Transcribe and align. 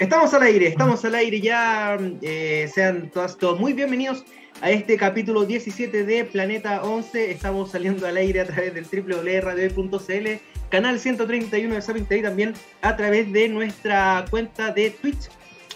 Estamos 0.00 0.32
al 0.32 0.44
aire, 0.44 0.66
estamos 0.68 1.04
al 1.04 1.14
aire 1.14 1.42
ya. 1.42 1.98
Eh, 2.22 2.70
sean 2.72 3.10
todas, 3.10 3.36
todos 3.36 3.60
muy 3.60 3.74
bienvenidos 3.74 4.24
a 4.62 4.70
este 4.70 4.96
capítulo 4.96 5.44
17 5.44 6.06
de 6.06 6.24
Planeta 6.24 6.82
11. 6.82 7.30
Estamos 7.30 7.72
saliendo 7.72 8.06
al 8.06 8.16
aire 8.16 8.40
a 8.40 8.46
través 8.46 8.72
del 8.72 8.86
www.radio.cl, 8.86 10.40
canal 10.70 10.98
131 10.98 11.74
de 11.74 11.82
Sapin 11.82 12.06
TV, 12.06 12.22
también 12.22 12.54
a 12.80 12.96
través 12.96 13.30
de 13.30 13.50
nuestra 13.50 14.24
cuenta 14.30 14.72
de 14.72 14.88
Twitch 14.88 15.28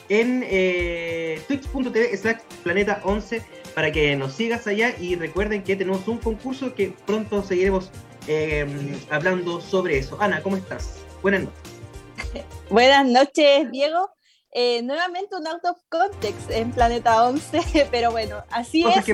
en 0.08 0.42
eh, 0.46 1.42
twitch.tv 1.46 2.16
slash 2.16 2.38
planeta 2.62 3.02
11 3.04 3.42
para 3.74 3.92
que 3.92 4.16
nos 4.16 4.32
sigas 4.32 4.66
allá 4.66 4.94
y 4.98 5.16
recuerden 5.16 5.62
que 5.62 5.76
tenemos 5.76 6.08
un 6.08 6.16
concurso 6.16 6.74
que 6.74 6.94
pronto 7.04 7.42
seguiremos 7.42 7.90
eh, 8.26 8.66
hablando 9.10 9.60
sobre 9.60 9.98
eso. 9.98 10.16
Ana, 10.18 10.42
¿cómo 10.42 10.56
estás? 10.56 11.00
Buenas 11.20 11.42
noches. 11.42 12.44
Buenas 12.70 13.06
noches, 13.06 13.70
Diego. 13.70 14.13
Eh, 14.56 14.82
nuevamente 14.82 15.34
un 15.34 15.48
out 15.48 15.64
of 15.64 15.78
context 15.88 16.48
en 16.48 16.70
Planeta 16.70 17.24
11, 17.24 17.88
pero 17.90 18.12
bueno, 18.12 18.44
así 18.50 18.84
es, 18.84 19.04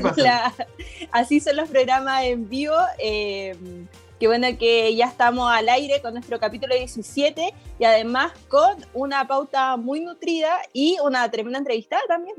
así 1.12 1.40
son 1.40 1.56
los 1.56 1.70
programas 1.70 2.24
en 2.24 2.46
vivo. 2.46 2.76
Eh, 2.98 3.56
qué 4.18 4.26
bueno 4.26 4.48
que 4.58 4.94
ya 4.94 5.06
estamos 5.06 5.50
al 5.50 5.70
aire 5.70 6.02
con 6.02 6.12
nuestro 6.12 6.38
capítulo 6.38 6.74
17 6.74 7.54
y 7.78 7.84
además 7.84 8.32
con 8.48 8.84
una 8.92 9.26
pauta 9.26 9.78
muy 9.78 10.00
nutrida 10.00 10.58
y 10.74 10.98
una 11.02 11.30
tremenda 11.30 11.58
entrevista 11.58 11.98
también. 12.06 12.36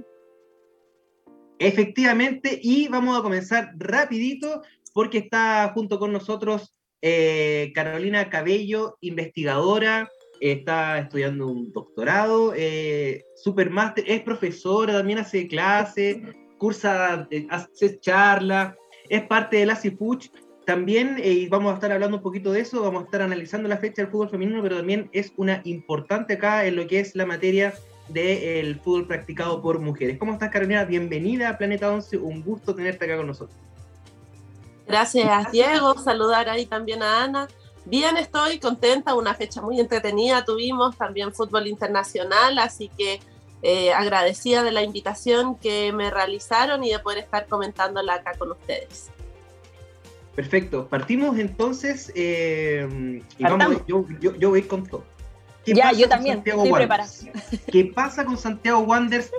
Efectivamente, 1.58 2.60
y 2.62 2.88
vamos 2.88 3.18
a 3.18 3.24
comenzar 3.24 3.72
rapidito 3.78 4.62
porque 4.94 5.18
está 5.18 5.72
junto 5.74 5.98
con 5.98 6.14
nosotros 6.14 6.76
eh, 7.02 7.72
Carolina 7.74 8.30
Cabello, 8.30 9.00
investigadora, 9.02 10.08
está 10.42 10.98
estudiando 10.98 11.48
un 11.48 11.72
doctorado, 11.72 12.54
eh, 12.56 13.24
supermaster, 13.36 14.04
es 14.08 14.22
profesora, 14.22 14.94
también 14.94 15.20
hace 15.20 15.48
clases, 15.48 16.18
cursa, 16.58 17.28
eh, 17.30 17.46
hace 17.50 18.00
charlas, 18.00 18.76
es 19.08 19.22
parte 19.28 19.58
de 19.58 19.68
la 19.68 19.76
CIPUCH. 19.76 20.32
También, 20.66 21.18
eh, 21.20 21.32
y 21.32 21.48
vamos 21.48 21.72
a 21.72 21.76
estar 21.76 21.92
hablando 21.92 22.18
un 22.18 22.24
poquito 22.24 22.52
de 22.52 22.62
eso, 22.62 22.82
vamos 22.82 23.04
a 23.04 23.06
estar 23.06 23.22
analizando 23.22 23.70
la 23.70 23.78
fecha 23.78 24.02
del 24.02 24.12
fútbol 24.12 24.30
femenino, 24.30 24.62
pero 24.64 24.78
también 24.78 25.10
es 25.12 25.32
una 25.38 25.62
importante 25.64 26.34
acá 26.34 26.66
en 26.66 26.76
lo 26.76 26.88
que 26.88 27.00
es 27.00 27.16
la 27.16 27.26
materia 27.26 27.74
del 28.10 28.80
fútbol 28.80 29.08
practicado 29.08 29.62
por 29.62 29.80
mujeres. 29.80 30.18
¿Cómo 30.18 30.34
estás, 30.34 30.50
Carolina? 30.50 30.84
Bienvenida 30.86 31.50
a 31.50 31.58
Planeta 31.58 31.92
11, 31.92 32.18
un 32.18 32.44
gusto 32.44 32.76
tenerte 32.76 33.06
acá 33.06 33.18
con 33.18 33.28
nosotros. 33.28 33.58
Gracias, 34.88 35.52
Diego. 35.52 35.98
Saludar 35.98 36.50
ahí 36.50 36.66
también 36.66 37.02
a 37.02 37.24
Ana. 37.24 37.48
Bien, 37.86 38.16
estoy 38.18 38.60
contenta, 38.60 39.16
una 39.16 39.34
fecha 39.34 39.62
muy 39.62 39.80
entretenida 39.80 40.46
tuvimos, 40.46 40.96
también 40.98 41.34
fútbol 41.34 41.68
internacional, 41.68 42.60
así 42.60 42.90
que 42.96 43.20
eh, 43.64 43.92
agradecida 43.94 44.64
de 44.64 44.72
la 44.72 44.84
invitación 44.84 45.56
que 45.56 45.92
me 45.92 46.12
realizaron 46.12 46.84
y 46.84 46.92
de 46.92 47.00
poder 47.00 47.20
estar 47.20 47.48
comentándola 47.48 48.16
acá 48.16 48.34
con 48.38 48.52
ustedes. 48.52 49.10
Perfecto, 50.36 50.88
partimos 50.88 51.38
entonces 51.38 52.12
eh, 52.16 53.22
y 53.38 53.44
vamos, 53.44 53.78
yo, 53.88 54.06
yo, 54.20 54.50
voy 54.50 54.62
con 54.62 54.86
todo. 54.86 55.04
ya, 55.66 55.92
yo 55.92 56.08
también, 56.08 56.42
estoy 56.46 56.72
preparada. 56.72 57.10
¿Qué 57.72 57.86
pasa 57.86 58.24
con 58.26 58.38
Santiago 58.38 58.80
Wanderers? 58.80 59.32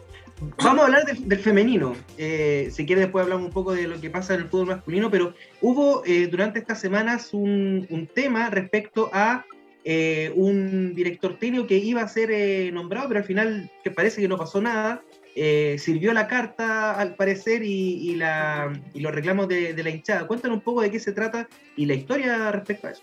Vamos 0.62 0.82
a 0.82 0.86
hablar 0.86 1.04
del, 1.06 1.38
femenino. 1.38 1.94
Eh, 2.18 2.68
si 2.72 2.84
quiere, 2.84 3.02
después 3.02 3.22
hablamos 3.22 3.46
un 3.46 3.52
poco 3.52 3.72
de 3.72 3.86
lo 3.86 4.00
que 4.00 4.10
pasa 4.10 4.34
en 4.34 4.40
el 4.40 4.48
fútbol 4.48 4.68
masculino, 4.68 5.10
pero 5.10 5.34
hubo 5.60 6.02
eh, 6.04 6.26
durante 6.26 6.58
estas 6.58 6.80
semanas 6.80 7.32
un, 7.32 8.08
tema 8.14 8.50
respecto 8.50 9.08
a 9.12 9.44
eh, 9.84 10.32
un 10.34 10.94
director 10.94 11.38
técnico 11.38 11.66
que 11.66 11.76
iba 11.76 12.02
a 12.02 12.08
ser 12.08 12.72
nombrado, 12.72 13.08
pero 13.08 13.20
al 13.20 13.26
final 13.26 13.70
que 13.84 13.90
parece 13.90 14.20
que 14.20 14.28
no 14.28 14.36
pasó 14.36 14.60
nada. 14.60 15.02
sirvió 15.34 16.12
la 16.12 16.26
carta, 16.26 16.92
al 16.98 17.14
parecer, 17.14 17.62
y, 17.62 18.16
los 18.16 19.14
reclamos 19.14 19.46
de, 19.48 19.80
la 19.80 19.90
hinchada. 19.90 20.26
Cuéntanos 20.26 20.58
un 20.58 20.64
poco 20.64 20.82
de 20.82 20.90
qué 20.90 20.98
se 20.98 21.12
trata 21.12 21.48
y 21.76 21.86
la 21.86 21.94
historia 21.94 22.50
respecto 22.50 22.88
a 22.88 22.90
eso. 22.90 23.02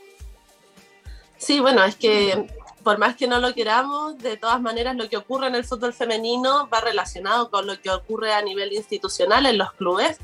Sí, 1.38 1.62
bueno, 1.62 1.86
es 1.86 1.96
que 1.96 2.48
por 2.84 2.98
más 2.98 3.16
que 3.16 3.28
no 3.28 3.40
lo 3.40 3.54
queramos, 3.54 4.18
de 4.18 4.38
todas 4.38 4.62
maneras 4.62 4.96
lo 4.96 5.10
que 5.10 5.18
ocurre 5.18 5.48
en 5.48 5.56
el 5.56 5.66
fútbol 5.66 5.94
femenino 5.94 6.68
va 6.72 6.82
relacionado 6.82 7.50
con 7.50 7.68
lo 7.68 7.80
que 7.82 7.90
ocurre 7.90 8.34
a 8.34 8.42
nivel 8.42 8.74
institucional 8.74 9.46
en 9.46 9.58
los 9.58 9.74
clubes. 9.74 10.18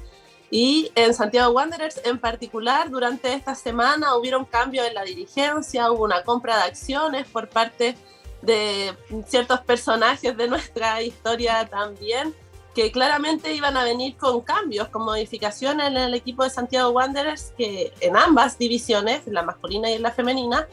Y 0.51 0.91
en 0.95 1.13
Santiago 1.13 1.53
Wanderers 1.53 2.01
en 2.05 2.19
particular, 2.19 2.89
durante 2.89 3.33
esta 3.33 3.55
semana 3.55 4.15
hubieron 4.15 4.45
cambios 4.45 4.87
en 4.87 4.93
la 4.93 5.03
dirigencia, 5.03 5.91
hubo 5.91 6.03
una 6.03 6.23
compra 6.23 6.57
de 6.57 6.63
acciones 6.63 7.27
por 7.27 7.49
parte 7.49 7.95
de 8.41 8.93
ciertos 9.27 9.59
personajes 9.61 10.37
de 10.37 10.47
nuestra 10.47 11.01
historia 11.01 11.67
también, 11.67 12.33
que 12.75 12.91
claramente 12.91 13.53
iban 13.53 13.75
a 13.75 13.83
venir 13.83 14.17
con 14.17 14.41
cambios, 14.41 14.89
con 14.89 15.03
modificaciones 15.03 15.87
en 15.87 15.97
el 15.97 16.13
equipo 16.13 16.43
de 16.43 16.49
Santiago 16.49 16.91
Wanderers, 16.91 17.53
que 17.57 17.93
en 18.01 18.15
ambas 18.15 18.57
divisiones, 18.57 19.25
la 19.27 19.43
masculina 19.43 19.89
y 19.89 19.97
la 19.97 20.11
femenina, 20.11 20.67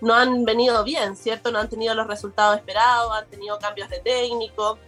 no 0.00 0.14
han 0.14 0.44
venido 0.44 0.84
bien, 0.84 1.16
¿cierto? 1.16 1.50
No 1.50 1.58
han 1.58 1.68
tenido 1.68 1.94
los 1.94 2.06
resultados 2.06 2.56
esperados, 2.56 3.12
han 3.12 3.28
tenido 3.28 3.58
cambios 3.58 3.88
de 3.88 4.00
técnico. 4.00 4.78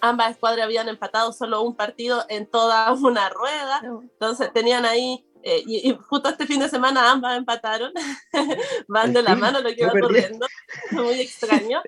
Ambas 0.00 0.32
escuadras 0.32 0.64
habían 0.64 0.88
empatado 0.88 1.32
solo 1.32 1.62
un 1.62 1.74
partido 1.74 2.24
en 2.28 2.46
toda 2.46 2.92
una 2.92 3.28
rueda, 3.28 3.82
entonces 3.84 4.52
tenían 4.52 4.84
ahí, 4.84 5.24
eh, 5.42 5.62
y, 5.66 5.94
justo 6.08 6.30
este 6.30 6.46
fin 6.46 6.60
de 6.60 6.68
semana 6.68 7.10
ambas 7.10 7.36
empataron, 7.36 7.92
van 8.88 9.12
de 9.12 9.22
la 9.22 9.34
mano 9.34 9.60
lo 9.60 9.74
que 9.74 9.84
va 9.84 9.92
ocurriendo, 9.92 10.46
muy 10.92 11.20
extraño. 11.20 11.82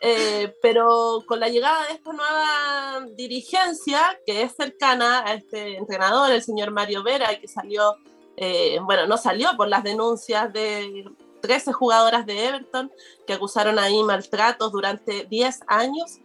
Eh, 0.00 0.54
pero 0.62 1.22
con 1.26 1.38
la 1.38 1.48
llegada 1.48 1.86
de 1.86 1.94
esta 1.94 2.12
nueva 2.12 3.06
dirigencia, 3.14 4.18
que 4.26 4.42
es 4.42 4.54
cercana 4.56 5.24
a 5.24 5.34
este 5.34 5.76
entrenador, 5.76 6.30
el 6.32 6.42
señor 6.42 6.70
Mario 6.70 7.02
Vera, 7.02 7.38
que 7.38 7.46
salió, 7.46 7.96
eh, 8.36 8.78
bueno, 8.82 9.06
no 9.06 9.16
salió 9.18 9.56
por 9.56 9.68
las 9.68 9.84
denuncias 9.84 10.52
de 10.52 11.04
13 11.46 11.72
jugadoras 11.72 12.26
de 12.26 12.46
Everton 12.46 12.90
que 13.26 13.34
acusaron 13.34 13.78
ahí 13.78 14.02
maltratos 14.02 14.72
durante 14.72 15.24
10 15.24 15.60
años. 15.68 16.18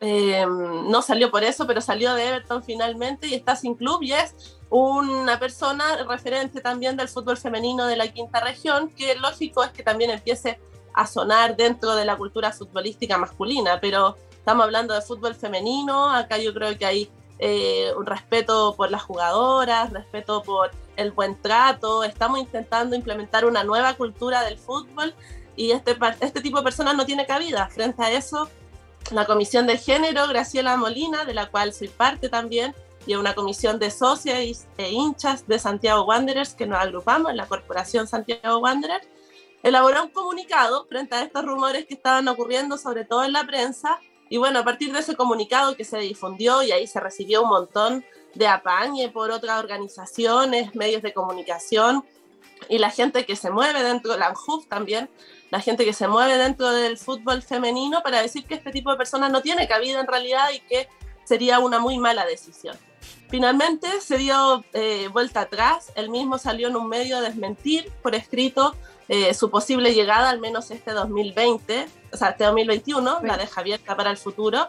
Eh, 0.00 0.44
no 0.46 1.02
salió 1.02 1.30
por 1.30 1.44
eso, 1.44 1.66
pero 1.66 1.80
salió 1.80 2.14
de 2.14 2.28
Everton 2.28 2.62
finalmente 2.62 3.28
y 3.28 3.34
está 3.34 3.54
sin 3.54 3.74
club 3.74 4.02
y 4.02 4.12
es 4.12 4.58
una 4.68 5.38
persona 5.38 6.02
referente 6.08 6.60
también 6.60 6.96
del 6.96 7.08
fútbol 7.08 7.36
femenino 7.36 7.86
de 7.86 7.96
la 7.96 8.08
quinta 8.08 8.40
región, 8.40 8.90
que 8.90 9.14
lógico 9.14 9.62
es 9.62 9.70
que 9.70 9.82
también 9.82 10.10
empiece 10.10 10.58
a 10.94 11.06
sonar 11.06 11.56
dentro 11.56 11.94
de 11.94 12.04
la 12.04 12.16
cultura 12.16 12.52
futbolística 12.52 13.18
masculina, 13.18 13.78
pero 13.80 14.16
estamos 14.30 14.64
hablando 14.64 14.94
de 14.94 15.02
fútbol 15.02 15.34
femenino, 15.34 16.10
acá 16.10 16.38
yo 16.38 16.52
creo 16.52 16.76
que 16.76 16.86
hay 16.86 17.10
eh, 17.38 17.92
un 17.96 18.06
respeto 18.06 18.74
por 18.76 18.90
las 18.90 19.02
jugadoras, 19.02 19.90
respeto 19.92 20.42
por 20.42 20.70
el 20.96 21.12
buen 21.12 21.40
trato, 21.40 22.04
estamos 22.04 22.38
intentando 22.38 22.96
implementar 22.96 23.44
una 23.44 23.64
nueva 23.64 23.94
cultura 23.94 24.42
del 24.44 24.58
fútbol 24.58 25.14
y 25.56 25.70
este, 25.70 25.96
este 26.20 26.40
tipo 26.40 26.58
de 26.58 26.64
personas 26.64 26.96
no 26.96 27.06
tiene 27.06 27.26
cabida. 27.26 27.68
Frente 27.68 28.02
a 28.02 28.10
eso, 28.10 28.48
la 29.10 29.26
Comisión 29.26 29.66
de 29.66 29.78
Género, 29.78 30.26
Graciela 30.28 30.76
Molina, 30.76 31.24
de 31.24 31.34
la 31.34 31.50
cual 31.50 31.72
soy 31.72 31.88
parte 31.88 32.28
también, 32.28 32.74
y 33.06 33.14
una 33.16 33.34
comisión 33.34 33.78
de 33.78 33.90
socios 33.90 34.66
e 34.78 34.90
hinchas 34.90 35.46
de 35.48 35.58
Santiago 35.58 36.04
Wanderers 36.04 36.54
que 36.54 36.66
nos 36.66 36.78
agrupamos 36.78 37.30
en 37.30 37.36
la 37.36 37.46
Corporación 37.46 38.06
Santiago 38.06 38.58
Wanderers, 38.58 39.08
elaboró 39.62 40.04
un 40.04 40.10
comunicado 40.10 40.86
frente 40.86 41.14
a 41.16 41.22
estos 41.22 41.44
rumores 41.44 41.86
que 41.86 41.94
estaban 41.94 42.28
ocurriendo, 42.28 42.78
sobre 42.78 43.04
todo 43.04 43.24
en 43.24 43.32
la 43.32 43.44
prensa, 43.44 43.98
y 44.28 44.38
bueno, 44.38 44.60
a 44.60 44.64
partir 44.64 44.92
de 44.92 45.00
ese 45.00 45.14
comunicado 45.14 45.76
que 45.76 45.84
se 45.84 45.98
difundió 45.98 46.62
y 46.62 46.72
ahí 46.72 46.86
se 46.86 47.00
recibió 47.00 47.42
un 47.42 47.50
montón 47.50 48.04
de 48.34 48.46
apañe 48.46 49.08
por 49.10 49.30
otras 49.30 49.58
organizaciones, 49.58 50.74
medios 50.74 51.02
de 51.02 51.12
comunicación 51.12 52.04
y 52.68 52.78
la 52.78 52.90
gente 52.90 53.26
que 53.26 53.36
se 53.36 53.50
mueve 53.50 53.82
dentro, 53.82 54.16
la 54.16 54.28
ANJUF 54.28 54.66
también, 54.66 55.10
la 55.50 55.60
gente 55.60 55.84
que 55.84 55.92
se 55.92 56.08
mueve 56.08 56.38
dentro 56.38 56.70
del 56.70 56.96
fútbol 56.96 57.42
femenino 57.42 58.02
para 58.02 58.22
decir 58.22 58.44
que 58.44 58.54
este 58.54 58.70
tipo 58.70 58.90
de 58.90 58.96
personas 58.96 59.30
no 59.30 59.42
tiene 59.42 59.68
cabida 59.68 60.00
en 60.00 60.06
realidad 60.06 60.50
y 60.54 60.60
que 60.60 60.88
sería 61.24 61.58
una 61.58 61.78
muy 61.78 61.98
mala 61.98 62.24
decisión. 62.24 62.76
Finalmente 63.28 63.88
se 64.00 64.18
dio 64.18 64.64
eh, 64.74 65.08
vuelta 65.12 65.42
atrás, 65.42 65.92
él 65.94 66.10
mismo 66.10 66.38
salió 66.38 66.68
en 66.68 66.76
un 66.76 66.88
medio 66.88 67.16
a 67.16 67.20
desmentir 67.20 67.90
por 68.02 68.14
escrito 68.14 68.76
eh, 69.08 69.34
su 69.34 69.50
posible 69.50 69.94
llegada, 69.94 70.30
al 70.30 70.38
menos 70.38 70.70
este 70.70 70.92
2020, 70.92 71.86
o 72.12 72.16
sea, 72.16 72.30
este 72.30 72.44
2021, 72.44 73.20
la 73.22 73.36
deja 73.36 73.60
abierta 73.60 73.96
para 73.96 74.10
el 74.10 74.16
futuro, 74.16 74.68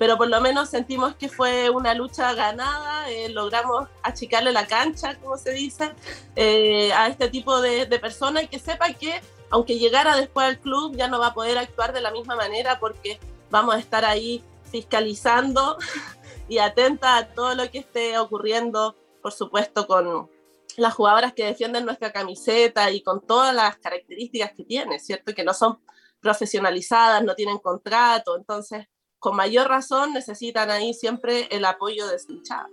pero 0.00 0.16
por 0.16 0.28
lo 0.28 0.40
menos 0.40 0.70
sentimos 0.70 1.14
que 1.14 1.28
fue 1.28 1.68
una 1.68 1.92
lucha 1.92 2.32
ganada, 2.32 3.10
eh, 3.10 3.28
logramos 3.28 3.86
achicarle 4.02 4.50
la 4.50 4.66
cancha, 4.66 5.18
como 5.20 5.36
se 5.36 5.52
dice, 5.52 5.92
eh, 6.36 6.90
a 6.94 7.08
este 7.08 7.28
tipo 7.28 7.60
de, 7.60 7.84
de 7.84 7.98
personas 7.98 8.44
y 8.44 8.48
que 8.48 8.58
sepa 8.58 8.94
que 8.94 9.20
aunque 9.50 9.78
llegara 9.78 10.16
después 10.16 10.46
al 10.46 10.58
club 10.58 10.96
ya 10.96 11.06
no 11.06 11.18
va 11.18 11.26
a 11.26 11.34
poder 11.34 11.58
actuar 11.58 11.92
de 11.92 12.00
la 12.00 12.12
misma 12.12 12.34
manera 12.34 12.80
porque 12.80 13.20
vamos 13.50 13.74
a 13.74 13.78
estar 13.78 14.06
ahí 14.06 14.42
fiscalizando 14.70 15.76
y 16.48 16.56
atenta 16.56 17.18
a 17.18 17.28
todo 17.34 17.54
lo 17.54 17.70
que 17.70 17.80
esté 17.80 18.16
ocurriendo, 18.16 18.96
por 19.20 19.32
supuesto, 19.32 19.86
con, 19.86 20.30
las 20.78 20.94
jugadoras 20.94 21.34
que 21.34 21.44
defienden 21.44 21.84
nuestra 21.84 22.10
camiseta 22.10 22.90
y 22.90 23.02
con 23.02 23.20
todas 23.20 23.54
las 23.54 23.76
características 23.76 24.52
que 24.56 24.64
tiene, 24.64 24.98
¿cierto? 24.98 25.34
Que 25.34 25.44
no 25.44 25.52
son 25.52 25.78
profesionalizadas, 26.20 27.22
no 27.22 27.34
tienen 27.34 27.58
contrato, 27.58 28.34
entonces 28.34 28.86
con 29.20 29.36
mayor 29.36 29.68
razón 29.68 30.12
necesitan 30.12 30.70
ahí 30.70 30.94
siempre 30.94 31.46
el 31.50 31.64
apoyo 31.64 32.08
de 32.08 32.18
su 32.18 32.32
hinchada. 32.32 32.68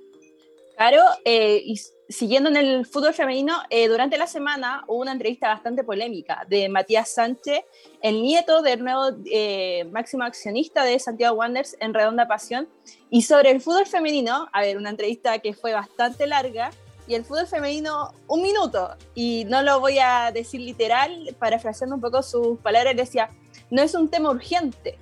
Claro, 0.77 1.01
eh, 1.25 1.61
y 1.65 1.79
siguiendo 2.07 2.49
en 2.49 2.55
el 2.55 2.85
fútbol 2.85 3.13
femenino, 3.13 3.57
eh, 3.69 3.88
durante 3.88 4.17
la 4.17 4.27
semana 4.27 4.83
hubo 4.88 5.01
una 5.01 5.11
entrevista 5.11 5.47
bastante 5.49 5.83
polémica 5.83 6.45
de 6.47 6.69
Matías 6.69 7.09
Sánchez, 7.09 7.61
el 8.01 8.21
nieto 8.21 8.61
del 8.61 8.83
nuevo 8.83 9.17
eh, 9.25 9.85
máximo 9.91 10.23
accionista 10.23 10.83
de 10.83 10.99
Santiago 10.99 11.35
Wanderers 11.35 11.75
en 11.79 11.94
Redonda 11.94 12.27
Pasión, 12.27 12.69
y 13.09 13.23
sobre 13.23 13.51
el 13.51 13.59
fútbol 13.59 13.88
femenino, 13.88 14.47
a 14.53 14.61
ver, 14.61 14.77
una 14.77 14.91
entrevista 14.91 15.39
que 15.39 15.53
fue 15.53 15.73
bastante 15.73 16.27
larga, 16.27 16.69
y 17.07 17.15
el 17.15 17.25
fútbol 17.25 17.47
femenino 17.47 18.13
un 18.27 18.44
minuto, 18.44 18.95
y 19.15 19.45
no 19.45 19.63
lo 19.63 19.79
voy 19.79 19.97
a 19.97 20.31
decir 20.31 20.61
literal, 20.61 21.35
parafraseando 21.39 21.95
un 21.95 22.01
poco 22.01 22.21
sus 22.21 22.59
palabras, 22.59 22.95
decía, 22.95 23.31
no 23.71 23.81
es 23.81 23.95
un 23.95 24.09
tema 24.09 24.29
urgente, 24.29 24.99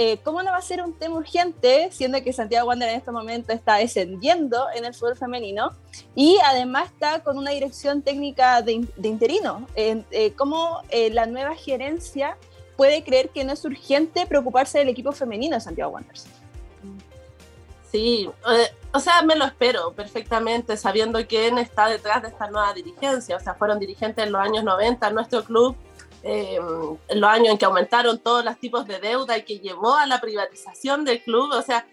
eh, 0.00 0.20
¿cómo 0.22 0.44
no 0.44 0.52
va 0.52 0.58
a 0.58 0.62
ser 0.62 0.80
un 0.80 0.92
tema 0.92 1.16
urgente, 1.16 1.88
siendo 1.90 2.22
que 2.22 2.32
Santiago 2.32 2.68
Wander 2.68 2.88
en 2.88 2.94
este 2.94 3.10
momento 3.10 3.52
está 3.52 3.78
descendiendo 3.78 4.66
en 4.72 4.84
el 4.84 4.94
fútbol 4.94 5.16
femenino 5.16 5.72
y 6.14 6.38
además 6.44 6.92
está 6.92 7.24
con 7.24 7.36
una 7.36 7.50
dirección 7.50 8.02
técnica 8.02 8.62
de, 8.62 8.86
interino? 9.02 9.66
Eh, 9.74 10.32
¿Cómo 10.36 10.82
eh, 10.90 11.10
la 11.10 11.26
nueva 11.26 11.56
gerencia 11.56 12.36
puede 12.76 13.02
creer 13.02 13.30
que 13.30 13.42
no 13.42 13.52
es 13.52 13.64
urgente 13.64 14.24
preocuparse 14.24 14.78
del 14.78 14.88
equipo 14.88 15.10
femenino 15.10 15.56
de 15.56 15.62
Santiago 15.62 15.90
Wanderers? 15.90 16.28
Sí, 17.90 18.30
o 18.92 19.00
sea, 19.00 19.22
me 19.22 19.34
lo 19.34 19.46
espero 19.46 19.94
perfectamente, 19.94 20.76
sabiendo 20.76 21.26
quién 21.26 21.58
está 21.58 21.88
detrás 21.88 22.22
de 22.22 22.28
esta 22.28 22.48
nueva 22.48 22.72
dirigencia. 22.72 23.34
O 23.34 23.40
sea, 23.40 23.54
fueron 23.54 23.80
dirigentes 23.80 24.24
en 24.24 24.30
los 24.30 24.40
años 24.40 24.62
90 24.62 25.08
en 25.08 25.14
nuestro 25.14 25.42
club 25.42 25.74
eh, 26.22 26.58
los 27.14 27.30
años 27.30 27.48
en 27.48 27.58
que 27.58 27.64
aumentaron 27.64 28.18
todos 28.18 28.44
los 28.44 28.58
tipos 28.58 28.86
de 28.86 28.98
deuda 28.98 29.38
y 29.38 29.42
que 29.42 29.58
llevó 29.58 29.94
a 29.94 30.06
la 30.06 30.20
privatización 30.20 31.04
del 31.04 31.22
club. 31.22 31.52
O 31.52 31.62
sea, 31.62 31.86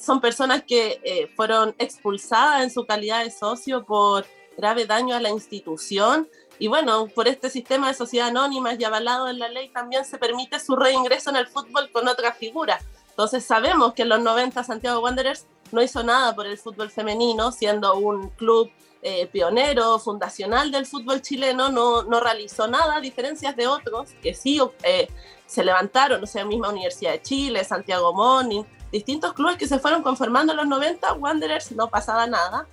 son 0.00 0.20
personas 0.20 0.62
que 0.62 1.00
eh, 1.02 1.30
fueron 1.36 1.74
expulsadas 1.78 2.62
en 2.62 2.70
su 2.70 2.86
calidad 2.86 3.24
de 3.24 3.30
socio 3.30 3.84
por 3.84 4.26
grave 4.56 4.86
daño 4.86 5.14
a 5.14 5.20
la 5.20 5.30
institución. 5.30 6.28
Y 6.58 6.66
bueno, 6.66 7.06
por 7.14 7.28
este 7.28 7.50
sistema 7.50 7.88
de 7.88 7.94
sociedad 7.94 8.28
anónima 8.28 8.74
y 8.74 8.82
avalado 8.82 9.28
en 9.28 9.38
la 9.38 9.48
ley 9.48 9.68
también 9.68 10.04
se 10.04 10.18
permite 10.18 10.58
su 10.58 10.74
reingreso 10.74 11.30
en 11.30 11.36
el 11.36 11.46
fútbol 11.46 11.90
con 11.92 12.08
otra 12.08 12.32
figura. 12.32 12.80
Entonces 13.10 13.44
sabemos 13.44 13.94
que 13.94 14.02
en 14.02 14.08
los 14.08 14.20
90 14.20 14.64
Santiago 14.64 15.00
Wanderers 15.00 15.46
no 15.70 15.82
hizo 15.82 16.02
nada 16.02 16.34
por 16.34 16.46
el 16.46 16.58
fútbol 16.58 16.90
femenino, 16.90 17.52
siendo 17.52 17.96
un 17.96 18.30
club 18.30 18.70
eh, 19.02 19.26
pionero, 19.26 19.98
fundacional 19.98 20.70
del 20.70 20.86
fútbol 20.86 21.22
chileno, 21.22 21.70
no, 21.70 22.02
no, 22.02 22.20
realizó 22.20 22.66
nada, 22.66 22.96
a 22.96 23.00
diferencias 23.00 23.54
de 23.56 23.66
otros 23.66 24.10
que 24.22 24.34
sí 24.34 24.60
eh, 24.82 25.08
se 25.46 25.64
levantaron, 25.64 26.22
o 26.22 26.26
sea, 26.26 26.44
misma 26.44 26.70
Universidad 26.70 27.12
de 27.12 27.22
Chile, 27.22 27.64
Santiago 27.64 28.12
Morning, 28.12 28.64
distintos 28.90 29.34
clubes 29.34 29.56
que 29.56 29.68
se 29.68 29.78
fueron 29.78 30.02
conformando 30.02 30.52
en 30.52 30.58
los 30.58 30.66
90, 30.66 31.12
Wanderers 31.14 31.72
no 31.72 31.88
pasaba 31.88 32.26
nada. 32.26 32.66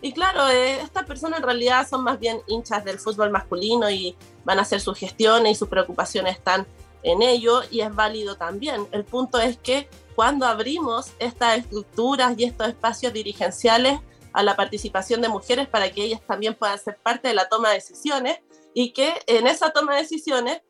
Y 0.00 0.12
claro, 0.12 0.48
eh, 0.48 0.80
estas 0.80 1.04
personas 1.04 1.38
en 1.38 1.44
realidad 1.44 1.86
son 1.88 2.02
más 2.02 2.18
bien 2.18 2.40
hinchas 2.48 2.84
del 2.84 2.98
fútbol 2.98 3.30
masculino 3.30 3.88
y 3.88 4.16
van 4.44 4.58
a 4.58 4.62
hacer 4.62 4.80
sus 4.80 4.98
gestiones 4.98 5.52
y 5.52 5.54
sus 5.54 5.68
preocupaciones 5.68 6.36
están 6.36 6.66
en 7.02 7.22
ello 7.22 7.62
y 7.70 7.80
es 7.80 7.94
válido 7.94 8.36
también. 8.36 8.86
El 8.90 9.04
punto 9.04 9.38
es 9.38 9.56
que 9.58 9.88
cuando 10.14 10.46
abrimos 10.46 11.12
estas 11.18 11.58
estructuras 11.58 12.34
y 12.36 12.44
estos 12.44 12.68
espacios 12.68 13.12
dirigenciales, 13.12 14.00
a 14.32 14.42
la 14.42 14.56
participación 14.56 15.20
de 15.20 15.28
mujeres 15.28 15.68
para 15.68 15.90
que 15.90 16.04
ellas 16.04 16.20
también 16.26 16.54
puedan 16.54 16.78
ser 16.78 16.98
parte 17.02 17.28
de 17.28 17.34
la 17.34 17.48
toma 17.48 17.68
de 17.68 17.76
decisiones 17.76 18.40
y 18.74 18.92
que 18.92 19.12
en 19.26 19.46
esa 19.46 19.70
toma 19.70 19.94
de 19.94 20.02
decisiones 20.02 20.62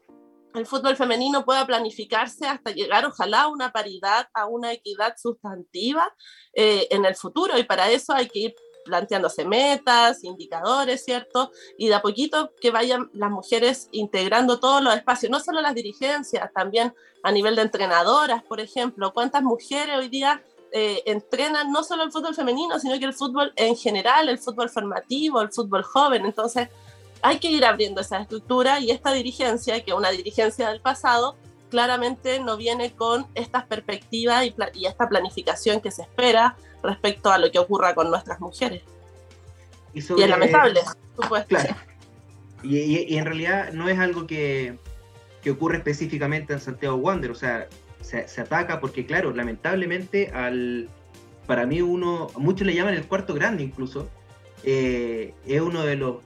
el 0.54 0.66
fútbol 0.66 0.96
femenino 0.96 1.44
pueda 1.44 1.66
planificarse 1.66 2.46
hasta 2.46 2.72
llegar, 2.72 3.06
ojalá, 3.06 3.42
a 3.42 3.48
una 3.48 3.72
paridad, 3.72 4.28
a 4.34 4.46
una 4.46 4.72
equidad 4.72 5.14
sustantiva 5.16 6.14
eh, 6.54 6.88
en 6.90 7.04
el 7.04 7.16
futuro. 7.16 7.58
Y 7.58 7.64
para 7.64 7.90
eso 7.90 8.12
hay 8.12 8.28
que 8.28 8.38
ir 8.38 8.54
planteándose 8.84 9.44
metas, 9.44 10.24
indicadores, 10.24 11.04
¿cierto? 11.04 11.52
Y 11.78 11.88
de 11.88 11.94
a 11.94 12.02
poquito 12.02 12.52
que 12.60 12.70
vayan 12.70 13.10
las 13.14 13.30
mujeres 13.30 13.88
integrando 13.92 14.58
todos 14.60 14.82
los 14.82 14.94
espacios, 14.94 15.30
no 15.30 15.40
solo 15.40 15.60
las 15.60 15.74
dirigencias, 15.74 16.52
también 16.52 16.92
a 17.22 17.32
nivel 17.32 17.56
de 17.56 17.62
entrenadoras, 17.62 18.42
por 18.42 18.60
ejemplo. 18.60 19.12
¿Cuántas 19.12 19.42
mujeres 19.42 19.96
hoy 19.96 20.08
día 20.08 20.42
eh, 20.72 21.02
entrenan 21.06 21.70
no 21.70 21.84
solo 21.84 22.02
el 22.02 22.10
fútbol 22.10 22.34
femenino, 22.34 22.78
sino 22.78 22.98
que 22.98 23.04
el 23.04 23.12
fútbol 23.12 23.52
en 23.56 23.76
general, 23.76 24.28
el 24.28 24.38
fútbol 24.38 24.70
formativo, 24.70 25.42
el 25.42 25.50
fútbol 25.50 25.82
joven. 25.82 26.24
Entonces, 26.24 26.68
hay 27.20 27.38
que 27.38 27.50
ir 27.50 27.64
abriendo 27.64 28.00
esa 28.00 28.20
estructura 28.20 28.80
y 28.80 28.90
esta 28.90 29.12
dirigencia, 29.12 29.84
que 29.84 29.90
es 29.90 29.96
una 29.96 30.10
dirigencia 30.10 30.70
del 30.70 30.80
pasado, 30.80 31.36
claramente 31.70 32.40
no 32.40 32.56
viene 32.56 32.92
con 32.92 33.26
estas 33.34 33.64
perspectivas 33.64 34.44
y, 34.44 34.54
y, 34.74 34.86
esta 34.86 35.08
planificación 35.08 35.80
que 35.80 35.90
se 35.90 36.02
espera 36.02 36.56
respecto 36.82 37.30
a 37.30 37.38
lo 37.38 37.50
que 37.50 37.58
ocurra 37.58 37.94
con 37.94 38.10
nuestras 38.10 38.40
mujeres. 38.40 38.82
Y, 39.94 40.00
es 40.00 40.10
lamentable, 40.10 40.80
supuesto. 41.20 41.56
Y, 42.62 42.78
y, 42.78 43.18
en 43.18 43.24
realidad 43.26 43.72
no 43.72 43.88
es 43.88 43.98
algo 43.98 44.26
que, 44.26 44.78
que 45.42 45.50
ocurre 45.50 45.78
específicamente 45.78 46.52
en 46.52 46.60
Santiago 46.60 46.96
Wander, 46.96 47.30
o 47.30 47.34
sea, 47.34 47.68
se, 48.02 48.40
ataca 48.40 48.80
porque, 48.80 49.06
claro, 49.06 49.32
lamentablemente, 49.32 50.30
al, 50.32 50.88
para 51.46 51.66
mí 51.66 51.80
uno, 51.82 52.28
muchos 52.36 52.66
le 52.66 52.74
llaman 52.74 52.94
el 52.94 53.06
cuarto 53.06 53.34
grande 53.34 53.62
incluso, 53.62 54.08
eh, 54.64 55.34
es 55.46 55.60
uno 55.60 55.84
de 55.84 55.96
los, 55.96 56.16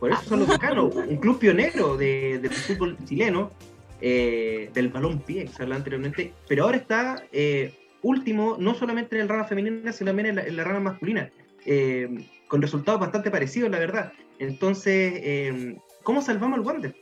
por 0.00 0.12
eso 0.12 0.22
son 0.22 0.40
los 0.40 0.48
decanos, 0.48 0.94
un 0.94 1.16
club 1.16 1.38
pionero 1.38 1.96
de, 1.96 2.38
del 2.38 2.50
fútbol 2.50 2.96
chileno, 3.04 3.50
eh, 4.00 4.70
del 4.74 4.88
balón 4.88 5.20
pie, 5.20 5.46
que 5.46 5.52
se 5.52 5.62
hablaba 5.62 5.78
anteriormente, 5.78 6.32
pero 6.48 6.64
ahora 6.64 6.76
está 6.76 7.24
eh, 7.32 7.74
último, 8.02 8.56
no 8.58 8.74
solamente 8.74 9.16
en 9.16 9.22
el 9.22 9.28
rama 9.28 9.44
femenina, 9.44 9.92
sino 9.92 10.10
también 10.10 10.38
en 10.38 10.56
la, 10.56 10.64
rama 10.64 10.80
masculina, 10.80 11.30
con 12.48 12.60
resultados 12.60 13.00
bastante 13.00 13.30
parecidos, 13.30 13.70
la 13.70 13.78
verdad. 13.78 14.12
Entonces, 14.38 15.78
¿cómo 16.02 16.20
salvamos 16.20 16.58
al 16.58 16.66
Wander? 16.66 16.94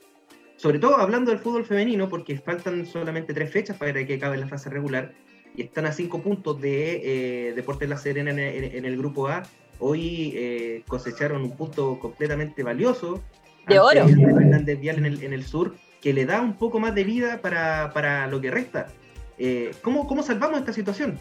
Sobre 0.62 0.78
todo 0.78 0.96
hablando 0.98 1.32
del 1.32 1.40
fútbol 1.40 1.64
femenino, 1.64 2.08
porque 2.08 2.38
faltan 2.38 2.86
solamente 2.86 3.34
tres 3.34 3.50
fechas 3.50 3.76
para 3.76 4.06
que 4.06 4.14
acabe 4.14 4.36
la 4.36 4.46
fase 4.46 4.70
regular, 4.70 5.12
y 5.56 5.62
están 5.62 5.86
a 5.86 5.92
cinco 5.92 6.22
puntos 6.22 6.60
de 6.60 7.48
eh, 7.48 7.52
Deportes 7.54 7.88
La 7.88 7.96
Serena 7.96 8.30
en, 8.30 8.84
el 8.84 8.96
grupo 8.96 9.26
A. 9.26 9.42
Hoy 9.80 10.32
eh, 10.36 10.84
cosecharon 10.86 11.42
un 11.42 11.56
punto 11.56 11.98
completamente 11.98 12.62
valioso. 12.62 13.20
De 13.66 13.80
oro. 13.80 14.06
Fernández 14.06 14.78
Vial 14.78 14.98
en 14.98 15.06
el, 15.06 15.24
en 15.24 15.32
el 15.32 15.44
sur, 15.44 15.74
que 16.00 16.12
le 16.12 16.26
da 16.26 16.40
un 16.40 16.56
poco 16.56 16.78
más 16.78 16.94
de 16.94 17.02
vida 17.02 17.40
para, 17.42 17.90
para 17.92 18.28
lo 18.28 18.40
que 18.40 18.52
resta. 18.52 18.86
Eh, 19.38 19.72
¿cómo, 19.82 20.06
¿Cómo 20.06 20.22
salvamos 20.22 20.60
esta 20.60 20.72
situación? 20.72 21.18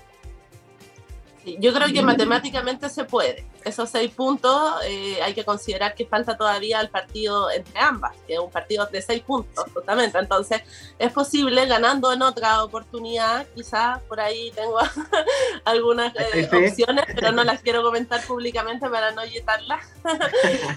Yo 1.46 1.74
creo 1.74 1.88
que 1.92 2.02
matemáticamente 2.02 2.90
se 2.90 3.04
puede. 3.04 3.46
Esos 3.64 3.90
seis 3.90 4.12
puntos 4.12 4.74
eh, 4.86 5.22
hay 5.22 5.34
que 5.34 5.44
considerar 5.44 5.94
que 5.96 6.06
falta 6.06 6.36
todavía 6.36 6.82
el 6.82 6.90
partido 6.90 7.52
entre 7.52 7.80
ambas, 7.80 8.16
que 8.28 8.34
es 8.34 8.40
un 8.40 8.50
partido 8.50 8.86
de 8.88 9.02
seis 9.02 9.22
puntos, 9.22 9.66
justamente. 9.74 10.18
Entonces, 10.18 10.62
es 10.98 11.12
posible 11.12 11.66
ganando 11.66 12.12
en 12.12 12.22
otra 12.22 12.64
oportunidad. 12.64 13.46
Quizás 13.56 14.02
por 14.04 14.20
ahí 14.20 14.52
tengo 14.52 14.78
algunas 15.66 16.14
eh, 16.16 16.50
opciones, 16.52 17.06
pero 17.14 17.32
no 17.32 17.44
las 17.44 17.62
quiero 17.62 17.84
comentar 17.84 18.22
públicamente 18.26 18.90
para 18.90 19.12
no 19.12 19.26
yetarlas. 19.26 19.86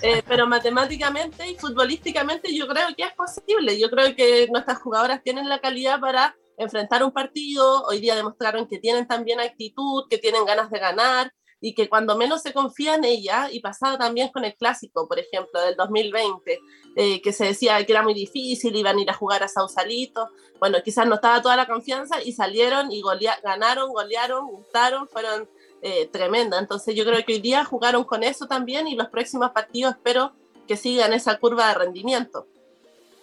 Eh, 0.02 0.22
pero 0.26 0.46
matemáticamente 0.46 1.48
y 1.48 1.56
futbolísticamente 1.56 2.54
yo 2.54 2.66
creo 2.68 2.88
que 2.96 3.04
es 3.04 3.12
posible. 3.12 3.78
Yo 3.78 3.90
creo 3.90 4.14
que 4.14 4.48
nuestras 4.50 4.78
jugadoras 4.78 5.22
tienen 5.22 5.48
la 5.48 5.60
calidad 5.60 5.98
para 6.00 6.36
enfrentar 6.58 7.02
un 7.02 7.12
partido, 7.12 7.84
hoy 7.84 8.00
día 8.00 8.14
demostraron 8.14 8.66
que 8.66 8.78
tienen 8.78 9.06
también 9.06 9.40
actitud, 9.40 10.04
que 10.08 10.18
tienen 10.18 10.44
ganas 10.44 10.70
de 10.70 10.78
ganar 10.78 11.32
y 11.60 11.74
que 11.74 11.88
cuando 11.88 12.14
menos 12.14 12.42
se 12.42 12.52
confía 12.52 12.94
en 12.94 13.04
ella, 13.04 13.48
y 13.50 13.60
pasaba 13.60 13.96
también 13.96 14.28
con 14.28 14.44
el 14.44 14.54
clásico, 14.54 15.08
por 15.08 15.18
ejemplo, 15.18 15.62
del 15.62 15.76
2020, 15.76 16.60
eh, 16.94 17.22
que 17.22 17.32
se 17.32 17.46
decía 17.46 17.82
que 17.86 17.92
era 17.92 18.02
muy 18.02 18.12
difícil, 18.12 18.76
iban 18.76 18.98
a 18.98 19.00
ir 19.00 19.08
a 19.08 19.14
jugar 19.14 19.42
a 19.42 19.48
Sausalito, 19.48 20.28
bueno, 20.60 20.76
quizás 20.84 21.06
no 21.06 21.14
estaba 21.14 21.40
toda 21.40 21.56
la 21.56 21.66
confianza 21.66 22.22
y 22.22 22.32
salieron 22.32 22.92
y 22.92 23.02
ganaron, 23.42 23.90
golearon, 23.92 24.46
gustaron, 24.46 25.08
fueron 25.08 25.48
eh, 25.80 26.06
tremendas. 26.12 26.60
Entonces 26.60 26.94
yo 26.94 27.04
creo 27.04 27.24
que 27.24 27.34
hoy 27.34 27.40
día 27.40 27.64
jugaron 27.64 28.04
con 28.04 28.22
eso 28.22 28.46
también 28.46 28.86
y 28.86 28.94
los 28.94 29.08
próximos 29.08 29.50
partidos 29.52 29.94
espero 29.94 30.34
que 30.68 30.76
sigan 30.76 31.14
esa 31.14 31.38
curva 31.38 31.68
de 31.68 31.74
rendimiento. 31.74 32.46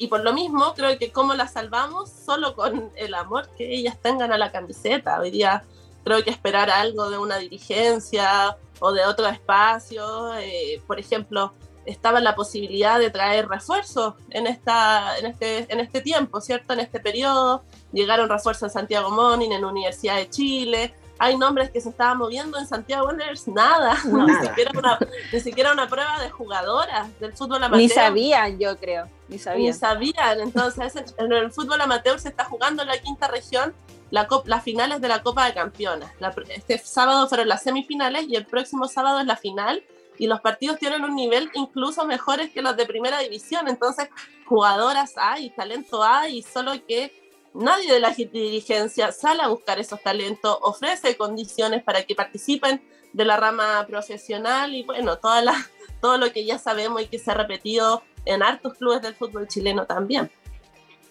Y 0.01 0.08
por 0.08 0.24
lo 0.24 0.34
mismo, 0.34 0.74
creo 0.74 0.98
que 0.98 1.12
cómo 1.12 1.36
la 1.36 1.48
salvamos, 1.48 2.10
solo 2.10 2.55
con 2.55 2.89
el 2.96 3.13
amor 3.13 3.48
que 3.55 3.72
ellas 3.72 4.00
tengan 4.01 4.31
a 4.34 4.38
la 4.39 4.51
camiseta. 4.51 5.20
Hoy 5.20 5.29
día 5.29 5.63
creo 6.03 6.24
que 6.24 6.31
esperar 6.31 6.72
algo 6.72 7.12
de 7.12 7.20
una 7.20 7.38
dirigencia 7.38 8.58
o 8.79 8.93
de 8.93 9.05
otro 9.05 9.27
espacio. 9.27 10.36
Eh, 10.39 10.81
por 10.88 11.00
ejemplo, 11.00 11.53
estaba 11.86 12.20
la 12.20 12.34
posibilidad 12.34 12.98
de 12.98 13.12
traer 13.12 13.48
refuerzos 13.48 14.15
en, 14.31 14.48
esta, 14.48 15.20
en, 15.20 15.27
este, 15.27 15.72
en 15.72 15.79
este 15.79 16.01
tiempo, 16.01 16.41
¿cierto? 16.41 16.74
En 16.74 16.79
este 16.79 17.00
periodo. 17.00 17.62
Llegaron 17.93 18.27
refuerzos 18.27 18.63
en 18.63 18.70
Santiago 18.72 19.12
Morning, 19.12 19.51
en 19.51 19.63
Universidad 19.63 20.15
de 20.15 20.31
Chile. 20.31 20.96
Hay 21.24 21.38
nombres 21.38 21.70
que 21.70 21.80
se 21.80 21.90
estaban 21.90 22.18
moviendo 22.18 22.58
en 22.58 22.66
Santiago 22.66 23.06
Wanderers, 23.06 23.48
nada, 23.48 23.96
Ni, 24.06 24.34
siquiera 24.48 24.72
una, 24.75 24.98
ni 25.32 25.40
siquiera 25.40 25.72
una 25.72 25.88
prueba 25.88 26.20
de 26.20 26.32
jugadoras 26.32 27.20
del 27.20 27.34
fútbol 27.34 27.63
amateur. 27.63 27.78
Ni 27.78 27.90
sabían, 27.90 28.58
yo 28.58 28.75
creo. 28.75 29.08
Ni 29.28 29.38
sabían. 29.38 29.68
Ni 29.68 29.74
sabían. 29.74 30.42
Entonces, 30.42 30.96
en 31.20 31.32
el 31.32 31.51
fútbol 31.51 31.80
amateur 31.80 32.20
se 32.20 32.30
está 32.30 32.46
jugando 32.46 32.82
en 32.82 32.88
la 32.88 32.98
quinta 32.98 33.28
región 33.28 33.75
la 34.10 34.28
las 34.46 34.63
finales 34.63 35.00
de 35.00 35.08
la 35.10 35.22
Copa 35.22 35.46
de 35.46 35.54
Campeones. 35.54 36.10
este 36.50 36.80
sábado 36.80 37.28
fueron 37.28 37.50
las 37.50 37.62
semifinales 37.62 38.25
y 38.28 38.36
el 38.36 38.48
próximo 38.48 38.88
sábado 38.88 39.20
es 39.20 39.28
la 39.28 39.38
final. 39.38 39.84
Y 40.18 40.25
los 40.25 40.42
partidos 40.42 40.80
tienen 40.80 41.04
un 41.04 41.16
nivel 41.16 41.51
incluso 41.54 42.04
mejores 42.04 42.50
que 42.50 42.63
los 42.63 42.75
de 42.75 42.88
primera 42.88 43.20
división. 43.20 43.68
Entonces, 43.68 44.10
jugadoras 44.46 45.13
hay, 45.18 45.51
talento 45.51 46.04
hay, 46.04 46.42
solo 46.42 46.74
que 46.88 47.21
nadie 47.53 47.91
de 47.91 48.00
la 48.00 48.12
dirigencia 48.12 49.12
sale 49.12 49.41
a 49.41 49.48
buscar 49.48 49.79
esos 49.79 50.01
talentos, 50.01 50.58
ofrece 50.62 51.17
condiciones 51.17 51.84
para 51.84 52.03
que 52.03 52.15
participen 52.15 52.81
de 53.13 53.25
la 53.25 53.38
rama 53.38 53.86
profesional 53.88 54.74
y 54.74 54.84
bueno, 54.84 55.17
toda 55.17 55.41
la, 55.41 55.53
todo 56.01 56.17
lo 56.17 56.31
que 56.31 56.46
ya 56.46 56.58
sabemos 56.58 57.01
y 57.01 57.08
que 57.08 57.20
se 57.20 57.31
ha 57.31 57.34
repetido 57.34 58.03
en 58.25 58.43
hartos 58.43 58.75
clubes 58.75 59.01
del 59.01 59.15
fútbol 59.15 59.48
chileno 59.48 59.86
también. 59.86 60.29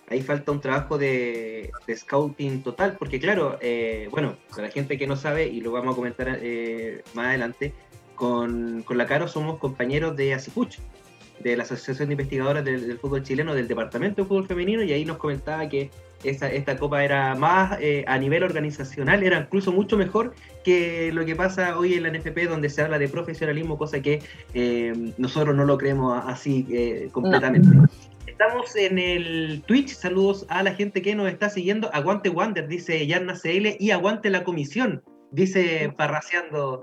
Ahí 0.08 0.22
falta 0.22 0.50
un 0.50 0.60
trabajo 0.60 0.98
de, 0.98 1.70
scouting 1.94 2.64
total, 2.64 2.96
porque 2.98 3.20
claro, 3.20 3.58
eh, 3.60 4.08
bueno, 4.10 4.36
para 4.50 4.64
la 4.64 4.70
gente 4.70 4.98
que 4.98 5.06
no 5.06 5.14
sabe, 5.14 5.46
y 5.46 5.60
lo 5.60 5.70
vamos 5.70 5.92
a 5.92 5.96
comentar 5.96 6.38
eh, 6.42 7.04
más 7.14 7.28
adelante, 7.28 7.72
con, 8.16 8.82
con, 8.82 8.98
la 8.98 9.06
Caro 9.06 9.28
somos 9.28 9.58
compañeros 9.58 10.16
de 10.16 10.34
ASIPUCH, 10.34 10.78
de 11.42 11.56
la 11.56 11.62
Asociación 11.62 12.08
de 12.08 12.14
Investigadores 12.14 12.64
del, 12.64 12.98
Fútbol 12.98 13.22
Chileno, 13.22 13.54
del 13.54 13.68
Departamento 13.68 14.22
de 14.22 14.28
Fútbol 14.28 14.46
Femenino, 14.46 14.82
y 14.82 14.92
ahí 14.92 15.04
nos 15.04 15.16
comentaba 15.16 15.68
que 15.68 15.90
esta, 16.22 16.50
esta 16.50 16.76
copa 16.76 17.02
era 17.02 17.34
más 17.34 17.78
eh, 17.80 18.04
a 18.06 18.18
nivel 18.18 18.42
organizacional, 18.42 19.22
era 19.22 19.38
incluso 19.38 19.72
mucho 19.72 19.96
mejor 19.96 20.34
que 20.64 21.10
lo 21.12 21.24
que 21.24 21.34
pasa 21.34 21.78
hoy 21.78 21.94
en 21.94 22.02
la 22.02 22.10
NFP, 22.10 22.46
donde 22.48 22.68
se 22.68 22.82
habla 22.82 22.98
de 22.98 23.08
profesionalismo, 23.08 23.78
cosa 23.78 24.00
que 24.00 24.22
eh, 24.52 25.12
nosotros 25.16 25.56
no 25.56 25.64
lo 25.64 25.78
creemos 25.78 26.22
así 26.26 26.66
eh, 26.70 27.08
completamente. 27.12 27.68
Estamos 28.26 28.76
en 28.76 28.98
el 28.98 29.62
Twitch, 29.66 29.94
saludos 29.94 30.46
a 30.48 30.62
la 30.62 30.74
gente 30.74 31.02
que 31.02 31.14
nos 31.14 31.28
está 31.28 31.48
siguiendo. 31.50 31.90
Aguante 31.94 32.28
Wander, 32.28 32.68
dice 32.68 33.06
Yarna 33.06 33.34
CL, 33.34 33.76
y 33.78 33.90
aguante 33.90 34.30
la 34.30 34.44
comisión, 34.44 35.02
dice 35.30 35.92
Parraseando 35.96 36.82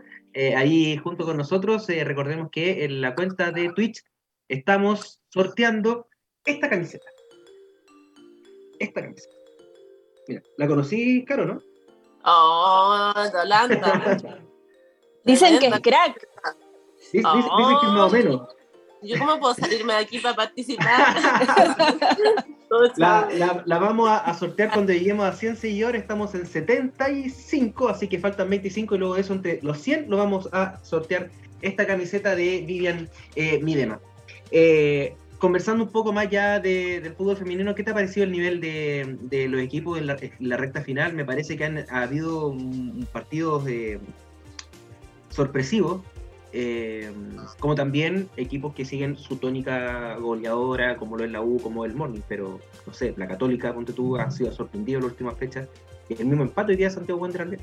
ahí 0.56 0.98
junto 0.98 1.26
con 1.26 1.36
nosotros. 1.36 1.88
recordemos 1.88 2.50
que 2.52 2.86
en 2.86 3.02
la 3.02 3.16
cuenta 3.16 3.52
de 3.52 3.70
Twitch 3.70 4.04
estamos 4.48 5.22
sorteando 5.30 6.08
esta 6.46 6.70
camiseta. 6.70 7.08
Esta 8.80 9.02
camiseta. 9.02 9.36
Mira, 10.28 10.42
la 10.58 10.68
conocí, 10.68 11.26
Caro, 11.26 11.46
¿no? 11.46 11.62
Oh, 12.24 13.14
Yolanda. 13.34 14.18
dicen 15.24 15.60
que 15.60 15.68
es 15.68 15.80
crack. 15.80 16.28
Dicen, 17.14 17.32
que 17.32 17.40
es 17.40 17.94
más 17.94 18.12
o 18.14 18.16
menos. 18.16 18.42
¿Yo 19.02 19.18
cómo 19.20 19.40
puedo 19.40 19.54
salirme 19.54 19.94
de 19.94 20.00
aquí 20.00 20.20
para 20.20 20.36
participar? 20.36 21.16
la, 22.98 23.64
la, 23.66 23.80
vamos 23.80 24.10
a, 24.10 24.34
sortear 24.34 24.72
cuando 24.72 24.92
lleguemos 24.92 25.26
a 25.26 25.34
100 25.34 25.58
seguidores. 25.58 26.02
Estamos 26.02 26.34
en 26.34 26.48
75, 26.48 27.90
así 27.90 28.08
que 28.08 28.20
faltan 28.20 28.50
25 28.50 28.96
y 28.96 28.98
luego 28.98 29.16
de 29.16 29.22
eso 29.22 29.34
entre 29.34 29.62
los 29.62 29.78
100 29.80 30.10
lo 30.10 30.18
vamos 30.18 30.50
a 30.52 30.84
sortear 30.84 31.30
esta 31.62 31.86
camiseta 31.86 32.36
de 32.36 32.64
Vivian 32.66 33.10
eh, 33.36 33.60
Midema. 33.60 34.00
Eh, 34.52 35.16
conversando 35.38 35.84
un 35.84 35.92
poco 35.92 36.12
más 36.14 36.30
ya 36.30 36.60
del 36.60 37.14
fútbol 37.14 37.38
femenino, 37.38 37.76
¿qué 37.76 37.84
te 37.84 37.92
ha 37.92 37.94
parecido 37.94 38.26
el 38.26 38.32
nivel 38.32 38.60
de, 38.60 39.48
los 39.50 39.62
equipos 39.62 40.00
en 40.00 40.08
la, 40.08 40.58
recta 40.58 40.82
final? 40.82 41.14
Me 41.14 41.26
parece 41.26 41.58
que 41.58 41.66
han 41.66 41.86
ha 41.90 42.02
habido 42.02 42.56
partidos 43.12 43.68
eh, 43.68 44.00
sorpresivos, 45.30 46.02
eh, 46.54 47.12
como 47.60 47.76
también 47.76 48.30
equipos 48.38 48.74
que 48.74 48.86
siguen 48.86 49.16
su 49.16 49.36
tónica 49.36 50.16
goleadora, 50.16 50.98
como 50.98 51.18
lo 51.18 51.26
es 51.26 51.32
la 51.32 51.42
U, 51.42 51.60
como 51.60 51.86
el 51.86 51.94
Morning, 51.94 52.22
pero 52.28 52.60
no 52.86 52.94
sé, 52.94 53.14
la 53.18 53.28
Católica, 53.28 53.74
ponte 53.74 53.94
tú, 53.94 54.18
ha 54.18 54.32
sido 54.32 54.52
sorprendido 54.52 55.00
en 55.00 55.04
las 55.04 55.12
últimas 55.12 55.38
fechas. 55.38 55.68
El 56.10 56.26
mismo 56.26 56.44
empate 56.44 56.72
hoy 56.72 56.78
día 56.78 56.88
de 56.88 56.94
Santiago 56.94 57.20
Wander 57.20 57.60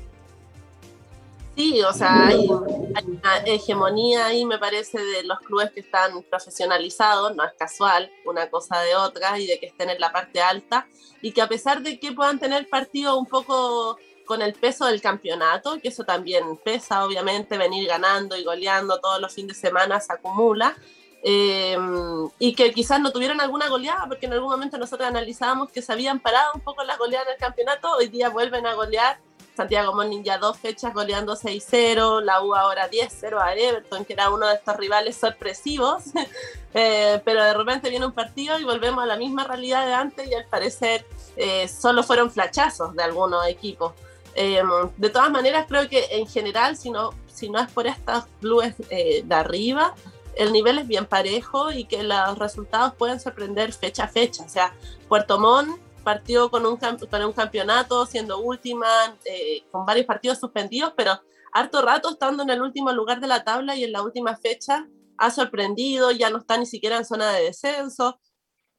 Sí, 1.55 1.81
o 1.83 1.93
sea, 1.93 2.27
hay, 2.27 2.47
una 2.49 3.37
hegemonía 3.45 4.25
ahí, 4.25 4.45
me 4.45 4.57
parece, 4.57 4.99
de 4.99 5.23
los 5.23 5.39
clubes 5.39 5.71
que 5.71 5.79
están 5.79 6.21
profesionalizados, 6.23 7.33
no 7.33 7.45
es 7.45 7.53
casual 7.53 8.11
una 8.25 8.49
cosa 8.49 8.79
de 8.81 8.95
otra, 8.95 9.39
y 9.39 9.47
de 9.47 9.57
que 9.57 9.67
estén 9.67 9.89
en 9.89 9.99
la 10.01 10.11
parte 10.11 10.41
alta, 10.41 10.87
y 11.21 11.31
que 11.31 11.41
a 11.41 11.47
pesar 11.47 11.81
de 11.81 11.97
que 11.97 12.11
puedan 12.11 12.39
tener 12.39 12.67
partidos 12.67 13.17
un 13.17 13.25
poco 13.25 13.97
con 14.25 14.41
el 14.41 14.53
peso 14.53 14.85
del 14.85 15.01
campeonato, 15.01 15.79
que 15.81 15.87
eso 15.87 16.03
también 16.03 16.57
pesa, 16.57 17.05
obviamente, 17.05 17.57
venir 17.57 17.87
ganando 17.87 18.35
y 18.35 18.43
goleando 18.43 18.99
todos 18.99 19.21
los 19.21 19.33
fines 19.33 19.55
de 19.55 19.67
semana 19.69 20.01
se 20.01 20.11
acumula, 20.11 20.75
eh, 21.23 21.77
y 22.37 22.53
que 22.53 22.73
quizás 22.73 22.99
no 22.99 23.13
tuvieron 23.13 23.39
alguna 23.39 23.69
goleada, 23.69 24.07
porque 24.07 24.25
en 24.25 24.33
algún 24.33 24.49
momento 24.49 24.77
nosotros 24.77 25.07
analizábamos 25.07 25.71
que 25.71 25.81
se 25.81 25.93
habían 25.93 26.19
parado 26.19 26.51
un 26.53 26.61
poco 26.61 26.83
las 26.83 26.97
goleadas 26.97 27.27
en 27.27 27.33
el 27.33 27.39
campeonato, 27.39 27.91
hoy 27.93 28.09
día 28.09 28.27
vuelven 28.27 28.65
a 28.67 28.73
golear 28.73 29.19
Santiago 29.55 29.93
Morning 29.93 30.23
ya 30.23 30.37
dos 30.37 30.57
fechas 30.57 30.93
goleando 30.93 31.35
6-0, 31.35 32.21
la 32.21 32.41
U 32.41 32.53
ahora 32.55 32.89
10-0 32.89 33.41
a 33.41 33.53
Everton, 33.55 34.03
que 34.05 34.13
era 34.13 34.29
uno 34.29 34.47
de 34.47 34.55
estos 34.55 34.75
rivales 34.75 35.15
sorpresivos, 35.15 36.03
eh, 36.73 37.21
pero 37.23 37.43
de 37.43 37.53
repente 37.53 37.89
viene 37.89 38.05
un 38.05 38.11
partido 38.11 38.59
y 38.59 38.63
volvemos 38.63 39.03
a 39.03 39.07
la 39.07 39.15
misma 39.15 39.45
realidad 39.45 39.85
de 39.85 39.93
antes 39.93 40.29
y 40.29 40.33
al 40.33 40.45
parecer 40.45 41.05
eh, 41.37 41.67
solo 41.67 42.03
fueron 42.03 42.31
flachazos 42.31 42.93
de 42.95 43.03
algunos 43.03 43.47
equipos. 43.47 43.93
Em, 44.35 44.67
de 44.97 45.09
todas 45.09 45.31
maneras, 45.31 45.65
creo 45.67 45.87
que 45.87 46.05
en 46.11 46.27
general, 46.27 46.75
si 46.75 46.91
no, 46.91 47.13
si 47.27 47.49
no 47.49 47.59
es 47.59 47.71
por 47.71 47.87
estas 47.87 48.25
clubes 48.41 48.75
eh, 48.89 49.23
de 49.23 49.35
arriba, 49.35 49.95
el 50.35 50.51
nivel 50.51 50.79
es 50.79 50.87
bien 50.87 51.05
parejo 51.05 51.71
y 51.71 51.85
que 51.85 52.03
los 52.03 52.37
resultados 52.37 52.93
pueden 52.95 53.21
sorprender 53.21 53.71
fecha 53.71 54.03
a 54.03 54.07
fecha. 54.09 54.43
O 54.43 54.49
sea, 54.49 54.73
Puerto 55.07 55.39
Montt 55.39 55.79
partió 56.05 56.49
con 56.49 56.65
un, 56.65 56.77
con 56.77 57.25
un 57.25 57.33
campeonato, 57.33 58.05
siendo 58.05 58.39
última, 58.39 58.87
eh, 59.25 59.63
con 59.71 59.85
varios 59.85 60.05
partidos 60.05 60.39
suspendidos, 60.39 60.93
pero 60.95 61.19
harto 61.51 61.81
rato 61.81 62.11
estando 62.11 62.43
en 62.43 62.51
el 62.51 62.61
último 62.61 62.91
lugar 62.93 63.19
de 63.19 63.27
la 63.27 63.43
tabla 63.43 63.75
y 63.75 63.83
en 63.83 63.91
la 63.91 64.03
última 64.03 64.37
fecha 64.37 64.87
ha 65.17 65.31
sorprendido, 65.31 66.11
ya 66.11 66.29
no 66.29 66.37
está 66.37 66.57
ni 66.57 66.65
siquiera 66.65 66.97
en 66.97 67.05
zona 67.05 67.31
de 67.33 67.45
descenso. 67.45 68.19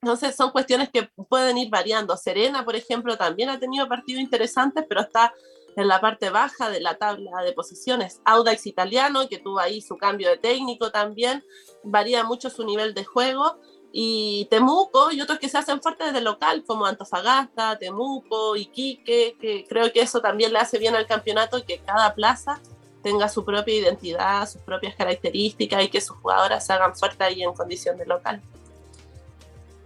Entonces 0.01 0.37
son 0.37 0.51
cuestiones 0.53 0.91
que 0.91 1.11
pueden 1.29 1.59
ir 1.59 1.69
variando. 1.69 2.17
Serena, 2.17 2.65
por 2.65 2.77
ejemplo, 2.77 3.17
también 3.17 3.49
ha 3.49 3.59
tenido 3.59 3.89
partidos 3.89 4.23
interesantes, 4.23 4.85
pero 4.89 5.01
está 5.01 5.35
en 5.75 5.89
la 5.89 6.01
parte 6.01 6.31
baja 6.31 6.71
de 6.71 6.81
la 6.81 6.97
tabla 6.97 7.43
de 7.43 7.53
posiciones. 7.53 8.21
Audax 8.25 8.67
italiano, 8.67 9.29
que 9.29 9.39
tuvo 9.39 9.59
ahí 9.59 9.81
su 9.81 9.97
cambio 9.97 10.31
de 10.31 10.37
técnico 10.37 10.91
también, 10.91 11.45
varía 11.83 12.25
mucho 12.25 12.51
su 12.51 12.65
nivel 12.65 12.95
de 12.95 13.05
juego 13.05 13.59
y 13.99 14.45
Temuco 14.51 15.11
y 15.11 15.23
otros 15.23 15.39
que 15.39 15.49
se 15.49 15.57
hacen 15.57 15.81
fuertes 15.81 16.09
desde 16.09 16.21
local, 16.21 16.63
como 16.67 16.85
Antofagasta, 16.85 17.79
Temuco, 17.79 18.55
Iquique, 18.55 19.39
que 19.41 19.65
creo 19.67 19.91
que 19.91 20.03
eso 20.03 20.21
también 20.21 20.53
le 20.53 20.59
hace 20.59 20.79
bien 20.79 20.95
al 20.95 21.07
campeonato, 21.07 21.65
que 21.65 21.79
cada 21.79 22.15
plaza 22.15 22.61
tenga 23.03 23.27
su 23.31 23.43
propia 23.43 23.75
identidad, 23.75 24.47
sus 24.47 24.61
propias 24.61 24.95
características 24.97 25.83
y 25.83 25.89
que 25.89 26.03
sus 26.03 26.15
jugadoras 26.19 26.67
se 26.67 26.75
hagan 26.75 26.95
fuertes 26.95 27.23
ahí 27.23 27.43
en 27.43 27.55
condición 27.55 27.97
de 27.97 28.05
local. 28.05 28.43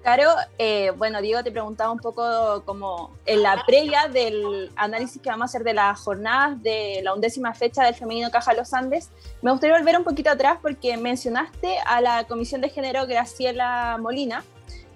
Caro, 0.03 0.31
eh, 0.57 0.93
bueno, 0.97 1.21
Diego 1.21 1.45
te 1.45 1.53
preguntaba 1.53 1.91
un 1.91 1.99
poco 1.99 2.63
como 2.65 3.11
en 3.27 3.43
la 3.43 3.63
previa 3.67 4.09
del 4.09 4.73
análisis 4.75 5.21
que 5.21 5.29
vamos 5.29 5.43
a 5.43 5.47
hacer 5.51 5.63
de 5.63 5.75
las 5.75 6.01
jornadas 6.01 6.63
de 6.63 7.01
la 7.03 7.13
undécima 7.13 7.53
fecha 7.53 7.85
del 7.85 7.95
femenino 7.95 8.31
Caja 8.31 8.55
Los 8.55 8.73
Andes. 8.73 9.11
Me 9.43 9.51
gustaría 9.51 9.77
volver 9.77 9.99
un 9.99 10.05
poquito 10.05 10.31
atrás 10.31 10.59
porque 10.63 10.97
mencionaste 10.97 11.77
a 11.85 12.01
la 12.01 12.25
Comisión 12.25 12.63
de 12.63 12.71
Género 12.71 13.07
Graciela 13.07 13.99
Molina 14.01 14.43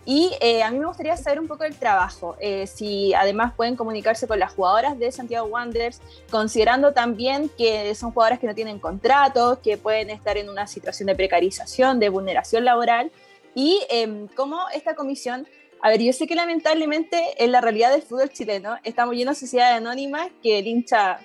y 0.06 0.32
eh, 0.40 0.62
a 0.62 0.70
mí 0.70 0.78
me 0.78 0.86
gustaría 0.86 1.16
saber 1.18 1.38
un 1.38 1.48
poco 1.48 1.64
el 1.64 1.76
trabajo, 1.76 2.36
eh, 2.38 2.66
si 2.66 3.14
además 3.14 3.54
pueden 3.54 3.74
comunicarse 3.74 4.26
con 4.26 4.38
las 4.38 4.52
jugadoras 4.52 4.98
de 4.98 5.10
Santiago 5.10 5.46
Wanderers, 5.46 6.00
considerando 6.30 6.92
también 6.92 7.48
que 7.48 7.94
son 7.94 8.12
jugadoras 8.12 8.38
que 8.38 8.46
no 8.46 8.54
tienen 8.54 8.78
contratos, 8.78 9.58
que 9.60 9.78
pueden 9.78 10.10
estar 10.10 10.36
en 10.36 10.50
una 10.50 10.66
situación 10.66 11.06
de 11.06 11.14
precarización, 11.14 12.00
de 12.00 12.10
vulneración 12.10 12.64
laboral 12.64 13.10
y 13.54 13.80
eh, 13.90 14.26
cómo 14.34 14.60
esta 14.74 14.94
comisión, 14.94 15.46
a 15.82 15.90
ver, 15.90 16.00
yo 16.00 16.12
sé 16.12 16.26
que 16.26 16.34
lamentablemente 16.34 17.42
en 17.42 17.52
la 17.52 17.60
realidad 17.60 17.92
del 17.92 18.02
fútbol 18.02 18.30
chileno 18.30 18.76
estamos 18.84 19.14
llenos 19.14 19.36
de 19.36 19.46
sociedades 19.46 19.76
anónimas 19.76 20.28
que 20.42 20.58
el 20.58 20.66
hincha 20.66 21.20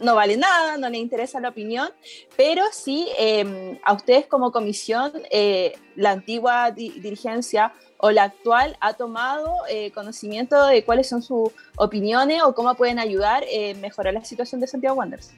no 0.00 0.14
vale 0.14 0.36
nada, 0.36 0.76
no 0.76 0.88
le 0.88 0.98
interesa 0.98 1.40
la 1.40 1.50
opinión, 1.50 1.88
pero 2.36 2.64
sí 2.72 3.08
em, 3.16 3.78
a 3.84 3.92
ustedes 3.92 4.26
como 4.26 4.50
comisión, 4.50 5.12
eh, 5.30 5.74
la 5.94 6.10
antigua 6.10 6.70
dirigencia 6.70 7.72
o 7.98 8.10
la 8.10 8.24
actual 8.24 8.76
ha 8.80 8.94
tomado 8.94 9.52
eh, 9.68 9.90
conocimiento 9.92 10.66
de 10.66 10.84
cuáles 10.84 11.08
son 11.08 11.22
sus 11.22 11.50
opiniones 11.76 12.42
o 12.42 12.54
cómo 12.54 12.74
pueden 12.74 12.98
ayudar 12.98 13.44
en 13.48 13.80
mejorar 13.80 14.14
la 14.14 14.24
situación 14.24 14.60
de 14.60 14.66
Santiago 14.66 14.96
Wanderers. 14.96 15.32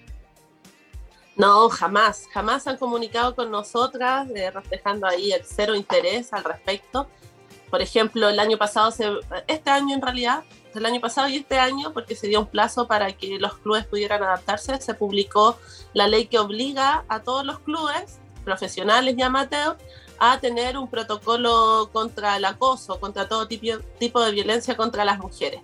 No, 1.40 1.70
jamás, 1.70 2.28
jamás 2.34 2.66
han 2.66 2.76
comunicado 2.76 3.34
con 3.34 3.50
nosotras, 3.50 4.28
eh, 4.34 4.50
reflejando 4.50 5.06
ahí 5.06 5.32
el 5.32 5.42
cero 5.42 5.74
interés 5.74 6.34
al 6.34 6.44
respecto. 6.44 7.08
Por 7.70 7.80
ejemplo, 7.80 8.28
el 8.28 8.38
año 8.38 8.58
pasado, 8.58 8.92
este 9.46 9.70
año 9.70 9.94
en 9.94 10.02
realidad, 10.02 10.44
el 10.74 10.84
año 10.84 11.00
pasado 11.00 11.28
y 11.30 11.36
este 11.36 11.58
año, 11.58 11.94
porque 11.94 12.14
se 12.14 12.26
dio 12.26 12.40
un 12.40 12.46
plazo 12.46 12.86
para 12.86 13.10
que 13.14 13.38
los 13.38 13.56
clubes 13.56 13.86
pudieran 13.86 14.22
adaptarse, 14.22 14.78
se 14.82 14.92
publicó 14.92 15.56
la 15.94 16.08
ley 16.08 16.26
que 16.26 16.38
obliga 16.38 17.06
a 17.08 17.20
todos 17.20 17.46
los 17.46 17.60
clubes, 17.60 18.18
profesionales 18.44 19.14
y 19.16 19.22
amateurs, 19.22 19.78
a 20.18 20.40
tener 20.40 20.76
un 20.76 20.88
protocolo 20.88 21.88
contra 21.90 22.36
el 22.36 22.44
acoso, 22.44 23.00
contra 23.00 23.30
todo 23.30 23.48
tipo 23.48 24.20
de 24.20 24.30
violencia 24.30 24.76
contra 24.76 25.06
las 25.06 25.18
mujeres. 25.18 25.62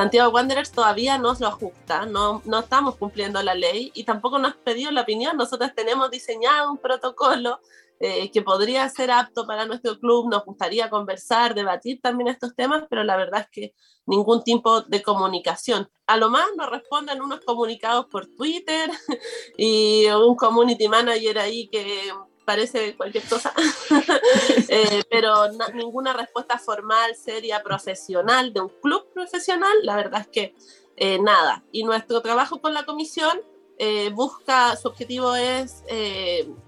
Santiago 0.00 0.32
Wanderers 0.32 0.72
todavía 0.72 1.18
no 1.18 1.36
lo 1.38 1.46
ajusta, 1.48 2.06
no, 2.06 2.40
no 2.46 2.60
estamos 2.60 2.96
cumpliendo 2.96 3.42
la 3.42 3.54
ley 3.54 3.92
y 3.94 4.04
tampoco 4.04 4.38
nos 4.38 4.56
pedido 4.56 4.90
la 4.90 5.02
opinión. 5.02 5.36
Nosotros 5.36 5.72
tenemos 5.76 6.10
diseñado 6.10 6.72
un 6.72 6.78
protocolo 6.78 7.60
eh, 7.98 8.30
que 8.30 8.40
podría 8.40 8.88
ser 8.88 9.10
apto 9.10 9.46
para 9.46 9.66
nuestro 9.66 9.98
club. 9.98 10.30
Nos 10.30 10.46
gustaría 10.46 10.88
conversar, 10.88 11.54
debatir 11.54 12.00
también 12.00 12.28
estos 12.28 12.54
temas, 12.56 12.84
pero 12.88 13.04
la 13.04 13.14
verdad 13.18 13.42
es 13.42 13.48
que 13.52 13.74
ningún 14.06 14.42
tipo 14.42 14.80
de 14.80 15.02
comunicación. 15.02 15.90
A 16.06 16.16
lo 16.16 16.30
más 16.30 16.46
nos 16.56 16.70
responden 16.70 17.20
unos 17.20 17.40
comunicados 17.40 18.06
por 18.06 18.26
Twitter 18.26 18.90
y 19.58 20.06
un 20.06 20.34
community 20.34 20.88
manager 20.88 21.38
ahí 21.38 21.68
que 21.68 22.10
parece 22.50 22.96
cualquier 22.96 23.22
cosa, 23.28 23.52
eh, 24.68 25.04
pero 25.08 25.52
ninguna 25.72 26.12
respuesta 26.12 26.58
formal, 26.58 27.14
seria, 27.14 27.62
profesional 27.62 28.52
de 28.52 28.60
un 28.62 28.72
club 28.82 29.06
profesional, 29.14 29.72
la 29.84 29.94
verdad 29.94 30.22
es 30.22 30.26
que 30.26 30.54
eh, 30.96 31.20
nada. 31.20 31.62
Y 31.70 31.84
nuestro 31.84 32.20
trabajo 32.22 32.60
con 32.60 32.74
la 32.74 32.84
comisión 32.84 33.40
eh, 33.78 34.10
busca, 34.10 34.74
su 34.74 34.88
objetivo 34.88 35.36
es 35.36 35.84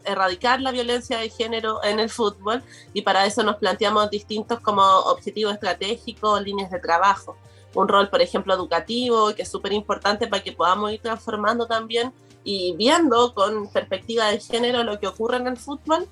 erradicar 0.05 0.61
la 0.61 0.71
violencia 0.71 1.19
de 1.19 1.31
género 1.31 1.83
en 1.83 1.99
el 1.99 2.11
fútbol 2.11 2.63
y 2.95 3.03
para 3.03 3.27
eso 3.27 3.43
nos 3.43 3.57
planteamos 3.57 4.09
distintos 4.09 4.61
como 4.61 4.85
objetivos 4.85 5.53
estratégicos, 5.55 6.43
líneas 6.43 6.71
de 6.71 6.79
trabajo. 6.79 7.37
Un 7.75 7.89
rol, 7.89 8.09
por 8.09 8.23
ejemplo, 8.23 8.55
educativo, 8.55 9.35
que 9.35 9.43
es 9.43 9.51
súper 9.51 9.73
importante 9.73 10.29
para 10.29 10.45
que 10.45 10.53
podamos 10.53 10.93
ir 10.93 11.01
transformando 11.01 11.67
también 11.67 12.13
y 12.45 12.75
viendo 12.77 13.35
con 13.35 13.71
perspectiva 13.71 14.27
de 14.27 14.41
género 14.41 14.83
lo 14.83 14.99
que 14.99 15.07
ocurre 15.07 15.37
en 15.37 15.47
el 15.47 15.57
fútbol, 15.57 16.09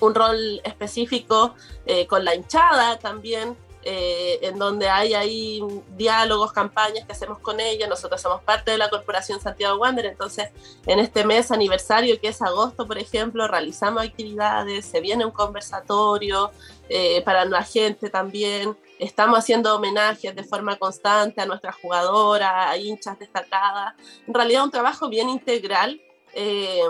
un 0.00 0.14
rol 0.14 0.60
específico 0.64 1.54
eh, 1.86 2.06
con 2.06 2.24
la 2.24 2.34
hinchada 2.34 2.98
también, 2.98 3.56
eh, 3.86 4.38
en 4.40 4.58
donde 4.58 4.88
hay 4.88 5.12
ahí 5.12 5.62
diálogos, 5.94 6.52
campañas 6.52 7.04
que 7.04 7.12
hacemos 7.12 7.38
con 7.40 7.60
ella. 7.60 7.86
Nosotros 7.86 8.20
somos 8.20 8.42
parte 8.42 8.70
de 8.70 8.78
la 8.78 8.88
Corporación 8.88 9.40
Santiago 9.40 9.78
Wander, 9.78 10.06
entonces 10.06 10.48
en 10.86 10.98
este 11.00 11.24
mes 11.24 11.50
aniversario 11.50 12.18
que 12.18 12.28
es 12.28 12.40
agosto, 12.40 12.86
por 12.86 12.96
ejemplo, 12.96 13.46
realizamos 13.46 14.02
actividades, 14.02 14.86
se 14.86 15.00
viene 15.02 15.26
un 15.26 15.32
conversatorio 15.32 16.50
eh, 16.88 17.20
para 17.26 17.44
la 17.44 17.62
gente 17.62 18.08
también. 18.08 18.74
Estamos 18.98 19.38
haciendo 19.38 19.74
homenajes 19.74 20.34
de 20.34 20.44
forma 20.44 20.76
constante 20.76 21.40
a 21.40 21.46
nuestras 21.46 21.74
jugadoras, 21.76 22.52
a 22.52 22.76
hinchas 22.76 23.18
destacadas. 23.18 23.94
En 24.26 24.34
realidad 24.34 24.64
un 24.64 24.70
trabajo 24.70 25.08
bien 25.08 25.28
integral 25.28 26.00
eh, 26.32 26.80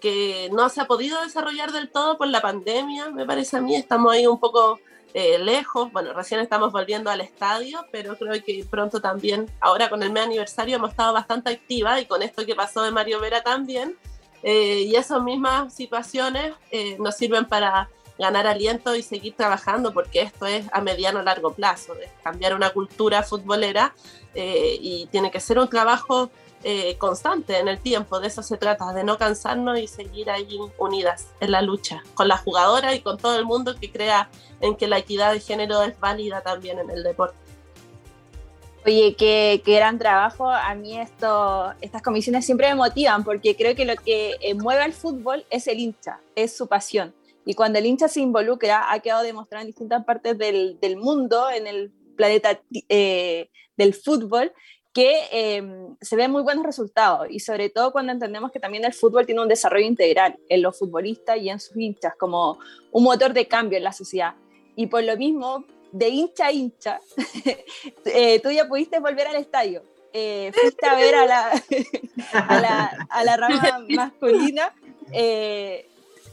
que 0.00 0.48
no 0.52 0.68
se 0.68 0.80
ha 0.80 0.86
podido 0.86 1.20
desarrollar 1.22 1.72
del 1.72 1.90
todo 1.90 2.16
por 2.16 2.28
la 2.28 2.40
pandemia, 2.40 3.10
me 3.10 3.26
parece 3.26 3.56
a 3.56 3.60
mí. 3.60 3.74
Estamos 3.74 4.12
ahí 4.12 4.26
un 4.26 4.38
poco 4.38 4.78
eh, 5.14 5.38
lejos. 5.38 5.90
Bueno, 5.90 6.12
recién 6.12 6.38
estamos 6.40 6.70
volviendo 6.70 7.10
al 7.10 7.20
estadio, 7.20 7.84
pero 7.90 8.16
creo 8.16 8.40
que 8.44 8.64
pronto 8.70 9.00
también, 9.00 9.50
ahora 9.60 9.90
con 9.90 10.02
el 10.04 10.12
mes 10.12 10.24
aniversario, 10.24 10.76
hemos 10.76 10.90
estado 10.90 11.12
bastante 11.12 11.50
activa 11.50 12.00
y 12.00 12.06
con 12.06 12.22
esto 12.22 12.46
que 12.46 12.54
pasó 12.54 12.82
de 12.82 12.92
Mario 12.92 13.20
Vera 13.20 13.42
también. 13.42 13.96
Eh, 14.44 14.82
y 14.86 14.94
esas 14.94 15.20
mismas 15.20 15.74
situaciones 15.74 16.52
nos 17.00 17.16
sirven 17.16 17.46
para 17.46 17.88
ganar 18.18 18.46
aliento 18.46 18.94
y 18.94 19.02
seguir 19.02 19.34
trabajando, 19.36 19.92
porque 19.92 20.22
esto 20.22 20.46
es 20.46 20.66
a 20.72 20.80
mediano 20.80 21.22
largo 21.22 21.52
plazo, 21.52 21.94
es 21.94 22.10
cambiar 22.22 22.54
una 22.54 22.70
cultura 22.70 23.22
futbolera 23.22 23.94
eh, 24.34 24.76
y 24.80 25.06
tiene 25.06 25.30
que 25.30 25.40
ser 25.40 25.58
un 25.58 25.68
trabajo 25.68 26.30
eh, 26.64 26.96
constante 26.98 27.58
en 27.58 27.68
el 27.68 27.78
tiempo, 27.78 28.18
de 28.18 28.26
eso 28.26 28.42
se 28.42 28.56
trata, 28.56 28.92
de 28.92 29.04
no 29.04 29.16
cansarnos 29.16 29.78
y 29.78 29.86
seguir 29.86 30.28
ahí 30.28 30.58
unidas 30.76 31.28
en 31.38 31.52
la 31.52 31.62
lucha, 31.62 32.02
con 32.14 32.26
la 32.26 32.36
jugadora 32.36 32.94
y 32.94 33.00
con 33.00 33.16
todo 33.16 33.38
el 33.38 33.44
mundo 33.44 33.76
que 33.80 33.92
crea 33.92 34.28
en 34.60 34.74
que 34.74 34.88
la 34.88 34.98
equidad 34.98 35.32
de 35.32 35.40
género 35.40 35.82
es 35.82 35.98
válida 36.00 36.40
también 36.40 36.80
en 36.80 36.90
el 36.90 37.04
deporte. 37.04 37.36
Oye, 38.84 39.14
qué, 39.16 39.62
qué, 39.64 39.76
gran 39.76 39.98
trabajo. 39.98 40.48
A 40.48 40.74
mí 40.74 40.98
esto, 40.98 41.72
estas 41.80 42.00
comisiones 42.00 42.46
siempre 42.46 42.68
me 42.68 42.74
motivan 42.74 43.22
porque 43.22 43.54
creo 43.54 43.76
que 43.76 43.84
lo 43.84 43.94
que 43.96 44.36
eh, 44.40 44.54
mueve 44.54 44.82
al 44.82 44.92
fútbol 44.92 45.44
es 45.50 45.68
el 45.68 45.78
hincha, 45.78 46.20
es 46.34 46.56
su 46.56 46.66
pasión. 46.66 47.14
Y 47.48 47.54
cuando 47.54 47.78
el 47.78 47.86
hincha 47.86 48.08
se 48.08 48.20
involucra, 48.20 48.92
ha 48.92 49.00
quedado 49.00 49.22
demostrado 49.22 49.62
en 49.62 49.68
distintas 49.68 50.04
partes 50.04 50.36
del, 50.36 50.78
del 50.80 50.98
mundo, 50.98 51.48
en 51.48 51.66
el 51.66 51.90
planeta 52.14 52.60
eh, 52.90 53.48
del 53.74 53.94
fútbol, 53.94 54.52
que 54.92 55.16
em, 55.32 55.96
se 55.98 56.14
ven 56.14 56.30
muy 56.30 56.42
buenos 56.42 56.66
resultados 56.66 57.26
y 57.30 57.40
sobre 57.40 57.70
todo 57.70 57.90
cuando 57.90 58.12
entendemos 58.12 58.52
que 58.52 58.60
también 58.60 58.84
el 58.84 58.92
fútbol 58.92 59.24
tiene 59.24 59.40
un 59.40 59.48
desarrollo 59.48 59.86
integral 59.86 60.38
en 60.50 60.60
los 60.60 60.78
futbolistas 60.78 61.38
y 61.38 61.48
en 61.48 61.58
sus 61.58 61.74
hinchas 61.74 62.12
como 62.18 62.58
un 62.92 63.02
motor 63.02 63.32
de 63.32 63.48
cambio 63.48 63.78
en 63.78 63.84
la 63.84 63.94
sociedad. 63.94 64.34
Y 64.76 64.88
por 64.88 65.02
lo 65.04 65.16
mismo, 65.16 65.64
de 65.90 66.08
hincha 66.10 66.48
a 66.48 66.52
hincha, 66.52 67.00
eh, 68.04 68.40
tú 68.40 68.50
ya 68.50 68.68
pudiste 68.68 68.98
volver 68.98 69.26
al 69.26 69.36
estadio. 69.36 69.82
Eh, 70.12 70.52
fuiste 70.52 70.86
a 70.86 70.96
ver 70.96 71.14
a 71.14 71.24
la, 71.24 71.62
a 72.34 72.60
la, 72.60 73.06
a 73.08 73.24
la 73.24 73.36
rama 73.38 73.84
masculina. 73.88 74.74
Eh, 75.12 75.87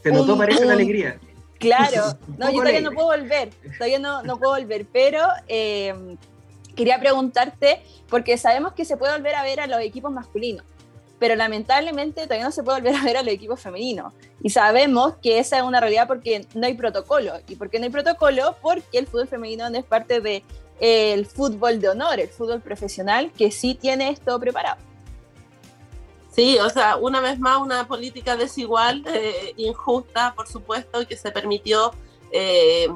se 0.06 0.12
notó, 0.12 0.38
parece, 0.38 0.64
la 0.66 0.74
alegría. 0.74 1.20
Claro, 1.58 2.16
no, 2.38 2.52
yo 2.52 2.60
todavía 2.60 2.82
no 2.82 2.92
puedo 2.92 3.08
volver, 3.08 3.50
todavía 3.76 3.98
no, 3.98 4.22
no 4.22 4.38
puedo 4.38 4.54
volver, 4.54 4.86
pero 4.94 5.22
em, 5.48 6.16
quería 6.76 7.00
preguntarte, 7.00 7.82
porque 8.08 8.38
sabemos 8.38 8.74
que 8.74 8.86
se 8.86 8.98
puede 8.98 9.14
volver 9.14 9.34
a 9.34 9.42
ver 9.42 9.60
a 9.62 9.66
los 9.66 9.82
equipos 9.82 10.12
masculinos, 10.12 10.64
pero 11.18 11.36
lamentablemente 11.36 12.22
todavía 12.26 12.46
no 12.46 12.52
se 12.52 12.62
puede 12.62 12.82
volver 12.82 12.96
a 12.96 13.04
ver 13.04 13.18
a 13.18 13.24
los 13.24 13.34
equipos 13.34 13.60
femeninos. 13.60 14.14
Y 14.44 14.52
sabemos 14.52 15.16
que 15.24 15.40
esa 15.40 15.58
es 15.58 15.64
una 15.64 15.80
realidad 15.80 16.08
porque 16.08 16.46
no 16.54 16.68
hay 16.68 16.76
protocolo. 16.76 17.34
¿Y 17.48 17.56
por 17.56 17.72
qué 17.72 17.80
no 17.80 17.86
hay 17.86 17.92
protocolo? 17.92 18.58
Porque 18.62 19.00
el 19.00 19.08
fútbol 19.08 19.28
femenino 19.28 19.68
no 19.72 19.78
es 19.80 19.86
parte 19.86 20.22
del 20.22 20.44
de, 20.80 21.26
fútbol 21.34 21.82
de 21.82 21.90
honor, 21.90 22.20
el 22.20 22.30
fútbol 22.30 22.62
profesional, 22.62 23.32
que 23.36 23.50
sí 23.50 23.74
tiene 23.74 24.10
esto 24.10 24.40
preparado. 24.40 24.78
Sí, 26.36 26.60
o 26.60 26.70
sea, 26.70 26.98
una 26.98 27.22
vez 27.22 27.40
más 27.40 27.60
una 27.62 27.88
política 27.88 28.36
desigual, 28.36 29.04
eh, 29.08 29.54
injusta, 29.56 30.34
por 30.36 30.50
supuesto, 30.50 31.08
que 31.08 31.16
se 31.16 31.32
permitió 31.32 31.94
eh, 32.30 32.90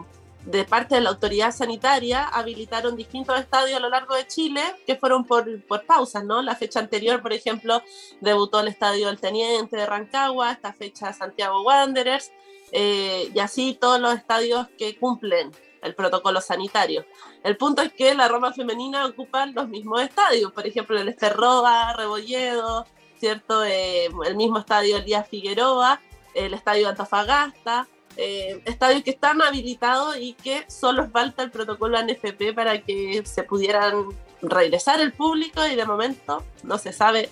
de 0.46 0.66
parte 0.66 0.96
de 0.96 1.02
la 1.02 1.12
autoridad 1.12 1.54
sanitaria, 1.54 2.28
habilitaron 2.28 2.98
distintos 2.98 3.40
estadios 3.40 3.78
a 3.78 3.80
lo 3.80 3.88
largo 3.88 4.14
de 4.16 4.28
Chile 4.28 4.62
que 4.86 4.98
fueron 4.98 5.24
por, 5.24 5.64
por 5.64 5.86
pausas, 5.86 6.26
¿no? 6.26 6.42
La 6.42 6.58
fecha 6.58 6.82
anterior, 6.82 7.22
por 7.22 7.32
ejemplo, 7.32 7.82
debutó 8.20 8.60
el 8.60 8.68
estadio 8.68 9.08
del 9.08 9.22
Teniente 9.22 9.78
de 9.78 9.86
Rancagua, 9.86 10.52
esta 10.52 10.74
fecha 10.74 11.14
Santiago 11.14 11.62
Wanderers, 11.62 12.34
eh, 12.74 13.32
y 13.34 13.40
así 13.40 13.78
todos 13.80 14.02
los 14.02 14.16
estadios 14.16 14.68
que 14.78 14.98
cumplen 14.98 15.52
el 15.82 15.96
protocolo 15.96 16.42
sanitario. 16.42 17.06
El 17.42 17.56
punto 17.56 17.82
es 17.82 17.94
que 17.94 18.14
la 18.16 18.28
Roma 18.28 18.52
femenina 18.52 19.06
ocupa 19.06 19.46
los 19.46 19.70
mismos 19.70 20.02
estadios, 20.02 20.52
por 20.52 20.68
ejemplo, 20.68 21.00
el 21.00 21.08
Esterroa, 21.08 21.94
Rebolledo, 21.94 22.86
¿cierto? 23.20 23.64
Eh, 23.64 24.10
el 24.26 24.36
mismo 24.36 24.60
estadio 24.60 24.98
Elías 24.98 25.28
Figueroa, 25.28 26.02
el 26.34 26.54
estadio 26.54 26.90
Antofagasta, 26.90 27.88
eh, 28.18 28.62
estadios 28.66 29.04
que 29.04 29.12
están 29.12 29.42
habilitados 29.42 30.18
y 30.18 30.34
que 30.34 30.66
solo 30.68 31.10
falta 31.10 31.44
el 31.44 31.52
protocolo 31.52 31.98
NFP 32.02 32.54
para 32.54 32.82
que 32.82 33.24
se 33.26 33.44
pudieran 33.44 34.08
regresar 34.42 35.00
el 35.02 35.14
público 35.14 35.66
y 35.68 35.76
de 35.76 35.86
momento 35.86 36.44
no 36.64 36.78
se 36.78 36.94
sabe 36.94 37.30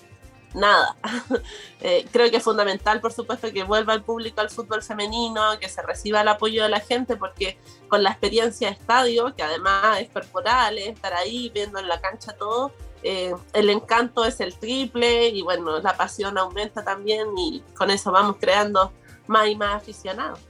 nada. 0.54 0.96
Eh, 1.80 2.04
creo 2.10 2.28
que 2.28 2.38
es 2.38 2.42
fundamental, 2.42 3.00
por 3.00 3.12
supuesto, 3.12 3.52
que 3.52 3.62
vuelva 3.62 3.94
el 3.94 4.02
público 4.02 4.40
al 4.40 4.50
fútbol 4.50 4.82
femenino, 4.82 5.56
que 5.60 5.68
se 5.68 5.80
reciba 5.80 6.22
el 6.22 6.28
apoyo 6.28 6.64
de 6.64 6.68
la 6.68 6.80
gente, 6.80 7.14
porque 7.14 7.56
con 7.86 8.02
la 8.02 8.10
experiencia 8.10 8.66
de 8.66 8.74
estadio, 8.74 9.32
que 9.36 9.44
además 9.44 10.00
es 10.00 10.10
corporal, 10.10 10.76
es 10.76 10.88
estar 10.88 11.14
ahí 11.14 11.52
viendo 11.54 11.78
en 11.78 11.86
la 11.86 12.00
cancha 12.00 12.32
todo, 12.32 12.72
eh, 13.02 13.32
el 13.52 13.70
encanto 13.70 14.24
es 14.24 14.40
el 14.40 14.54
triple 14.54 15.28
y 15.28 15.42
bueno, 15.42 15.78
la 15.80 15.96
pasión 15.96 16.36
aumenta 16.38 16.84
también 16.84 17.28
y 17.36 17.62
con 17.74 17.90
eso 17.90 18.10
vamos 18.10 18.36
creando 18.40 18.92
más 19.26 19.48
y 19.48 19.56
más 19.56 19.76
aficionados. 19.76 20.40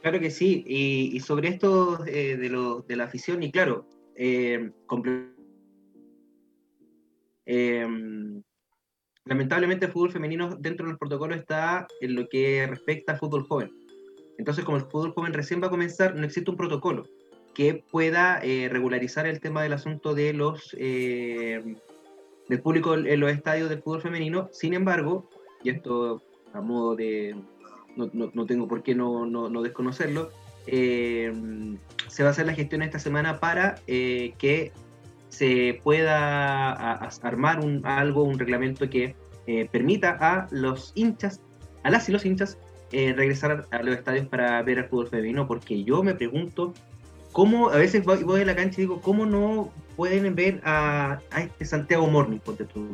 Claro 0.00 0.20
que 0.20 0.30
sí, 0.30 0.64
y, 0.66 1.18
sobre 1.20 1.48
esto 1.48 2.04
eh, 2.06 2.36
de, 2.36 2.48
lo, 2.48 2.82
de, 2.82 2.96
la 2.96 3.04
afición, 3.04 3.42
y 3.42 3.50
claro, 3.50 3.84
eh, 4.14 4.70
lamentablemente 9.24 9.86
el 9.86 9.92
fútbol 9.92 10.12
femenino 10.12 10.56
dentro 10.56 10.86
del 10.86 10.98
protocolo 10.98 11.34
está 11.34 11.86
en 12.00 12.14
lo 12.14 12.28
que 12.28 12.66
respecta 12.68 13.12
al 13.12 13.18
fútbol 13.18 13.46
joven. 13.46 13.72
Entonces, 14.38 14.64
como 14.64 14.76
el 14.78 14.84
fútbol 14.84 15.12
joven 15.12 15.32
recién 15.34 15.60
va 15.60 15.66
a 15.66 15.70
comenzar, 15.70 16.14
no 16.14 16.24
existe 16.24 16.50
un 16.50 16.56
protocolo 16.56 17.04
que 17.58 17.74
pueda 17.90 18.38
eh, 18.40 18.68
regularizar 18.70 19.26
el 19.26 19.40
tema 19.40 19.64
del 19.64 19.72
asunto 19.72 20.14
de 20.14 20.32
los 20.32 20.76
eh, 20.78 21.74
del 22.48 22.62
público 22.62 22.94
en 22.94 23.18
los 23.18 23.32
estadios 23.32 23.68
del 23.68 23.82
fútbol 23.82 24.00
femenino. 24.00 24.48
Sin 24.52 24.74
embargo, 24.74 25.28
y 25.64 25.70
esto 25.70 26.22
a 26.52 26.60
modo 26.60 26.94
de 26.94 27.34
no, 27.96 28.08
no, 28.12 28.46
tengo 28.46 28.68
por 28.68 28.84
qué 28.84 28.94
no, 28.94 29.26
no 29.26 29.62
desconocerlo, 29.62 30.30
eh, 30.68 31.32
se 32.06 32.22
va 32.22 32.28
a 32.28 32.30
hacer 32.30 32.46
la 32.46 32.54
gestión 32.54 32.82
esta 32.82 33.00
semana 33.00 33.40
para 33.40 33.74
que 33.86 34.70
se 35.28 35.80
pueda 35.82 36.74
armar 37.22 37.58
un, 37.58 37.84
algo, 37.84 38.22
un 38.22 38.38
reglamento 38.38 38.88
que 38.88 39.16
permita 39.72 40.16
a 40.20 40.46
los 40.52 40.92
hinchas, 40.94 41.40
a 41.82 41.90
las 41.90 42.08
y 42.08 42.12
los 42.12 42.24
hinchas, 42.24 42.56
eh, 42.90 43.12
regresar 43.12 43.66
a 43.70 43.82
los 43.82 43.96
estadios 43.96 44.28
para 44.28 44.62
ver 44.62 44.78
al 44.78 44.88
fútbol 44.88 45.08
femenino, 45.08 45.46
porque 45.46 45.84
yo 45.84 46.02
me 46.02 46.14
pregunto 46.14 46.72
cómo, 47.32 47.70
a 47.70 47.76
veces 47.76 48.04
voy, 48.04 48.22
voy 48.22 48.42
a 48.42 48.44
la 48.44 48.56
cancha 48.56 48.80
y 48.80 48.84
digo, 48.84 49.00
¿cómo 49.00 49.26
no 49.26 49.72
pueden 49.96 50.34
ver 50.34 50.60
a, 50.64 51.20
este 51.36 51.64
Santiago 51.64 52.06
Morning, 52.06 52.38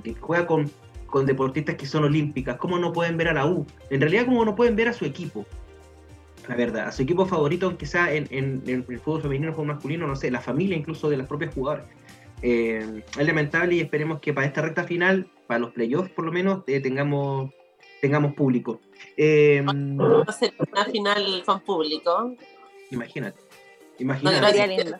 que 0.03 0.14
juega 0.14 0.47
con, 0.47 0.70
con 1.07 1.27
deportistas 1.27 1.77
que 1.77 1.87
son 1.87 2.05
olímpicas? 2.05 2.57
¿Cómo 2.57 2.79
no 2.79 2.92
pueden 2.92 3.16
ver 3.16 3.29
a 3.29 3.35
la 3.35 3.47
U? 3.47 3.66
En 3.90 4.01
realidad, 4.01 4.27
¿cómo 4.27 4.44
no 4.44 4.55
pueden 4.55 4.77
ver 4.77 4.88
a 4.88 4.92
su 4.92 5.05
equipo? 5.05 5.47
la 6.49 6.57
verdad, 6.57 6.88
a 6.88 6.92
su 6.92 7.03
equipo 7.03 7.27
favorito, 7.27 7.66
aunque 7.66 7.87
sea 7.87 8.12
en, 8.12 8.27
en, 8.31 8.62
el 8.66 9.01
fútbol 9.01 9.23
femenino 9.23 9.55
o 9.57 9.64
masculino, 9.64 10.07
no 10.07 10.16
sé, 10.16 10.31
la 10.31 10.40
familia 10.40 10.77
incluso 10.77 11.09
de 11.09 11.16
las 11.16 11.27
propias 11.27 11.55
jugadoras. 11.55 11.87
Eh, 12.42 13.03
es 13.18 13.27
lamentable 13.27 13.77
y 13.77 13.81
esperemos 13.81 14.20
que 14.20 14.35
para 14.35 14.47
esta 14.47 14.61
recta 14.61 14.85
final, 14.85 15.31
para 15.47 15.61
los 15.61 15.73
playoffs 15.73 16.11
por 16.11 16.27
lo 16.27 16.33
menos, 16.33 16.62
eh, 16.66 16.81
tengamos, 16.81 17.51
tengamos 18.03 18.35
público. 18.35 18.81
Eh, 19.16 19.64
Va 19.64 20.25
a 20.27 20.33
ser 20.33 20.53
una 20.70 20.85
final 20.85 21.42
con 21.47 21.61
público. 21.61 22.35
Imagínate. 22.90 23.40
Imagínate. 23.99 24.97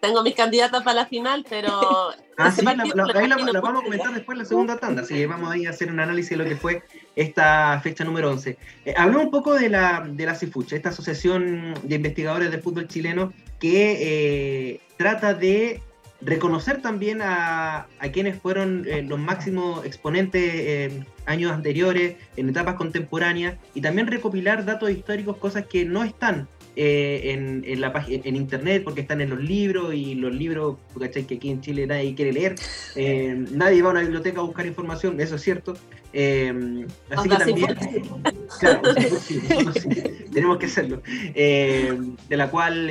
tengo 0.00 0.22
mis 0.22 0.34
candidatas 0.34 0.82
para 0.82 1.02
la 1.02 1.06
final, 1.06 1.44
pero. 1.48 1.70
ah, 2.36 2.50
sí, 2.50 2.64
la, 2.64 2.70
ahí 2.72 3.28
la, 3.28 3.60
vamos 3.60 3.82
a 3.82 3.84
comentar 3.84 4.14
después 4.14 4.36
en 4.36 4.38
la 4.38 4.44
segunda 4.44 4.76
tanda, 4.78 5.02
así 5.02 5.14
que 5.14 5.26
vamos 5.26 5.50
ahí 5.50 5.66
a 5.66 5.70
hacer 5.70 5.90
un 5.90 6.00
análisis 6.00 6.30
de 6.30 6.36
lo 6.36 6.44
que 6.44 6.56
fue 6.56 6.82
esta 7.14 7.80
fecha 7.82 8.04
número 8.04 8.30
11. 8.30 8.56
Eh, 8.84 8.94
un 9.04 9.30
poco 9.30 9.54
de 9.54 9.68
la, 9.68 10.06
de 10.08 10.26
la 10.26 10.34
CIFUCH, 10.34 10.74
esta 10.74 10.90
asociación 10.90 11.74
de 11.82 11.94
investigadores 11.94 12.50
del 12.50 12.62
fútbol 12.62 12.88
chileno 12.88 13.32
que 13.58 14.80
trata 14.96 15.34
de 15.34 15.82
reconocer 16.20 16.80
también 16.80 17.20
a, 17.22 17.86
quienes 18.12 18.40
fueron 18.40 18.84
eh, 18.86 19.02
los 19.02 19.18
máximos 19.18 19.84
exponentes 19.84 20.42
en 20.54 21.06
años 21.26 21.52
anteriores, 21.52 22.16
en 22.36 22.48
etapas 22.48 22.76
contemporáneas, 22.76 23.56
y 23.74 23.80
también 23.80 24.06
recopilar 24.06 24.64
datos 24.64 24.90
históricos, 24.90 25.36
cosas 25.36 25.66
que 25.66 25.84
no 25.84 26.04
están 26.04 26.48
eh, 26.76 27.32
en, 27.32 27.64
en, 27.66 27.80
la 27.80 27.90
en 28.06 28.36
internet 28.36 28.84
porque 28.84 29.00
están 29.00 29.22
en 29.22 29.30
los 29.30 29.40
libros 29.40 29.94
y 29.94 30.14
los 30.14 30.34
libros, 30.34 30.76
¿cachai? 31.00 31.24
Que 31.24 31.36
aquí 31.36 31.50
en 31.50 31.62
Chile 31.62 31.86
nadie 31.86 32.14
quiere 32.14 32.34
leer, 32.34 32.54
eh, 32.94 33.34
nadie 33.50 33.80
va 33.80 33.88
a 33.88 33.92
una 33.92 34.02
biblioteca 34.02 34.40
a 34.40 34.44
buscar 34.44 34.66
información, 34.66 35.18
eso 35.20 35.36
es 35.36 35.42
cierto. 35.42 35.74
Eh, 36.12 36.86
así 37.10 37.28
que 37.28 37.36
también, 37.36 37.76
claro, 38.60 38.82
tenemos 40.32 40.58
que 40.58 40.66
hacerlo. 40.66 41.02
de 41.34 42.36
la 42.36 42.50
cual 42.50 42.90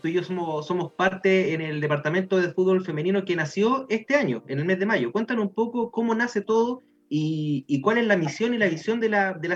tú 0.00 0.08
y 0.08 0.12
yo 0.14 0.24
somos, 0.24 0.66
somos 0.66 0.92
parte 0.92 1.52
en 1.52 1.60
el 1.60 1.80
departamento 1.82 2.38
de 2.38 2.52
fútbol 2.52 2.84
femenino 2.84 3.26
que 3.26 3.36
nació 3.36 3.86
este 3.90 4.16
año, 4.16 4.42
en 4.48 4.58
el 4.58 4.64
mes 4.64 4.78
de 4.78 4.86
mayo. 4.86 5.12
Cuéntanos 5.12 5.44
un 5.44 5.54
poco 5.54 5.90
cómo 5.90 6.14
nace 6.14 6.40
todo 6.40 6.82
y, 7.10 7.64
y 7.68 7.80
cuál 7.82 7.98
es 7.98 8.06
la 8.06 8.16
misión 8.16 8.54
y 8.54 8.58
la 8.58 8.68
visión 8.68 9.00
de 9.00 9.10
la, 9.10 9.34
de 9.34 9.48
la 9.48 9.54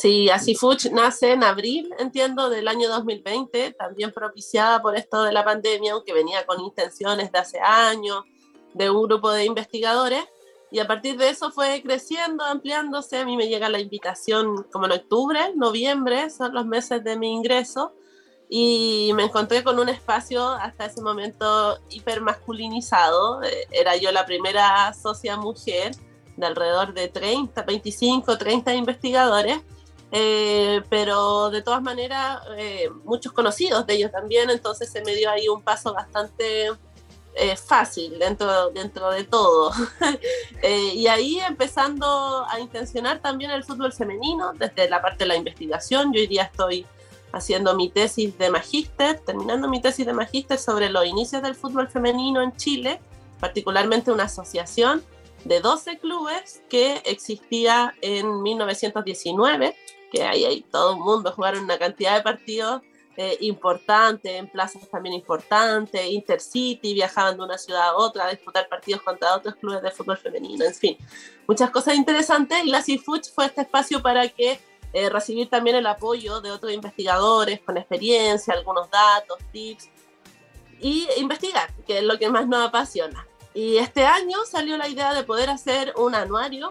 Sí, 0.00 0.30
así 0.30 0.54
Fuch 0.54 0.86
nace 0.86 1.32
en 1.32 1.44
abril, 1.44 1.94
entiendo, 1.98 2.48
del 2.48 2.68
año 2.68 2.88
2020, 2.88 3.72
también 3.72 4.12
propiciada 4.12 4.80
por 4.80 4.96
esto 4.96 5.24
de 5.24 5.30
la 5.30 5.44
pandemia, 5.44 5.92
aunque 5.92 6.14
venía 6.14 6.46
con 6.46 6.58
intenciones 6.58 7.30
de 7.30 7.38
hace 7.38 7.60
años, 7.60 8.24
de 8.72 8.88
un 8.88 9.02
grupo 9.02 9.30
de 9.30 9.44
investigadores, 9.44 10.24
y 10.70 10.78
a 10.78 10.86
partir 10.86 11.18
de 11.18 11.28
eso 11.28 11.52
fue 11.52 11.82
creciendo, 11.82 12.42
ampliándose. 12.44 13.18
A 13.18 13.26
mí 13.26 13.36
me 13.36 13.48
llega 13.48 13.68
la 13.68 13.78
invitación 13.78 14.66
como 14.72 14.86
en 14.86 14.92
octubre, 14.92 15.52
noviembre, 15.54 16.30
son 16.30 16.54
los 16.54 16.64
meses 16.64 17.04
de 17.04 17.18
mi 17.18 17.34
ingreso, 17.34 17.92
y 18.48 19.12
me 19.14 19.24
encontré 19.24 19.62
con 19.62 19.78
un 19.78 19.90
espacio 19.90 20.48
hasta 20.48 20.86
ese 20.86 21.02
momento 21.02 21.78
hiper 21.90 22.22
masculinizado. 22.22 23.42
Eh, 23.42 23.66
era 23.70 23.96
yo 23.96 24.10
la 24.12 24.24
primera 24.24 24.94
socia 24.94 25.36
mujer 25.36 25.92
de 26.38 26.46
alrededor 26.46 26.94
de 26.94 27.08
30, 27.08 27.64
25, 27.64 28.38
30 28.38 28.74
investigadores 28.76 29.60
eh, 30.12 30.82
pero 30.88 31.50
de 31.50 31.62
todas 31.62 31.82
maneras 31.82 32.40
eh, 32.56 32.88
muchos 33.04 33.32
conocidos 33.32 33.86
de 33.86 33.94
ellos 33.94 34.10
también, 34.10 34.50
entonces 34.50 34.90
se 34.90 35.02
me 35.02 35.14
dio 35.14 35.30
ahí 35.30 35.48
un 35.48 35.62
paso 35.62 35.94
bastante 35.94 36.68
eh, 37.34 37.56
fácil 37.56 38.18
dentro, 38.18 38.70
dentro 38.70 39.10
de 39.10 39.24
todo. 39.24 39.72
y 40.62 41.06
ahí 41.06 41.38
empezando 41.40 42.44
a 42.48 42.58
intencionar 42.58 43.20
también 43.20 43.52
el 43.52 43.62
fútbol 43.62 43.92
femenino 43.92 44.52
desde 44.54 44.90
la 44.90 45.00
parte 45.00 45.18
de 45.18 45.26
la 45.26 45.36
investigación, 45.36 46.12
yo 46.12 46.20
hoy 46.20 46.26
día 46.26 46.42
estoy 46.44 46.86
haciendo 47.32 47.76
mi 47.76 47.88
tesis 47.88 48.36
de 48.36 48.50
magíster, 48.50 49.20
terminando 49.20 49.68
mi 49.68 49.80
tesis 49.80 50.04
de 50.04 50.12
magíster 50.12 50.58
sobre 50.58 50.90
los 50.90 51.06
inicios 51.06 51.40
del 51.42 51.54
fútbol 51.54 51.88
femenino 51.88 52.42
en 52.42 52.56
Chile, 52.56 53.00
particularmente 53.38 54.10
una 54.10 54.24
asociación 54.24 55.04
de 55.44 55.60
12 55.60 55.98
clubes 55.98 56.62
que 56.68 57.00
existía 57.04 57.94
en 58.02 58.42
1919 58.42 59.76
que 60.10 60.22
ahí 60.22 60.44
hay 60.44 60.62
todo 60.62 60.92
el 60.92 60.98
mundo, 60.98 61.32
jugaron 61.32 61.64
una 61.64 61.78
cantidad 61.78 62.16
de 62.16 62.22
partidos 62.22 62.82
eh, 63.16 63.36
importantes, 63.40 64.32
en 64.32 64.48
plazas 64.48 64.88
también 64.88 65.14
importantes, 65.14 66.00
Intercity, 66.06 66.94
viajaban 66.94 67.36
de 67.36 67.42
una 67.42 67.58
ciudad 67.58 67.88
a 67.88 67.96
otra 67.96 68.26
a 68.26 68.30
disputar 68.30 68.68
partidos 68.68 69.02
contra 69.02 69.34
otros 69.34 69.56
clubes 69.56 69.82
de 69.82 69.90
fútbol 69.90 70.16
femenino, 70.16 70.64
en 70.64 70.74
fin, 70.74 70.96
muchas 71.46 71.70
cosas 71.70 71.96
interesantes 71.96 72.64
y 72.64 72.70
la 72.70 72.82
CIFUCH 72.82 73.32
fue 73.34 73.46
este 73.46 73.62
espacio 73.62 74.00
para 74.00 74.28
que 74.28 74.60
eh, 74.92 75.08
recibir 75.08 75.48
también 75.48 75.76
el 75.76 75.86
apoyo 75.86 76.40
de 76.40 76.50
otros 76.50 76.72
investigadores 76.72 77.60
con 77.60 77.76
experiencia, 77.76 78.54
algunos 78.54 78.90
datos, 78.90 79.38
tips 79.52 79.88
y 80.80 81.06
investigar, 81.18 81.72
que 81.86 81.98
es 81.98 82.04
lo 82.04 82.18
que 82.18 82.28
más 82.28 82.48
nos 82.48 82.68
apasiona. 82.68 83.26
Y 83.54 83.78
este 83.78 84.04
año 84.04 84.38
salió 84.46 84.76
la 84.76 84.88
idea 84.88 85.14
de 85.14 85.22
poder 85.24 85.50
hacer 85.50 85.92
un 85.96 86.14
anuario 86.14 86.70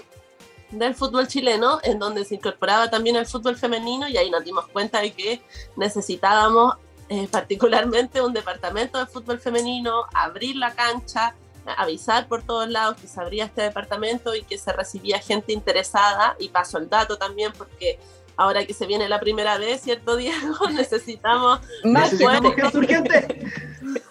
del 0.72 0.96
fútbol 0.96 1.28
chileno, 1.28 1.80
en 1.84 2.00
donde 2.00 2.26
se 2.26 2.36
incorporaba 2.36 2.90
también 2.90 3.16
el 3.16 3.26
fútbol 3.26 3.56
femenino 3.56 4.08
y 4.08 4.18
ahí 4.18 4.30
nos 4.30 4.44
dimos 4.44 4.68
cuenta 4.68 5.02
de 5.02 5.12
que 5.12 5.42
necesitábamos 5.76 6.76
eh, 7.10 7.28
particularmente 7.30 8.22
un 8.22 8.34
departamento 8.34 9.00
de 9.00 9.08
fútbol 9.08 9.40
femenino, 9.40 10.06
abrir 10.14 10.56
la 10.56 10.74
cancha, 10.74 11.36
avisar 11.78 12.28
por 12.28 12.44
todos 12.44 12.70
lados 12.70 12.98
que 13.02 13.08
se 13.08 13.20
abría 13.20 13.46
este 13.46 13.62
departamento 13.62 14.36
y 14.36 14.44
que 14.44 14.58
se 14.58 14.72
recibía 14.74 15.20
gente 15.20 15.54
interesada 15.54 16.36
y 16.40 16.50
paso 16.50 16.78
el 16.78 16.90
dato 16.90 17.18
también 17.18 17.52
porque 17.58 18.00
ahora 18.38 18.66
que 18.66 18.74
se 18.74 18.86
viene 18.86 19.10
la 19.10 19.20
primera 19.20 19.58
vez, 19.58 19.82
¿cierto 19.82 20.16
Diego? 20.16 20.70
Necesitamos 20.72 21.60
más 21.84 22.12
gente 22.12 22.78
urgente. 22.78 23.46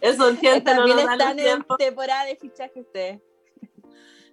Es 0.00 0.18
urgente, 0.18 0.74
no 0.74 0.86
nos 0.86 0.98
están 0.98 1.38
en 1.38 1.64
temporada 1.78 2.24
de 2.26 2.36
fichaje 2.36 2.80
ustedes 2.80 3.20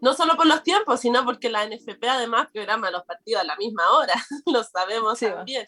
no 0.02 0.14
solo 0.14 0.36
por 0.36 0.48
los 0.48 0.64
tiempos, 0.64 1.00
sino 1.00 1.26
porque 1.26 1.50
la 1.50 1.66
NFP 1.66 2.04
además 2.08 2.48
programa 2.52 2.92
los 2.92 3.04
partidos 3.04 3.42
a 3.42 3.46
la 3.46 3.56
misma 3.56 3.90
hora, 3.92 4.14
lo 4.46 4.64
sabemos 4.64 5.20
también. 5.20 5.68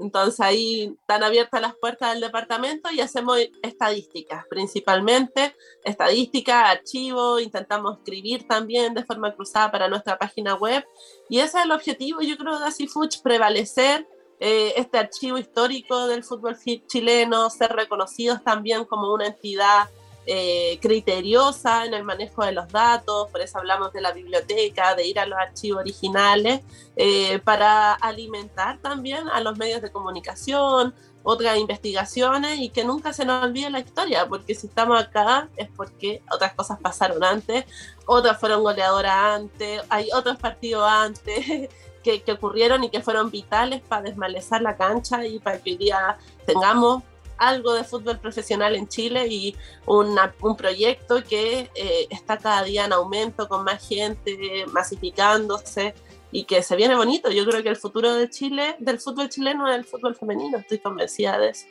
Entonces 0.00 0.40
ahí 0.40 0.96
están 0.98 1.22
abiertas 1.22 1.60
las 1.60 1.74
puertas 1.76 2.12
del 2.12 2.22
departamento 2.22 2.90
y 2.90 3.02
hacemos 3.02 3.38
estadísticas, 3.62 4.46
principalmente 4.48 5.54
estadísticas, 5.84 6.70
archivos, 6.70 7.42
intentamos 7.42 7.98
escribir 7.98 8.48
también 8.48 8.94
de 8.94 9.04
forma 9.04 9.34
cruzada 9.34 9.70
para 9.70 9.88
nuestra 9.88 10.18
página 10.18 10.54
web. 10.54 10.86
Y 11.28 11.40
ese 11.40 11.58
es 11.58 11.64
el 11.64 11.72
objetivo, 11.72 12.22
yo 12.22 12.38
creo, 12.38 12.58
de 12.58 12.64
Asifuch, 12.64 13.20
prevalecer 13.22 14.08
eh, 14.38 14.72
este 14.76 14.96
archivo 14.96 15.36
histórico 15.36 16.06
del 16.06 16.24
fútbol 16.24 16.56
chileno, 16.86 17.50
ser 17.50 17.70
reconocidos 17.72 18.42
también 18.42 18.86
como 18.86 19.12
una 19.12 19.26
entidad 19.26 19.90
eh, 20.26 20.78
criteriosa 20.80 21.86
en 21.86 21.94
el 21.94 22.04
manejo 22.04 22.44
de 22.44 22.52
los 22.52 22.68
datos, 22.68 23.28
por 23.30 23.40
eso 23.40 23.58
hablamos 23.58 23.92
de 23.92 24.00
la 24.00 24.12
biblioteca, 24.12 24.94
de 24.94 25.06
ir 25.06 25.18
a 25.18 25.26
los 25.26 25.38
archivos 25.38 25.80
originales, 25.80 26.60
eh, 26.96 27.38
para 27.40 27.94
alimentar 27.94 28.78
también 28.78 29.28
a 29.28 29.40
los 29.40 29.56
medios 29.56 29.80
de 29.80 29.90
comunicación, 29.90 30.94
otras 31.22 31.58
investigaciones 31.58 32.58
y 32.60 32.68
que 32.70 32.84
nunca 32.84 33.12
se 33.12 33.24
nos 33.24 33.44
olvide 33.44 33.70
la 33.70 33.80
historia, 33.80 34.26
porque 34.26 34.54
si 34.54 34.66
estamos 34.66 35.00
acá 35.00 35.48
es 35.56 35.68
porque 35.74 36.22
otras 36.30 36.54
cosas 36.54 36.78
pasaron 36.80 37.22
antes, 37.24 37.64
otras 38.06 38.38
fueron 38.38 38.62
goleadoras 38.62 39.36
antes, 39.36 39.82
hay 39.88 40.08
otros 40.14 40.38
partidos 40.38 40.84
antes. 40.88 41.68
Que, 42.02 42.22
que 42.22 42.32
ocurrieron 42.32 42.82
y 42.82 42.88
que 42.88 43.02
fueron 43.02 43.30
vitales 43.30 43.82
para 43.82 44.00
desmalezar 44.00 44.62
la 44.62 44.74
cancha 44.74 45.26
y 45.26 45.38
para 45.38 45.58
que 45.58 45.72
hoy 45.72 45.76
día 45.76 46.16
tengamos 46.46 47.02
algo 47.40 47.72
de 47.72 47.84
fútbol 47.84 48.20
profesional 48.20 48.76
en 48.76 48.86
Chile 48.86 49.26
y 49.26 49.56
un 49.86 50.56
proyecto 50.56 51.24
que 51.24 51.70
eh, 51.74 52.06
está 52.10 52.36
cada 52.36 52.62
día 52.62 52.84
en 52.84 52.92
aumento 52.92 53.48
con 53.48 53.64
más 53.64 53.88
gente, 53.88 54.66
masificándose 54.72 55.94
y 56.30 56.44
que 56.44 56.62
se 56.62 56.76
viene 56.76 56.94
bonito. 56.94 57.30
Yo 57.30 57.44
creo 57.46 57.62
que 57.62 57.70
el 57.70 57.76
futuro 57.76 58.14
de 58.14 58.28
Chile, 58.28 58.76
del 58.78 59.00
fútbol 59.00 59.28
chileno 59.30 59.68
es 59.68 59.76
el 59.76 59.84
fútbol 59.84 60.14
femenino, 60.14 60.58
estoy 60.58 60.78
convencida 60.78 61.38
de 61.38 61.48
eso. 61.48 61.66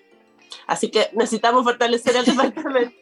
Así 0.66 0.90
que 0.90 1.10
necesitamos 1.14 1.64
fortalecer 1.64 2.16
el 2.16 2.26
departamento. 2.34 2.98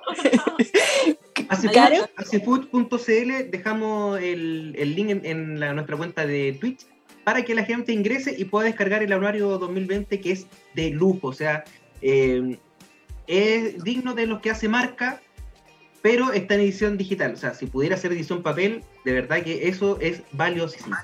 Asifood.cl 2.17 3.49
dejamos 3.49 4.19
el, 4.19 4.75
el 4.77 4.95
link 4.95 5.09
en, 5.09 5.25
en 5.25 5.59
la, 5.59 5.71
nuestra 5.73 5.95
cuenta 5.95 6.25
de 6.25 6.57
Twitch 6.59 6.85
para 7.23 7.43
que 7.43 7.55
la 7.55 7.63
gente 7.63 7.93
ingrese 7.93 8.35
y 8.37 8.45
pueda 8.45 8.67
descargar 8.67 9.03
el 9.03 9.13
anuario 9.13 9.57
2020 9.57 10.19
que 10.19 10.31
es 10.31 10.47
de 10.75 10.89
lujo, 10.91 11.27
o 11.27 11.33
sea, 11.33 11.63
eh, 12.01 12.59
es 13.27 13.83
digno 13.83 14.13
de 14.13 14.25
los 14.25 14.41
que 14.41 14.51
hace 14.51 14.67
marca, 14.67 15.21
pero 16.01 16.31
está 16.31 16.55
en 16.55 16.61
edición 16.61 16.97
digital. 16.97 17.33
O 17.33 17.37
sea, 17.37 17.53
si 17.53 17.65
pudiera 17.65 17.97
ser 17.97 18.11
edición 18.11 18.43
papel, 18.43 18.83
de 19.03 19.13
verdad 19.13 19.43
que 19.43 19.67
eso 19.67 19.97
es 19.99 20.21
valiosísimo. 20.31 20.95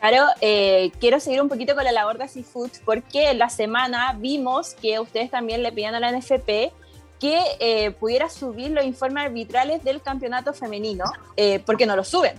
Claro, 0.00 0.26
eh, 0.42 0.92
quiero 1.00 1.18
seguir 1.18 1.40
un 1.40 1.48
poquito 1.48 1.74
con 1.74 1.84
la 1.84 1.92
labor 1.92 2.18
de 2.18 2.28
Seafood 2.28 2.70
porque 2.84 3.32
la 3.32 3.48
semana 3.48 4.14
vimos 4.18 4.74
que 4.74 5.00
ustedes 5.00 5.30
también 5.30 5.62
le 5.62 5.72
pedían 5.72 5.94
a 5.94 6.00
la 6.00 6.12
NFP 6.12 6.72
que 7.18 7.40
eh, 7.58 7.90
pudiera 7.92 8.28
subir 8.28 8.70
los 8.72 8.84
informes 8.84 9.24
arbitrales 9.24 9.82
del 9.82 10.02
campeonato 10.02 10.52
femenino, 10.52 11.04
porque 11.64 11.86
no 11.86 11.96
lo 11.96 12.04
suben, 12.04 12.34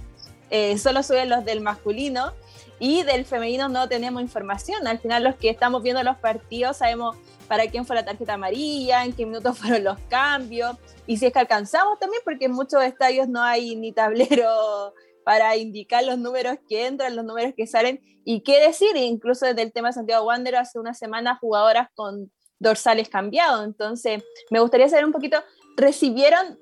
solo 0.77 1.01
suben 1.01 1.27
los 1.27 1.43
del 1.43 1.61
masculino 1.61 2.33
y 2.79 3.03
del 3.03 3.25
femenino 3.25 3.69
no 3.69 3.88
tenemos 3.88 4.21
información. 4.21 4.88
Al 4.88 4.99
final 4.99 5.23
los 5.23 5.35
que 5.35 5.49
estamos 5.49 5.81
viendo 5.83 6.03
los 6.03 6.17
partidos 6.17 6.77
sabemos 6.77 7.15
para 7.47 7.67
quién 7.67 7.85
fue 7.85 7.95
la 7.95 8.05
tarjeta 8.05 8.33
amarilla, 8.33 9.05
en 9.05 9.13
qué 9.13 9.25
minutos 9.25 9.57
fueron 9.59 9.83
los 9.83 9.99
cambios 10.09 10.75
y 11.07 11.17
si 11.17 11.27
es 11.27 11.33
que 11.33 11.39
alcanzamos 11.39 11.99
también, 11.99 12.21
porque 12.23 12.45
en 12.45 12.51
muchos 12.51 12.83
estadios 12.83 13.27
no 13.27 13.41
hay 13.41 13.75
ni 13.75 13.91
tablero 13.91 14.93
para 15.23 15.55
indicar 15.55 16.03
los 16.03 16.17
números 16.17 16.57
que 16.67 16.85
entran, 16.85 17.15
los 17.15 17.25
números 17.25 17.53
que 17.55 17.67
salen 17.67 17.99
y 18.23 18.41
qué 18.41 18.59
decir, 18.59 18.95
incluso 18.95 19.45
desde 19.45 19.61
el 19.61 19.71
tema 19.71 19.89
de 19.89 19.93
Santiago 19.93 20.25
Wander 20.25 20.55
hace 20.55 20.79
una 20.79 20.93
semana 20.93 21.38
jugadoras 21.39 21.89
con 21.95 22.31
dorsales 22.59 23.09
cambiados, 23.09 23.63
entonces 23.63 24.23
me 24.49 24.59
gustaría 24.59 24.89
saber 24.89 25.05
un 25.05 25.11
poquito, 25.11 25.43
¿recibieron, 25.77 26.59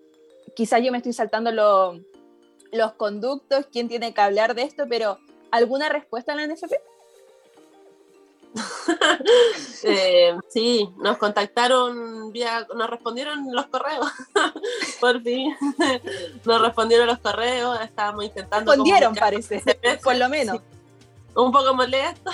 quizás 0.55 0.81
yo 0.83 0.91
me 0.91 0.97
estoy 0.97 1.13
saltando 1.13 1.51
los 1.51 2.93
conductos, 2.93 3.67
quién 3.71 3.87
tiene 3.87 4.13
que 4.13 4.21
hablar 4.21 4.55
de 4.55 4.63
esto, 4.63 4.85
pero 4.89 5.19
alguna 5.53 5.87
respuesta 5.87 6.33
en 6.33 6.37
la 6.37 6.53
NFP? 6.53 6.73
Eh, 9.85 10.37
sí, 10.49 10.89
nos 10.97 11.17
contactaron 11.17 12.31
vía, 12.31 12.65
nos 12.73 12.89
respondieron 12.89 13.53
los 13.53 13.65
correos, 13.65 14.07
por 15.01 15.21
fin, 15.21 15.53
nos 16.45 16.61
respondieron 16.61 17.07
los 17.07 17.17
correos, 17.19 17.79
estábamos 17.81 18.25
intentando. 18.25 18.71
Respondieron, 18.71 19.15
parece, 19.15 19.61
por 20.01 20.15
lo 20.15 20.29
menos. 20.29 20.59
un 21.35 21.51
poco 21.51 21.73
molesto, 21.73 22.31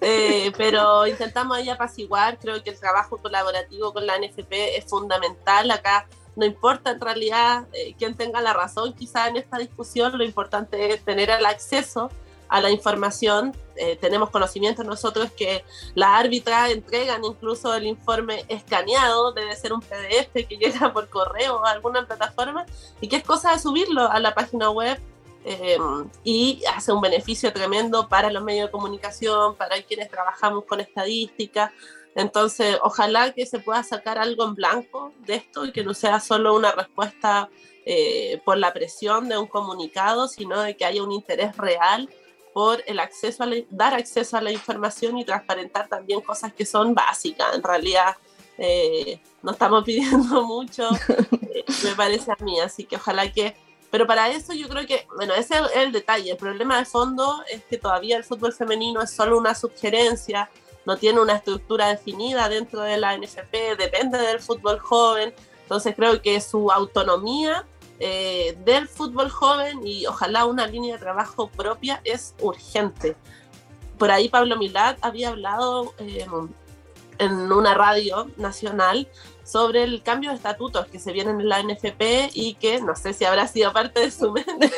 eh, 0.00 0.52
pero 0.56 1.06
intentamos 1.06 1.56
ahí 1.56 1.68
apaciguar. 1.68 2.38
Creo 2.38 2.62
que 2.62 2.70
el 2.70 2.78
trabajo 2.78 3.16
colaborativo 3.18 3.92
con 3.92 4.06
la 4.06 4.16
NFP 4.18 4.76
es 4.76 4.84
fundamental. 4.84 5.70
Acá 5.72 6.06
no 6.36 6.44
importa 6.44 6.90
en 6.90 7.00
realidad 7.00 7.66
eh, 7.72 7.94
quién 7.98 8.14
tenga 8.16 8.40
la 8.40 8.52
razón, 8.52 8.92
quizá 8.92 9.28
en 9.28 9.36
esta 9.36 9.58
discusión, 9.58 10.16
lo 10.16 10.24
importante 10.24 10.92
es 10.94 11.04
tener 11.04 11.30
el 11.30 11.46
acceso 11.46 12.10
a 12.48 12.60
la 12.60 12.70
información. 12.70 13.56
Eh, 13.76 13.96
tenemos 14.00 14.30
conocimiento 14.30 14.84
nosotros 14.84 15.30
que 15.32 15.64
las 15.94 16.10
árbitras 16.10 16.70
entregan 16.70 17.24
incluso 17.24 17.74
el 17.74 17.86
informe 17.86 18.44
escaneado, 18.48 19.32
debe 19.32 19.54
ser 19.56 19.72
un 19.72 19.80
PDF 19.80 20.32
que 20.32 20.56
llega 20.60 20.92
por 20.92 21.08
correo 21.08 21.56
o 21.56 21.64
alguna 21.64 22.06
plataforma, 22.06 22.66
y 23.00 23.08
que 23.08 23.16
es 23.16 23.24
cosa 23.24 23.52
de 23.52 23.58
subirlo 23.58 24.10
a 24.10 24.20
la 24.20 24.34
página 24.34 24.70
web 24.70 25.00
eh, 25.44 25.76
y 26.22 26.62
hace 26.74 26.92
un 26.92 27.02
beneficio 27.02 27.52
tremendo 27.52 28.08
para 28.08 28.30
los 28.30 28.42
medios 28.42 28.68
de 28.68 28.72
comunicación, 28.72 29.56
para 29.56 29.80
quienes 29.82 30.10
trabajamos 30.10 30.64
con 30.64 30.80
estadística. 30.80 31.72
Entonces, 32.14 32.78
ojalá 32.82 33.32
que 33.32 33.44
se 33.44 33.58
pueda 33.58 33.82
sacar 33.82 34.18
algo 34.18 34.44
en 34.44 34.54
blanco 34.54 35.12
de 35.26 35.34
esto 35.34 35.66
y 35.66 35.72
que 35.72 35.84
no 35.84 35.92
sea 35.94 36.20
solo 36.20 36.54
una 36.54 36.72
respuesta 36.72 37.50
eh, 37.84 38.40
por 38.44 38.56
la 38.56 38.72
presión 38.72 39.28
de 39.28 39.36
un 39.36 39.46
comunicado, 39.46 40.28
sino 40.28 40.60
de 40.62 40.76
que 40.76 40.84
haya 40.84 41.02
un 41.02 41.12
interés 41.12 41.56
real 41.56 42.08
por 42.54 42.84
el 42.86 43.00
acceso 43.00 43.42
a 43.42 43.48
dar 43.68 43.94
acceso 43.94 44.36
a 44.36 44.40
la 44.40 44.52
información 44.52 45.18
y 45.18 45.24
transparentar 45.24 45.88
también 45.88 46.20
cosas 46.20 46.52
que 46.54 46.64
son 46.64 46.94
básicas. 46.94 47.52
En 47.52 47.62
realidad 47.62 48.16
eh, 48.56 49.20
no 49.42 49.50
estamos 49.50 49.82
pidiendo 49.84 50.44
mucho, 50.44 50.88
eh, 51.52 51.64
me 51.82 51.94
parece 51.96 52.30
a 52.30 52.42
mí, 52.42 52.58
así 52.60 52.84
que 52.84 52.96
ojalá 52.96 53.30
que... 53.30 53.56
Pero 53.90 54.06
para 54.06 54.28
eso 54.28 54.52
yo 54.54 54.68
creo 54.68 54.86
que, 54.86 55.06
bueno, 55.14 55.34
ese 55.34 55.54
es 55.56 55.62
el 55.76 55.92
detalle. 55.92 56.32
El 56.32 56.36
problema 56.36 56.78
de 56.78 56.84
fondo 56.84 57.42
es 57.48 57.62
que 57.64 57.78
todavía 57.78 58.16
el 58.16 58.24
fútbol 58.24 58.52
femenino 58.52 59.00
es 59.00 59.10
solo 59.10 59.38
una 59.38 59.54
sugerencia, 59.54 60.50
no 60.84 60.96
tiene 60.96 61.20
una 61.20 61.34
estructura 61.34 61.88
definida 61.88 62.48
dentro 62.48 62.80
de 62.80 62.96
la 62.96 63.16
NFP, 63.16 63.76
depende 63.78 64.18
del 64.18 64.40
fútbol 64.40 64.80
joven. 64.80 65.32
Entonces 65.62 65.94
creo 65.94 66.20
que 66.20 66.40
su 66.40 66.72
autonomía 66.72 67.64
eh, 68.00 68.56
del 68.64 68.88
fútbol 68.88 69.30
joven 69.30 69.86
y 69.86 70.06
ojalá 70.06 70.46
una 70.46 70.66
línea 70.66 70.94
de 70.94 71.00
trabajo 71.00 71.48
propia 71.48 72.00
es 72.04 72.34
urgente. 72.40 73.16
Por 73.98 74.10
ahí 74.10 74.28
Pablo 74.28 74.56
Milad 74.56 74.96
había 75.00 75.28
hablado 75.28 75.94
eh, 75.98 76.26
en 77.18 77.52
una 77.52 77.74
radio 77.74 78.28
nacional 78.36 79.08
sobre 79.44 79.84
el 79.84 80.02
cambio 80.02 80.30
de 80.30 80.36
estatutos 80.36 80.86
que 80.86 80.98
se 80.98 81.12
vienen 81.12 81.40
en 81.40 81.48
la 81.48 81.62
NFP 81.62 82.30
y 82.32 82.54
que 82.54 82.80
no 82.80 82.96
sé 82.96 83.12
si 83.12 83.24
habrá 83.24 83.46
sido 83.46 83.72
parte 83.72 84.00
de 84.00 84.10
su 84.10 84.32
mente 84.32 84.72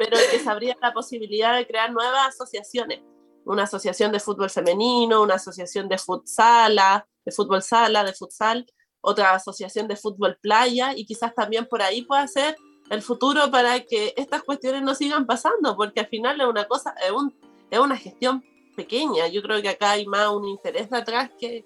pero 0.00 0.16
que 0.30 0.38
se 0.38 0.48
habría 0.48 0.78
la 0.80 0.94
posibilidad 0.94 1.54
de 1.54 1.66
crear 1.66 1.92
nuevas 1.92 2.28
asociaciones. 2.28 3.00
Una 3.44 3.64
asociación 3.64 4.10
de 4.12 4.18
fútbol 4.18 4.48
femenino, 4.48 5.20
una 5.20 5.34
asociación 5.34 5.90
de 5.90 5.98
futsala, 5.98 7.06
de 7.22 7.32
fútbol 7.32 7.62
sala, 7.62 8.02
de 8.02 8.14
futsal, 8.14 8.66
otra 9.00 9.34
asociación 9.34 9.88
de 9.88 9.96
fútbol 9.96 10.36
playa 10.40 10.92
y 10.94 11.04
quizás 11.04 11.34
también 11.34 11.66
por 11.66 11.82
ahí 11.82 12.02
pueda 12.02 12.26
ser 12.26 12.56
el 12.90 13.02
futuro 13.02 13.50
para 13.50 13.80
que 13.80 14.12
estas 14.16 14.42
cuestiones 14.42 14.82
no 14.82 14.94
sigan 14.94 15.24
pasando, 15.24 15.76
porque 15.76 16.00
al 16.00 16.08
final 16.08 16.40
es 16.40 16.46
una 16.46 16.64
cosa, 16.66 16.94
es, 17.04 17.12
un, 17.12 17.32
es 17.70 17.78
una 17.78 17.96
gestión 17.96 18.44
pequeña. 18.76 19.28
Yo 19.28 19.42
creo 19.42 19.62
que 19.62 19.68
acá 19.68 19.92
hay 19.92 20.06
más 20.06 20.28
un 20.28 20.48
interés 20.48 20.90
de 20.90 20.96
atrás 20.98 21.30
que, 21.38 21.64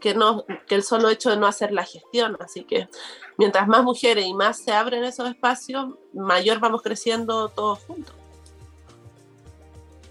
que, 0.00 0.14
no, 0.14 0.44
que 0.66 0.74
el 0.74 0.82
solo 0.82 1.10
hecho 1.10 1.30
de 1.30 1.36
no 1.36 1.46
hacer 1.46 1.70
la 1.70 1.84
gestión. 1.84 2.36
Así 2.40 2.64
que 2.64 2.88
mientras 3.36 3.68
más 3.68 3.84
mujeres 3.84 4.24
y 4.26 4.32
más 4.32 4.58
se 4.58 4.72
abren 4.72 5.04
esos 5.04 5.28
espacios, 5.28 5.94
mayor 6.14 6.60
vamos 6.60 6.82
creciendo 6.82 7.48
todos 7.50 7.80
juntos. 7.80 8.14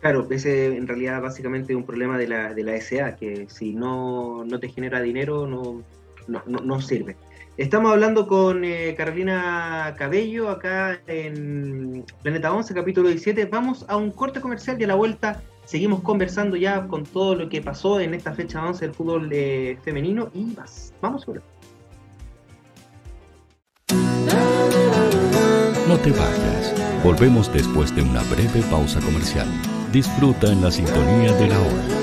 Claro, 0.01 0.27
ese 0.29 0.75
en 0.75 0.85
realidad 0.85 1.21
básicamente 1.21 1.73
es 1.73 1.77
un 1.77 1.85
problema 1.85 2.17
de 2.17 2.27
la, 2.27 2.53
de 2.53 2.63
la 2.63 2.79
SA, 2.81 3.15
que 3.15 3.47
si 3.49 3.73
no, 3.73 4.43
no 4.43 4.59
te 4.59 4.67
genera 4.67 5.01
dinero, 5.01 5.47
no, 5.47 5.81
no, 6.27 6.43
no, 6.45 6.81
sirve. 6.81 7.15
Estamos 7.57 7.91
hablando 7.91 8.27
con 8.27 8.63
eh, 8.63 8.95
Carolina 8.97 9.93
Cabello 9.97 10.49
acá 10.49 10.99
en 11.07 12.03
Planeta 12.23 12.51
11, 12.51 12.73
capítulo 12.73 13.09
17. 13.09 13.45
Vamos 13.45 13.85
a 13.87 13.95
un 13.95 14.11
corte 14.11 14.41
comercial 14.41 14.79
y 14.79 14.85
a 14.85 14.87
la 14.87 14.95
vuelta 14.95 15.41
seguimos 15.65 16.01
conversando 16.01 16.55
ya 16.55 16.87
con 16.87 17.03
todo 17.03 17.35
lo 17.35 17.49
que 17.49 17.61
pasó 17.61 17.99
en 17.99 18.13
esta 18.13 18.33
fecha 18.33 18.65
11 18.65 18.85
del 18.85 18.95
fútbol 18.95 19.29
eh, 19.31 19.77
femenino 19.83 20.29
y 20.33 20.45
más. 20.45 20.93
Vamos 21.01 21.23
sobre. 21.23 21.41
No 25.87 25.97
te 25.97 26.11
vayas. 26.11 26.73
Volvemos 27.03 27.51
después 27.53 27.95
de 27.95 28.01
una 28.01 28.23
breve 28.23 28.61
pausa 28.71 28.99
comercial. 29.01 29.47
Disfruta 29.91 30.51
en 30.51 30.61
la 30.61 30.71
sintonía 30.71 31.33
de 31.33 31.47
la 31.47 31.59
hora. 31.59 32.02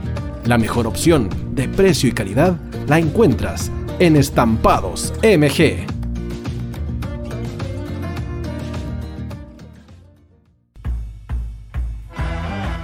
La 0.45 0.57
mejor 0.57 0.87
opción 0.87 1.29
de 1.53 1.69
precio 1.69 2.09
y 2.09 2.13
calidad 2.13 2.57
la 2.87 2.97
encuentras 2.97 3.71
en 3.99 4.15
Estampados 4.15 5.13
MG. 5.21 5.85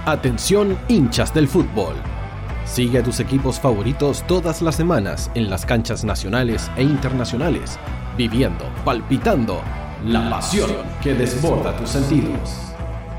Atención 0.06 0.78
hinchas 0.86 1.34
del 1.34 1.48
fútbol. 1.48 1.94
Sigue 2.64 3.00
a 3.00 3.02
tus 3.02 3.18
equipos 3.18 3.58
favoritos 3.58 4.24
todas 4.28 4.62
las 4.62 4.76
semanas 4.76 5.28
en 5.34 5.50
las 5.50 5.66
canchas 5.66 6.04
nacionales 6.04 6.70
e 6.76 6.84
internacionales, 6.84 7.76
viviendo, 8.16 8.64
palpitando 8.84 9.60
la 10.06 10.30
pasión 10.30 10.70
que 11.02 11.12
desborda 11.12 11.76
tus 11.76 11.90
sentidos. 11.90 12.68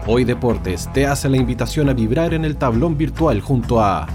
Hoy 0.08 0.24
Deportes 0.24 0.90
te 0.94 1.06
hace 1.06 1.28
la 1.28 1.38
invitación 1.38 1.90
a 1.90 1.94
vibrar 1.94 2.34
en 2.34 2.46
el 2.46 2.56
tablón 2.56 2.98
virtual 2.98 3.42
junto 3.42 3.84
a 3.84 4.08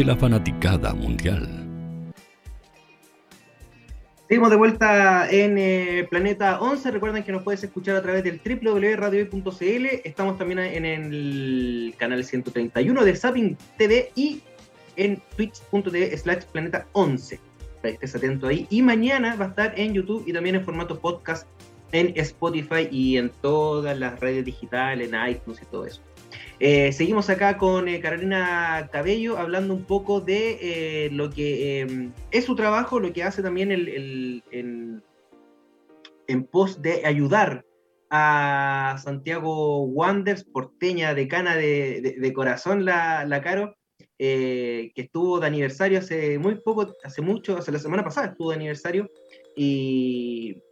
de 0.00 0.06
la 0.06 0.16
fanaticada 0.16 0.94
mundial. 0.94 1.46
Seguimos 4.28 4.48
de 4.48 4.56
vuelta 4.56 5.30
en 5.30 5.58
eh, 5.58 6.06
Planeta 6.08 6.58
11. 6.58 6.90
Recuerden 6.92 7.22
que 7.22 7.32
nos 7.32 7.42
puedes 7.42 7.62
escuchar 7.62 7.96
a 7.96 8.02
través 8.02 8.24
del 8.24 8.40
www.radiohoy.cl. 8.42 9.86
Estamos 10.02 10.38
también 10.38 10.60
en 10.60 10.86
el 10.86 11.94
canal 11.98 12.24
131 12.24 13.04
de 13.04 13.14
Zapping 13.14 13.58
TV 13.76 14.10
y 14.14 14.40
en 14.96 15.22
twitch.tv 15.36 16.16
slash 16.16 16.44
planeta 16.50 16.86
11. 16.92 17.38
Para 17.82 17.90
que 17.90 18.06
estés 18.06 18.14
atento 18.14 18.46
ahí. 18.46 18.66
Y 18.70 18.80
mañana 18.80 19.36
va 19.36 19.46
a 19.46 19.48
estar 19.48 19.78
en 19.78 19.92
YouTube 19.92 20.24
y 20.26 20.32
también 20.32 20.54
en 20.54 20.64
formato 20.64 20.98
podcast 20.98 21.46
en 21.92 22.14
Spotify 22.16 22.88
y 22.90 23.18
en 23.18 23.28
todas 23.42 23.98
las 23.98 24.18
redes 24.18 24.46
digitales, 24.46 25.12
en 25.12 25.30
iTunes 25.30 25.60
y 25.60 25.66
todo 25.66 25.84
eso. 25.84 26.00
Eh, 26.62 26.92
seguimos 26.92 27.30
acá 27.30 27.56
con 27.56 27.88
eh, 27.88 28.00
Carolina 28.00 28.90
Cabello 28.92 29.38
hablando 29.38 29.72
un 29.72 29.84
poco 29.84 30.20
de 30.20 30.58
eh, 30.60 31.10
lo 31.10 31.30
que 31.30 31.80
em, 31.80 32.12
es 32.30 32.44
su 32.44 32.54
trabajo, 32.54 33.00
lo 33.00 33.14
que 33.14 33.24
hace 33.24 33.42
también 33.42 33.72
el, 33.72 34.44
en, 34.50 35.02
pos 36.52 36.82
de 36.82 37.06
ayudar 37.06 37.64
a 38.10 38.98
Santiago 39.02 39.84
Wanders, 39.84 40.44
porteña 40.44 41.14
decana 41.14 41.56
de, 41.56 42.16
de, 42.18 42.32
corazón, 42.34 42.84
la, 42.84 43.24
la 43.24 43.40
Caro, 43.40 43.74
que 44.18 44.92
estuvo 44.94 45.40
de 45.40 45.46
aniversario 45.46 45.98
hace 45.98 46.38
muy 46.38 46.56
poco, 46.56 46.94
hace 47.02 47.22
mucho, 47.22 47.56
hace 47.56 47.72
la 47.72 47.78
semana 47.78 48.04
pasada 48.04 48.28
estuvo 48.28 48.50
de 48.50 48.56
aniversario. 48.56 49.08
Y, 49.56 50.62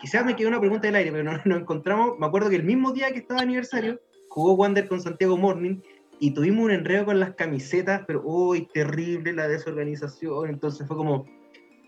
quizás 0.00 0.24
me 0.24 0.36
quedó 0.36 0.48
una 0.48 0.60
pregunta 0.60 0.86
del 0.86 0.96
aire, 0.96 1.12
pero 1.12 1.24
no 1.24 1.32
nos 1.44 1.60
encontramos. 1.60 2.18
Me 2.18 2.26
acuerdo 2.26 2.48
que 2.48 2.56
el 2.56 2.64
mismo 2.64 2.92
día 2.92 3.12
que 3.12 3.18
estaba 3.18 3.40
de 3.40 3.46
aniversario, 3.46 4.00
jugó 4.34 4.54
Wander 4.54 4.88
con 4.88 5.00
Santiago 5.00 5.36
Morning 5.36 5.76
y 6.18 6.32
tuvimos 6.32 6.64
un 6.64 6.72
enredo 6.72 7.04
con 7.04 7.20
las 7.20 7.34
camisetas, 7.36 8.02
pero 8.04 8.20
uy, 8.24 8.68
terrible 8.74 9.32
la 9.32 9.46
desorganización. 9.46 10.50
Entonces 10.50 10.88
fue 10.88 10.96
como, 10.96 11.24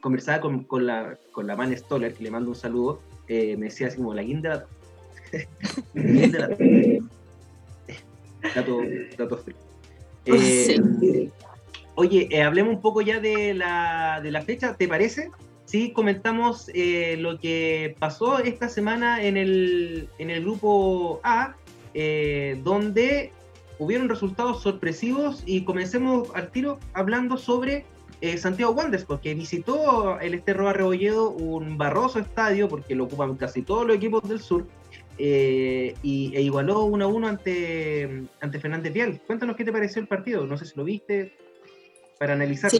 conversaba 0.01 0.41
con, 0.41 0.63
con 0.63 0.87
la, 0.87 1.19
con 1.33 1.49
la 1.49 1.57
Man 1.57 1.77
Stoller, 1.77 2.15
que 2.15 2.23
le 2.23 2.31
mando 2.31 2.51
un 2.51 2.55
saludo, 2.55 3.01
eh, 3.27 3.57
me 3.57 3.67
decía 3.67 3.89
así 3.89 3.97
como 3.97 4.15
la 4.15 4.23
guinda 4.23 4.65
la... 6.05 6.49
dato, 8.55 8.81
dato 9.19 9.39
frío. 9.39 9.57
Eh, 10.27 11.29
oye, 11.97 12.29
eh, 12.31 12.43
hablemos 12.43 12.77
un 12.77 12.81
poco 12.81 13.01
ya 13.01 13.19
de 13.19 13.55
la, 13.55 14.21
de 14.23 14.31
la 14.31 14.43
fecha, 14.43 14.77
¿te 14.77 14.87
parece? 14.87 15.33
Sí, 15.65 15.91
comentamos 15.93 16.71
lo 17.19 17.41
que 17.41 17.97
pasó 17.99 18.39
esta 18.39 18.69
semana 18.69 19.25
en 19.25 19.37
el, 19.37 20.09
en 20.19 20.31
el 20.31 20.43
grupo 20.43 21.19
A, 21.25 21.57
eh, 21.99 22.61
donde 22.63 23.33
hubieron 23.79 24.11
resultados 24.11 24.63
sorpresivos 24.63 25.43
y 25.47 25.65
comencemos 25.65 26.29
al 26.35 26.51
tiro 26.51 26.79
hablando 26.93 27.39
sobre 27.39 27.87
eh, 28.21 28.37
Santiago 28.37 28.73
Wanderers, 28.73 29.07
porque 29.07 29.33
visitó 29.33 30.21
el 30.21 30.35
Esterro 30.35 30.71
Rebolledo, 30.71 31.31
un 31.31 31.79
barroso 31.79 32.19
estadio, 32.19 32.69
porque 32.69 32.95
lo 32.95 33.05
ocupan 33.05 33.37
casi 33.37 33.63
todos 33.63 33.87
los 33.87 33.97
equipos 33.97 34.29
del 34.29 34.41
sur, 34.41 34.67
eh, 35.17 35.95
y, 36.03 36.37
e 36.37 36.43
igualó 36.43 36.83
1 36.85 37.03
a 37.03 37.09
1 37.09 37.29
ante, 37.29 38.25
ante 38.41 38.61
Fernández 38.61 38.93
Vial. 38.93 39.19
Cuéntanos 39.27 39.57
qué 39.57 39.65
te 39.65 39.73
pareció 39.73 40.03
el 40.03 40.07
partido, 40.07 40.47
no 40.47 40.59
sé 40.59 40.67
si 40.67 40.77
lo 40.77 40.85
viste, 40.85 41.35
para 42.19 42.35
analizar. 42.35 42.71
Sí, 42.71 42.79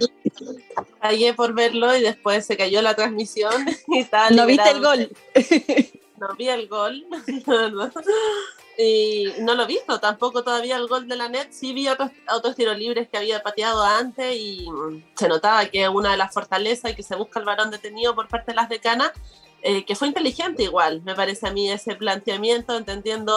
callé 1.01 1.33
por 1.33 1.55
verlo 1.55 1.97
y 1.97 2.03
después 2.03 2.45
se 2.45 2.59
cayó 2.59 2.83
la 2.83 2.95
transmisión 2.95 3.55
y 3.89 4.05
¿No 4.35 4.45
viste 4.45 4.71
el 4.71 4.81
gol? 4.83 5.11
No 6.19 6.35
vi 6.37 6.49
el 6.49 6.69
gol, 6.69 7.07
Y 8.79 9.33
no 9.41 9.55
lo 9.55 9.67
he 9.67 9.81
tampoco 10.01 10.45
todavía 10.45 10.77
el 10.77 10.87
gol 10.87 11.09
de 11.09 11.17
la 11.17 11.29
net. 11.29 11.49
Sí 11.51 11.73
vi 11.73 11.89
otros, 11.89 12.11
tiros 12.55 12.77
libres 12.77 13.09
que 13.09 13.17
había 13.17 13.43
pateado 13.43 13.83
antes 13.83 14.37
y 14.37 14.67
se 15.15 15.29
notaba 15.29 15.65
que 15.67 15.89
una 15.89 16.11
de 16.11 16.19
las 16.19 16.35
fortalezas 16.35 16.93
y 16.93 16.95
que 16.95 17.03
se 17.03 17.17
busca 17.17 17.41
el 17.41 17.47
varón 17.47 17.71
detenido 17.71 18.15
por 18.15 18.29
parte 18.29 18.53
de 18.53 18.57
las 18.57 18.69
decanas, 18.69 19.13
eh, 19.63 19.85
que 19.87 19.97
fue 19.97 20.09
inteligente 20.09 20.63
igual, 20.63 21.01
me 21.03 21.15
parece 21.15 21.49
a 21.49 21.53
mí 21.53 21.71
ese 21.71 21.97
planteamiento, 21.97 22.77
entendiendo 22.77 23.35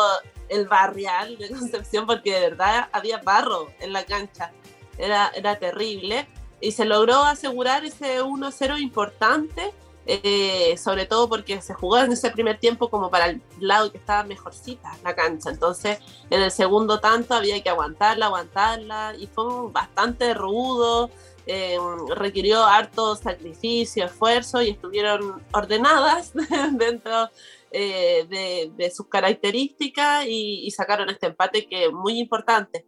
el 0.49 0.67
barrial 0.67 1.37
de 1.37 1.49
Concepción, 1.57 2.05
porque 2.05 2.33
de 2.33 2.41
verdad 2.41 2.89
había 2.91 3.19
barro 3.19 3.69
en 3.79 3.93
la 3.93 4.03
cancha, 4.03 4.51
era, 4.97 5.31
era 5.35 5.57
terrible. 5.57 6.27
Y 6.61 6.73
se 6.73 6.83
logró 6.83 7.23
asegurar 7.23 7.85
ese 7.85 8.21
1-0 8.21 8.81
importante 8.81 9.71
eh, 10.11 10.75
sobre 10.77 11.05
todo 11.05 11.29
porque 11.29 11.61
se 11.61 11.75
jugó 11.75 11.99
en 11.99 12.11
ese 12.11 12.31
primer 12.31 12.57
tiempo 12.57 12.89
como 12.89 13.11
para 13.11 13.27
el 13.27 13.43
lado 13.59 13.91
que 13.91 13.99
estaba 13.99 14.23
mejorcita 14.23 14.91
la 15.03 15.13
cancha, 15.13 15.51
entonces 15.51 15.99
en 16.31 16.41
el 16.41 16.49
segundo 16.49 16.99
tanto 16.99 17.35
había 17.35 17.61
que 17.61 17.69
aguantarla, 17.69 18.25
aguantarla 18.25 19.13
y 19.19 19.27
fue 19.27 19.45
bastante 19.71 20.33
rudo, 20.33 21.11
eh, 21.45 21.77
requirió 22.15 22.65
harto 22.65 23.15
sacrificio, 23.15 24.05
esfuerzo 24.05 24.63
y 24.63 24.71
estuvieron 24.71 25.43
ordenadas 25.53 26.31
dentro 26.71 27.29
eh, 27.69 28.71
de, 28.75 28.89
sus 28.89 29.07
características 29.09 30.25
y, 30.25 30.65
y, 30.65 30.71
sacaron 30.71 31.11
este 31.11 31.27
empate 31.27 31.67
que 31.67 31.85
es 31.85 31.91
muy 31.91 32.17
importante 32.17 32.83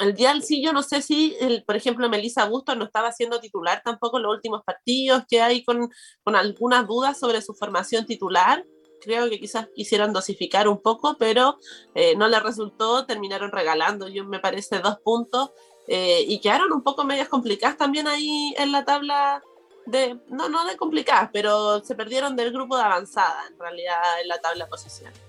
el 0.00 0.14
Dial 0.14 0.42
sí, 0.42 0.62
yo 0.62 0.72
no 0.72 0.82
sé 0.82 1.02
si, 1.02 1.36
el, 1.40 1.64
por 1.64 1.76
ejemplo, 1.76 2.08
Melissa 2.08 2.44
Bustos 2.46 2.76
no 2.76 2.84
estaba 2.84 3.12
siendo 3.12 3.40
titular 3.40 3.82
tampoco 3.84 4.18
en 4.18 4.24
los 4.24 4.34
últimos 4.34 4.62
partidos, 4.64 5.24
que 5.28 5.40
hay 5.40 5.64
con, 5.64 5.90
con 6.22 6.36
algunas 6.36 6.86
dudas 6.86 7.18
sobre 7.18 7.42
su 7.42 7.54
formación 7.54 8.06
titular. 8.06 8.64
Creo 9.00 9.28
que 9.28 9.38
quizás 9.38 9.68
quisieron 9.74 10.12
dosificar 10.12 10.68
un 10.68 10.80
poco, 10.80 11.16
pero 11.18 11.58
eh, 11.94 12.16
no 12.16 12.28
le 12.28 12.40
resultó, 12.40 13.06
terminaron 13.06 13.52
regalando, 13.52 14.08
yo 14.08 14.24
me 14.24 14.40
parece, 14.40 14.80
dos 14.80 14.98
puntos 15.04 15.50
eh, 15.88 16.24
y 16.26 16.40
quedaron 16.40 16.72
un 16.72 16.82
poco 16.82 17.04
medias 17.04 17.28
complicadas 17.28 17.76
también 17.76 18.08
ahí 18.08 18.54
en 18.58 18.72
la 18.72 18.84
tabla 18.84 19.42
de, 19.86 20.18
no, 20.28 20.48
no 20.48 20.64
de 20.64 20.76
complicadas, 20.76 21.30
pero 21.32 21.84
se 21.84 21.94
perdieron 21.94 22.34
del 22.34 22.52
grupo 22.52 22.76
de 22.76 22.82
avanzada 22.82 23.46
en 23.48 23.58
realidad 23.58 24.20
en 24.20 24.28
la 24.28 24.38
tabla 24.40 24.66
de. 24.66 25.25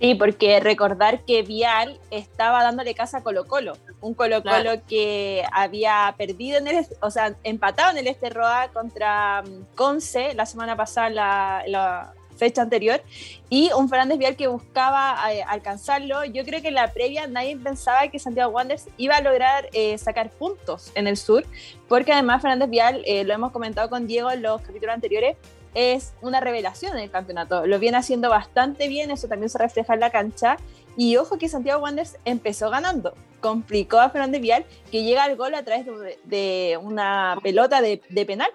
Sí, 0.00 0.14
porque 0.14 0.60
recordar 0.60 1.24
que 1.24 1.42
Vial 1.42 1.98
estaba 2.10 2.62
dándole 2.62 2.94
casa 2.94 3.18
a 3.18 3.22
Colo 3.24 3.46
Colo, 3.46 3.76
un 4.00 4.14
Colo 4.14 4.44
Colo 4.44 4.84
que 4.86 5.42
había 5.52 6.14
perdido 6.16 6.58
en 6.58 6.68
el, 6.68 6.86
o 7.00 7.10
sea, 7.10 7.34
empatado 7.42 7.90
en 7.90 7.98
el 7.98 8.06
Esterroa 8.06 8.68
contra 8.72 9.42
mm, 9.42 9.74
Conce 9.74 10.34
la 10.34 10.46
semana 10.46 10.76
pasada, 10.76 11.10
la, 11.10 12.14
fecha 12.36 12.62
anterior, 12.62 13.02
y 13.50 13.68
un 13.76 13.88
Fernández 13.88 14.16
Vial 14.16 14.36
que 14.36 14.46
buscaba 14.46 15.18
eh, 15.32 15.42
alcanzarlo. 15.42 16.24
Yo 16.24 16.44
creo 16.44 16.62
que 16.62 16.68
en 16.68 16.74
la 16.74 16.92
previa 16.92 17.26
nadie 17.26 17.56
pensaba 17.56 18.06
que 18.06 18.20
Santiago 18.20 18.52
Wanderers 18.52 18.86
iba 18.96 19.16
a 19.16 19.20
lograr 19.20 19.68
eh, 19.72 19.98
sacar 19.98 20.30
puntos 20.30 20.92
en 20.94 21.08
el 21.08 21.16
sur, 21.16 21.44
porque 21.88 22.12
además 22.12 22.40
Fernández 22.40 22.70
Vial, 22.70 23.02
eh, 23.06 23.24
lo 23.24 23.34
hemos 23.34 23.50
comentado 23.50 23.90
con 23.90 24.06
Diego 24.06 24.30
en 24.30 24.42
los 24.42 24.60
capítulos 24.62 24.94
anteriores, 24.94 25.36
es 25.78 26.12
una 26.22 26.40
revelación 26.40 26.96
en 26.96 27.04
el 27.04 27.10
campeonato. 27.10 27.64
Lo 27.64 27.78
viene 27.78 27.98
haciendo 27.98 28.28
bastante 28.28 28.88
bien, 28.88 29.12
eso 29.12 29.28
también 29.28 29.48
se 29.48 29.58
refleja 29.58 29.94
en 29.94 30.00
la 30.00 30.10
cancha. 30.10 30.56
Y 30.96 31.16
ojo 31.16 31.38
que 31.38 31.48
Santiago 31.48 31.80
Wanderers 31.80 32.16
empezó 32.24 32.68
ganando, 32.68 33.14
complicó 33.40 34.00
a 34.00 34.10
Fernández 34.10 34.40
Vial, 34.40 34.66
que 34.90 35.04
llega 35.04 35.22
al 35.22 35.36
gol 35.36 35.54
a 35.54 35.62
través 35.62 35.86
de, 36.24 36.80
una 36.82 37.38
pelota 37.44 37.80
de, 37.80 38.00
penal. 38.26 38.50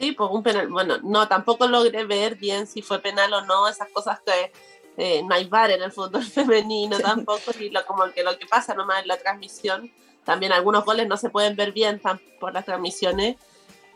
Sí, 0.00 0.10
pues 0.10 0.30
un 0.32 0.42
penal. 0.42 0.66
Bueno, 0.66 0.98
no, 1.04 1.28
tampoco 1.28 1.68
logré 1.68 2.04
ver 2.04 2.34
bien 2.34 2.66
si 2.66 2.82
fue 2.82 2.98
penal 2.98 3.32
o 3.32 3.42
no, 3.42 3.68
esas 3.68 3.88
cosas 3.90 4.18
que 4.26 4.50
eh, 4.96 5.22
no 5.22 5.32
hay 5.32 5.44
bar 5.44 5.70
en 5.70 5.80
el 5.80 5.92
fútbol 5.92 6.24
femenino 6.24 6.98
tampoco, 6.98 7.52
y 7.60 7.70
lo, 7.70 7.86
como 7.86 8.10
que 8.10 8.24
lo 8.24 8.36
que 8.36 8.46
pasa 8.46 8.74
nomás 8.74 9.02
en 9.02 9.08
la 9.08 9.16
transmisión. 9.16 9.92
También 10.24 10.50
algunos 10.50 10.84
goles 10.84 11.06
no 11.06 11.16
se 11.16 11.30
pueden 11.30 11.54
ver 11.54 11.70
bien 11.70 12.02
por 12.40 12.52
las 12.52 12.64
transmisiones. 12.64 13.36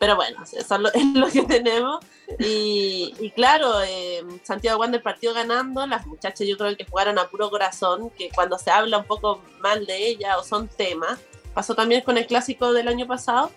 Pero 0.01 0.17
bueno, 0.17 0.43
eso 0.43 0.57
es 0.95 1.05
lo, 1.15 1.29
que 1.29 1.43
tenemos. 1.43 2.01
Y, 2.39 3.31
claro, 3.37 3.83
eh, 3.83 4.25
Santiago 4.43 4.81
Wander 4.81 5.03
partió 5.03 5.35
ganando. 5.35 5.87
Las 5.87 6.07
muchachas 6.07 6.49
yo 6.49 6.57
creo 6.57 6.75
que 6.75 6.87
jugaron 6.87 7.19
a 7.19 7.29
puro 7.29 7.51
corazón, 7.51 8.09
que 8.17 8.31
cuando 8.31 8.59
se 8.59 8.71
habla 8.71 8.97
un 8.97 9.05
poco 9.05 9.43
mal 9.61 9.85
de 9.85 10.09
ella 10.09 10.39
o 10.39 10.43
son 10.43 10.69
temas, 10.69 11.21
pasó 11.53 11.75
también 11.75 12.01
con 12.01 12.17
el 12.17 12.27
clásico 12.27 12.73
del 12.73 12.89
año 12.89 13.07
pasado, 13.07 13.51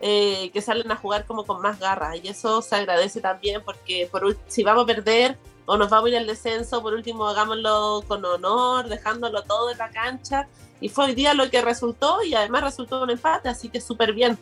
eh, 0.00 0.50
que 0.54 0.62
salen 0.62 0.90
a 0.90 0.96
jugar 0.96 1.26
como 1.26 1.44
con 1.44 1.60
más 1.60 1.78
garra. 1.78 2.16
Y 2.16 2.28
eso 2.28 2.62
se 2.62 2.76
agradece 2.76 3.20
también 3.20 3.62
porque 3.62 4.08
por, 4.10 4.38
si 4.48 4.64
vamos 4.64 4.84
a 4.84 4.86
perder 4.86 5.36
o 5.66 5.76
nos 5.76 5.90
vamos 5.90 6.06
a 6.06 6.10
ir 6.12 6.16
al 6.16 6.26
descenso, 6.26 6.80
por 6.80 6.94
último 6.94 7.28
hagámoslo 7.28 8.02
con 8.08 8.24
honor, 8.24 8.88
dejándolo 8.88 9.42
todo 9.42 9.70
en 9.70 9.76
la 9.76 9.90
cancha. 9.90 10.48
Y 10.80 10.88
fue 10.88 11.04
hoy 11.04 11.14
día 11.14 11.34
lo 11.34 11.50
que 11.50 11.60
resultó 11.60 12.22
y 12.22 12.34
además 12.34 12.64
resultó 12.64 13.02
un 13.02 13.10
empate, 13.10 13.50
así 13.50 13.68
que 13.68 13.82
súper 13.82 14.14
bien. 14.14 14.38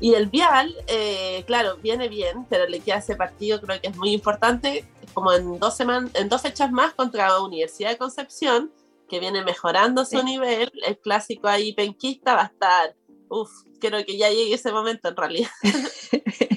Y 0.00 0.14
el 0.14 0.26
Vial, 0.26 0.74
eh, 0.88 1.44
claro, 1.46 1.78
viene 1.78 2.08
bien, 2.08 2.46
pero 2.50 2.66
le 2.66 2.80
queda 2.80 2.96
ese 2.96 3.16
partido, 3.16 3.60
creo 3.60 3.80
que 3.80 3.88
es 3.88 3.96
muy 3.96 4.12
importante, 4.12 4.84
como 5.14 5.32
en 5.32 5.58
dos, 5.58 5.76
semanas, 5.76 6.10
en 6.14 6.28
dos 6.28 6.42
fechas 6.42 6.70
más 6.70 6.92
contra 6.92 7.28
la 7.28 7.40
Universidad 7.40 7.90
de 7.90 7.96
Concepción, 7.96 8.70
que 9.08 9.20
viene 9.20 9.42
mejorando 9.42 10.04
su 10.04 10.22
nivel. 10.22 10.70
El 10.84 10.98
clásico 10.98 11.48
ahí 11.48 11.72
penquista 11.72 12.34
va 12.34 12.42
a 12.42 12.46
estar, 12.46 12.94
uff, 13.28 13.50
creo 13.80 14.04
que 14.04 14.16
ya 14.16 14.30
llegue 14.30 14.54
ese 14.54 14.72
momento 14.72 15.08
en 15.08 15.16
realidad. 15.16 15.50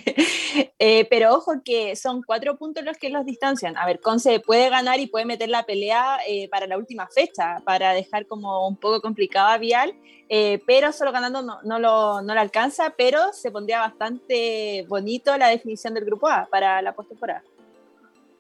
Eh, 0.81 1.05
pero 1.09 1.35
ojo 1.35 1.61
que 1.63 1.97
son 1.97 2.23
cuatro 2.23 2.57
puntos 2.57 2.85
los 2.85 2.97
que 2.97 3.09
los 3.09 3.25
distancian. 3.25 3.75
A 3.77 3.85
ver, 3.85 3.99
Conce 3.99 4.39
puede 4.39 4.69
ganar 4.69 4.99
y 4.99 5.07
puede 5.07 5.25
meter 5.25 5.49
la 5.49 5.63
pelea 5.63 6.19
eh, 6.25 6.47
para 6.47 6.67
la 6.67 6.77
última 6.77 7.07
fecha, 7.07 7.61
para 7.65 7.93
dejar 7.93 8.25
como 8.27 8.65
un 8.65 8.77
poco 8.77 9.01
complicado 9.01 9.49
a 9.49 9.57
Vial, 9.57 9.93
eh, 10.29 10.63
pero 10.65 10.93
solo 10.93 11.11
ganando 11.11 11.41
no, 11.41 11.61
no, 11.63 11.79
lo, 11.79 12.21
no 12.21 12.33
lo 12.33 12.39
alcanza, 12.39 12.93
pero 12.97 13.33
se 13.33 13.51
pondría 13.51 13.81
bastante 13.81 14.85
bonito 14.87 15.37
la 15.37 15.49
definición 15.49 15.93
del 15.93 16.05
grupo 16.05 16.29
A 16.29 16.47
para 16.49 16.81
la 16.81 16.93
postemporada. 16.93 17.43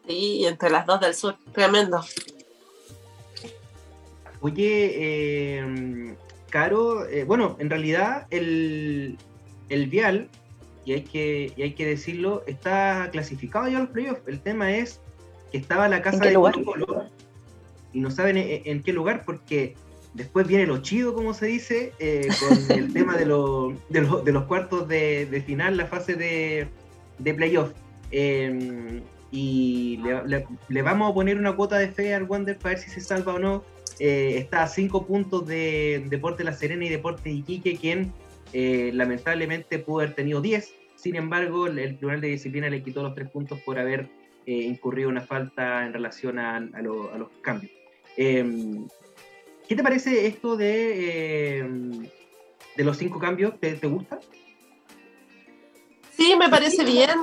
Sí, 0.07 0.45
entre 0.45 0.69
las 0.69 0.85
dos 0.85 1.01
del 1.01 1.13
sur, 1.13 1.35
tremendo. 1.51 2.01
Oye, 4.41 6.15
Caro, 6.49 7.05
bueno, 7.25 7.55
en 7.59 7.69
realidad 7.69 8.27
el, 8.29 9.17
el 9.69 9.87
Vial 9.87 10.29
y 10.85 10.93
hay 10.93 11.01
que, 11.03 11.53
hay 11.57 11.73
que 11.73 11.85
decirlo, 11.85 12.43
está 12.47 13.09
clasificado 13.11 13.67
ya 13.67 13.77
a 13.77 13.81
los 13.81 13.89
playoffs. 13.89 14.21
El 14.27 14.39
tema 14.39 14.75
es 14.75 14.99
que 15.51 15.57
estaba 15.57 15.87
la 15.87 16.01
casa 16.01 16.25
de 16.25 16.33
Colo 16.33 16.63
Colo 16.63 17.05
y 17.93 17.99
no 17.99 18.11
saben 18.11 18.37
en, 18.37 18.83
qué 18.83 18.93
lugar 18.93 19.23
porque 19.25 19.75
después 20.13 20.47
viene 20.47 20.65
lo 20.65 20.79
chido, 20.79 21.13
como 21.13 21.33
se 21.33 21.47
dice, 21.47 21.93
eh, 21.99 22.27
con 22.39 22.77
el 22.77 22.93
tema 22.93 23.17
de, 23.17 23.25
de, 23.89 24.31
los 24.31 24.43
cuartos 24.45 24.87
de, 24.87 25.43
final, 25.45 25.77
la 25.77 25.85
fase 25.85 26.15
de, 26.15 26.67
de 27.17 27.33
playoff. 27.33 27.71
Em, 28.11 29.01
y 29.31 29.99
le, 30.69 30.81
vamos 30.81 31.11
a 31.11 31.13
poner 31.13 31.37
una 31.37 31.55
cuota 31.55 31.77
de 31.77 31.89
fe 31.89 32.15
al 32.15 32.23
Wander 32.23 32.57
para 32.57 32.75
ver 32.75 32.83
si 32.83 32.89
se 32.89 33.01
salva 33.01 33.35
o 33.35 33.39
no. 33.39 33.63
Eh, 33.99 34.37
está 34.37 34.63
a 34.63 34.67
cinco 34.67 35.05
puntos 35.05 35.45
de 35.45 36.05
Deporte 36.07 36.45
La 36.45 36.53
Serena 36.53 36.85
y 36.85 36.89
Deporte 36.89 37.29
Iquique, 37.29 37.77
quien 37.77 38.13
eh, 38.53 38.91
lamentablemente 38.93 39.77
pudo 39.79 39.99
haber 39.99 40.15
tenido 40.15 40.39
10. 40.41 40.73
Sin 40.95 41.15
embargo, 41.15 41.67
el, 41.67 41.97
Tribunal 41.97 42.21
de 42.21 42.29
Disciplina 42.29 42.69
le 42.69 42.81
quitó 42.81 43.03
los 43.03 43.13
tres 43.13 43.29
puntos 43.29 43.59
por 43.59 43.77
haber 43.77 44.09
eh, 44.45 44.53
incurrido 44.53 45.09
una 45.09 45.21
falta 45.21 45.85
en 45.85 45.93
relación 45.93 46.39
a, 46.39 46.59
los 46.59 47.29
cambios. 47.41 47.71
Em, 48.15 48.87
¿Qué 49.67 49.75
te 49.75 49.83
parece 49.83 50.27
esto 50.27 50.55
de, 50.55 51.59
em, 51.59 52.07
de 52.77 52.83
los 52.83 52.97
cinco 52.97 53.19
cambios? 53.19 53.59
¿Te, 53.59 53.75
gusta? 53.75 54.19
Sí, 56.11 56.35
me 56.37 56.49
parece 56.49 56.83
bien 56.83 57.17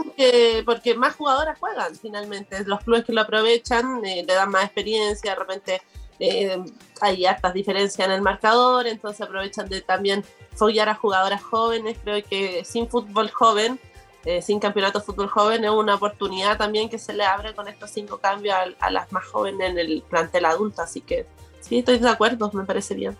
porque 0.64 0.94
más 0.94 1.16
jugadoras 1.16 1.58
juegan 1.58 1.94
finalmente. 1.96 2.64
Los 2.64 2.84
clubes 2.84 3.04
que 3.04 3.12
lo 3.12 3.22
aprovechan 3.22 4.04
eh, 4.04 4.24
le 4.26 4.34
dan 4.34 4.50
más 4.50 4.64
experiencia, 4.64 5.32
de 5.32 5.38
repente 5.38 5.82
eh, 6.18 6.58
hay 7.00 7.26
hartas 7.26 7.52
diferencias 7.52 8.06
en 8.06 8.12
el 8.12 8.22
marcador, 8.22 8.86
entonces 8.86 9.20
aprovechan 9.20 9.68
de 9.68 9.80
también 9.80 10.24
follar 10.54 10.88
a 10.88 10.94
jugadoras 10.94 11.42
jóvenes. 11.42 11.98
Creo 12.02 12.22
que 12.24 12.64
sin 12.64 12.88
fútbol 12.88 13.30
joven, 13.30 13.78
eh, 14.24 14.42
sin 14.42 14.58
campeonato 14.58 15.00
de 15.00 15.04
fútbol 15.04 15.28
joven, 15.28 15.64
es 15.64 15.70
una 15.70 15.94
oportunidad 15.94 16.56
también 16.56 16.88
que 16.88 16.98
se 16.98 17.12
le 17.12 17.24
abre 17.24 17.54
con 17.54 17.68
estos 17.68 17.90
cinco 17.90 18.18
cambios 18.18 18.56
a, 18.80 18.90
las 18.90 19.12
más 19.12 19.24
jóvenes 19.26 19.70
en 19.70 19.78
el 19.78 20.02
plantel 20.08 20.46
adulto. 20.46 20.82
Así 20.82 21.00
que 21.00 21.26
sí, 21.60 21.78
estoy 21.78 21.98
de 21.98 22.08
acuerdo, 22.08 22.50
me 22.52 22.64
parece 22.64 22.94
bien. 22.94 23.16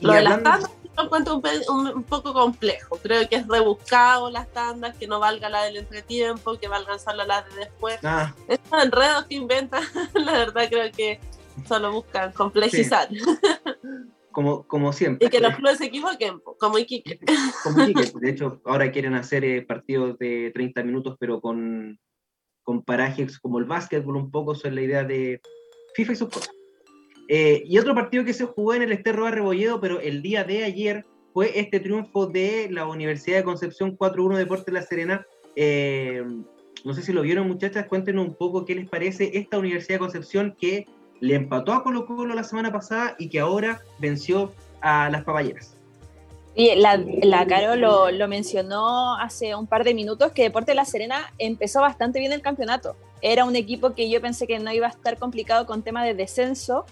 Lo 0.00 0.12
de 0.12 0.22
las 0.22 0.42
tandas 0.42 0.70
lo 0.96 1.04
encuentro 1.04 1.40
un, 1.68 2.04
poco 2.04 2.32
complejo. 2.32 2.98
Creo 3.02 3.26
que 3.28 3.36
es 3.36 3.48
rebuscado 3.48 4.30
las 4.30 4.48
tandas, 4.52 4.96
que 4.96 5.06
no 5.06 5.20
valga 5.20 5.48
la 5.48 5.64
del 5.64 5.78
entretiempo, 5.78 6.58
que 6.58 6.68
valgan 6.68 6.98
solo 6.98 7.24
las 7.24 7.48
de 7.48 7.56
después. 7.56 7.98
Ah. 8.02 8.34
Estos 8.48 8.82
enredos 8.82 9.24
que 9.24 9.34
inventan, 9.36 9.82
la 10.14 10.32
verdad 10.32 10.68
creo 10.68 10.92
que 10.92 11.20
solo 11.66 11.92
buscan 11.92 12.32
complejizar. 12.32 13.08
Como, 14.30 14.66
como 14.66 14.94
siempre. 14.94 15.26
Y 15.26 15.30
que 15.30 15.40
los 15.40 15.54
clubes 15.56 15.76
se 15.76 15.84
equivoquen, 15.86 16.40
como 16.58 16.78
Iquique. 16.78 17.20
Como 17.64 17.84
Iquique. 17.84 18.18
De 18.18 18.30
hecho, 18.30 18.62
ahora 18.64 18.90
quieren 18.90 19.14
hacer 19.14 19.44
eh, 19.44 19.60
partidos 19.60 20.18
de 20.18 20.50
30 20.54 20.82
minutos, 20.84 21.16
pero 21.20 21.40
con, 21.42 21.98
con 22.62 22.82
parajes 22.82 23.38
como 23.38 23.58
el 23.58 23.66
básquetbol 23.66 24.16
un 24.16 24.30
poco, 24.30 24.52
eso 24.52 24.68
es 24.68 24.74
la 24.74 24.80
idea 24.80 25.04
de 25.04 25.40
FIFA 25.94 26.12
y 26.12 26.16
sus 26.16 26.28
cosas. 26.30 26.54
Eh, 27.28 27.62
y 27.66 27.78
otro 27.78 27.94
partido 27.94 28.24
que 28.24 28.32
se 28.32 28.46
jugó 28.46 28.72
en 28.72 28.82
el 28.82 28.92
Esterro 28.92 29.26
de 29.26 29.32
Rebolledo, 29.32 29.80
pero 29.80 30.00
el 30.00 30.22
día 30.22 30.44
de 30.44 30.64
ayer, 30.64 31.04
fue 31.32 31.58
este 31.58 31.80
triunfo 31.80 32.26
de 32.26 32.68
la 32.70 32.86
Universidad 32.86 33.38
de 33.38 33.44
Concepción 33.44 33.96
4-1 33.96 34.36
Deporte 34.36 34.72
La 34.72 34.82
Serena. 34.82 35.26
Eh, 35.56 36.22
no 36.84 36.94
sé 36.94 37.02
si 37.02 37.12
lo 37.12 37.22
vieron 37.22 37.48
muchachas, 37.48 37.86
cuéntenos 37.86 38.26
un 38.26 38.34
poco 38.34 38.64
qué 38.64 38.74
les 38.74 38.88
parece 38.88 39.30
esta 39.34 39.58
Universidad 39.58 39.96
de 39.96 40.00
Concepción 40.00 40.56
que 40.58 40.86
le 41.22 41.36
empató 41.36 41.72
a 41.72 41.84
Colo 41.84 42.04
Colo 42.04 42.34
la 42.34 42.42
semana 42.42 42.72
pasada 42.72 43.14
y 43.16 43.28
que 43.28 43.38
ahora 43.38 43.80
venció 43.98 44.52
a 44.80 45.08
las 45.08 45.22
papayeras. 45.22 45.76
Y 46.56 46.74
la, 46.74 47.00
la 47.22 47.46
Caro 47.46 47.76
lo, 47.76 48.28
mencionó 48.28 49.14
hace 49.14 49.54
un 49.54 49.68
par 49.68 49.84
de 49.84 49.94
minutos 49.94 50.32
que 50.32 50.42
Deporte 50.42 50.74
La 50.74 50.84
Serena 50.84 51.32
empezó 51.38 51.80
bastante 51.80 52.18
bien 52.18 52.32
el 52.32 52.42
campeonato. 52.42 52.96
Era 53.22 53.44
un 53.44 53.54
equipo 53.54 53.94
que 53.94 54.10
yo 54.10 54.20
pensé 54.20 54.48
que 54.48 54.58
no 54.58 54.72
iba 54.72 54.88
a 54.88 54.90
estar 54.90 55.16
complicado 55.16 55.64
con 55.64 55.82
tema 55.82 56.04
de 56.04 56.14
descenso, 56.14 56.86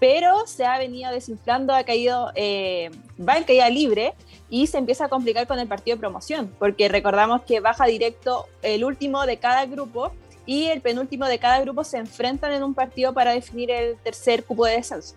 pero 0.00 0.46
se 0.46 0.64
ha 0.64 0.78
venido 0.78 1.12
desinflando, 1.12 1.74
ha 1.74 1.84
caído, 1.84 2.32
eh, 2.36 2.90
va 3.20 3.36
en 3.36 3.44
caída 3.44 3.68
libre 3.68 4.14
y 4.48 4.66
se 4.66 4.78
empieza 4.78 5.04
a 5.04 5.08
complicar 5.08 5.46
con 5.46 5.58
el 5.58 5.68
partido 5.68 5.96
de 5.96 6.00
promoción, 6.00 6.50
porque 6.58 6.88
recordamos 6.88 7.42
que 7.42 7.60
baja 7.60 7.84
directo 7.84 8.46
el 8.62 8.82
último 8.82 9.26
de 9.26 9.36
cada 9.36 9.66
grupo 9.66 10.12
y 10.46 10.66
el 10.66 10.80
penúltimo 10.80 11.26
de 11.26 11.38
cada 11.38 11.60
grupo 11.60 11.84
se 11.84 11.98
enfrentan 11.98 12.52
en 12.52 12.62
un 12.62 12.74
partido 12.74 13.12
para 13.12 13.32
definir 13.32 13.70
el 13.70 13.96
tercer 13.98 14.44
cupo 14.44 14.66
de 14.66 14.76
descenso. 14.76 15.16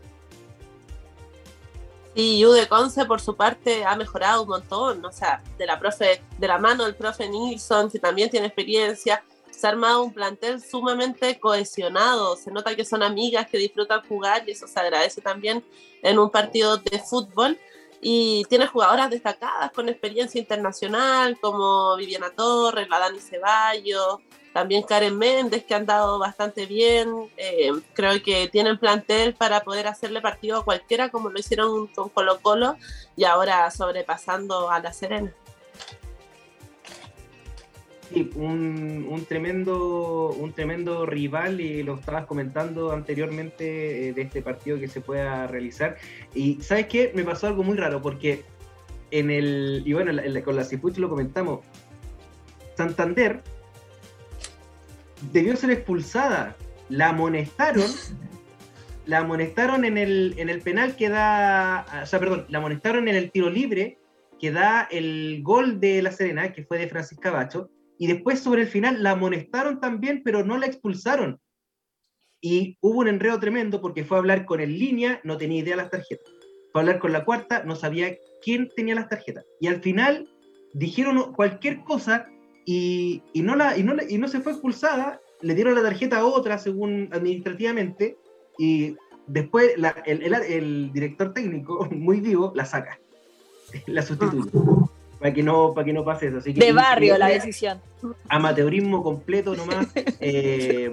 Sí, 2.16 2.44
Ude 2.46 2.68
Conce 2.68 3.06
por 3.06 3.22
su 3.22 3.36
parte 3.36 3.86
ha 3.86 3.96
mejorado 3.96 4.42
un 4.42 4.50
montón, 4.50 5.06
o 5.06 5.12
sea, 5.12 5.44
de 5.58 5.68
la 5.68 5.78
profe, 5.78 6.24
de 6.38 6.48
la 6.48 6.58
mano 6.58 6.86
del 6.86 6.96
profe 6.96 7.30
Nilsson, 7.30 7.92
que 7.92 8.00
también 8.00 8.30
tiene 8.30 8.48
experiencia, 8.48 9.24
se 9.52 9.68
ha 9.68 9.72
armado 9.72 10.04
un 10.04 10.14
plantel 10.14 10.62
sumamente 10.62 11.40
cohesionado, 11.40 12.36
se 12.36 12.52
nota 12.52 12.76
que 12.76 12.86
son 12.86 13.04
amigas 13.04 13.48
que 13.48 13.58
disfrutan 13.58 14.02
jugar 14.08 14.48
y 14.48 14.52
eso 14.52 14.68
se 14.68 14.80
agradece 14.80 15.22
también 15.22 15.64
en 16.02 16.20
un 16.20 16.30
partido 16.30 16.78
de 16.78 17.00
fútbol 17.00 17.60
y 18.02 18.46
tiene 18.46 18.68
jugadoras 18.68 19.10
destacadas 19.10 19.72
con 19.72 19.90
experiencia 19.90 20.40
internacional 20.40 21.40
como 21.40 21.96
Viviana 21.98 22.30
Torres, 22.30 22.88
la 22.90 23.00
Dani 23.00 23.20
Ceballos, 23.20 24.20
también 24.58 24.82
Karen 24.82 25.16
Méndez 25.16 25.66
que 25.66 25.76
han 25.76 25.86
dado 25.86 26.18
bastante 26.18 26.66
bien. 26.66 27.30
Eh, 27.38 27.70
creo 27.94 28.20
que 28.24 28.48
tienen 28.48 28.80
plantel 28.80 29.36
para 29.36 29.62
poder 29.62 29.86
hacerle 29.86 30.20
partido 30.20 30.58
a 30.58 30.66
cualquiera 30.66 31.10
como 31.10 31.30
lo 31.30 31.38
hicieron 31.38 31.86
con 31.86 32.10
Colo 32.10 32.40
Colo 32.42 32.76
y 33.16 33.26
ahora 33.26 33.70
sobrepasando 33.70 34.72
a 34.72 34.80
la 34.80 34.92
Serena. 34.94 35.32
Sí, 38.12 38.32
un, 38.34 39.24
tremendo, 39.30 40.30
un 40.30 40.52
tremendo 40.54 41.06
rival 41.06 41.62
y 41.62 41.84
lo 41.84 41.94
estabas 41.94 42.26
comentando 42.26 42.92
anteriormente 42.92 44.08
eh, 44.08 44.14
de 44.14 44.24
este 44.24 44.42
partido 44.42 44.80
que 44.80 44.88
se 44.88 45.02
pueda 45.02 45.46
realizar. 45.46 45.98
Y 46.34 46.60
¿sabes 46.64 46.88
qué? 46.88 47.12
Me 47.14 47.24
pasó 47.24 47.46
algo 47.46 47.62
muy 47.62 47.78
raro 47.78 48.02
porque 48.02 48.44
en 49.12 49.30
el, 49.30 49.84
y 49.86 49.94
bueno, 49.94 50.20
con 50.44 50.56
la 50.56 50.64
Cipuch 50.64 50.98
lo 50.98 51.10
comentamos, 51.10 51.60
Santander 52.76 53.44
debió 55.32 55.56
ser 55.56 55.72
expulsada, 55.72 56.56
la 56.90 57.10
amonestaron, 57.10 57.90
la 59.06 59.20
amonestaron 59.20 59.86
en 59.86 59.98
el, 59.98 60.36
en 60.38 60.50
el 60.50 60.62
penal 60.62 60.96
que 60.96 61.10
da, 61.10 61.86
o 62.04 62.06
sea, 62.06 62.20
perdón, 62.20 62.46
la 62.50 62.60
amonestaron 62.60 63.08
en 63.08 63.16
el 63.16 63.32
tiro 63.32 63.50
libre 63.50 63.98
que 64.40 64.52
da 64.52 64.88
el 64.92 65.42
gol 65.44 65.80
de 65.80 66.02
La 66.02 66.12
Serena, 66.12 66.54
que 66.54 66.64
fue 66.64 66.78
de 66.78 66.88
Francisca 66.88 67.32
Bacho, 67.32 67.70
y 67.98 68.08
después 68.08 68.40
sobre 68.40 68.64
el 68.64 68.68
final 68.68 69.02
la 69.02 69.12
amonestaron 69.12 69.80
también, 69.80 70.22
pero 70.24 70.46
no 70.46 70.58
la 70.58 70.68
expulsaron. 70.68 71.40
Y 72.40 72.78
hubo 72.82 73.00
un 73.00 73.08
enredo 73.08 73.40
tremendo 73.40 73.82
porque 73.82 74.04
fue 74.04 74.18
a 74.18 74.20
hablar 74.20 74.46
con 74.46 74.60
el 74.60 74.78
línea, 74.78 75.20
no 75.24 75.38
tenía 75.38 75.60
idea 75.60 75.76
de 75.76 75.82
las 75.82 75.90
tarjetas. 75.90 76.32
Fue 76.72 76.80
a 76.80 76.84
hablar 76.84 77.00
con 77.00 77.12
la 77.12 77.26
cuarta, 77.26 77.64
no 77.64 77.76
sabía 77.76 78.16
quién 78.44 78.70
tenía 78.76 78.94
las 78.94 79.10
tarjetas. 79.10 79.44
Y 79.60 79.68
al 79.68 79.82
final 79.82 80.30
dijeron 80.74 81.34
cualquier 81.34 81.84
cosa 81.84 82.28
y, 82.70 83.24
no 83.36 83.56
la, 83.56 83.78
y, 83.78 83.84
no 83.84 83.96
y 84.10 84.18
no 84.18 84.28
se 84.28 84.42
fue 84.42 84.52
expulsada, 84.52 85.22
le 85.42 85.56
dieron 85.56 85.74
la 85.74 85.82
tarjeta 85.82 86.18
a 86.18 86.26
otra 86.26 86.58
según 86.58 87.08
administrativamente 87.14 88.18
y 88.60 88.98
después 89.26 89.72
el, 90.06 90.34
el, 90.34 90.92
director 90.92 91.34
técnico, 91.34 91.88
muy 91.92 92.20
vivo, 92.20 92.52
la 92.56 92.66
saca, 92.66 93.00
la 93.88 94.02
sustituye 94.02 94.52
para 95.18 95.34
que 95.34 95.42
no 95.42 95.74
para 95.74 95.86
que 95.86 95.94
no 95.94 96.04
pase 96.06 96.28
eso. 96.28 96.40
de 96.42 96.74
barrio 96.74 97.18
la 97.18 97.28
decisión. 97.28 97.80
Amateurismo 98.30 99.02
completo 99.02 99.56
nomás. 99.56 99.88
Eh, 100.20 100.92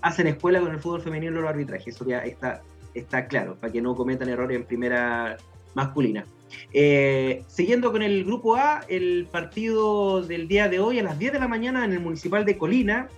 hacen 0.00 0.26
escuela 0.26 0.60
con 0.60 0.72
el 0.72 0.80
fútbol 0.80 1.02
femenino 1.02 1.32
y 1.32 1.40
los 1.40 1.48
arbitrajes, 1.48 1.94
eso 1.94 2.06
ya 2.06 2.18
está, 2.18 2.62
está 2.94 3.26
claro, 3.26 3.56
para 3.60 3.72
que 3.72 3.80
no 3.80 3.94
cometan 3.94 4.28
errores 4.28 4.56
en 4.56 4.64
primera 4.64 5.36
masculina. 5.74 6.26
Eh, 6.72 7.42
siguiendo 7.48 7.92
con 7.92 8.02
el 8.02 8.24
grupo 8.24 8.56
A, 8.56 8.84
el 8.88 9.26
partido 9.30 10.22
del 10.22 10.48
día 10.48 10.68
de 10.68 10.80
hoy 10.80 10.98
a 10.98 11.02
las 11.02 11.18
10 11.18 11.32
de 11.34 11.38
la 11.38 11.48
mañana 11.48 11.84
en 11.84 11.92
el 11.92 12.00
Municipal 12.00 12.44
de 12.44 12.58
Colina. 12.58 13.08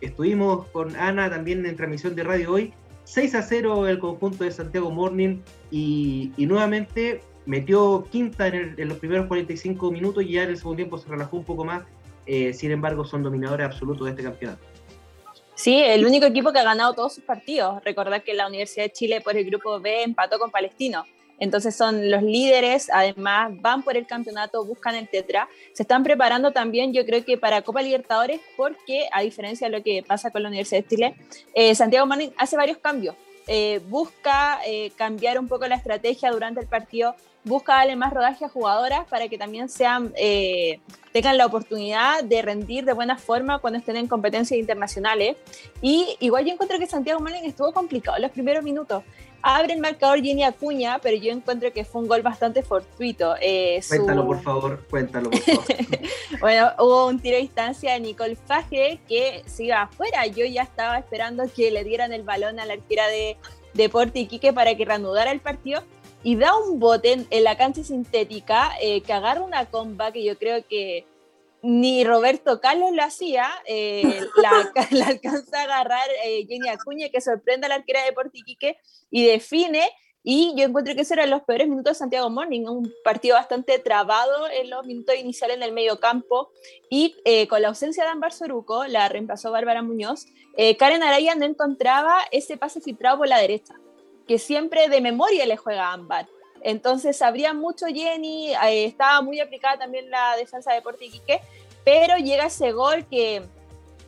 Estuvimos 0.00 0.66
con 0.68 0.96
Ana 0.96 1.28
también 1.28 1.66
en 1.66 1.76
transmisión 1.76 2.14
de 2.14 2.24
radio 2.24 2.52
hoy. 2.52 2.72
6 3.04 3.34
a 3.34 3.42
0 3.42 3.88
el 3.88 3.98
conjunto 3.98 4.44
de 4.44 4.52
Santiago 4.52 4.90
Morning 4.90 5.38
y, 5.70 6.32
nuevamente 6.38 7.22
metió 7.46 8.06
quinta 8.10 8.46
en, 8.46 8.76
los 8.88 8.98
primeros 8.98 9.26
45 9.26 9.90
minutos 9.90 10.22
y 10.22 10.32
ya 10.32 10.44
en 10.44 10.50
el 10.50 10.56
segundo 10.56 10.76
tiempo 10.76 10.98
se 10.98 11.08
relajó 11.08 11.38
un 11.38 11.44
poco 11.44 11.64
más 11.64 11.82
eh, 12.26 12.52
sin 12.52 12.70
embargo 12.70 13.04
son 13.04 13.22
dominadores 13.24 13.66
absolutos 13.66 14.04
de 14.04 14.10
este 14.10 14.22
campeonato. 14.22 14.64
Sí, 15.60 15.82
el 15.82 16.06
único 16.06 16.24
equipo 16.24 16.52
que 16.52 16.58
ha 16.58 16.62
ganado 16.62 16.94
todos 16.94 17.16
sus 17.16 17.24
partidos. 17.24 17.82
Recordad 17.84 18.22
que 18.22 18.32
la 18.32 18.46
Universidad 18.46 18.84
de 18.84 18.92
Chile 18.92 19.20
por 19.20 19.36
el 19.36 19.44
grupo 19.44 19.78
B 19.80 20.04
empató 20.04 20.38
con 20.38 20.50
Palestino. 20.50 21.04
Entonces 21.40 21.74
son 21.74 22.10
los 22.10 22.22
líderes, 22.22 22.90
además 22.92 23.50
van 23.60 23.82
por 23.82 23.96
el 23.96 24.06
campeonato, 24.06 24.64
buscan 24.64 24.94
el 24.94 25.08
tetra. 25.08 25.48
Se 25.72 25.82
están 25.82 26.04
preparando 26.04 26.52
también, 26.52 26.92
yo 26.92 27.04
creo 27.04 27.24
que 27.24 27.38
para 27.38 27.62
Copa 27.62 27.82
Libertadores, 27.82 28.40
porque 28.56 29.08
a 29.12 29.22
diferencia 29.22 29.68
de 29.68 29.76
lo 29.76 29.82
que 29.82 30.04
pasa 30.06 30.30
con 30.30 30.42
la 30.42 30.48
Universidad 30.48 30.82
de 30.82 30.88
Chile, 30.88 31.14
eh, 31.54 31.74
Santiago 31.74 32.06
Manning 32.06 32.32
hace 32.36 32.56
varios 32.56 32.78
cambios. 32.78 33.16
Eh, 33.46 33.80
busca 33.88 34.60
eh, 34.66 34.92
cambiar 34.96 35.38
un 35.38 35.48
poco 35.48 35.66
la 35.66 35.74
estrategia 35.74 36.30
durante 36.30 36.60
el 36.60 36.66
partido, 36.68 37.16
busca 37.44 37.74
darle 37.74 37.96
más 37.96 38.12
rodaje 38.12 38.44
a 38.44 38.48
jugadoras 38.48 39.06
para 39.08 39.28
que 39.28 39.38
también 39.38 39.68
sean, 39.68 40.12
eh, 40.16 40.80
tengan 41.12 41.38
la 41.38 41.46
oportunidad 41.46 42.22
de 42.22 42.42
rendir 42.42 42.84
de 42.84 42.92
buena 42.92 43.16
forma 43.16 43.58
cuando 43.58 43.78
estén 43.78 43.96
en 43.96 44.06
competencias 44.06 44.58
internacionales. 44.58 45.36
Y 45.80 46.16
igual 46.20 46.44
yo 46.44 46.52
encuentro 46.52 46.78
que 46.78 46.86
Santiago 46.86 47.20
Manning 47.20 47.46
estuvo 47.46 47.72
complicado 47.72 48.16
en 48.16 48.22
los 48.22 48.30
primeros 48.30 48.62
minutos. 48.62 49.02
Abre 49.42 49.72
el 49.72 49.80
marcador 49.80 50.20
Jenny 50.20 50.44
Acuña, 50.44 50.98
pero 50.98 51.16
yo 51.16 51.32
encuentro 51.32 51.72
que 51.72 51.82
fue 51.86 52.02
un 52.02 52.08
gol 52.08 52.20
bastante 52.20 52.62
fortuito. 52.62 53.36
Eh, 53.40 53.80
cuéntalo, 53.88 54.26
por 54.26 54.42
favor, 54.42 54.86
cuéntalo, 54.90 55.30
por 55.30 55.40
favor. 55.40 55.64
bueno, 56.40 56.70
hubo 56.78 57.06
un 57.06 57.18
tiro 57.18 57.36
de 57.36 57.42
distancia 57.42 57.94
de 57.94 58.00
Nicole 58.00 58.36
Faje 58.36 59.00
que 59.08 59.42
se 59.46 59.64
iba 59.64 59.80
afuera. 59.82 60.26
Yo 60.26 60.44
ya 60.44 60.62
estaba 60.62 60.98
esperando 60.98 61.44
que 61.56 61.70
le 61.70 61.84
dieran 61.84 62.12
el 62.12 62.22
balón 62.22 62.60
a 62.60 62.66
la 62.66 62.74
arquera 62.74 63.08
de, 63.08 63.38
Deporte 63.74 64.18
y 64.18 64.26
Quique 64.26 64.52
para 64.52 64.74
que 64.74 64.84
reanudara 64.84 65.30
el 65.30 65.40
partido 65.40 65.82
y 66.22 66.36
da 66.36 66.56
un 66.56 66.78
bote 66.78 67.26
en, 67.30 67.44
la 67.44 67.56
cancha 67.56 67.82
sintética 67.82 68.72
eh, 68.80 69.00
que 69.02 69.12
agarra 69.12 69.42
una 69.42 69.66
comba 69.66 70.12
que 70.12 70.22
yo 70.22 70.38
creo 70.38 70.66
que 70.66 71.06
ni 71.62 72.04
Roberto 72.04 72.60
Carlos 72.60 72.90
lo 72.92 73.02
hacía, 73.02 73.50
eh, 73.66 74.20
la, 74.36 74.72
alcanza 75.06 75.60
a 75.60 75.64
agarrar 75.64 76.08
eh, 76.24 76.46
Jenny 76.48 76.68
Acuña 76.68 77.08
que 77.10 77.20
sorprende 77.20 77.66
a 77.66 77.68
la 77.68 77.74
arquera 77.76 78.04
de 78.04 78.12
Portiquique 78.12 78.78
y 79.10 79.26
define. 79.26 79.90
Y 80.22 80.52
yo 80.54 80.66
encuentro 80.66 80.94
que 80.94 81.00
ese 81.00 81.14
eran 81.14 81.30
los 81.30 81.42
peores 81.44 81.66
minutos 81.66 81.92
de 81.92 81.98
Santiago 81.98 82.28
Morning, 82.28 82.66
un 82.66 82.92
partido 83.02 83.36
bastante 83.36 83.78
trabado 83.78 84.50
en 84.50 84.68
los 84.68 84.84
minutos 84.84 85.14
iniciales 85.16 85.56
en 85.56 85.62
el 85.62 85.72
medio 85.72 85.98
campo. 85.98 86.50
Y 86.90 87.16
con 87.48 87.62
la 87.62 87.68
ausencia 87.68 88.04
de 88.04 88.10
Ámbar 88.10 88.30
Soruco, 88.30 88.84
la 88.84 89.08
reemplazó 89.08 89.50
Bárbara 89.50 89.80
Muñoz, 89.80 90.26
Karen 90.78 91.02
Araya 91.02 91.34
no 91.36 91.46
encontraba 91.46 92.18
ese 92.32 92.58
pase 92.58 92.82
filtrado 92.82 93.16
por 93.16 93.28
la 93.28 93.38
derecha 93.38 93.80
que 94.30 94.38
siempre 94.38 94.88
de 94.88 95.00
memoria 95.00 95.44
le 95.44 95.56
juega 95.56 95.92
Ámbar. 95.92 96.28
Entonces 96.62 97.16
sabría 97.16 97.52
mucho 97.52 97.86
Jenny, 97.86 98.52
eh, 98.52 98.84
estaba 98.84 99.22
muy 99.22 99.40
aplicada 99.40 99.76
también 99.76 100.08
la 100.08 100.36
defensa 100.36 100.72
de 100.72 100.80
Portiquique, 100.82 101.40
pero 101.84 102.16
llega 102.16 102.46
ese 102.46 102.70
gol 102.70 103.04
que 103.06 103.42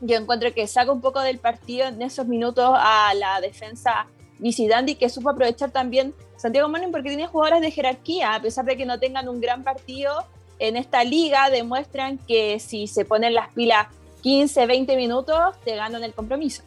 yo 0.01 0.17
encuentro 0.17 0.55
que 0.55 0.69
saca 0.69 0.93
un 0.93 1.01
poco 1.01 1.21
del 1.23 1.41
partido 1.41 1.89
en 1.89 2.01
esos 2.03 2.29
minutos 2.29 2.71
a 2.73 3.13
la 3.15 3.41
defensa 3.41 4.07
Dandy, 4.39 4.95
que 4.95 5.09
supo 5.09 5.31
aprovechar 5.31 5.73
también 5.73 6.15
Santiago 6.37 6.69
Manin 6.69 6.93
porque 6.93 7.09
tiene 7.09 7.27
jugadoras 7.27 7.61
de 7.61 7.73
jerarquía, 7.73 8.37
a 8.37 8.41
pesar 8.41 8.65
de 8.65 8.77
que 8.77 8.87
no 8.87 9.01
tengan 9.01 9.29
un 9.29 9.41
gran 9.41 9.65
partido 9.65 10.25
en 10.61 10.77
esta 10.77 11.03
liga, 11.03 11.51
demuestran 11.51 12.19
que 12.19 12.61
si 12.61 12.87
se 12.87 13.05
ponen 13.05 13.35
las 13.35 13.53
pilas 13.55 13.89
15, 14.23 14.67
20 14.67 14.95
minutos, 14.95 15.61
te 15.65 15.75
ganan 15.75 16.05
el 16.05 16.15
compromiso 16.15 16.63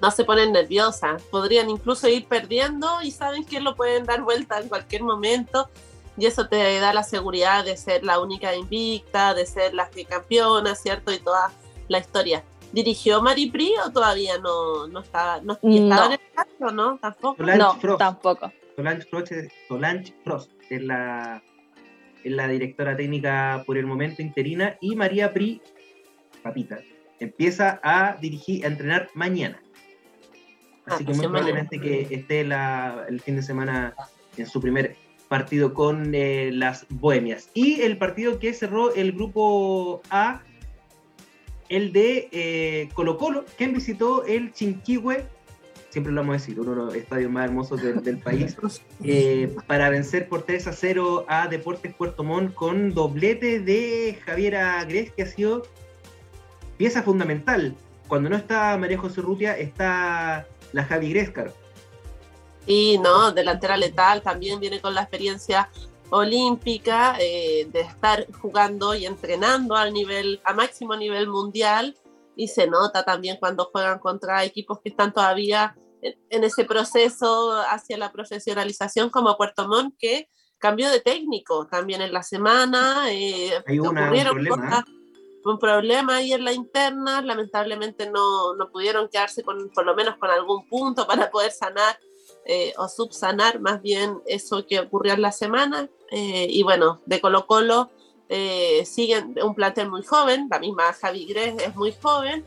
no 0.00 0.10
se 0.10 0.24
ponen 0.24 0.52
nerviosas, 0.52 1.22
podrían 1.24 1.70
incluso 1.70 2.08
ir 2.08 2.26
perdiendo 2.26 3.02
y 3.02 3.10
saben 3.10 3.44
que 3.44 3.60
lo 3.60 3.74
pueden 3.74 4.04
dar 4.04 4.22
vuelta 4.22 4.60
en 4.60 4.68
cualquier 4.68 5.02
momento 5.02 5.68
y 6.18 6.26
eso 6.26 6.48
te 6.48 6.80
da 6.80 6.92
la 6.92 7.04
seguridad 7.04 7.64
de 7.64 7.76
ser 7.76 8.04
la 8.04 8.18
única 8.20 8.54
invicta, 8.54 9.34
de 9.34 9.46
ser 9.46 9.72
la 9.74 9.88
que 9.88 10.04
campeona, 10.04 10.74
¿cierto? 10.74 11.12
Y 11.12 11.18
toda 11.18 11.52
la 11.86 11.98
historia. 11.98 12.42
¿Dirigió 12.72 13.22
Mari 13.22 13.50
Pri 13.50 13.72
o 13.86 13.90
todavía 13.90 14.36
no, 14.38 14.88
no 14.88 15.00
estaba, 15.00 15.40
no, 15.40 15.54
estaba 15.54 16.06
en 16.06 16.12
el 16.12 16.20
caso, 16.34 16.72
no? 16.72 16.98
Tampoco. 16.98 17.42
no, 17.42 17.96
tampoco. 17.96 18.52
Solange 18.76 19.06
Frost, 19.06 19.32
Solange 19.68 20.14
Frost 20.22 20.50
es 20.68 20.82
la, 20.82 21.42
es 22.22 22.32
la 22.32 22.46
directora 22.46 22.96
técnica 22.96 23.62
por 23.66 23.78
el 23.78 23.86
momento 23.86 24.20
interina 24.20 24.76
y 24.80 24.96
María 24.96 25.32
Pri, 25.32 25.62
papita, 26.42 26.78
empieza 27.20 27.80
a 27.82 28.16
dirigir, 28.20 28.64
a 28.64 28.68
entrenar 28.68 29.08
mañana. 29.14 29.60
Así 30.88 31.04
que 31.04 31.12
muy 31.14 31.26
probablemente 31.26 31.80
que 31.80 32.08
esté 32.10 32.40
el 32.40 33.20
fin 33.20 33.36
de 33.36 33.42
semana 33.42 33.94
en 34.36 34.46
su 34.46 34.60
primer 34.60 34.96
partido 35.28 35.74
con 35.74 36.14
eh, 36.14 36.50
las 36.52 36.86
Bohemias. 36.88 37.50
Y 37.54 37.82
el 37.82 37.98
partido 37.98 38.38
que 38.38 38.52
cerró 38.52 38.94
el 38.94 39.12
grupo 39.12 40.02
A, 40.10 40.42
el 41.68 41.92
de 41.92 42.28
eh, 42.32 42.88
Colo 42.94 43.18
Colo, 43.18 43.44
quien 43.56 43.74
visitó 43.74 44.24
el 44.24 44.52
Chinquihue, 44.52 45.26
siempre 45.90 46.12
lo 46.12 46.20
vamos 46.22 46.34
a 46.34 46.38
decir, 46.38 46.58
uno 46.58 46.70
de 46.70 46.76
los 46.76 46.94
estadios 46.94 47.30
más 47.30 47.44
hermosos 47.44 47.82
del, 47.82 48.18
país, 48.18 48.56
eh, 49.04 49.54
para 49.66 49.90
vencer 49.90 50.28
por 50.28 50.42
3 50.42 50.66
a 50.66 50.72
0 50.72 51.26
a 51.28 51.48
Deportes 51.48 51.94
Puerto 51.94 52.24
Montt 52.24 52.54
con 52.54 52.94
doblete 52.94 53.60
de 53.60 54.18
Javier 54.24 54.56
Agres, 54.56 55.12
que 55.12 55.22
ha 55.22 55.26
sido 55.26 55.64
pieza 56.76 57.02
fundamental. 57.02 57.74
Cuando 58.06 58.30
no 58.30 58.36
está 58.36 58.76
María 58.78 58.96
José 58.96 59.20
Rutia, 59.20 59.58
está 59.58 60.46
la 60.72 60.84
Javi 60.84 61.10
Grescar. 61.10 61.52
Y 62.66 62.98
no, 62.98 63.32
delantera 63.32 63.76
letal, 63.76 64.22
también 64.22 64.60
viene 64.60 64.80
con 64.80 64.94
la 64.94 65.02
experiencia 65.02 65.70
olímpica 66.10 67.16
eh, 67.18 67.66
de 67.70 67.80
estar 67.80 68.26
jugando 68.40 68.94
y 68.94 69.06
entrenando 69.06 69.74
al 69.74 69.92
nivel, 69.92 70.40
a 70.44 70.52
máximo 70.52 70.96
nivel 70.96 71.28
mundial, 71.28 71.96
y 72.36 72.48
se 72.48 72.66
nota 72.66 73.04
también 73.04 73.36
cuando 73.40 73.70
juegan 73.72 73.98
contra 73.98 74.44
equipos 74.44 74.80
que 74.80 74.90
están 74.90 75.12
todavía 75.12 75.76
en, 76.02 76.44
ese 76.44 76.64
proceso 76.64 77.60
hacia 77.68 77.98
la 77.98 78.12
profesionalización 78.12 79.10
como 79.10 79.36
Puerto 79.36 79.66
Montt, 79.66 79.96
que 79.98 80.28
cambió 80.58 80.90
de 80.90 81.00
técnico 81.00 81.66
también 81.66 82.00
en 82.00 82.12
la 82.12 82.22
semana. 82.22 83.10
Eh, 83.10 83.52
Hay 83.66 83.80
un 83.80 83.96
un 85.52 85.58
problema 85.58 86.16
ahí 86.16 86.32
en 86.32 86.44
la 86.44 86.52
interna, 86.52 87.22
lamentablemente 87.22 88.10
no, 88.10 88.54
no, 88.54 88.70
pudieron 88.70 89.08
quedarse 89.08 89.42
con 89.42 89.70
por 89.70 89.84
lo 89.84 89.94
menos 89.94 90.16
con 90.16 90.30
algún 90.30 90.66
punto 90.68 91.06
para 91.06 91.30
poder 91.30 91.52
sanar 91.52 91.98
eh, 92.50 92.72
o 92.78 92.88
subsanar 92.88 93.60
más 93.60 93.82
bien 93.82 94.22
eso 94.24 94.66
que 94.66 94.80
ocurrió 94.80 95.12
en 95.12 95.22
la 95.22 95.32
semana. 95.32 95.88
Eh, 96.10 96.46
y 96.48 96.62
bueno, 96.62 97.02
de 97.04 97.20
Colo 97.20 97.46
Colo 97.46 97.90
eh, 98.30 98.84
siguen 98.86 99.34
un 99.42 99.54
plantel 99.54 99.90
muy 99.90 100.02
joven, 100.02 100.48
la 100.50 100.58
misma 100.58 100.92
Javi 100.94 101.26
Gres 101.26 101.62
es 101.62 101.76
muy 101.76 101.92
joven, 101.92 102.44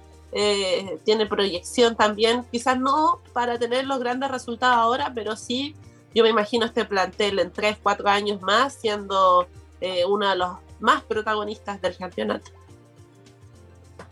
tiene 1.04 1.26
proyección 1.26 1.98
también, 1.98 2.46
quizás 2.50 2.80
no 2.80 3.22
para 3.34 3.60
tener 3.60 3.86
los 3.86 4.00
grandes 4.00 4.32
resultados 4.32 4.78
ahora, 4.78 5.12
pero 5.14 5.36
sí, 5.36 5.76
yo 6.16 6.24
me 6.24 6.30
imagino 6.30 6.66
este 6.66 6.86
plantel 6.86 7.38
en 7.40 7.52
3, 7.52 7.80
4 7.84 8.08
años 8.08 8.42
más 8.42 8.76
siendo 8.76 9.46
uno 10.08 10.30
de 10.30 10.36
los 10.38 10.52
más 10.80 11.04
protagonistas 11.04 11.82
del 11.82 11.98
campeonato. 11.98 12.50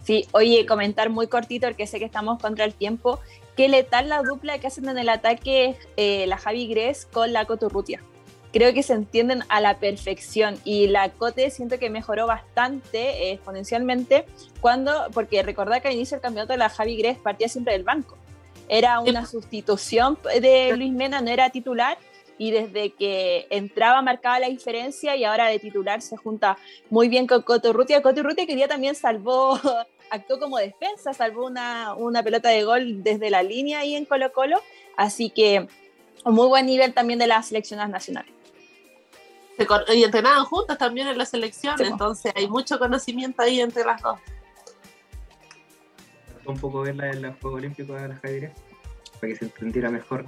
Sí, 0.10 0.26
oye, 0.32 0.66
comentar 0.66 1.12
muy 1.12 1.28
cortito, 1.28 1.68
porque 1.68 1.86
sé 1.86 2.00
que 2.00 2.06
estamos 2.06 2.42
contra 2.42 2.66
el 2.66 2.74
tiempo, 2.74 3.20
qué 3.56 3.70
letal 3.70 4.10
la 4.10 4.24
dupla 4.24 4.58
que 4.58 4.66
hacen 4.66 4.90
en 4.90 4.98
el 4.98 5.08
ataque 5.08 5.76
eh, 5.98 6.26
la 6.26 6.40
Javi 6.40 6.66
Gres 6.66 7.06
con 7.06 7.32
la 7.32 7.46
Coturrutia. 7.46 8.02
Creo 8.52 8.74
que 8.74 8.82
se 8.82 8.94
entienden 8.94 9.44
a 9.50 9.62
la 9.62 9.78
perfección 9.78 10.58
y 10.64 10.88
la 10.88 11.10
Cote 11.12 11.52
siento 11.52 11.78
que 11.78 11.92
mejoró 11.92 12.26
bastante 12.26 13.28
eh, 13.28 13.34
exponencialmente 13.34 14.26
cuando, 14.62 14.92
porque 15.14 15.44
recordad 15.44 15.80
que 15.80 15.90
al 15.90 15.94
inicio 15.94 16.16
del 16.16 16.24
campeonato 16.24 16.58
la 16.58 16.70
Javi 16.70 16.98
Gres 16.98 17.20
partía 17.20 17.48
siempre 17.48 17.74
del 17.74 17.84
banco. 17.84 18.18
Era 18.68 19.02
una 19.02 19.28
sustitución 19.28 20.18
de 20.42 20.76
Luis 20.76 20.92
Mena, 20.92 21.22
no 21.22 21.30
era 21.30 21.52
titular 21.52 22.00
y 22.40 22.50
desde 22.50 22.94
que 22.94 23.46
entraba 23.52 24.02
marcaba 24.02 24.40
la 24.40 24.48
diferencia 24.48 25.16
y 25.16 25.24
ahora 25.24 25.50
de 25.50 25.60
titular 25.60 26.02
se 26.02 26.18
junta 26.18 26.58
muy 26.90 27.10
bien 27.10 27.28
con 27.28 27.44
Coturrutia. 27.44 28.02
Coturrutia 28.02 28.48
que 28.48 28.56
día 28.56 28.68
también 28.68 28.96
salvó 28.96 29.60
actuó 30.12 30.40
como 30.40 30.58
defensa, 30.58 31.14
salvó 31.14 31.46
una, 31.46 31.94
una 31.96 32.24
pelota 32.24 32.50
de 32.50 32.64
gol 32.64 33.04
desde 33.04 33.30
la 33.30 33.44
línea 33.44 33.80
ahí 33.80 33.96
en 33.96 34.06
Colo 34.06 34.32
Colo, 34.32 34.62
así 34.98 35.30
que 35.30 35.68
un 36.26 36.34
muy 36.34 36.48
buen 36.48 36.66
nivel 36.66 36.94
también 36.94 37.20
de 37.20 37.28
las 37.28 37.48
selecciones 37.48 37.90
nacionales. 37.90 38.34
Y 39.94 40.04
entrenaban 40.04 40.46
juntas 40.46 40.78
también 40.78 41.08
en 41.08 41.18
la 41.18 41.26
selección, 41.26 41.76
entonces 41.82 42.32
hay 42.36 42.48
mucho 42.48 42.80
conocimiento 42.80 43.42
ahí 43.42 43.60
entre 43.60 43.84
las 43.84 44.02
dos. 44.02 44.20
Un 46.46 46.58
poco 46.58 46.82
verla 46.82 47.12
en 47.12 47.22
los 47.22 47.36
Juegos 47.40 47.60
Olímpicos 47.60 48.02
de 48.02 48.08
las 48.08 48.22
Javier, 48.22 48.54
para 49.20 49.34
que 49.34 49.36
se 49.36 49.46
entendiera 49.46 49.90
mejor. 49.90 50.26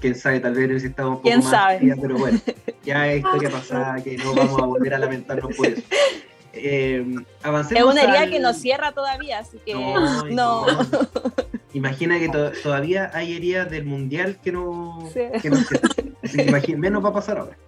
Quién 0.00 0.14
sabe, 0.14 0.40
tal 0.40 0.54
vez 0.54 0.68
necesitamos 0.68 1.12
un 1.12 1.16
poco 1.16 1.28
¿Quién 1.28 1.38
más. 1.38 1.50
Sabe? 1.50 1.96
pero 2.00 2.18
bueno, 2.18 2.38
ya 2.84 3.06
es 3.08 3.18
historia 3.24 3.50
pasada 3.50 4.02
que 4.02 4.18
no 4.18 4.34
vamos 4.34 4.60
a 4.60 4.66
volver 4.66 4.94
a 4.94 4.98
lamentarnos 4.98 5.56
por 5.56 5.66
eso. 5.66 5.82
Eh, 6.56 7.04
es 7.70 7.82
una 7.82 8.02
herida 8.02 8.30
que 8.30 8.38
no 8.38 8.54
cierra 8.54 8.92
todavía, 8.92 9.40
así 9.40 9.58
que 9.64 9.74
no. 9.74 10.66
Imagina 11.72 12.18
que 12.20 12.28
todavía 12.62 13.10
hay 13.12 13.34
heridas 13.34 13.68
del 13.70 13.84
mundial 13.84 14.38
que 14.40 14.52
no, 14.52 15.10
que 15.12 15.50
no 15.50 16.78
menos 16.78 17.04
va 17.04 17.08
a 17.08 17.12
pasar 17.12 17.38
ahora. 17.38 17.58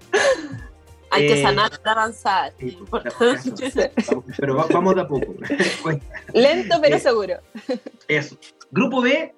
Hay 1.11 1.26
que 1.26 1.43
sanar 1.43 1.70
para 1.82 2.03
avanzar. 2.03 2.53
pero 4.39 4.57
vamos 4.68 4.95
de 4.95 5.01
a 5.01 5.09
poco. 5.09 5.34
Lento 6.32 6.76
pero 6.80 6.99
seguro. 6.99 7.41
Eso. 8.07 8.39
Grupo 8.70 9.01
B, 9.03 9.34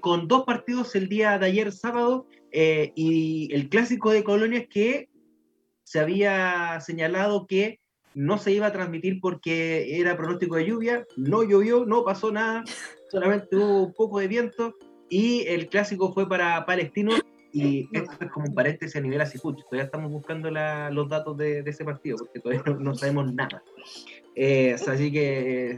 con 0.00 0.28
dos 0.28 0.44
partidos 0.44 0.94
el 0.94 1.08
día 1.08 1.38
de 1.38 1.46
ayer 1.46 1.72
sábado 1.72 2.26
y 2.52 3.48
el 3.54 3.68
clásico 3.70 4.10
de 4.10 4.22
Colonia 4.22 4.66
que 4.66 5.08
se 5.84 6.00
había 6.00 6.80
señalado 6.80 7.46
que 7.46 7.80
no 8.14 8.38
se 8.38 8.52
iba 8.52 8.66
a 8.66 8.72
transmitir 8.72 9.20
porque 9.20 9.98
era 9.98 10.16
pronóstico 10.16 10.56
de 10.56 10.66
lluvia, 10.66 11.06
no 11.16 11.42
llovió, 11.42 11.84
no 11.84 12.04
pasó 12.04 12.32
nada, 12.32 12.64
solamente 13.10 13.56
hubo 13.56 13.84
un 13.84 13.92
poco 13.92 14.20
de 14.20 14.28
viento 14.28 14.74
y 15.08 15.46
el 15.46 15.68
clásico 15.68 16.12
fue 16.12 16.28
para 16.28 16.64
Palestino 16.66 17.12
y 17.52 17.88
esto 17.92 18.12
es 18.20 18.30
como 18.32 18.46
un 18.46 18.54
paréntesis 18.54 18.96
a 18.96 19.00
nivel 19.00 19.20
así, 19.20 19.38
todavía 19.38 19.84
estamos 19.84 20.10
buscando 20.10 20.50
los 20.50 21.08
datos 21.08 21.36
de, 21.36 21.60
ese 21.60 21.84
partido 21.84 22.16
porque 22.18 22.40
todavía 22.40 22.64
no, 22.80 22.94
sabemos 22.96 23.32
nada. 23.32 23.62
Eh, 24.34 24.74
así 24.74 25.12
que 25.12 25.70
eh, 25.70 25.76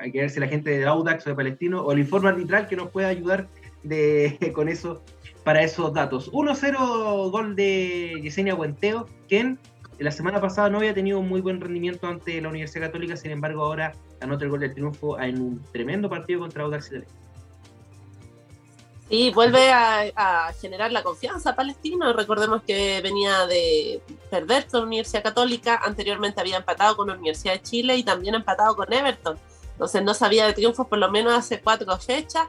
hay 0.00 0.10
que 0.10 0.20
ver 0.22 0.30
si 0.30 0.40
la 0.40 0.48
gente 0.48 0.70
de 0.76 0.84
Audax 0.84 1.24
o 1.24 1.30
de 1.30 1.36
Palestino 1.36 1.80
o 1.82 1.92
el 1.92 2.00
informe 2.00 2.30
arbitral 2.30 2.66
que 2.66 2.74
nos 2.74 2.90
pueda 2.90 3.06
ayudar 3.06 3.48
de, 3.84 4.36
con 4.52 4.68
eso 4.68 5.04
para 5.44 5.62
esos 5.62 5.94
datos. 5.94 6.30
1-0 6.32 7.30
gol 7.30 7.54
de 7.54 8.20
Yesenia 8.20 8.56
Guenteo, 8.56 9.06
quien 9.28 9.60
la 9.98 10.10
semana 10.10 10.40
pasada 10.40 10.68
no 10.70 10.78
había 10.78 10.94
tenido 10.94 11.22
muy 11.22 11.40
buen 11.40 11.60
rendimiento 11.60 12.06
ante 12.06 12.40
la 12.40 12.48
Universidad 12.48 12.86
Católica, 12.86 13.16
sin 13.16 13.30
embargo 13.30 13.64
ahora 13.64 13.92
anota 14.20 14.44
el 14.44 14.50
gol 14.50 14.60
del 14.60 14.72
triunfo 14.72 15.18
en 15.20 15.40
un 15.40 15.62
tremendo 15.72 16.08
partido 16.08 16.40
contra 16.40 16.64
Audax 16.64 16.86
Italiano. 16.88 17.22
Y 19.08 19.30
vuelve 19.30 19.70
a, 19.70 20.50
generar 20.58 20.90
la 20.90 21.02
confianza 21.02 21.54
palestino. 21.54 22.14
Recordemos 22.14 22.62
que 22.62 23.00
venía 23.02 23.46
de 23.46 24.00
perder 24.30 24.66
con 24.68 24.80
la 24.80 24.86
Universidad 24.86 25.22
Católica, 25.22 25.76
anteriormente 25.84 26.40
había 26.40 26.56
empatado 26.56 26.96
con 26.96 27.08
la 27.08 27.14
Universidad 27.14 27.52
de 27.52 27.62
Chile 27.62 27.96
y 27.96 28.04
también 28.04 28.34
empatado 28.34 28.74
con 28.74 28.90
Everton. 28.90 29.38
Entonces 29.72 30.02
no 30.02 30.14
sabía 30.14 30.46
de 30.46 30.54
triunfos 30.54 30.86
por 30.86 30.98
lo 30.98 31.10
menos 31.10 31.34
hace 31.34 31.60
cuatro 31.60 31.94
fechas. 31.98 32.44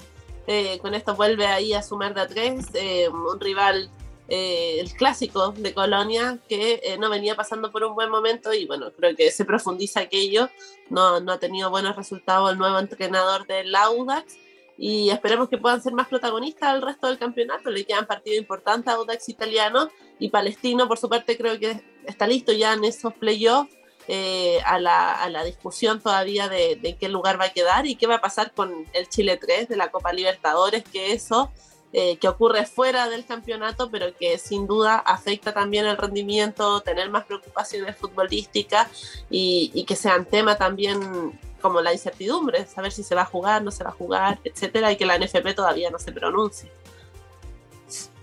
Eh, 0.47 0.79
con 0.81 0.93
esto 0.93 1.15
vuelve 1.15 1.47
ahí 1.47 1.73
a 1.73 1.83
sumar 1.83 2.13
de 2.13 2.21
a 2.21 2.27
tres, 2.27 2.67
eh, 2.75 3.09
un 3.09 3.39
rival 3.41 3.89
eh, 4.35 4.79
el 4.79 4.91
clásico 4.93 5.51
de 5.51 5.75
Colonia, 5.75 6.39
que 6.49 6.81
eh, 6.83 6.97
no 6.97 7.11
venía 7.11 7.35
pasando 7.35 7.71
por 7.71 7.83
un 7.83 7.93
buen 7.93 8.09
momento 8.09 8.51
y 8.51 8.65
bueno, 8.65 8.91
creo 8.97 9.15
que 9.15 9.29
se 9.29 9.45
profundiza 9.45 9.99
aquello. 9.99 10.49
No, 10.89 11.19
no 11.19 11.33
ha 11.33 11.37
tenido 11.37 11.69
buenos 11.69 11.95
resultados 11.95 12.51
el 12.51 12.57
nuevo 12.57 12.79
entrenador 12.79 13.45
del 13.45 13.75
Audax 13.75 14.35
y 14.75 15.11
esperemos 15.11 15.49
que 15.49 15.59
puedan 15.59 15.83
ser 15.83 15.93
más 15.93 16.07
protagonistas 16.07 16.73
el 16.73 16.81
resto 16.81 17.05
del 17.05 17.19
campeonato. 17.19 17.69
Le 17.69 17.85
quedan 17.85 18.07
partidos 18.07 18.39
importantes 18.39 18.91
a 18.91 18.95
Audax 18.95 19.29
italiano 19.29 19.91
y 20.17 20.29
Palestino, 20.29 20.87
por 20.87 20.97
su 20.97 21.07
parte, 21.07 21.37
creo 21.37 21.59
que 21.59 21.83
está 22.07 22.25
listo 22.25 22.53
ya 22.53 22.73
en 22.73 22.85
esos 22.85 23.13
playoffs. 23.13 23.71
Eh, 24.07 24.59
a, 24.65 24.79
la, 24.79 25.13
a, 25.13 25.29
la, 25.29 25.45
discusión 25.45 26.01
todavía 26.01 26.49
de, 26.49 26.75
de, 26.75 26.97
qué 26.97 27.07
lugar 27.07 27.39
va 27.39 27.45
a 27.45 27.53
quedar 27.53 27.85
y 27.85 27.95
qué 27.95 28.05
va 28.05 28.15
a 28.15 28.21
pasar 28.21 28.51
con 28.51 28.85
el 28.91 29.07
Chile 29.07 29.37
3 29.37 29.69
de 29.69 29.77
la 29.77 29.91
Copa 29.91 30.11
Libertadores, 30.11 30.83
que 30.83 31.13
eso 31.13 31.53
eh, 31.95 32.17
que 32.17 32.27
ocurre 32.27 32.65
fuera 32.65 33.07
del 33.07 33.23
campeonato, 33.23 33.91
pero 33.91 34.17
que 34.17 34.39
sin 34.39 34.65
duda 34.65 34.95
afecta 34.95 35.53
también 35.53 35.85
el 35.85 35.95
rendimiento, 35.95 36.81
tener 36.81 37.11
más 37.11 37.25
preocupaciones 37.25 37.95
futbolísticas 37.95 38.87
y, 39.29 39.85
que 39.87 39.95
sean 39.95 40.25
tema 40.25 40.57
también 40.57 41.39
como 41.61 41.81
la 41.81 41.93
incertidumbre, 41.93 42.65
saber 42.65 42.91
si 42.91 43.03
se 43.03 43.13
va 43.13 43.21
a 43.21 43.25
jugar, 43.25 43.61
no 43.61 43.69
se 43.69 43.83
va 43.83 43.91
a 43.91 43.93
jugar, 43.93 44.39
etcétera, 44.43 44.91
y 44.91 44.95
que 44.95 45.05
la 45.05 45.19
NFP 45.19 45.53
todavía 45.53 45.91
no 45.91 45.99
se 45.99 46.11
pronuncie. 46.11 46.71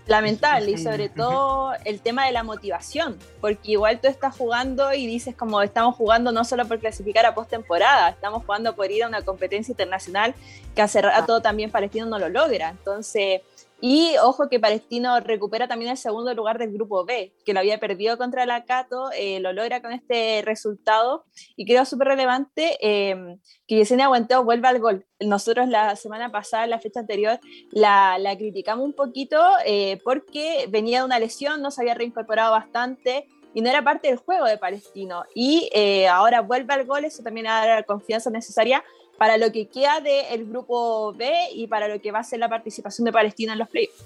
Lamentable 0.05 0.71
y 0.71 0.77
sobre 0.77 1.07
todo 1.07 1.71
el 1.85 2.01
tema 2.01 2.25
de 2.25 2.33
la 2.33 2.43
motivación, 2.43 3.17
porque 3.39 3.71
igual 3.71 4.01
tú 4.01 4.09
estás 4.09 4.35
jugando 4.35 4.91
y 4.91 5.07
dices 5.07 5.33
como 5.33 5.61
estamos 5.61 5.95
jugando 5.95 6.33
no 6.33 6.43
solo 6.43 6.67
por 6.67 6.79
clasificar 6.79 7.25
a 7.25 7.33
postemporada, 7.33 8.09
estamos 8.09 8.43
jugando 8.43 8.75
por 8.75 8.91
ir 8.91 9.05
a 9.05 9.07
una 9.07 9.21
competencia 9.21 9.71
internacional 9.71 10.35
que 10.75 10.81
hace 10.81 11.01
rato 11.01 11.41
también 11.41 11.71
Palestino 11.71 12.05
no 12.07 12.19
lo 12.19 12.27
logra. 12.27 12.69
Entonces, 12.69 13.41
y 13.81 14.15
ojo 14.21 14.47
que 14.47 14.59
Palestino 14.59 15.19
recupera 15.19 15.67
también 15.67 15.89
el 15.89 15.97
segundo 15.97 16.31
lugar 16.35 16.59
del 16.59 16.71
grupo 16.71 17.03
B, 17.03 17.33
que 17.43 17.53
lo 17.53 17.59
había 17.59 17.79
perdido 17.79 18.15
contra 18.15 18.45
la 18.45 18.63
Cato, 18.63 19.09
eh, 19.11 19.39
lo 19.39 19.53
logra 19.53 19.81
con 19.81 19.91
este 19.91 20.43
resultado 20.45 21.25
y 21.55 21.65
creo 21.65 21.83
súper 21.85 22.09
relevante 22.09 22.77
eh, 22.79 23.37
que 23.67 23.77
Yesenia 23.77 24.05
Aguanteo 24.05 24.43
vuelva 24.43 24.69
al 24.69 24.79
gol. 24.79 25.07
Nosotros 25.19 25.67
la 25.67 25.95
semana 25.95 26.31
pasada, 26.31 26.67
la 26.67 26.79
fecha 26.79 26.99
anterior, 26.99 27.39
la, 27.71 28.19
la 28.19 28.37
criticamos 28.37 28.85
un 28.85 28.93
poquito 28.93 29.41
eh, 29.65 29.99
porque 30.03 30.67
venía 30.69 30.99
de 30.99 31.05
una 31.05 31.17
lesión, 31.17 31.63
no 31.63 31.71
se 31.71 31.81
había 31.81 31.95
reincorporado 31.95 32.51
bastante 32.51 33.27
y 33.55 33.61
no 33.61 33.69
era 33.69 33.83
parte 33.83 34.09
del 34.09 34.17
juego 34.17 34.45
de 34.45 34.59
Palestino. 34.59 35.23
Y 35.33 35.69
ahora 36.07 36.41
vuelve 36.41 36.73
al 36.73 36.85
gol, 36.85 37.03
eso 37.03 37.23
también 37.23 37.47
da 37.47 37.65
la 37.65 37.83
confianza 37.83 38.29
necesaria 38.29 38.83
para 39.21 39.37
lo 39.37 39.51
que 39.51 39.67
queda 39.67 40.01
del 40.01 40.47
grupo 40.47 41.13
B 41.13 41.31
y 41.53 41.67
para 41.67 41.87
lo 41.87 42.01
que 42.01 42.11
va 42.11 42.17
a 42.17 42.23
ser 42.23 42.39
la 42.39 42.49
participación 42.49 43.05
de 43.05 43.11
Palestina 43.11 43.53
en 43.53 43.59
los 43.59 43.69
playoffs. 43.69 44.03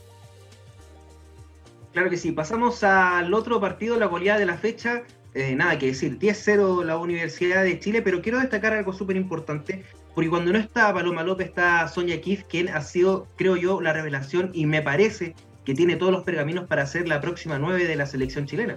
Claro 1.93 2.09
que 2.09 2.18
sí, 2.18 2.34
pasamos 2.34 2.84
al 2.84 3.34
otro 3.34 3.61
partido, 3.61 3.97
la 3.97 4.07
goleada 4.07 4.39
de 4.39 4.45
la 4.45 4.57
fecha. 4.57 5.03
Eh, 5.34 5.55
nada 5.55 5.80
que 5.80 5.86
decir, 5.86 6.20
10-0 6.20 6.84
la 6.84 6.97
Universidad 6.97 7.63
de 7.63 7.80
Chile, 7.80 8.01
pero 8.01 8.22
quiero 8.22 8.39
destacar 8.39 8.74
algo 8.74 8.91
súper 8.91 9.16
importante, 9.16 9.86
porque 10.13 10.30
cuando 10.30 10.51
no 10.51 10.59
está 10.59 10.93
Paloma 10.93 11.24
López 11.24 11.47
está 11.47 11.88
Sonia 11.88 12.20
Kif, 12.20 12.43
quien 12.43 12.68
ha 12.68 12.82
sido, 12.82 13.26
creo 13.38 13.55
yo, 13.55 13.80
la 13.80 13.93
revelación 13.93 14.51
y 14.53 14.66
me 14.66 14.82
parece 14.82 15.34
que 15.63 15.74
tiene 15.74 15.95
todos 15.95 16.11
los 16.11 16.26
pergaminos 16.26 16.68
para 16.68 16.86
ser 16.88 17.07
la 17.07 17.22
próxima 17.22 17.57
9 17.57 17.88
de 17.88 17.95
la 17.95 18.05
selección 18.05 18.47
chilena. 18.47 18.76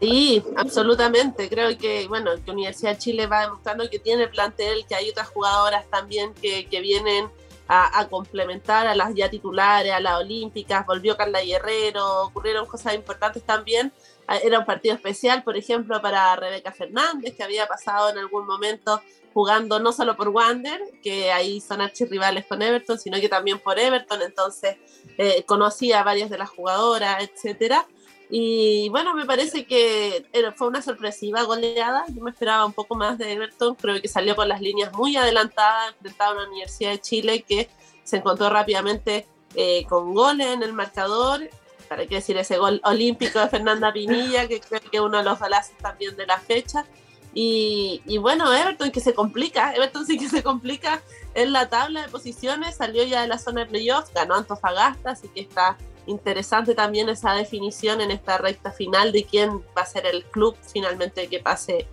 Sí, 0.00 0.42
absolutamente. 0.56 1.48
Creo 1.48 1.76
que, 1.78 2.06
bueno, 2.08 2.32
que 2.44 2.50
Universidad 2.50 2.92
de 2.92 2.98
Chile 2.98 3.26
va 3.26 3.42
demostrando 3.42 3.88
que 3.88 3.98
tiene 3.98 4.28
plantel, 4.28 4.84
que 4.86 4.94
hay 4.94 5.08
otras 5.10 5.28
jugadoras 5.28 5.88
también 5.88 6.34
que, 6.34 6.66
vienen 6.80 7.28
a, 7.68 8.06
complementar 8.08 8.86
a 8.86 8.94
las 8.94 9.14
ya 9.14 9.30
titulares, 9.30 9.92
a 9.92 10.00
las 10.00 10.20
olímpicas. 10.20 10.84
Volvió 10.86 11.16
Carla 11.16 11.42
Guerrero, 11.42 12.24
ocurrieron 12.24 12.66
cosas 12.66 12.94
importantes 12.94 13.42
también. 13.44 13.92
Ah, 14.26 14.38
era 14.38 14.58
un 14.58 14.66
partido 14.66 14.94
especial, 14.94 15.42
por 15.42 15.56
ejemplo, 15.56 16.00
para 16.02 16.34
Rebeca 16.36 16.72
Fernández, 16.72 17.34
que 17.36 17.42
había 17.42 17.66
pasado 17.66 18.10
en 18.10 18.18
algún 18.18 18.46
momento 18.46 19.00
jugando 19.32 19.80
no 19.80 19.92
solo 19.92 20.16
por 20.16 20.28
Wander, 20.28 20.80
que 21.02 21.32
ahí 21.32 21.60
son 21.60 21.80
archirrivales 21.80 22.46
con 22.46 22.62
Everton, 22.62 22.98
sino 22.98 23.18
que 23.20 23.28
también 23.28 23.58
por 23.58 23.78
Everton. 23.78 24.22
Entonces, 24.22 24.76
eh, 25.18 25.44
conocía 25.44 26.00
a 26.00 26.04
varias 26.04 26.30
de 26.30 26.38
las 26.38 26.50
jugadoras, 26.50 27.22
etcétera 27.22 27.86
y 28.30 28.88
bueno, 28.88 29.14
me 29.14 29.26
parece 29.26 29.66
que 29.66 30.26
fue 30.56 30.68
una 30.68 30.82
sorpresiva 30.82 31.42
goleada. 31.42 32.04
Yo 32.08 32.22
me 32.22 32.30
esperaba 32.30 32.64
un 32.64 32.72
poco 32.72 32.94
más 32.94 33.18
de 33.18 33.32
Everton. 33.32 33.74
Creo 33.74 34.00
que 34.00 34.08
salió 34.08 34.34
con 34.34 34.48
las 34.48 34.60
líneas 34.60 34.92
muy 34.92 35.16
adelantadas, 35.16 35.92
enfrentado 35.94 36.32
a 36.32 36.42
la 36.42 36.48
Universidad 36.48 36.90
de 36.92 37.00
Chile 37.00 37.44
que 37.46 37.68
se 38.02 38.16
encontró 38.16 38.48
rápidamente 38.50 39.26
eh, 39.54 39.84
con 39.88 40.14
goles 40.14 40.48
en 40.48 40.62
el 40.62 40.72
marcador. 40.72 41.48
Para 41.88 42.06
qué 42.06 42.16
decir 42.16 42.36
ese 42.38 42.56
gol 42.56 42.80
olímpico 42.84 43.38
de 43.38 43.48
Fernanda 43.48 43.92
Pinilla, 43.92 44.48
que 44.48 44.58
creo 44.58 44.80
que 44.80 44.96
es 44.96 45.02
uno 45.02 45.18
de 45.18 45.24
los 45.24 45.38
balazos 45.38 45.76
también 45.76 46.16
de 46.16 46.26
la 46.26 46.38
fecha. 46.38 46.86
Y, 47.34 48.00
y, 48.06 48.18
bueno, 48.18 48.52
Everton 48.54 48.90
que 48.90 49.00
se 49.00 49.12
complica, 49.12 49.74
Everton 49.74 50.06
sí 50.06 50.16
que 50.16 50.28
se 50.28 50.42
complica 50.42 51.02
en 51.34 51.52
la 51.52 51.68
tabla 51.68 52.02
de 52.02 52.08
posiciones, 52.08 52.76
salió 52.76 53.02
ya 53.02 53.22
de 53.22 53.28
la 53.28 53.38
zona 53.38 53.62
de 53.62 53.66
playoffs, 53.66 54.12
ganó 54.14 54.34
Antofagasta, 54.34 55.10
así 55.10 55.28
que 55.28 55.40
está 55.40 55.76
interesante 56.06 56.74
también 56.74 57.08
esa 57.08 57.34
definición 57.34 58.00
en 58.00 58.10
esta 58.10 58.38
recta 58.38 58.72
final 58.72 59.12
de 59.12 59.24
quién 59.24 59.60
va 59.76 59.82
a 59.82 59.86
ser 59.86 60.06
el 60.06 60.24
club 60.24 60.56
finalmente 60.72 61.28
que 61.28 61.40
pase 61.40 61.86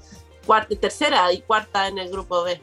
cuarta, 0.45 0.75
tercera 0.75 1.31
y 1.31 1.41
cuarta 1.41 1.87
en 1.87 1.97
el 1.97 2.09
grupo 2.09 2.43
B. 2.43 2.59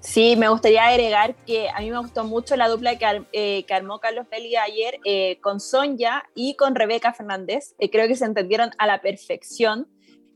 Sí, 0.00 0.34
me 0.34 0.48
gustaría 0.48 0.86
agregar 0.86 1.34
que 1.44 1.68
a 1.68 1.80
mí 1.80 1.90
me 1.90 1.98
gustó 1.98 2.24
mucho 2.24 2.56
la 2.56 2.68
dupla 2.68 2.96
que, 2.96 3.22
eh, 3.32 3.66
armó 3.70 3.98
Carlos 3.98 4.26
Belli 4.30 4.56
ayer 4.56 4.98
eh, 5.04 5.38
con 5.42 5.60
Sonja 5.60 6.24
y 6.34 6.54
con 6.56 6.74
Rebeca 6.74 7.12
Fernández. 7.12 7.74
Eh, 7.78 7.90
creo 7.90 8.08
que 8.08 8.16
se 8.16 8.24
entendieron 8.24 8.70
a 8.78 8.86
la 8.86 9.02
perfección. 9.02 9.86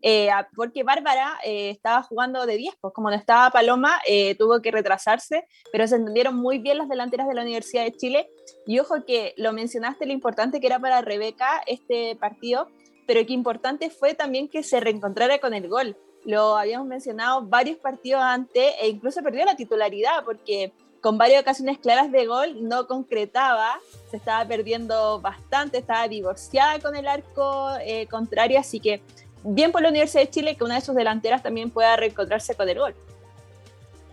Eh, 0.06 0.28
porque 0.54 0.82
Bárbara 0.82 1.38
eh, 1.42 1.70
estaba 1.70 2.02
jugando 2.02 2.44
de 2.44 2.58
10, 2.58 2.74
pues 2.78 2.92
como 2.92 3.08
no 3.08 3.16
estaba 3.16 3.48
Paloma, 3.48 4.00
eh, 4.06 4.34
tuvo 4.34 4.60
que 4.60 4.70
retrasarse, 4.70 5.46
pero 5.72 5.88
se 5.88 5.96
entendieron 5.96 6.36
muy 6.36 6.58
bien 6.58 6.76
las 6.76 6.90
delanteras 6.90 7.26
de 7.26 7.32
la 7.32 7.40
Universidad 7.40 7.84
de 7.84 7.96
Chile. 7.96 8.28
Y 8.66 8.78
ojo 8.80 8.96
que 9.06 9.32
lo 9.38 9.54
mencionaste, 9.54 10.04
lo 10.04 10.12
importante 10.12 10.60
que 10.60 10.66
era 10.66 10.78
para 10.78 11.00
Rebeca 11.00 11.62
este 11.66 12.16
partido, 12.16 12.68
pero 13.06 13.24
que 13.24 13.32
importante 13.32 13.88
fue 13.88 14.12
también 14.12 14.48
que 14.48 14.62
se 14.62 14.78
reencontrara 14.78 15.38
con 15.38 15.54
el 15.54 15.68
gol. 15.68 15.96
Lo 16.26 16.58
habíamos 16.58 16.86
mencionado 16.86 17.40
varios 17.40 17.78
partidos 17.78 18.20
antes 18.20 18.74
e 18.82 18.88
incluso 18.88 19.22
perdió 19.22 19.46
la 19.46 19.56
titularidad 19.56 20.22
porque 20.26 20.74
con 21.00 21.16
varias 21.16 21.40
ocasiones 21.40 21.78
claras 21.78 22.12
de 22.12 22.26
gol 22.26 22.68
no 22.68 22.86
concretaba, 22.86 23.78
se 24.10 24.18
estaba 24.18 24.46
perdiendo 24.46 25.18
bastante, 25.22 25.78
estaba 25.78 26.08
divorciada 26.08 26.78
con 26.78 26.94
el 26.94 27.06
arco 27.06 27.70
contrario, 28.10 28.58
así 28.58 28.80
que 28.80 29.02
bien 29.44 29.70
por 29.70 29.82
la 29.82 29.90
Universidad 29.90 30.22
de 30.24 30.30
Chile 30.30 30.56
que 30.56 30.64
una 30.64 30.76
de 30.76 30.80
sus 30.80 30.94
delanteras 30.94 31.42
también 31.42 31.70
pueda 31.70 31.94
reencontrarse 31.96 32.54
con 32.54 32.68
el 32.68 32.78
gol. 32.78 32.94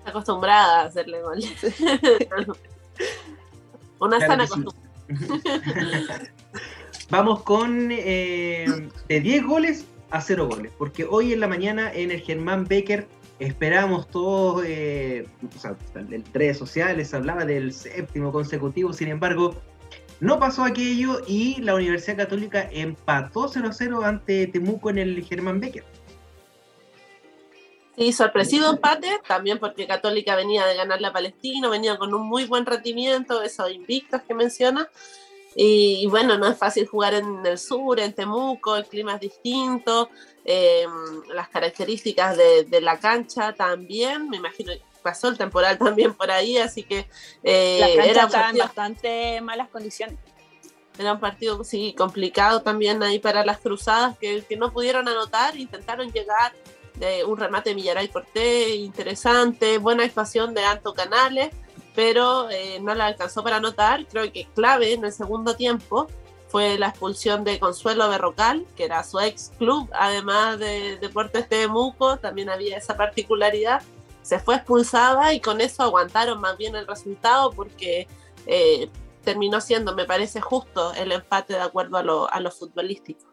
Acostumbrada 0.06 0.82
a 0.82 0.86
hacerle 0.86 1.22
gol. 1.22 1.40
una 4.00 4.20
sana 4.20 4.48
costumbre. 4.48 4.76
Vamos 7.10 7.44
con 7.44 7.90
de 7.90 8.92
10 9.08 9.46
goles 9.46 9.86
a 10.10 10.22
0 10.22 10.48
goles, 10.48 10.72
porque 10.78 11.06
hoy 11.10 11.34
en 11.34 11.40
la 11.40 11.48
mañana 11.48 11.92
en 11.94 12.12
el 12.12 12.22
Germán 12.22 12.66
Becker 12.68 13.08
esperamos 13.40 14.08
todos, 14.10 14.58
o 14.58 14.62
sea, 14.62 15.76
en 15.96 16.24
redes 16.34 16.58
sociales 16.58 17.14
hablaba 17.14 17.46
del 17.46 17.74
séptimo 17.74 18.32
consecutivo, 18.32 18.94
sin 18.94 19.08
embargo, 19.08 19.56
no 20.22 20.40
pasó 20.40 20.64
aquello 20.64 21.20
y 21.28 21.60
la 21.62 21.74
Universidad 21.74 22.16
Católica 22.16 22.70
empató 22.72 23.50
0-0 23.50 24.06
ante 24.06 24.48
Temuco 24.48 24.92
en 24.92 25.00
el 25.00 25.26
Germán 25.26 25.60
Becker. 25.60 25.84
Sí, 27.98 28.14
sorpresivo 28.14 28.68
empate, 28.68 29.10
también 29.28 29.58
porque 29.58 29.88
Católica 29.88 30.36
venía 30.36 30.66
de 30.68 30.76
ganar 30.76 31.02
la 31.02 31.12
Palestina, 31.12 31.68
venía 31.70 31.98
con 31.98 32.14
un 32.14 32.28
muy 32.28 32.46
buen 32.46 32.68
rendimiento, 32.68 33.42
esos 33.42 33.72
invictos 33.72 34.22
que 34.22 34.36
menciona. 34.36 34.88
Y, 35.56 36.06
bueno, 36.08 36.38
no 36.38 36.48
es 36.48 36.58
fácil 36.58 36.86
jugar 36.88 37.16
en 37.16 37.46
el 37.46 37.58
sur, 37.58 38.00
en 38.00 38.14
Temuco, 38.14 38.78
el 38.78 38.86
clima 38.86 39.16
es 39.16 39.22
distinto, 39.22 40.10
em, 40.46 41.24
las 41.34 41.50
características 41.50 42.38
de, 42.38 42.80
la 42.80 43.00
cancha 43.00 43.54
también, 43.54 44.30
me 44.30 44.38
imagino 44.38 44.72
pasó 45.02 45.28
el 45.30 45.38
temporal 45.38 45.78
también 45.80 46.14
por 46.14 46.32
ahí, 46.32 46.58
así 46.58 46.84
que 46.84 47.08
eh, 47.44 47.98
era 48.04 48.28
en 48.50 48.58
bastante 48.58 49.42
malas 49.42 49.70
condiciones. 49.70 50.18
Era 50.98 51.14
un 51.14 51.20
partido 51.20 51.64
sí, 51.64 51.96
complicado 51.98 52.62
también 52.62 53.02
ahí 53.02 53.20
para 53.20 53.46
las 53.46 53.60
cruzadas 53.60 54.18
que, 54.18 54.44
que 54.48 54.58
no 54.58 54.72
pudieron 54.72 55.08
anotar, 55.08 55.56
intentaron 55.56 56.12
llegar 56.12 56.54
de 56.96 57.24
un 57.24 57.38
remate 57.38 57.70
de 57.70 57.76
Millaray 57.76 58.10
Cortés 58.10 58.76
interesante, 58.76 59.78
buena 59.78 60.04
expansión 60.04 60.54
de 60.54 60.64
Alto 60.64 60.94
Canales, 60.94 61.52
pero 61.96 62.50
eh, 62.50 62.80
no 62.82 62.94
la 62.94 63.08
alcanzó 63.08 63.44
para 63.44 63.58
anotar. 63.58 64.06
Creo 64.08 64.32
que 64.32 64.48
clave 64.54 64.94
en 64.94 65.06
el 65.06 65.12
segundo 65.12 65.56
tiempo 65.56 66.08
fue 66.48 66.78
la 66.78 66.90
expulsión 66.90 67.44
de 67.44 67.60
Consuelo 67.60 68.10
Berrocal, 68.10 68.66
que 68.76 68.84
era 68.84 69.04
su 69.04 69.20
ex 69.20 69.52
club, 69.58 69.90
además 69.94 70.60
de 70.60 70.98
Deportes 70.98 71.48
Temuco, 71.48 72.18
también 72.18 72.50
había 72.50 72.78
esa 72.78 72.98
particularidad. 72.98 73.82
Se 74.22 74.40
fue 74.40 74.56
expulsada 74.56 75.34
y 75.34 75.40
con 75.40 75.62
eso 75.62 75.84
aguantaron 75.84 76.40
más 76.40 76.58
bien 76.58 76.76
el 76.76 76.88
resultado 76.88 77.52
porque 77.52 78.08
eh, 78.46 78.90
terminó 79.24 79.62
siendo, 79.62 79.96
me 79.96 80.06
parece 80.06 80.42
justo, 80.42 80.94
el 80.94 81.12
empate 81.12 81.54
de 81.54 81.62
acuerdo 81.62 81.98
a 81.98 82.04
lo, 82.04 82.32
a 82.32 82.52
futbolístico. 82.52 83.26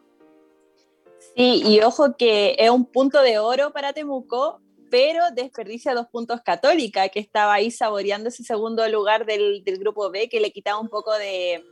Sí, 1.35 1.61
y 1.65 1.81
ojo 1.81 2.15
que 2.17 2.55
es 2.57 2.69
un 2.69 2.85
punto 2.85 3.21
de 3.21 3.39
oro 3.39 3.71
para 3.71 3.93
Temuco, 3.93 4.61
pero 4.89 5.23
desperdicia 5.31 5.93
dos 5.93 6.07
puntos 6.07 6.41
Católica, 6.41 7.09
que 7.09 7.19
estaba 7.19 7.53
ahí 7.53 7.71
saboreando 7.71 8.29
ese 8.29 8.43
segundo 8.43 8.87
lugar 8.89 9.25
del, 9.25 9.63
grupo 9.63 10.09
B, 10.09 10.29
que 10.29 10.39
le 10.39 10.51
quitaba 10.51 10.79
un 10.79 10.89
poco 10.89 11.13
de, 11.17 11.63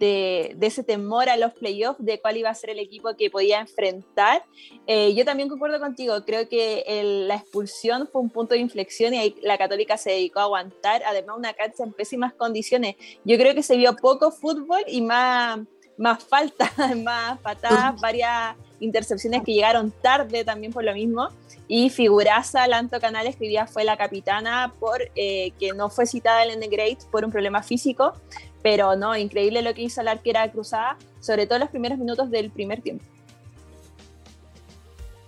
ese 0.00 0.82
temor 0.82 1.28
a 1.28 1.36
los 1.36 1.52
playoffs, 1.52 2.04
de 2.04 2.20
cuál 2.20 2.36
iba 2.36 2.50
a 2.50 2.54
ser 2.54 2.70
el 2.70 2.78
equipo 2.78 3.14
que 3.16 3.30
podía 3.30 3.60
enfrentar. 3.60 4.44
Eh, 4.86 5.14
yo 5.14 5.24
también 5.24 5.48
concuerdo 5.48 5.78
contigo, 5.78 6.14
creo 6.24 6.48
que 6.48 6.84
la 7.26 7.36
expulsión 7.36 8.08
fue 8.10 8.22
un 8.22 8.30
punto 8.30 8.54
de 8.54 8.60
inflexión 8.60 9.14
y 9.14 9.18
ahí 9.18 9.36
la 9.42 9.58
Católica 9.58 9.96
se 9.96 10.10
dedicó 10.10 10.40
a 10.40 10.44
aguantar, 10.44 11.02
además 11.04 11.36
una 11.38 11.52
cancha 11.52 11.84
en 11.84 11.92
pésimas 11.92 12.32
condiciones. 12.34 12.96
Yo 13.24 13.36
creo 13.36 13.54
que 13.54 13.62
se 13.62 13.76
vio 13.76 13.94
poco 13.96 14.30
fútbol 14.30 14.82
y 14.86 15.00
más, 15.02 15.60
más 15.96 16.24
falta, 16.24 16.70
más 17.04 17.38
patadas, 17.40 18.00
varias 18.00 18.56
intercepciones 18.80 19.42
que 19.42 19.52
llegaron 19.52 19.92
tarde 20.02 20.44
también 20.44 20.72
por 20.72 20.84
lo 20.84 20.94
mismo. 20.94 21.28
Y 21.68 21.90
figuraza 21.90 22.66
Lanto 22.66 22.98
Canales, 22.98 23.36
que 23.36 23.44
hoy 23.44 23.50
día 23.50 23.66
fue 23.66 23.84
la 23.84 23.96
capitana, 23.96 24.74
por 24.80 25.02
eh, 25.14 25.52
que 25.60 25.72
no 25.72 25.88
fue 25.88 26.04
citada 26.04 26.44
en 26.44 26.60
el 26.60 26.68
Great 26.68 27.04
por 27.12 27.24
un 27.24 27.30
problema 27.30 27.62
físico. 27.62 28.14
Pero 28.62 28.96
no, 28.96 29.16
increíble 29.16 29.62
lo 29.62 29.74
que 29.74 29.82
hizo 29.82 30.02
la 30.02 30.12
arquera 30.12 30.50
cruzada, 30.50 30.98
sobre 31.20 31.46
todo 31.46 31.58
los 31.58 31.70
primeros 31.70 31.98
minutos 31.98 32.30
del 32.30 32.50
primer 32.50 32.82
tiempo. 32.82 33.04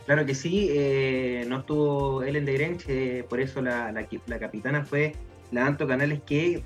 Claro 0.06 0.26
que 0.26 0.34
sí, 0.34 0.68
eh, 0.70 1.44
no 1.48 1.60
estuvo 1.60 2.22
Ellen 2.22 2.44
de 2.44 2.52
Grench, 2.54 2.84
eh, 2.88 3.24
por 3.28 3.40
eso 3.40 3.62
la, 3.62 3.92
la, 3.92 4.38
capitana 4.38 4.84
fue 4.84 5.14
la 5.52 5.64
Lanto 5.64 5.86
Canales, 5.86 6.20
que 6.26 6.62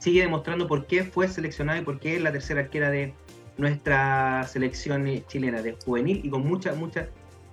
sigue 0.00 0.22
demostrando 0.22 0.66
por 0.66 0.86
qué 0.86 1.04
fue 1.04 1.28
seleccionada 1.28 1.78
y 1.78 1.82
por 1.82 2.00
qué 2.00 2.16
es 2.16 2.22
la 2.22 2.32
tercera 2.32 2.62
arquera 2.62 2.90
de, 2.90 3.14
nuestra 3.56 4.46
selección 4.48 5.06
chilena 5.26 5.62
de 5.62 5.72
juvenil 5.84 6.20
y 6.24 6.30
con 6.30 6.46
mucha, 6.46 6.74
mucha 6.74 7.08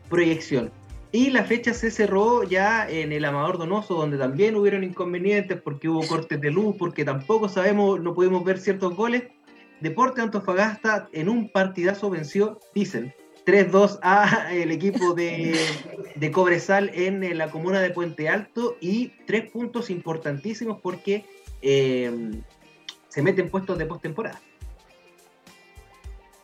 proyección. 0.10 0.72
Y 1.14 1.30
la 1.30 1.44
fecha 1.44 1.74
se 1.74 1.92
cerró 1.92 2.44
ya 2.44 2.90
en 2.90 3.12
el 3.12 3.26
Amador 3.26 3.58
Donoso, 3.58 3.96
donde 3.96 4.18
también 4.18 4.56
hubieron 4.56 4.84
inconvenientes 4.84 5.60
porque 5.62 5.90
hubo 5.90 6.08
cortes 6.08 6.40
de 6.40 6.52
luz, 6.52 6.78
porque 6.80 7.04
tampoco 7.04 7.50
sabemos, 7.50 8.00
no 8.00 8.14
pudimos 8.14 8.46
ver 8.46 8.60
ciertos 8.60 8.96
goles. 8.96 9.24
Deporte 9.82 10.22
Antofagasta 10.22 11.10
en 11.12 11.28
un 11.28 11.50
partidazo 11.50 12.10
venció, 12.10 12.60
dicen, 12.74 13.14
3-2 13.46 14.00
a 14.02 14.54
el 14.54 14.72
equipo 14.72 15.14
de, 15.14 15.60
de, 16.16 16.32
Cobresal 16.32 16.90
en 16.94 17.38
la 17.38 17.50
comuna 17.52 17.82
de 17.82 17.90
Puente 17.90 18.30
Alto 18.30 18.78
y 18.80 19.10
tres 19.26 19.52
puntos 19.52 19.90
importantísimos 19.90 20.80
porque 20.80 21.26
eh, 21.62 22.32
se 23.10 23.22
meten 23.22 23.50
puestos 23.50 23.78
de 23.78 23.86
postemporada. 23.86 24.40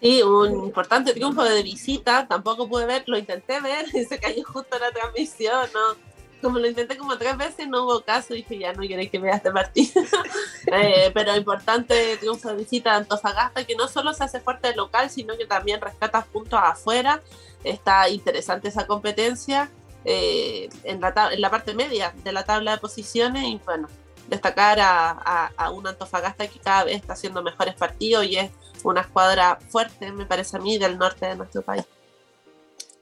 Sí, 0.01 0.21
un 0.21 0.65
importante 0.65 1.13
triunfo 1.13 1.43
de 1.43 1.63
visita, 1.63 2.27
tampoco 2.27 2.67
pude 2.69 2.85
ver, 2.85 3.03
lo 3.07 3.17
intenté 3.17 3.59
ver 3.61 3.85
y 3.93 4.05
se 4.05 4.19
cayó 4.19 4.43
justo 4.43 4.77
la 4.79 4.91
transmisión, 4.91 5.67
¿no? 5.73 6.07
Como 6.39 6.59
lo 6.59 6.67
intenté 6.67 6.97
como 6.97 7.17
tres 7.17 7.35
veces, 7.35 7.67
no 7.67 7.83
hubo 7.83 8.01
caso, 8.01 8.35
dije, 8.35 8.59
ya 8.59 8.71
no 8.71 8.81
queréis 8.81 9.09
que 9.09 9.17
vea 9.17 9.37
este 9.37 9.51
partido. 9.51 10.03
eh, 10.67 11.09
pero 11.11 11.35
importante 11.35 12.15
triunfo 12.17 12.49
de 12.49 12.57
visita 12.57 12.91
de 12.91 12.97
Antofagasta, 12.97 13.65
que 13.65 13.75
no 13.75 13.87
solo 13.87 14.13
se 14.13 14.23
hace 14.23 14.39
fuerte 14.39 14.75
local, 14.75 15.09
sino 15.09 15.35
que 15.35 15.47
también 15.47 15.81
rescata 15.81 16.23
puntos 16.25 16.59
afuera. 16.61 17.21
Está 17.63 18.07
interesante 18.09 18.67
esa 18.67 18.85
competencia 18.85 19.71
eh, 20.05 20.69
en, 20.83 21.01
la 21.01 21.11
en 21.31 21.41
la 21.41 21.49
parte 21.49 21.73
media 21.73 22.13
de 22.23 22.31
la 22.31 22.43
tabla 22.43 22.73
de 22.73 22.77
posiciones 22.77 23.43
y 23.43 23.59
bueno, 23.65 23.87
destacar 24.29 24.79
a, 24.79 25.47
a, 25.57 25.71
un 25.71 25.87
Antofagasta 25.87 26.47
que 26.47 26.59
cada 26.59 26.83
vez 26.83 26.97
está 26.97 27.13
haciendo 27.13 27.41
mejores 27.41 27.73
partidos 27.73 28.25
y 28.25 28.37
es 28.37 28.51
una 28.89 29.01
escuadra 29.01 29.57
fuerte, 29.69 30.11
me 30.11 30.25
parece 30.25 30.57
a 30.57 30.59
mí, 30.59 30.77
del 30.77 30.97
norte 30.97 31.25
de 31.25 31.35
nuestro 31.35 31.61
país. 31.61 31.85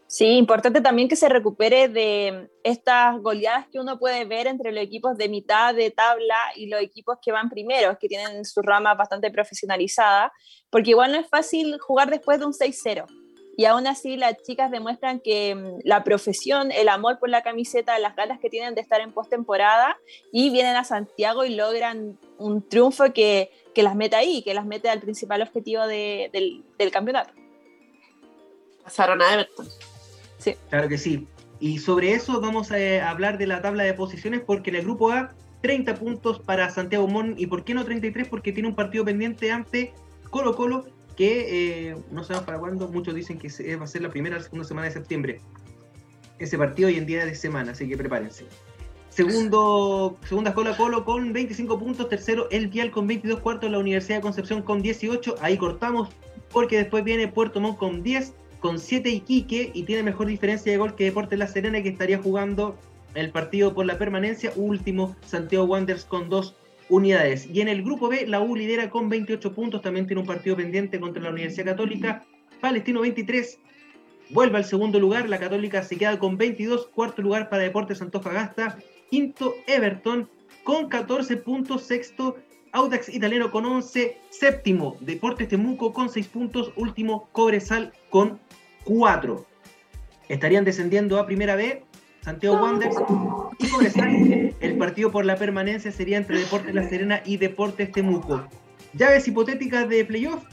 Sí, 0.07 0.37
importante 0.37 0.79
también 0.81 1.09
que 1.09 1.15
se 1.15 1.27
recupere 1.27 1.89
de 1.89 2.49
estas 2.63 3.19
goleadas 3.21 3.67
que 3.67 3.79
uno 3.79 3.99
puede 3.99 4.23
ver 4.23 4.47
entre 4.47 4.71
los 4.71 4.83
equipos 4.83 5.17
de 5.17 5.27
mitad 5.27 5.73
de 5.73 5.91
tabla 5.91 6.37
y 6.55 6.67
los 6.67 6.81
equipos 6.81 7.17
que 7.21 7.31
van 7.31 7.49
primeros, 7.49 7.97
que 7.99 8.07
tienen 8.07 8.45
su 8.45 8.61
rama 8.61 8.93
bastante 8.93 9.29
profesionalizada, 9.29 10.31
porque 10.69 10.91
igual 10.91 11.11
no 11.11 11.19
es 11.19 11.27
fácil 11.27 11.77
jugar 11.79 12.09
después 12.09 12.39
de 12.39 12.45
un 12.45 12.53
6-0 12.53 13.05
y 13.57 13.65
aún 13.65 13.87
así 13.87 14.17
las 14.17 14.41
chicas 14.43 14.71
demuestran 14.71 15.19
que 15.19 15.55
mm, 15.55 15.79
la 15.83 16.03
profesión, 16.03 16.71
el 16.71 16.89
amor 16.89 17.19
por 17.19 17.29
la 17.29 17.41
camiseta, 17.41 17.97
las 17.99 18.15
ganas 18.15 18.39
que 18.39 18.49
tienen 18.49 18.75
de 18.75 18.81
estar 18.81 19.01
en 19.01 19.13
postemporada 19.13 19.97
y 20.31 20.49
vienen 20.49 20.75
a 20.75 20.83
Santiago 20.83 21.45
y 21.45 21.55
logran 21.55 22.19
un 22.37 22.67
triunfo 22.67 23.13
que, 23.13 23.51
que 23.75 23.83
las 23.83 23.95
mete 23.95 24.15
ahí, 24.15 24.41
que 24.41 24.53
las 24.53 24.65
mete 24.65 24.89
al 24.89 25.01
principal 25.01 25.41
objetivo 25.41 25.85
de, 25.85 26.29
del, 26.33 26.63
del, 26.79 26.91
campeonato. 26.91 27.33
Pasaron 28.83 29.21
a 29.21 29.33
Everton. 29.33 29.67
Sí. 30.37 30.55
Claro 30.69 30.87
que 30.87 30.97
sí. 30.97 31.27
Y 31.59 31.79
sobre 31.79 32.13
eso 32.13 32.39
vamos 32.41 32.71
a 32.71 32.79
eh, 32.79 33.01
hablar 33.01 33.37
de 33.37 33.47
la 33.47 33.61
tabla 33.61 33.83
de 33.83 33.93
posiciones 33.93 34.41
porque 34.41 34.69
en 34.69 34.77
el 34.77 34.83
grupo 34.83 35.11
A 35.11 35.33
30 35.61 35.95
puntos 35.95 36.39
para 36.39 36.69
Santiago 36.69 37.07
Mon 37.07 37.35
y 37.37 37.47
por 37.47 37.63
qué 37.63 37.73
no 37.73 37.83
33 37.85 38.27
porque 38.27 38.51
tiene 38.51 38.69
un 38.69 38.75
partido 38.75 39.05
pendiente 39.05 39.51
ante 39.51 39.93
Colo 40.29 40.55
Colo 40.55 40.85
que 41.17 41.89
eh, 41.89 41.97
no 42.11 42.23
sabemos 42.23 42.45
para 42.45 42.59
cuándo, 42.59 42.87
muchos 42.89 43.15
dicen 43.15 43.39
que 43.39 43.75
va 43.77 43.85
a 43.85 43.87
ser 43.87 44.01
la 44.01 44.09
primera 44.09 44.37
o 44.37 44.41
segunda 44.41 44.67
semana 44.67 44.87
de 44.87 44.93
septiembre. 44.93 45.41
Ese 46.39 46.57
partido 46.57 46.89
hoy 46.89 46.97
en 46.97 47.05
día 47.05 47.25
de 47.25 47.33
semana, 47.35 47.71
así 47.71 47.87
que 47.87 47.95
prepárense. 47.95 48.45
Segundo, 49.15 50.17
segunda 50.27 50.53
Cola 50.53 50.75
Colo 50.75 51.05
con 51.05 51.31
25 51.31 51.79
puntos, 51.79 52.09
tercero 52.09 52.49
El 52.51 52.67
Vial 52.67 52.91
con 52.91 53.07
22 53.07 53.39
cuartos, 53.39 53.71
la 53.71 53.79
Universidad 53.79 54.17
de 54.17 54.21
Concepción 54.21 54.61
con 54.61 54.81
18, 54.81 55.35
ahí 55.39 55.55
cortamos, 55.55 56.09
porque 56.51 56.79
después 56.79 57.05
viene 57.05 57.29
Puerto 57.29 57.61
Montt 57.61 57.77
con 57.77 58.03
10, 58.03 58.33
con 58.59 58.77
7 58.77 59.09
Iquique 59.09 59.71
y 59.73 59.83
tiene 59.83 60.03
mejor 60.03 60.27
diferencia 60.27 60.69
de 60.69 60.77
gol 60.77 60.95
que 60.95 61.05
Deportes 61.05 61.39
La 61.39 61.47
Serena 61.47 61.81
que 61.81 61.87
estaría 61.87 62.17
jugando 62.17 62.77
el 63.13 63.29
partido 63.31 63.73
por 63.73 63.85
la 63.85 63.97
permanencia, 63.97 64.51
último 64.57 65.15
Santiago 65.25 65.63
Wanderers 65.63 66.03
con 66.03 66.27
2 66.27 66.53
unidades. 66.89 67.47
Y 67.49 67.61
en 67.61 67.69
el 67.69 67.83
grupo 67.83 68.09
B, 68.09 68.27
la 68.27 68.41
U 68.41 68.53
lidera 68.53 68.89
con 68.89 69.07
28 69.07 69.53
puntos, 69.53 69.81
también 69.81 70.07
tiene 70.07 70.23
un 70.23 70.27
partido 70.27 70.57
pendiente 70.57 70.99
contra 70.99 71.23
la 71.23 71.29
Universidad 71.29 71.67
Católica. 71.67 72.25
Palestino 72.59 72.99
23, 72.99 73.59
vuelve 74.31 74.57
al 74.57 74.65
segundo 74.65 74.99
lugar, 74.99 75.29
la 75.29 75.39
Católica 75.39 75.83
se 75.83 75.95
queda 75.95 76.19
con 76.19 76.35
22, 76.35 76.87
cuarto 76.87 77.21
lugar 77.21 77.47
para 77.47 77.63
Deportes 77.63 78.01
Antofagasta, 78.01 78.77
quinto 79.09 79.55
Everton 79.67 80.29
con 80.63 80.89
14 80.89 81.37
puntos, 81.37 81.83
sexto 81.83 82.37
Audax 82.71 83.07
Italiano 83.09 83.51
con 83.51 83.65
11, 83.65 84.17
séptimo 84.29 84.97
Deportes 84.99 85.47
Temuco 85.47 85.93
con 85.93 86.09
6 86.09 86.27
puntos, 86.27 86.73
último 86.75 87.29
Cobresal 87.31 87.93
con 88.09 88.39
4. 88.83 89.45
Estarían 90.27 90.65
descendiendo 90.65 91.19
a 91.19 91.25
Primera 91.25 91.55
B 91.55 91.83
Santiago 92.25 92.57
Wanderers 92.57 92.97
y 93.59 93.69
Cobresal. 93.69 94.55
El 94.59 94.77
partido 94.77 95.11
por 95.11 95.25
la 95.25 95.35
permanencia 95.35 95.91
sería 95.91 96.17
entre 96.17 96.39
Deportes 96.39 96.73
La 96.73 96.89
Serena 96.89 97.21
y 97.23 97.37
Deportes 97.37 97.91
Temuco. 97.91 98.43
Llaves 98.93 99.27
hipotéticas 99.27 99.87
de 99.87 100.03
playoff. 100.03 100.43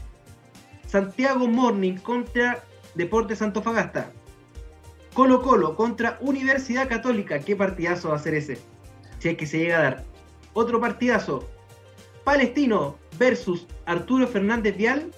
Santiago 0.86 1.48
Morning 1.48 1.94
contra 1.96 2.62
Deportes 2.94 3.40
Antofagasta. 3.40 4.12
Colo 5.14 5.42
Colo 5.42 5.76
contra 5.76 6.18
Universidad 6.20 6.88
Católica. 6.88 7.40
¿Qué 7.40 7.54
partidazo 7.54 8.10
va 8.10 8.16
a 8.16 8.18
ser 8.18 8.34
ese? 8.34 8.58
Si 9.18 9.28
es 9.28 9.36
que 9.36 9.46
se 9.46 9.58
llega 9.58 9.78
a 9.78 9.82
dar. 9.82 10.04
Otro 10.54 10.80
partidazo. 10.80 11.48
Palestino 12.24 12.98
versus 13.18 13.66
Arturo 13.84 14.26
Fernández 14.26 14.76
Vial 14.76 15.10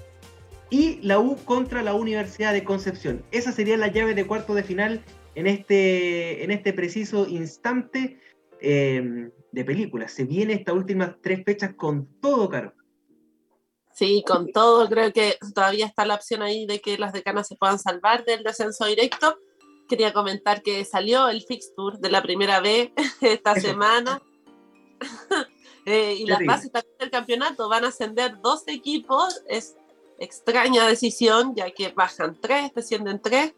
y 0.70 1.00
la 1.02 1.18
U 1.18 1.36
contra 1.44 1.82
la 1.82 1.94
Universidad 1.94 2.52
de 2.52 2.64
Concepción. 2.64 3.24
Esa 3.30 3.52
sería 3.52 3.76
la 3.76 3.88
llave 3.88 4.14
de 4.14 4.26
cuarto 4.26 4.54
de 4.54 4.64
final 4.64 5.04
en 5.34 5.46
este, 5.46 6.42
en 6.42 6.50
este 6.50 6.72
preciso 6.72 7.26
instante 7.28 8.18
em, 8.60 9.30
de 9.52 9.64
película. 9.64 10.08
Se 10.08 10.24
viene 10.24 10.54
estas 10.54 10.74
últimas 10.74 11.14
tres 11.22 11.44
fechas 11.44 11.74
con 11.74 12.08
todo, 12.20 12.48
Caro. 12.48 12.72
Sí, 13.92 14.24
con 14.26 14.50
todo. 14.50 14.88
Creo 14.88 15.12
que 15.12 15.36
todavía 15.54 15.86
está 15.86 16.04
la 16.04 16.16
opción 16.16 16.42
ahí 16.42 16.66
de 16.66 16.80
que 16.80 16.98
las 16.98 17.12
decanas 17.12 17.46
se 17.46 17.56
puedan 17.56 17.78
salvar 17.78 18.24
del 18.24 18.42
descenso 18.42 18.86
directo. 18.86 19.38
Quería 19.88 20.12
comentar 20.12 20.62
que 20.62 20.84
salió 20.84 21.28
el 21.28 21.42
fixture 21.42 21.98
de 21.98 22.10
la 22.10 22.22
primera 22.22 22.60
vez 22.60 22.90
esta 23.20 23.54
semana. 23.54 24.22
Eh, 25.86 26.14
y 26.18 26.24
las 26.24 26.40
bases 26.46 26.70
del 26.98 27.10
campeonato 27.10 27.68
van 27.68 27.84
a 27.84 27.88
ascender 27.88 28.40
dos 28.40 28.66
equipos. 28.68 29.42
Es 29.46 29.76
extraña 30.18 30.86
decisión, 30.86 31.54
ya 31.54 31.70
que 31.70 31.90
bajan 31.90 32.38
tres, 32.40 32.72
descienden 32.74 33.20
tres. 33.20 33.52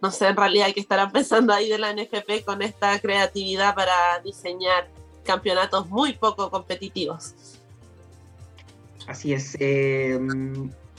No 0.00 0.10
sé, 0.10 0.28
en 0.28 0.36
realidad 0.36 0.68
hay 0.68 0.72
que 0.72 0.80
estar 0.80 1.12
pensando 1.12 1.52
ahí 1.52 1.68
de 1.68 1.78
la 1.78 1.92
NFP 1.92 2.44
con 2.46 2.62
esta 2.62 2.98
creatividad 3.00 3.74
para 3.74 4.20
diseñar 4.20 4.88
campeonatos 5.24 5.88
muy 5.88 6.14
poco 6.14 6.50
competitivos. 6.50 7.34
Así 9.06 9.32
es. 9.32 9.56
Eh, 9.60 10.18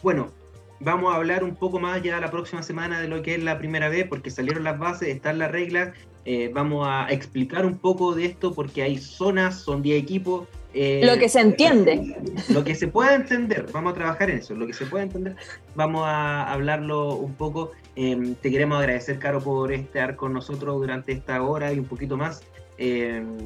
bueno, 0.02 0.32
vamos 0.80 1.14
a 1.14 1.18
hablar 1.18 1.44
un 1.44 1.56
poco 1.56 1.80
más 1.80 2.02
ya 2.02 2.20
la 2.20 2.32
próxima 2.32 2.64
semana 2.64 3.00
de 3.00 3.08
lo 3.08 3.22
que 3.22 3.36
es 3.36 3.44
la 3.44 3.58
primera 3.58 3.90
vez, 3.90 4.08
porque 4.08 4.30
salieron 4.30 4.64
las 4.64 4.78
bases, 4.78 5.10
están 5.10 5.40
las 5.40 5.52
reglas. 5.52 5.94
Eh, 6.26 6.52
vamos 6.54 6.86
a 6.88 7.08
explicar 7.10 7.66
un 7.66 7.78
poco 7.78 8.14
de 8.14 8.26
esto 8.26 8.54
porque 8.54 8.84
hay 8.84 8.98
zonas, 8.98 9.62
son 9.62 9.82
10 9.82 10.04
equipos, 10.04 10.48
eh, 10.80 11.02
lo 11.04 11.18
que 11.18 11.28
se 11.28 11.40
entiende. 11.40 12.16
Lo 12.50 12.64
que 12.64 12.76
se 12.76 12.88
pueda 12.88 13.16
entender, 13.16 13.66
vamos 13.72 13.94
a 13.94 13.96
trabajar 13.96 14.30
en 14.30 14.38
eso, 14.38 14.54
lo 14.54 14.68
que 14.68 14.74
se 14.74 14.86
pueda 14.86 15.04
entender, 15.04 15.36
vamos 15.74 16.04
a 16.06 16.52
hablarlo 16.52 17.16
un 17.16 17.34
poco. 17.34 17.72
Em, 17.96 18.36
te 18.36 18.52
queremos 18.52 18.78
agradecer, 18.78 19.18
Caro, 19.18 19.42
por 19.42 19.72
estar 19.72 20.16
con 20.16 20.34
nosotros 20.34 20.76
durante 20.76 21.14
esta 21.14 21.42
hora 21.42 21.74
y 21.74 21.80
un 21.80 21.86
poquito 21.86 22.16
más. 22.16 22.44
Em, 22.78 23.38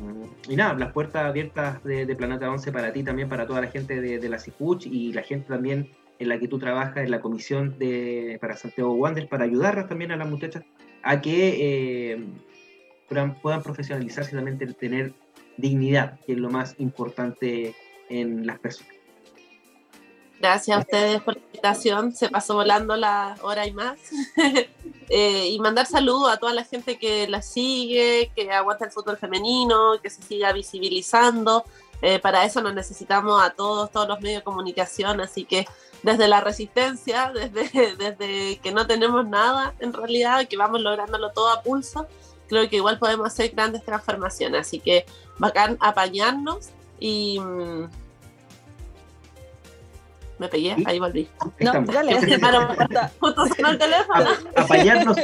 y 0.49 0.57
nada, 0.57 0.73
las 0.73 0.91
puertas 0.91 1.23
abiertas 1.23 1.81
de, 1.85 2.15
Planeta 2.17 2.51
11 2.51 2.69
para 2.73 2.91
ti 2.91 3.01
también, 3.01 3.29
para 3.29 3.47
toda 3.47 3.61
la 3.61 3.67
gente 3.67 4.01
de, 4.01 4.29
la 4.29 4.37
CIPUCH 4.37 4.87
y 4.87 5.13
la 5.13 5.23
gente 5.23 5.47
también 5.47 5.89
en 6.21 6.29
la 6.29 6.37
que 6.37 6.47
tú 6.47 6.59
trabajas 6.59 6.97
en 6.97 7.09
la 7.09 7.19
comisión 7.19 7.79
de, 7.79 8.37
para 8.39 8.55
Santiago 8.55 8.93
Wander, 8.93 9.27
para 9.27 9.45
ayudarlas 9.45 9.89
también 9.89 10.11
a 10.11 10.15
las 10.17 10.29
muchachas 10.29 10.63
a 11.01 11.19
que 11.19 12.11
eh, 12.13 12.25
puedan, 13.09 13.41
puedan 13.41 13.63
profesionalizarse 13.63 14.35
también 14.35 14.59
tener 14.75 15.13
dignidad, 15.57 16.19
que 16.19 16.33
es 16.33 16.37
lo 16.37 16.51
más 16.51 16.75
importante 16.77 17.75
en 18.07 18.45
las 18.45 18.59
personas. 18.59 18.93
Gracias 20.39 20.77
a 20.77 20.79
ustedes 20.81 21.21
por 21.23 21.37
la 21.37 21.41
invitación, 21.41 22.13
se 22.13 22.29
pasó 22.29 22.53
volando 22.53 22.95
la 22.95 23.35
hora 23.41 23.65
y 23.65 23.73
más. 23.73 23.99
Eh, 25.13 25.49
y 25.49 25.59
mandar 25.59 25.87
saludos 25.87 26.31
a 26.31 26.37
toda 26.37 26.53
la 26.53 26.63
gente 26.63 26.97
que 26.97 27.27
la 27.27 27.41
sigue, 27.41 28.31
que 28.33 28.49
aguanta 28.49 28.85
el 28.85 28.91
fútbol 28.91 29.17
femenino, 29.17 29.99
que 30.01 30.09
se 30.09 30.21
siga 30.21 30.53
visibilizando. 30.53 31.65
Eh, 32.01 32.19
para 32.19 32.45
eso 32.45 32.61
nos 32.61 32.73
necesitamos 32.73 33.43
a 33.43 33.49
todos, 33.49 33.91
todos 33.91 34.07
los 34.07 34.21
medios 34.21 34.39
de 34.39 34.45
comunicación, 34.45 35.19
así 35.19 35.43
que 35.43 35.65
desde 36.03 36.27
la 36.27 36.41
resistencia, 36.41 37.31
desde, 37.33 37.95
desde 37.95 38.59
que 38.59 38.71
no 38.71 38.87
tenemos 38.87 39.27
nada 39.27 39.73
en 39.79 39.93
realidad, 39.93 40.47
que 40.47 40.57
vamos 40.57 40.81
lográndolo 40.81 41.31
todo 41.31 41.49
a 41.49 41.61
pulso, 41.61 42.07
creo 42.47 42.69
que 42.69 42.75
igual 42.77 42.99
podemos 42.99 43.27
hacer 43.27 43.51
grandes 43.51 43.83
transformaciones. 43.83 44.67
Así 44.67 44.79
que 44.79 45.05
bacán 45.37 45.77
apañarnos 45.79 46.69
y. 46.99 47.39
Mm, 47.39 47.89
me 50.37 50.47
pegué, 50.47 50.75
ahí 50.85 50.99
volví. 50.99 51.29
No, 51.59 51.71
dale. 51.83 52.15
Justo 53.19 53.45
sonó 53.45 53.69
el 53.69 53.77
teléfono. 53.77 54.29
Apañarnos 54.55 55.15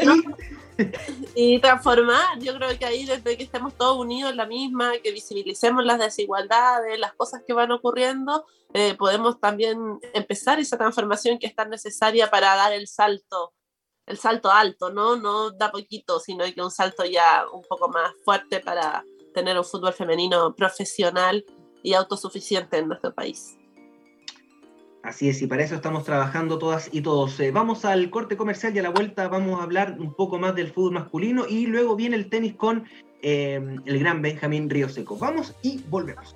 y 1.36 1.59
transformar. 1.59 2.39
Yo 2.39 2.55
creo 2.55 2.78
que 2.78 2.86
ahí, 2.86 3.03
desde 3.03 3.36
que 3.36 3.43
estemos 3.43 3.73
todos 3.73 3.97
unidos 3.97 4.32
en 4.32 4.38
la 4.38 4.45
misma, 4.45 4.91
que 5.03 5.11
visibilicemos 5.11 5.84
las 5.84 5.97
desigualdades, 5.97 6.99
las 6.99 7.13
cosas 7.13 7.41
que 7.45 7.53
van 7.53 7.71
ocurriendo, 7.71 8.45
eh, 8.74 8.95
podemos 8.95 9.39
también 9.39 9.99
empezar 10.13 10.59
esa 10.59 10.78
transformación 10.78 11.39
que 11.39 11.47
es 11.47 11.55
tan 11.55 11.70
necesaria 11.70 12.30
para 12.30 12.55
dar 12.55 12.74
el 12.74 12.88
salto 12.88 13.53
el 14.07 14.18
salto 14.18 14.49
alto, 14.49 14.89
¿no? 14.89 15.18
No 15.18 15.51
da 15.51 15.70
poquito, 15.70 16.20
sino 16.20 16.45
que 16.45 16.61
un 16.61 16.72
salto 16.72 17.03
ya 17.05 17.43
un 17.53 17.61
poco 17.63 17.89
más 17.89 18.13
fuerte 18.24 18.61
para 18.61 19.03
tener 19.34 19.57
un 19.57 19.65
fútbol 19.65 19.93
femenino 19.93 20.55
profesional 20.55 21.45
y 21.84 21.93
autosuficiente 21.93 22.78
en 22.78 22.88
nuestro 22.88 23.13
país. 23.13 23.57
Así 25.03 25.30
es, 25.30 25.41
y 25.41 25.47
para 25.47 25.63
eso 25.63 25.76
estamos 25.76 26.03
trabajando 26.03 26.57
todas 26.57 26.89
y 26.91 27.01
todos. 27.01 27.39
Eh, 27.39 27.51
vamos 27.51 27.86
al 27.86 28.09
corte 28.09 28.36
comercial 28.36 28.76
y 28.76 28.80
a 28.80 28.84
la 28.84 28.89
vuelta 28.89 29.28
vamos 29.28 29.59
a 29.59 29.63
hablar 29.63 29.97
un 29.99 30.13
poco 30.13 30.39
más 30.39 30.55
del 30.55 30.72
fútbol 30.72 30.93
masculino 30.93 31.45
y 31.47 31.65
luego 31.68 31.95
viene 31.95 32.15
el 32.15 32.30
tenis 32.30 32.55
con 32.55 32.86
eh, 33.22 33.61
el 33.86 33.99
gran 33.99 34.22
Benjamín 34.22 34.70
Río 34.70 34.89
Seco. 34.89 35.18
Vamos 35.18 35.53
y 35.61 35.84
volvemos. 35.89 36.36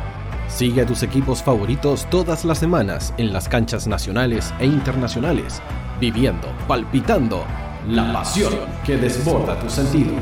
Sigue 0.61 0.81
a 0.81 0.85
tus 0.85 1.01
equipos 1.01 1.41
favoritos 1.41 2.05
todas 2.11 2.45
las 2.45 2.59
semanas 2.59 3.15
en 3.17 3.33
las 3.33 3.49
canchas 3.49 3.87
nacionales 3.87 4.53
e 4.59 4.67
internacionales, 4.67 5.59
viviendo, 5.99 6.49
palpitando 6.67 7.43
la 7.89 8.13
pasión 8.13 8.53
que 8.85 8.95
desborda 8.95 9.59
tus 9.59 9.71
sentidos. 9.71 10.21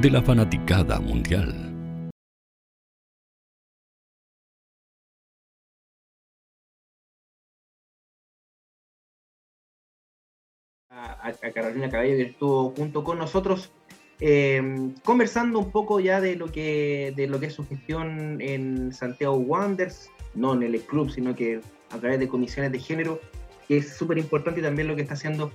de 0.00 0.10
la 0.10 0.22
fanaticada 0.22 1.00
mundial. 1.00 1.66
a, 10.90 11.32
Carolina 11.52 11.90
Cabello 11.90 12.16
que 12.16 12.30
estuvo 12.30 12.70
junto 12.70 13.04
con 13.04 13.18
nosotros 13.18 13.70
eh, 14.20 14.62
conversando 15.04 15.58
un 15.58 15.70
poco 15.70 16.00
ya 16.00 16.20
de 16.20 16.36
lo, 16.36 16.50
que, 16.50 17.12
de 17.16 17.26
lo 17.26 17.38
que 17.38 17.46
es 17.46 17.54
su 17.54 17.66
gestión 17.66 18.40
en 18.40 18.92
Santiago 18.92 19.36
Wanderers, 19.36 20.10
no 20.34 20.54
en 20.54 20.62
el 20.62 20.80
club, 20.80 21.10
sino 21.10 21.34
que 21.34 21.60
a 21.90 21.98
través 21.98 22.18
de 22.18 22.28
comisiones 22.28 22.72
de 22.72 22.78
género, 22.78 23.20
que 23.68 23.78
es 23.78 23.96
súper 23.96 24.18
importante 24.18 24.60
y 24.60 24.62
también 24.62 24.88
lo 24.88 24.96
que 24.96 25.02
está 25.02 25.14
haciendo 25.14 25.52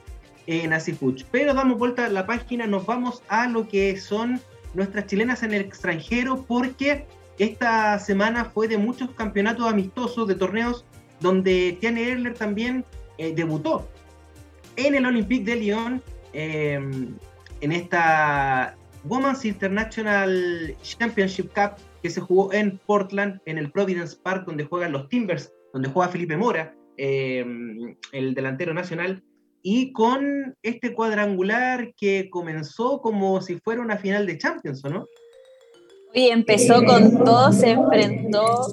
en 0.47 0.73
Asifuch. 0.73 1.23
Pero 1.31 1.53
damos 1.53 1.77
vuelta 1.77 2.05
a 2.05 2.09
la 2.09 2.25
página, 2.25 2.67
nos 2.67 2.85
vamos 2.85 3.23
a 3.27 3.47
lo 3.47 3.67
que 3.67 3.97
son 3.97 4.39
nuestras 4.73 5.05
chilenas 5.07 5.43
en 5.43 5.53
el 5.53 5.61
extranjero, 5.61 6.45
porque 6.47 7.05
esta 7.39 7.99
semana 7.99 8.45
fue 8.45 8.67
de 8.67 8.77
muchos 8.77 9.11
campeonatos 9.11 9.67
amistosos, 9.67 10.27
de 10.27 10.35
torneos, 10.35 10.85
donde 11.19 11.77
Tiane 11.79 12.11
Erler 12.11 12.33
también 12.33 12.85
eh, 13.17 13.33
debutó 13.35 13.87
en 14.75 14.95
el 14.95 15.05
Olympique 15.05 15.45
de 15.45 15.55
Lyon, 15.57 16.01
em, 16.33 17.15
en 17.61 17.71
esta 17.71 18.75
Women's 19.03 19.45
International 19.45 20.75
Championship 20.81 21.51
Cup 21.53 21.77
que 22.01 22.09
se 22.09 22.21
jugó 22.21 22.51
en 22.53 22.79
Portland, 22.85 23.39
en 23.45 23.57
el 23.57 23.71
Providence 23.71 24.15
Park, 24.15 24.45
donde 24.45 24.63
juegan 24.63 24.91
los 24.91 25.07
Timbers, 25.09 25.51
donde 25.73 25.89
juega 25.89 26.11
Felipe 26.11 26.35
Mora, 26.35 26.73
em, 26.97 27.95
el 28.11 28.33
delantero 28.33 28.73
nacional, 28.73 29.23
y 29.63 29.93
con 29.93 30.55
este 30.63 30.93
cuadrangular 30.93 31.93
que 31.95 32.29
comenzó 32.29 33.01
como 33.01 33.41
si 33.41 33.59
fuera 33.59 33.81
una 33.81 33.97
final 33.97 34.25
de 34.25 34.37
Champions, 34.37 34.83
¿o 34.85 34.89
no? 34.89 35.07
Y 36.13 36.27
empezó 36.27 36.83
con 36.83 37.23
todo, 37.23 37.51
se 37.53 37.71
enfrentó 37.71 38.67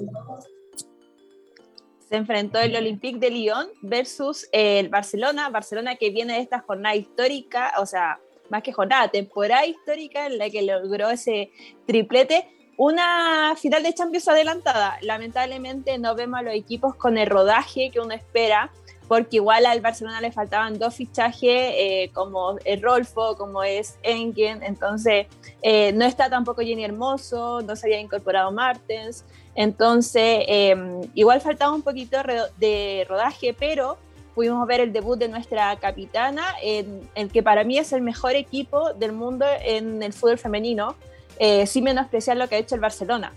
se 2.09 2.15
enfrentó 2.15 2.59
el 2.59 2.75
Olympique 2.75 3.19
de 3.19 3.29
Lyon 3.29 3.67
versus 3.81 4.49
el 4.51 4.89
Barcelona, 4.89 5.49
Barcelona 5.49 5.95
que 5.95 6.09
viene 6.09 6.33
de 6.33 6.39
esta 6.39 6.59
jornada 6.59 6.95
histórica, 6.95 7.73
o 7.77 7.85
sea, 7.85 8.19
más 8.49 8.63
que 8.63 8.73
jornada, 8.73 9.09
temporada 9.09 9.63
histórica 9.67 10.25
en 10.25 10.39
la 10.39 10.49
que 10.49 10.63
logró 10.63 11.11
ese 11.11 11.51
triplete. 11.85 12.47
Una 12.77 13.55
final 13.57 13.83
de 13.83 13.93
Champions 13.93 14.27
adelantada. 14.27 14.97
Lamentablemente 15.01 15.99
no 15.99 16.15
vemos 16.15 16.39
a 16.39 16.43
los 16.43 16.55
equipos 16.55 16.95
con 16.95 17.17
el 17.17 17.27
rodaje 17.27 17.91
que 17.91 17.99
uno 17.99 18.15
espera 18.15 18.71
porque 19.09 19.37
igual 19.37 19.65
al 19.65 19.81
Barcelona 19.81 20.21
le 20.21 20.31
faltaban 20.31 20.77
dos 20.77 20.93
fichajes, 20.93 21.41
eh, 21.43 22.11
como 22.13 22.59
el 22.63 22.79
Rolfo, 22.79 23.35
como 23.35 23.63
es 23.63 23.97
Engen, 24.03 24.61
entonces 24.61 25.25
eh, 25.63 25.91
no 25.93 26.05
está 26.05 26.29
tampoco 26.29 26.61
Jenny 26.61 26.85
Hermoso, 26.85 27.61
no 27.61 27.75
se 27.75 27.87
había 27.87 27.99
incorporado 27.99 28.51
Martens, 28.51 29.25
entonces 29.55 30.45
em, 30.47 31.01
igual 31.15 31.41
faltaba 31.41 31.73
un 31.73 31.81
poquito 31.81 32.17
de 32.57 33.07
rodaje, 33.09 33.55
pero 33.57 33.97
pudimos 34.35 34.67
ver 34.67 34.81
el 34.81 34.93
debut 34.93 35.17
de 35.17 35.27
nuestra 35.27 35.75
capitana, 35.77 36.45
en 36.61 37.01
el 37.15 37.31
que 37.31 37.41
para 37.41 37.63
mí 37.63 37.79
es 37.79 37.91
el 37.91 38.03
mejor 38.03 38.35
equipo 38.35 38.93
del 38.93 39.11
mundo 39.11 39.45
en 39.63 40.03
el 40.03 40.13
fútbol 40.13 40.37
femenino, 40.37 40.95
eh, 41.39 41.65
sin 41.65 41.83
menospreciar 41.83 42.37
lo 42.37 42.47
que 42.47 42.55
ha 42.55 42.59
hecho 42.59 42.75
el 42.75 42.81
Barcelona 42.81 43.33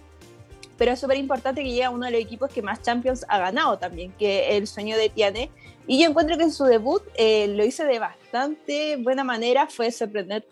pero 0.82 0.94
es 0.94 0.98
súper 0.98 1.16
importante 1.16 1.62
que 1.62 1.68
llegue 1.68 1.84
a 1.84 1.90
uno 1.90 2.06
de 2.06 2.10
los 2.10 2.20
equipos 2.20 2.50
que 2.50 2.60
más 2.60 2.82
Champions 2.82 3.24
ha 3.28 3.38
ganado 3.38 3.78
también, 3.78 4.12
que 4.18 4.56
el 4.56 4.66
sueño 4.66 4.96
de 4.96 5.10
Tiane. 5.10 5.48
Y 5.86 6.02
yo 6.02 6.08
encuentro 6.08 6.38
que 6.38 6.50
su 6.50 6.64
debut 6.64 7.02
eh, 7.14 7.48
lo 7.48 7.64
hizo 7.64 7.84
de 7.84 7.98
bastante 7.98 8.96
buena 8.96 9.24
manera, 9.24 9.66
fue 9.66 9.90
sorprendente. 9.90 10.46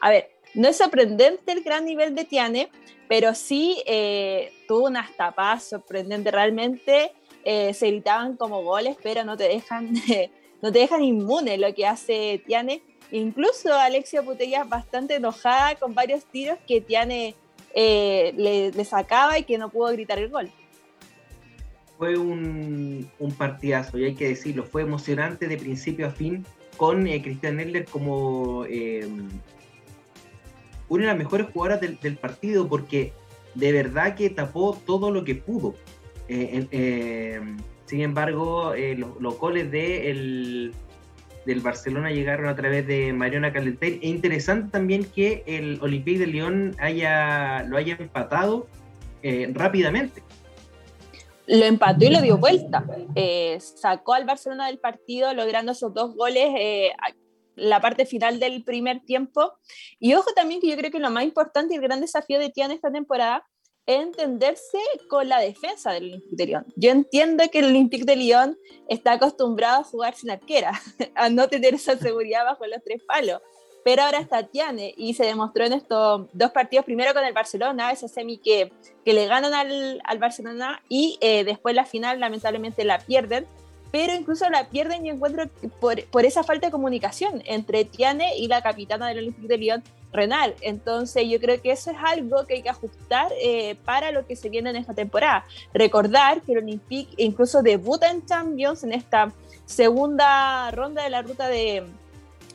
a 0.00 0.10
ver, 0.10 0.30
no 0.54 0.68
es 0.68 0.76
sorprendente 0.76 1.52
el 1.52 1.62
gran 1.62 1.84
nivel 1.84 2.14
de 2.14 2.24
Tiane, 2.24 2.70
pero 3.08 3.34
sí 3.34 3.82
eh, 3.86 4.52
tuvo 4.68 4.86
unas 4.86 5.14
tapas 5.16 5.64
sorprendentes 5.64 6.32
realmente. 6.32 7.12
Eh, 7.44 7.74
se 7.74 7.88
gritaban 7.88 8.36
como 8.36 8.62
goles, 8.62 8.96
pero 9.02 9.24
no 9.24 9.36
te 9.36 9.48
dejan, 9.48 9.92
no 10.62 10.72
te 10.72 10.78
dejan 10.78 11.02
inmune 11.02 11.58
lo 11.58 11.74
que 11.74 11.86
hace 11.86 12.42
Tiane. 12.46 12.82
Incluso 13.10 13.74
Alexia 13.74 14.22
Putellas 14.22 14.68
bastante 14.68 15.16
enojada 15.16 15.74
con 15.74 15.94
varios 15.94 16.24
tiros 16.24 16.58
que 16.66 16.80
Tiane 16.80 17.34
eh, 17.74 18.32
le, 18.36 18.84
sacaba 18.84 19.38
y 19.38 19.44
que 19.44 19.58
no 19.58 19.70
pudo 19.70 19.92
gritar 19.92 20.18
el 20.18 20.28
gol. 20.28 20.50
Fue 22.02 22.18
un, 22.18 23.08
partidazo, 23.38 23.96
y 23.96 24.06
hay 24.06 24.14
que 24.16 24.26
decirlo, 24.26 24.64
fue 24.64 24.82
emocionante 24.82 25.46
de 25.46 25.56
principio 25.56 26.08
a 26.08 26.10
fin 26.10 26.44
con 26.76 27.06
eh, 27.06 27.22
Cristian 27.22 27.58
Nedler 27.58 27.84
como 27.84 28.64
eh, 28.68 29.08
una 30.88 31.02
de 31.04 31.08
las 31.10 31.16
mejores 31.16 31.46
jugadoras 31.52 31.80
del, 31.80 32.16
partido, 32.16 32.68
porque 32.68 33.12
de 33.54 33.70
verdad 33.70 34.16
que 34.16 34.30
tapó 34.30 34.76
todo 34.84 35.12
lo 35.12 35.22
que 35.22 35.36
pudo. 35.36 35.76
sin 36.26 38.00
embargo, 38.00 38.74
los, 38.96 39.20
los, 39.20 39.38
goles 39.38 39.70
de 39.70 40.10
el, 40.10 40.74
del 41.46 41.60
Barcelona 41.60 42.10
llegaron 42.10 42.46
a 42.46 42.56
través 42.56 42.84
de 42.84 43.12
Mariona 43.12 43.52
Calentén. 43.52 44.00
Es 44.02 44.08
interesante 44.08 44.70
también 44.70 45.04
que 45.04 45.44
el 45.46 45.78
Olympique 45.80 46.18
de 46.18 46.26
Lyon 46.26 46.74
haya, 46.80 47.62
lo 47.62 47.76
haya 47.76 47.96
empatado 47.98 48.66
eh, 49.22 49.50
rápidamente. 49.54 50.22
Lo 51.46 51.64
empató 51.64 52.04
y 52.04 52.10
lo 52.10 52.20
dio 52.20 52.38
vuelta. 52.38 52.84
Eh, 53.14 53.58
sacó 53.60 54.14
al 54.14 54.24
Barcelona 54.24 54.66
del 54.66 54.78
partido 54.78 55.34
logrando 55.34 55.72
esos 55.72 55.92
dos 55.92 56.14
goles 56.14 56.48
eh, 56.56 56.92
la 57.56 57.80
parte 57.80 58.06
final 58.06 58.38
del 58.40 58.64
primer 58.64 59.00
tiempo. 59.04 59.52
Y 59.98 60.14
ojo 60.14 60.30
también 60.34 60.60
que 60.60 60.68
yo 60.68 60.76
creo 60.76 60.90
que 60.90 60.98
lo 60.98 61.10
más 61.10 61.24
importante 61.24 61.74
y 61.74 61.76
el 61.76 61.82
gran 61.82 62.00
desafío 62.00 62.38
de 62.38 62.50
Tiana 62.50 62.74
esta 62.74 62.90
temporada 62.90 63.44
entenderse 63.86 64.78
con 65.08 65.28
la 65.28 65.40
defensa 65.40 65.92
del 65.92 66.04
Olympique 66.04 66.36
de 66.36 66.46
Lyon. 66.46 66.66
Yo 66.76 66.90
entiendo 66.90 67.44
que 67.50 67.58
el 67.58 67.66
Olympique 67.66 68.04
de 68.04 68.16
Lyon 68.16 68.56
está 68.88 69.12
acostumbrado 69.12 69.80
a 69.80 69.84
jugar 69.84 70.14
sin 70.14 70.30
arquera, 70.30 70.72
a 71.16 71.28
no 71.28 71.48
tener 71.48 71.74
esa 71.74 71.96
seguridad 71.96 72.44
bajo 72.44 72.66
los 72.66 72.82
tres 72.84 73.02
palos. 73.06 73.40
Pero 73.84 74.02
ahora 74.02 74.18
está 74.18 74.44
Tiane 74.44 74.94
y 74.96 75.14
se 75.14 75.24
demostró 75.24 75.64
en 75.64 75.72
estos 75.72 76.26
dos 76.32 76.50
partidos, 76.52 76.84
primero 76.84 77.14
con 77.14 77.24
el 77.24 77.32
Barcelona, 77.32 77.90
esa 77.90 78.08
semi 78.08 78.38
que, 78.38 78.72
le 79.04 79.26
ganan 79.26 79.54
al, 79.54 80.00
al 80.04 80.18
Barcelona 80.18 80.82
y 80.88 81.18
eh, 81.20 81.44
después 81.44 81.74
la 81.74 81.84
final 81.84 82.20
lamentablemente 82.20 82.84
la 82.84 82.98
pierden 82.98 83.46
pero 83.92 84.14
incluso 84.14 84.48
la 84.48 84.68
pierden 84.68 85.04
y 85.04 85.10
encuentro 85.10 85.44
por, 85.78 86.02
por, 86.06 86.24
esa 86.24 86.42
falta 86.42 86.66
de 86.66 86.72
comunicación 86.72 87.42
entre 87.44 87.84
Tiane 87.84 88.38
y 88.38 88.48
la 88.48 88.62
capitana 88.62 89.06
del 89.06 89.18
Olympique 89.18 89.46
de 89.46 89.58
Lyon, 89.58 89.82
Renal. 90.12 90.54
Entonces 90.62 91.28
yo 91.28 91.38
creo 91.38 91.60
que 91.60 91.72
eso 91.72 91.90
es 91.90 91.96
algo 92.02 92.46
que 92.46 92.54
hay 92.54 92.62
que 92.62 92.70
ajustar 92.70 93.30
eh, 93.38 93.76
para 93.84 94.10
lo 94.10 94.26
que 94.26 94.34
se 94.34 94.48
viene 94.48 94.70
en 94.70 94.76
esta 94.76 94.94
temporada. 94.94 95.44
Recordar 95.74 96.40
que 96.40 96.52
el 96.52 96.58
Olympique 96.58 97.12
incluso 97.18 97.62
debuta 97.62 98.10
en 98.10 98.24
Champions 98.24 98.82
en 98.82 98.94
esta 98.94 99.30
segunda 99.66 100.70
ronda 100.70 101.04
de 101.04 101.10
la 101.10 101.20
ruta 101.20 101.48
de, 101.48 101.84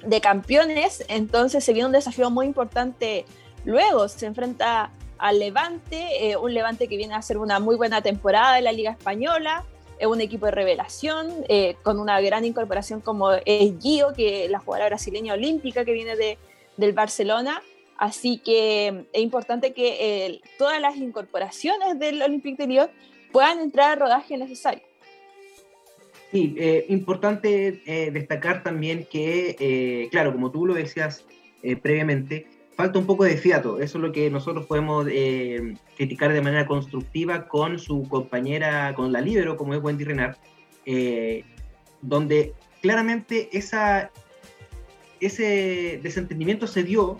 de 0.05 0.21
campeones, 0.21 1.03
entonces 1.07 1.63
se 1.63 1.73
viene 1.73 1.87
un 1.87 1.91
desafío 1.91 2.29
muy 2.29 2.45
importante 2.45 3.25
luego, 3.65 4.07
se 4.07 4.25
enfrenta 4.25 4.91
al 5.17 5.39
Levante, 5.39 6.29
eh, 6.29 6.37
un 6.37 6.53
Levante 6.53 6.87
que 6.87 6.97
viene 6.97 7.13
a 7.13 7.17
hacer 7.17 7.37
una 7.37 7.59
muy 7.59 7.75
buena 7.75 8.01
temporada 8.01 8.57
en 8.57 8.65
la 8.65 8.71
Liga 8.71 8.91
Española, 8.91 9.65
es 9.99 10.07
un 10.07 10.21
equipo 10.21 10.45
de 10.45 10.51
revelación, 10.51 11.27
eh, 11.49 11.75
con 11.83 11.99
una 11.99 12.21
gran 12.21 12.45
incorporación 12.45 13.01
como 13.01 13.31
es 13.31 13.73
Gio, 13.81 14.13
que 14.13 14.47
la 14.49 14.59
jugadora 14.59 14.89
brasileña 14.89 15.33
olímpica 15.33 15.85
que 15.85 15.91
viene 15.91 16.15
de, 16.15 16.37
del 16.77 16.93
Barcelona. 16.93 17.61
Así 17.97 18.37
que 18.37 19.07
es 19.11 19.21
importante 19.21 19.73
que 19.73 20.25
eh, 20.25 20.41
todas 20.59 20.79
las 20.79 20.97
incorporaciones 20.97 21.97
del 21.97 22.21
Olympique 22.21 22.61
de 22.61 22.67
Lyon 22.67 22.89
puedan 23.31 23.59
entrar 23.59 23.91
al 23.91 23.99
rodaje 23.99 24.37
necesario. 24.37 24.86
Sí, 26.31 26.55
eh, 26.57 26.85
importante 26.89 27.81
destacar 28.11 28.61
también 28.63 29.07
que, 29.09 30.07
claro, 30.11 30.33
como 30.33 30.51
tú 30.51 30.65
lo 30.65 30.73
decías 30.73 31.25
previamente, 31.81 32.47
falta 32.77 32.99
un 32.99 33.07
poco 33.07 33.23
de 33.23 33.35
fiato. 33.37 33.81
Eso 33.81 33.97
es 33.97 34.01
lo 34.03 34.11
que 34.11 34.29
nosotros 34.29 34.67
podemos 34.67 35.07
eh, 35.09 35.73
criticar 35.97 36.31
de 36.31 36.41
manera 36.41 36.67
constructiva 36.67 37.47
con 37.47 37.79
su 37.79 38.07
compañera, 38.07 38.93
con 38.93 39.11
la 39.11 39.19
libero, 39.19 39.57
como 39.57 39.73
es 39.73 39.81
Wendy 39.81 40.03
Renard, 40.03 40.37
eh, 40.85 41.43
donde 42.03 42.53
claramente 42.81 43.49
esa, 43.51 44.11
ese 45.19 45.99
desentendimiento 46.03 46.67
se 46.67 46.83
dio 46.83 47.19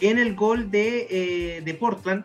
en 0.00 0.18
el 0.18 0.34
gol 0.34 0.70
de, 0.70 1.06
eh, 1.10 1.60
de 1.60 1.74
Portland, 1.74 2.24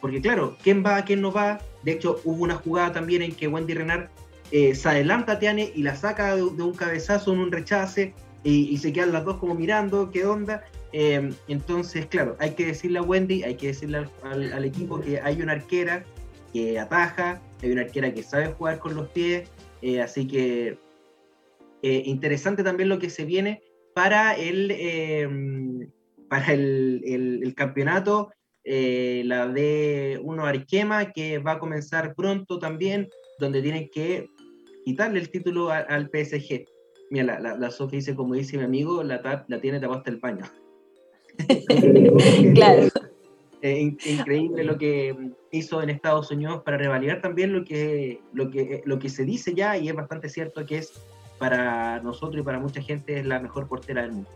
porque 0.00 0.20
claro, 0.20 0.56
¿quién 0.62 0.84
va, 0.84 1.02
quién 1.02 1.20
no 1.20 1.32
va? 1.32 1.58
De 1.82 1.92
hecho, 1.92 2.20
hubo 2.24 2.44
una 2.44 2.54
jugada 2.54 2.92
también 2.92 3.22
en 3.22 3.34
que 3.34 3.48
Wendy 3.48 3.74
Renard 3.74 4.08
se 4.50 4.88
adelanta 4.88 5.38
Tiane 5.38 5.72
y 5.74 5.82
la 5.82 5.96
saca 5.96 6.36
de, 6.36 6.42
un 6.42 6.74
cabezazo 6.74 7.32
en 7.32 7.40
un 7.40 7.52
rechace 7.52 8.14
y, 8.44 8.76
se 8.78 8.92
quedan 8.92 9.12
las 9.12 9.24
dos 9.24 9.38
como 9.38 9.54
mirando, 9.54 10.10
¿qué 10.10 10.24
onda? 10.24 10.64
Em, 10.92 11.34
entonces, 11.48 12.06
claro, 12.06 12.36
hay 12.38 12.52
que 12.52 12.66
decirle 12.66 13.00
a 13.00 13.02
Wendy, 13.02 13.42
hay 13.42 13.56
que 13.56 13.68
decirle 13.68 14.06
al, 14.22 14.64
equipo 14.64 15.00
que 15.00 15.20
hay 15.20 15.42
una 15.42 15.52
arquera 15.52 16.04
que 16.52 16.78
ataja, 16.78 17.42
hay 17.62 17.72
una 17.72 17.82
arquera 17.82 18.14
que 18.14 18.22
sabe 18.22 18.46
jugar 18.46 18.78
con 18.78 18.94
los 18.94 19.08
pies, 19.08 19.50
eh, 19.82 20.00
así 20.00 20.26
que 20.26 20.78
eh, 21.82 22.02
interesante 22.06 22.62
también 22.62 22.88
lo 22.88 22.98
que 22.98 23.10
se 23.10 23.24
viene 23.24 23.62
para 23.94 24.34
el, 24.34 25.90
para 26.28 26.52
el, 26.52 27.52
campeonato, 27.56 28.30
eh, 28.64 29.22
la 29.24 29.48
de 29.48 30.20
uno 30.22 30.46
Arquema, 30.46 31.12
que 31.12 31.38
va 31.38 31.52
a 31.52 31.58
comenzar 31.58 32.14
pronto 32.14 32.58
también, 32.58 33.08
donde 33.38 33.62
tienen 33.62 33.88
que 33.92 34.28
quitarle 34.86 35.18
el 35.18 35.30
título 35.30 35.70
al 35.70 36.10
PSG. 36.12 36.64
Mira, 37.10 37.40
la, 37.40 37.56
la, 37.56 37.70
Sofía 37.72 37.98
dice, 37.98 38.14
como 38.14 38.34
dice 38.34 38.56
mi 38.56 38.62
amigo, 38.62 39.02
la, 39.02 39.44
la 39.48 39.60
tiene 39.60 39.80
tapada 39.80 39.98
hasta 39.98 40.10
el 40.10 40.20
paño. 40.20 40.44
claro. 42.54 42.88
increíble 43.62 44.62
lo 44.62 44.78
que 44.78 45.14
hizo 45.50 45.82
en 45.82 45.90
Estados 45.90 46.30
Unidos 46.30 46.62
para 46.64 46.76
revalidar 46.78 47.20
también 47.20 47.52
lo 47.52 47.64
que, 47.64 48.20
lo, 48.32 48.48
que, 48.48 48.82
lo 48.86 49.00
que 49.00 49.08
se 49.08 49.24
dice 49.24 49.54
ya 49.54 49.76
y 49.76 49.88
es 49.88 49.94
bastante 49.94 50.28
cierto 50.28 50.64
que 50.64 50.78
es 50.78 50.92
para 51.38 52.00
nosotros 52.00 52.40
y 52.40 52.44
para 52.44 52.60
mucha 52.60 52.80
gente 52.80 53.18
es 53.18 53.26
la 53.26 53.40
mejor 53.40 53.66
portera 53.66 54.02
del 54.02 54.12
mundo. 54.12 54.30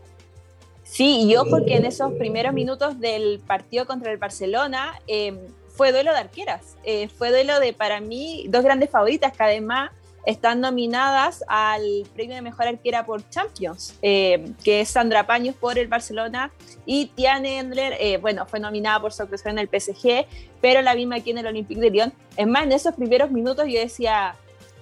Sí, 0.83 1.23
y 1.29 1.35
ojo 1.37 1.63
que 1.65 1.77
en 1.77 1.85
esos 1.85 2.11
primeros 2.15 2.53
minutos 2.53 2.99
del 2.99 3.39
partido 3.39 3.85
contra 3.85 4.11
el 4.11 4.17
Barcelona 4.17 4.99
eh, 5.07 5.39
fue 5.69 5.93
duelo 5.93 6.11
de 6.11 6.19
arqueras. 6.19 6.75
Eh, 6.83 7.07
fue 7.07 7.29
duelo 7.29 7.61
de, 7.61 7.71
para 7.71 8.01
mí, 8.01 8.45
dos 8.49 8.65
grandes 8.65 8.89
favoritas 8.89 9.35
que 9.35 9.43
además 9.43 9.91
están 10.25 10.61
nominadas 10.61 11.43
al 11.47 11.83
premio 12.13 12.35
de 12.35 12.41
mejor 12.41 12.67
arquera 12.67 13.05
por 13.05 13.27
Champions, 13.29 13.95
eh, 14.01 14.53
que 14.63 14.81
es 14.81 14.89
Sandra 14.89 15.25
Paños 15.25 15.55
por 15.55 15.77
el 15.77 15.87
Barcelona 15.87 16.51
y 16.85 17.07
Tiane 17.07 17.59
Endler, 17.59 17.95
eh, 17.99 18.17
bueno, 18.17 18.45
fue 18.45 18.59
nominada 18.59 18.99
por 18.99 19.13
su 19.13 19.23
actuación 19.23 19.57
en 19.57 19.67
el 19.67 19.81
PSG, 19.81 20.25
pero 20.61 20.81
la 20.81 20.95
misma 20.95 21.17
aquí 21.17 21.31
en 21.31 21.39
el 21.39 21.47
Olympique 21.47 21.81
de 21.81 21.89
Lyon. 21.89 22.13
Es 22.37 22.47
más, 22.47 22.63
en 22.63 22.71
esos 22.71 22.95
primeros 22.95 23.31
minutos 23.31 23.65
yo 23.67 23.79
decía, 23.79 24.35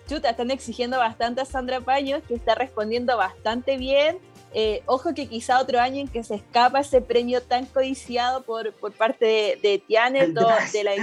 chuta, 0.08 0.30
están 0.30 0.52
exigiendo 0.52 0.98
bastante 0.98 1.42
a 1.42 1.46
Sandra 1.46 1.80
Paños, 1.80 2.22
que 2.28 2.36
está 2.36 2.56
respondiendo 2.56 3.16
bastante 3.16 3.78
bien. 3.78 4.18
Eh, 4.54 4.82
ojo 4.88 5.14
que 5.14 5.28
quizá 5.28 5.62
otro 5.62 5.80
año 5.80 6.02
en 6.02 6.08
que 6.08 6.24
se 6.24 6.36
escapa 6.36 6.80
ese 6.80 7.02
premio 7.02 7.44
tan 7.44 7.68
codiciado 7.68 8.42
por, 8.42 8.74
por 8.74 8.92
parte 8.94 9.26
de, 9.26 9.60
de 9.62 9.78
Tiane, 9.78 10.28
de 10.28 10.84
la, 10.84 10.96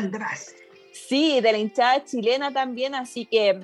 sí, 0.93 1.41
de 1.41 1.53
la 1.53 1.59
hinchada 1.59 2.05
chilena 2.05 2.53
también, 2.53 2.97
así 2.97 3.25
que 3.25 3.61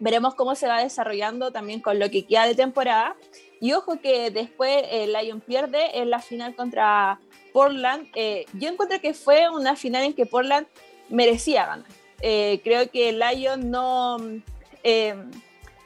veremos 0.00 0.34
cómo 0.34 0.54
se 0.54 0.66
va 0.66 0.82
desarrollando 0.82 1.52
también 1.52 1.80
con 1.80 1.98
lo 1.98 2.10
que 2.10 2.24
queda 2.24 2.46
de 2.46 2.54
temporada. 2.54 3.16
Y 3.60 3.72
ojo 3.72 4.00
que 4.00 4.30
después 4.30 4.84
el 4.90 5.14
eh, 5.14 5.22
Lion 5.22 5.40
pierde 5.40 5.98
en 5.98 6.10
la 6.10 6.20
final 6.20 6.54
contra 6.54 7.20
Portland. 7.52 8.08
Eh, 8.14 8.46
yo 8.52 8.68
encuentro 8.68 9.00
que 9.00 9.14
fue 9.14 9.48
una 9.50 9.74
final 9.74 10.04
en 10.04 10.14
que 10.14 10.26
Portland 10.26 10.66
merecía 11.08 11.66
ganar. 11.66 11.86
Eh, 12.20 12.60
creo 12.62 12.90
que 12.90 13.10
el 13.10 13.20
Lion 13.20 13.70
no, 13.70 14.18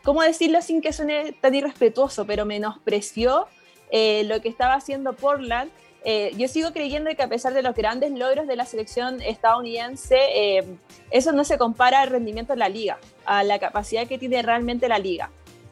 ¿cómo 0.03 0.23
decirlo 0.23 0.61
sin 0.63 0.81
que 0.81 0.93
suene 0.93 1.33
tan 1.33 1.55
irrespetuoso? 1.55 2.27
Pero 2.27 2.45
menospreció 2.45 3.47
lo 3.91 4.41
que 4.41 4.49
estaba 4.49 4.75
haciendo 4.75 5.13
Portland 5.13 5.71
eh, 6.05 6.33
yo 6.37 6.49
sigo 6.49 6.73
creyendo 6.73 7.11
que 7.15 7.23
a 7.23 7.29
pesar 7.29 7.55
de 7.55 7.63
los 7.63 7.75
grandes 7.75 8.11
logros 8.11 8.47
de 8.47 8.57
la 8.57 8.67
selección 8.67 9.23
estadounidense, 9.23 10.19
eh, 10.35 10.65
eso 11.11 11.33
no 11.33 11.45
se 11.45 11.59
compara 11.59 12.01
al 12.01 12.11
rendimiento 12.11 12.55
de 12.55 12.59
la 12.59 12.69
liga, 12.69 12.99
a 13.25 13.45
la 13.45 13.59
capacidad 13.59 14.07
que 14.07 14.19
tiene 14.19 14.43
realmente 14.43 14.89
la 14.89 14.99
liga. 14.99 15.31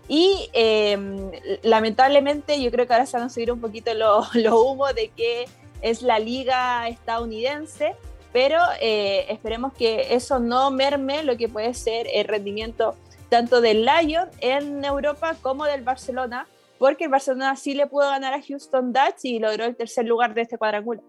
Y 0.09 0.51
em, 0.53 1.31
lamentablemente 1.63 2.61
yo 2.61 2.71
creo 2.71 2.87
que 2.87 2.93
ahora 2.93 3.07
se 3.07 3.17
van 3.17 3.27
a 3.27 3.31
subir 3.31 3.53
un 3.53 3.61
poquito 3.61 3.95
los 3.95 4.35
lo 4.35 4.61
humo 4.63 4.93
de 4.93 5.09
que 5.09 5.47
es 5.83 6.03
la 6.03 6.19
liga 6.19 6.89
estadounidense, 6.89 7.95
pero 8.33 8.59
eh, 8.81 9.27
esperemos 9.29 9.73
que 9.73 10.15
eso 10.15 10.39
no 10.39 10.71
merme 10.71 11.23
lo 11.23 11.37
que 11.37 11.49
puede 11.49 11.75
ser 11.75 12.07
el 12.13 12.27
rendimiento 12.27 12.97
tanto 13.29 13.61
del 13.61 13.85
Lion 13.85 14.29
en 14.41 14.85
Europa 14.85 15.37
como 15.41 15.65
del 15.65 15.83
Barcelona, 15.83 16.47
porque 16.81 17.05
el 17.05 17.11
Barcelona 17.11 17.57
sí 17.57 17.75
le 17.75 17.87
pudo 17.87 18.09
ganar 18.09 18.33
a 18.33 18.41
Houston 18.41 18.91
Dutch 18.91 19.25
y 19.25 19.39
logró 19.39 19.67
el 19.67 19.77
tercer 19.77 20.07
lugar 20.07 20.33
de 20.33 20.41
este 20.41 20.57
cuadrangular. 20.57 21.05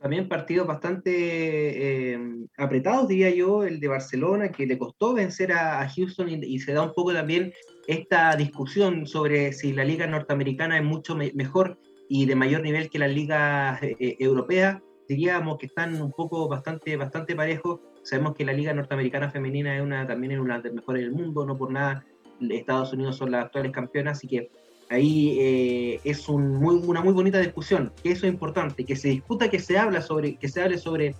También 0.00 0.28
partidos 0.28 0.68
bastante 0.68 2.12
eh, 2.12 2.18
apretados, 2.56 3.08
diría 3.08 3.30
yo, 3.30 3.64
el 3.64 3.80
de 3.80 3.88
Barcelona, 3.88 4.52
que 4.52 4.66
le 4.66 4.78
costó 4.78 5.14
vencer 5.14 5.50
a, 5.52 5.88
Houston 5.88 6.28
y, 6.28 6.60
se 6.60 6.72
da 6.72 6.82
un 6.82 6.92
poco 6.94 7.12
también 7.12 7.52
esta 7.88 8.36
discusión 8.36 9.04
sobre 9.08 9.52
si 9.52 9.72
la 9.72 9.82
liga 9.82 10.06
norteamericana 10.06 10.78
es 10.78 10.84
mucho 10.84 11.16
mejor 11.16 11.80
y 12.08 12.26
de 12.26 12.36
mayor 12.36 12.62
nivel 12.62 12.88
que 12.88 13.00
la 13.00 13.08
liga 13.08 13.80
eh, 13.82 13.96
eh, 13.98 14.16
europea. 14.20 14.80
Diríamos 15.08 15.58
que 15.58 15.66
están 15.66 16.00
un 16.00 16.12
poco 16.12 16.46
bastante, 16.46 16.96
bastante 16.96 17.34
parejos. 17.34 17.80
Sabemos 18.04 18.34
que 18.34 18.44
la 18.44 18.52
liga 18.52 18.72
norteamericana 18.72 19.28
femenina 19.28 19.76
es 19.76 19.82
una, 19.82 20.06
también 20.06 20.34
es 20.34 20.38
una 20.38 20.58
de 20.58 20.68
las 20.68 20.72
mejores 20.72 21.02
del 21.02 21.10
mundo, 21.10 21.44
no 21.44 21.58
por 21.58 21.72
nada 21.72 22.06
Estados 22.40 22.92
Unidos 22.92 23.16
son 23.16 23.30
las 23.30 23.46
actuales 23.46 23.72
campeonas, 23.72 24.18
así 24.18 24.28
que 24.28 24.50
ahí 24.90 25.36
eh, 25.40 26.00
es 26.04 26.28
una 26.28 27.00
muy 27.00 27.12
bonita 27.12 27.38
discusión, 27.40 27.92
que 28.02 28.12
eso 28.12 28.26
es 28.26 28.32
importante, 28.32 28.84
que 28.84 28.96
se 28.96 29.08
discuta, 29.08 29.50
que 29.50 29.58
se 29.58 29.78
habla 29.78 30.00
sobre, 30.00 30.36
que 30.36 30.48
se 30.48 30.62
hable 30.62 30.78
sobre 30.78 31.14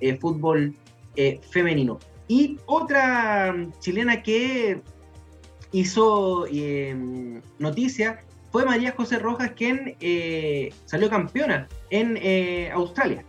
eh, 0.00 0.16
fútbol 0.16 0.74
eh, 1.16 1.40
femenino. 1.50 1.98
Y 2.28 2.58
otra 2.66 3.56
chilena 3.80 4.22
que 4.22 4.82
hizo 5.72 6.44
noticia 7.58 8.22
fue 8.52 8.64
María 8.64 8.92
José 8.92 9.18
Rojas, 9.18 9.52
quien 9.52 9.96
salió 10.84 11.08
campeona 11.08 11.68
en 11.90 12.72
Australia. 12.72 13.24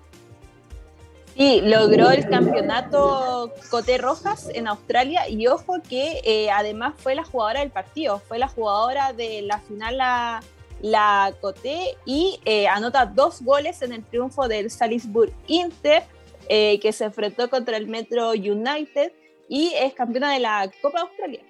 Sí, 1.36 1.62
logró 1.64 2.12
el 2.12 2.28
campeonato 2.28 3.54
Coté 3.70 3.98
Rojas 3.98 4.50
en 4.54 4.68
Australia 4.68 5.30
y 5.30 5.48
ojo 5.48 5.82
que 5.88 6.22
eh, 6.26 6.52
además 6.52 6.96
fue 6.98 7.16
la 7.16 7.24
jugadora 7.24 7.62
del 7.62 7.72
partido, 7.72 8.20
fue 8.20 8.40
la 8.40 8.48
jugadora 8.48 9.14
de 9.14 9.42
la 9.44 9.60
final 9.60 9.98
la, 9.98 10.44
la 10.82 11.34
Coté 11.40 11.96
y 12.06 12.40
eh, 12.46 12.68
anota 12.68 13.06
dos 13.06 13.42
goles 13.42 13.82
en 13.82 13.94
el 13.94 14.04
triunfo 14.04 14.48
del 14.48 14.70
Salisbury 14.70 15.32
Inter 15.48 16.04
eh, 16.50 16.80
que 16.82 16.92
se 16.92 17.06
enfrentó 17.06 17.50
contra 17.50 17.78
el 17.78 17.88
Metro 17.88 18.32
United 18.32 19.14
y 19.48 19.72
es 19.76 19.94
campeona 19.94 20.34
de 20.34 20.40
la 20.40 20.70
Copa 20.82 21.02
Australia. 21.02 21.42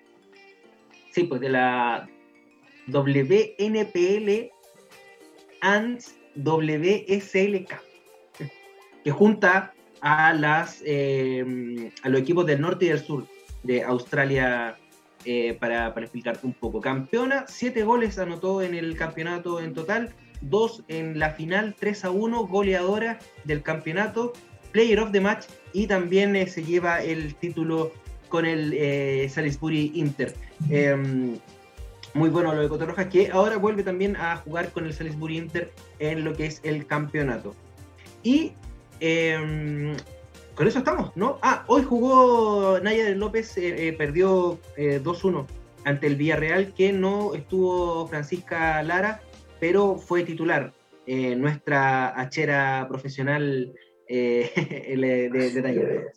Sí, 1.11 1.23
pues 1.23 1.41
de 1.41 1.49
la 1.49 2.07
WNPL 2.87 4.51
and 5.61 6.03
WSLK 6.35 7.88
que 9.03 9.11
junta 9.11 9.73
a, 10.01 10.33
las, 10.33 10.81
eh, 10.85 11.91
a 12.03 12.09
los 12.09 12.21
equipos 12.21 12.45
del 12.45 12.61
norte 12.61 12.85
y 12.85 12.89
del 12.89 12.99
sur 12.99 13.27
de 13.63 13.83
Australia 13.83 14.77
eh, 15.25 15.57
para, 15.59 15.87
explicarte 15.87 16.45
un 16.45 16.53
poco. 16.53 16.81
Campeona, 16.81 17.45
siete 17.47 17.83
goles 17.83 18.17
anotó 18.19 18.61
en 18.61 18.73
el 18.73 18.95
campeonato 18.95 19.59
en 19.59 19.73
total, 19.73 20.13
dos 20.41 20.83
en 20.87 21.19
la 21.19 21.31
final, 21.31 21.75
3 21.77 22.05
a 22.05 22.11
1, 22.11 22.47
goleadora 22.47 23.19
del 23.43 23.61
campeonato, 23.61 24.33
player 24.71 24.99
of 24.99 25.11
the 25.11 25.19
match 25.19 25.45
y 25.73 25.87
también 25.87 26.35
eh, 26.35 26.47
se 26.47 26.63
lleva 26.63 27.03
el 27.03 27.35
título 27.35 27.91
con 28.29 28.45
el 28.45 29.29
Salisbury 29.29 29.91
Inter. 29.95 30.35
Em, 30.69 31.39
muy 32.13 32.29
bueno 32.29 32.53
lo 32.53 32.61
de 32.61 32.69
Cotorroja, 32.69 33.09
que 33.09 33.31
ahora 33.31 33.57
vuelve 33.57 33.83
también 33.83 34.15
a 34.15 34.37
jugar 34.37 34.71
con 34.71 34.85
el 34.85 34.93
Salisbury 34.93 35.37
Inter 35.37 35.71
en 35.97 36.23
lo 36.23 36.33
que 36.33 36.45
es 36.45 36.61
el 36.63 36.85
campeonato. 36.85 37.55
Y 38.23 38.53
Em, 38.99 39.95
con 40.55 40.67
eso 40.67 40.79
estamos, 40.79 41.15
¿no? 41.15 41.39
Ah, 41.41 41.63
hoy 41.67 41.83
jugó 41.83 42.79
Naya 42.81 43.09
López, 43.11 43.57
eh, 43.57 43.87
eh, 43.87 43.93
perdió 43.93 44.59
2-1 44.77 45.47
eh, 45.47 45.53
ante 45.85 46.07
el 46.07 46.15
Villarreal, 46.15 46.73
que 46.73 46.91
no 46.91 47.33
estuvo 47.33 48.07
Francisca 48.07 48.83
Lara, 48.83 49.21
pero 49.59 49.95
fue 49.95 50.23
titular. 50.23 50.73
nuestra 51.07 52.09
hachera 52.19 52.85
profesional 52.87 53.73
de, 54.07 55.29
de. 55.31 56.11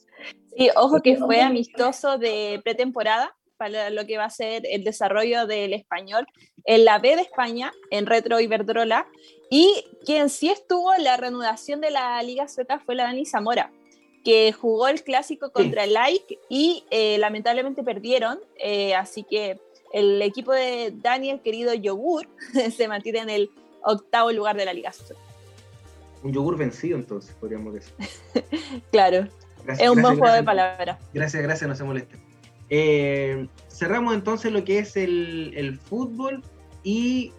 Sí, 0.57 0.69
ojo 0.77 1.01
que 1.01 1.17
fue 1.17 1.41
amistoso 1.41 2.19
de 2.19 2.61
pretemporada 2.63 3.35
para 3.57 3.91
lo 3.91 4.05
que 4.07 4.19
va 4.19 4.25
a 4.25 4.31
ser 4.31 4.65
el 4.69 4.83
desarrollo 4.83 5.47
del 5.47 5.73
español 5.73 6.27
en 6.65 6.85
la 6.85 6.99
B 6.99 7.15
de 7.15 7.23
España, 7.23 7.73
en 7.91 8.07
Retro 8.07 8.41
Iberdrola, 8.41 9.07
y 9.55 9.85
quien 10.07 10.31
sí 10.31 10.49
estuvo 10.49 10.95
en 10.95 11.05
la 11.05 11.19
reanudación 11.19 11.83
de 11.83 11.91
la 11.91 12.23
Liga 12.23 12.49
Sueca 12.49 12.79
fue 12.79 12.95
la 12.95 13.05
Dani 13.05 13.27
Zamora, 13.27 13.71
que 14.25 14.51
jugó 14.51 14.89
el 14.89 15.03
clásico 15.03 15.53
contra 15.53 15.85
el 15.85 15.93
Like 15.93 16.39
y 16.49 16.85
eh, 16.91 17.19
lamentablemente 17.19 17.83
perdieron, 17.83 18.39
eh, 18.57 18.95
así 18.95 19.25
que 19.25 19.61
el 19.93 20.23
equipo 20.23 20.53
de 20.53 20.95
Daniel, 20.97 21.43
querido 21.43 21.75
Yogur, 21.75 22.27
se 22.75 22.89
mantiene 22.89 23.19
en 23.19 23.29
el 23.29 23.51
octavo 23.83 24.33
lugar 24.33 24.57
de 24.57 24.65
la 24.65 24.73
Liga 24.73 24.91
Sueca. 24.91 25.21
Un 26.23 26.33
yogur 26.33 26.57
vencido 26.57 26.97
entonces, 26.97 27.35
podríamos 27.39 27.75
decir. 27.75 27.93
claro, 28.91 29.29
es 29.69 29.91
un 29.91 30.01
buen 30.01 30.19
juego 30.19 30.35
de 30.35 30.45
palabras. 30.45 30.99
Gracias, 31.13 31.43
gracias, 31.43 31.69
no 31.69 31.77
se 31.77 31.85
moleste. 31.85 32.17
Eh, 32.71 33.49
cerramos 33.69 34.15
entonces 34.15 34.51
lo 34.51 34.65
que 34.65 34.79
es 34.79 34.97
el, 34.97 35.79
fútbol 35.85 36.43
y 36.83 37.35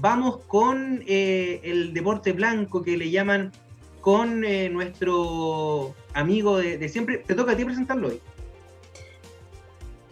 vamos 0.00 0.38
con 0.46 1.02
eh, 1.06 1.60
el 1.64 1.92
deporte 1.92 2.32
blanco 2.32 2.82
que 2.82 2.96
le 2.96 3.10
llaman 3.10 3.52
con 4.00 4.44
eh, 4.44 4.68
nuestro 4.70 5.94
amigo 6.14 6.58
de, 6.58 6.88
siempre. 6.88 7.18
Te 7.18 7.34
toca 7.34 7.52
a 7.52 7.56
ti 7.56 7.64
presentarlo 7.64 8.08
hoy. 8.08 8.20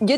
Yo 0.01 0.17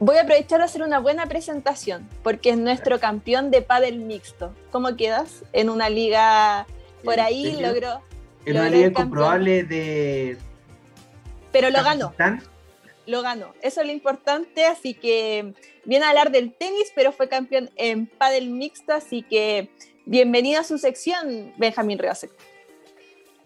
voy 0.00 0.18
a 0.18 0.22
aprovechar 0.22 0.58
de 0.58 0.66
hacer 0.66 0.82
una 0.82 0.98
buena 0.98 1.26
presentación 1.26 2.06
porque 2.22 2.50
es 2.50 2.58
nuestro 2.58 3.00
campeón 3.00 3.50
de 3.50 3.62
pádel 3.62 4.00
mixto. 4.00 4.52
¿Cómo 4.70 4.96
quedas? 4.96 5.44
En 5.54 5.70
una 5.70 5.88
liga 5.88 6.66
por 7.02 7.20
ahí 7.20 7.56
logró. 7.58 8.02
En 8.44 8.58
una 8.58 8.68
liga 8.68 8.88
incomprobable 8.88 9.64
de. 9.64 10.36
Pero 11.52 11.70
lo 11.70 11.82
ganó 11.82 12.12
lo 13.06 13.22
ganó. 13.22 13.54
Eso 13.62 13.80
es 13.80 13.86
lo 13.86 13.92
importante, 13.92 14.66
así 14.66 14.94
que 14.94 15.54
viene 15.84 16.04
a 16.04 16.10
hablar 16.10 16.30
del 16.30 16.52
tenis, 16.52 16.92
pero 16.94 17.12
fue 17.12 17.28
campeón 17.28 17.70
en 17.76 18.06
pádel 18.06 18.50
mixto, 18.50 18.92
así 18.92 19.22
que 19.22 19.70
Bienvenida 20.06 20.60
a 20.60 20.64
su 20.64 20.76
sección, 20.76 21.54
Benjamín 21.56 21.98
Reasek. 21.98 22.30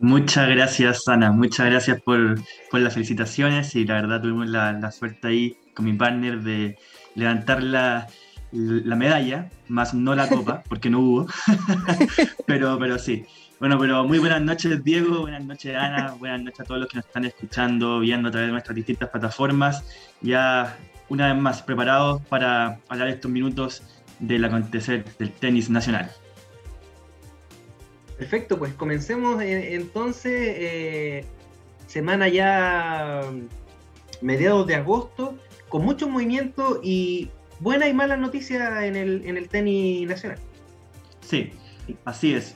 Muchas 0.01 0.49
gracias, 0.49 1.07
Ana. 1.07 1.31
Muchas 1.31 1.67
gracias 1.67 2.03
por, 2.03 2.41
por, 2.69 2.81
las 2.81 2.95
felicitaciones 2.95 3.77
y 3.77 3.85
la 3.85 3.95
verdad 3.95 4.21
tuvimos 4.21 4.49
la, 4.49 4.73
la, 4.73 4.91
suerte 4.91 5.29
ahí 5.29 5.57
con 5.75 5.85
mi 5.85 5.93
partner 5.93 6.41
de 6.41 6.77
levantar 7.15 7.63
la, 7.63 8.09
la 8.51 8.97
medalla, 8.97 9.51
más 9.69 9.95
no 9.95 10.17
la 10.17 10.29
copa, 10.29 10.65
porque 10.69 10.91
no 10.91 10.99
hubo. 10.99 11.27
pero, 12.47 12.77
pero 12.77 12.99
sí. 12.99 13.25
Bueno, 13.61 13.77
pero 13.79 14.05
muy 14.05 14.21
buenas 14.21 14.41
noches, 14.41 14.85
Diego. 14.85 15.23
Buenas 15.23 15.45
noches, 15.45 15.75
Ana. 15.75 16.15
Buenas 16.19 16.43
noches 16.43 16.61
a 16.61 16.65
todos 16.65 16.81
los 16.81 16.89
que 16.89 16.99
nos 16.99 17.07
están 17.07 17.25
escuchando, 17.25 17.99
viendo 17.99 18.29
a 18.29 18.31
través 18.31 18.49
de 18.49 18.53
nuestras 18.53 18.77
distintas 18.77 19.09
plataformas. 19.09 19.85
Ya 20.21 20.79
una 21.09 21.33
vez 21.33 21.43
más 21.43 21.63
preparados 21.63 22.23
para 22.27 22.79
hablar 22.89 23.09
estos 23.09 23.31
minutos 23.31 23.83
del 24.21 24.45
acontecer 24.45 25.05
del 25.19 25.33
tenis 25.33 25.71
nacional. 25.71 26.11
Perfecto, 28.17 28.59
pues 28.59 28.75
comencemos 28.75 29.43
eh, 29.43 29.75
entonces. 29.75 30.33
Eh, 30.35 31.25
semana 31.89 32.29
ya 32.29 33.23
mediados 34.21 34.67
de 34.67 34.77
agosto, 34.77 35.37
con 35.69 35.85
mucho 35.85 36.09
movimiento 36.09 36.81
y 36.83 37.31
buenas 37.59 37.89
y 37.89 37.95
malas 37.95 38.19
noticias 38.19 38.85
en 38.85 38.95
el, 38.95 39.23
en 39.25 39.37
el 39.37 39.49
tenis 39.49 40.07
nacional. 40.07 40.39
Sí, 41.23 41.53
así 42.05 42.35
es. 42.35 42.55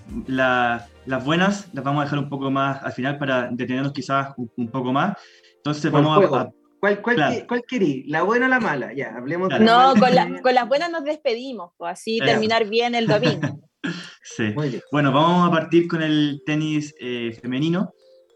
Las 1.06 1.24
buenas 1.24 1.68
las 1.72 1.84
vamos 1.84 2.02
a 2.02 2.04
dejar 2.04 2.18
un 2.18 2.28
poco 2.28 2.50
más 2.50 2.82
al 2.82 2.92
final 2.92 3.18
para 3.18 3.48
detenernos 3.50 3.92
quizás 3.92 4.34
un, 4.36 4.68
poco 4.68 4.92
más. 4.92 5.16
Entonces 5.56 5.90
vamos 5.90 6.32
a, 6.32 6.50
¿Cuál, 6.82 7.00
cuál, 7.00 7.46
cuál 7.46 7.62
querí? 7.66 8.02
¿La 8.08 8.22
buena 8.22 8.46
o 8.46 8.48
la 8.48 8.58
mala? 8.58 8.92
Ya, 8.92 9.14
hablemos 9.16 9.48
de 9.50 9.60
No, 9.60 9.94
con, 9.94 10.12
la, 10.12 10.40
con, 10.42 10.52
las 10.52 10.66
buenas 10.66 10.90
nos 10.90 11.04
despedimos, 11.04 11.70
pues 11.76 11.92
así 11.92 12.18
terminar 12.18 12.68
bien 12.68 12.96
el 12.96 13.06
domingo. 13.06 13.60
sí. 14.24 14.52
Bueno, 14.90 15.12
vamos 15.12 15.48
a 15.48 15.52
partir 15.52 15.86
con 15.86 16.02
el 16.02 16.42
tenis 16.44 16.92
eh, 16.98 17.38
femenino, 17.40 17.92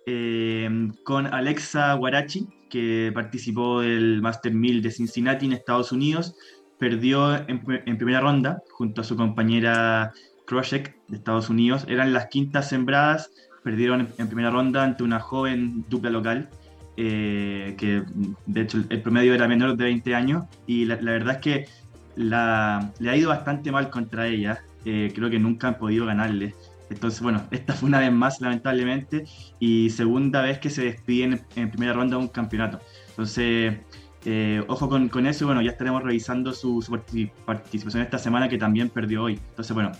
eh, 0.06 0.68
con 1.05 1.26
Alexa 1.26 1.94
Guarachi, 1.94 2.47
que 2.70 3.10
participó 3.12 3.80
del 3.80 4.22
Master 4.22 4.52
1000 4.52 4.80
de 4.80 4.90
Cincinnati 4.93 5.47
en 5.47 5.52
Estados 5.52 5.90
Unidos. 5.90 6.36
Perdió 6.78 7.34
en, 7.34 7.64
en 7.84 7.98
primera 7.98 8.20
ronda 8.20 8.62
junto 8.70 9.01
a 9.01 9.05
su 9.05 9.16
compañera 9.16 10.12
Kroshek 10.47 10.97
de 11.09 11.16
Estados 11.16 11.51
Unidos. 11.51 11.85
Eran 11.89 12.12
las 12.12 12.27
quintas 12.27 12.68
sembradas, 12.68 13.31
perdieron 13.62 14.09
en 14.16 14.27
primera 14.27 14.51
ronda 14.51 14.85
ante 14.85 15.02
una 15.02 15.20
joven 15.20 15.85
dupla 15.89 16.10
local. 16.10 16.48
Eh, 16.98 17.74
que 17.77 18.05
de 18.47 18.60
hecho 18.62 18.78
el 18.89 19.02
promedio 19.02 19.35
era 19.35 19.47
menor 19.47 19.77
de 19.77 19.85
20 19.85 20.14
años, 20.14 20.44
y 20.66 20.86
la, 20.86 20.97
verdad 20.97 21.35
es 21.35 21.40
que 21.43 21.68
le 22.16 22.35
ha 22.36 23.16
ido 23.16 23.28
bastante 23.28 23.70
mal 23.70 23.90
contra 23.90 24.27
ella, 24.27 24.62
eh, 24.86 25.12
creo 25.14 25.28
que 25.28 25.39
nunca 25.39 25.68
han 25.68 25.78
podido 25.78 26.06
ganarle. 26.06 26.55
Entonces, 26.89 27.20
bueno, 27.20 27.43
esta 27.51 27.74
fue 27.74 27.89
una 27.89 27.98
vez 27.98 28.12
más, 28.12 28.40
lamentablemente, 28.40 29.24
y 29.59 29.90
segunda 29.90 30.40
vez 30.43 30.59
que 30.59 30.70
se 30.70 30.85
despiden 30.85 31.43
en, 31.56 31.70
primera 31.70 31.93
ronda 31.93 32.16
de 32.16 32.23
un 32.23 32.28
campeonato. 32.28 32.81
Entonces, 33.10 33.77
eh, 34.24 34.62
ojo 34.66 34.89
con, 34.89 35.09
con, 35.09 35.27
eso, 35.27 35.44
bueno, 35.47 35.60
ya 35.60 35.73
estaremos 35.73 36.02
revisando 36.02 36.52
su, 36.52 36.81
su, 36.81 36.98
participación 37.44 38.02
esta 38.02 38.18
semana, 38.18 38.48
que 38.48 38.59
también 38.59 38.89
perdió 38.89 39.24
hoy. 39.24 39.35
Entonces, 39.51 39.74
bueno, 39.74 39.93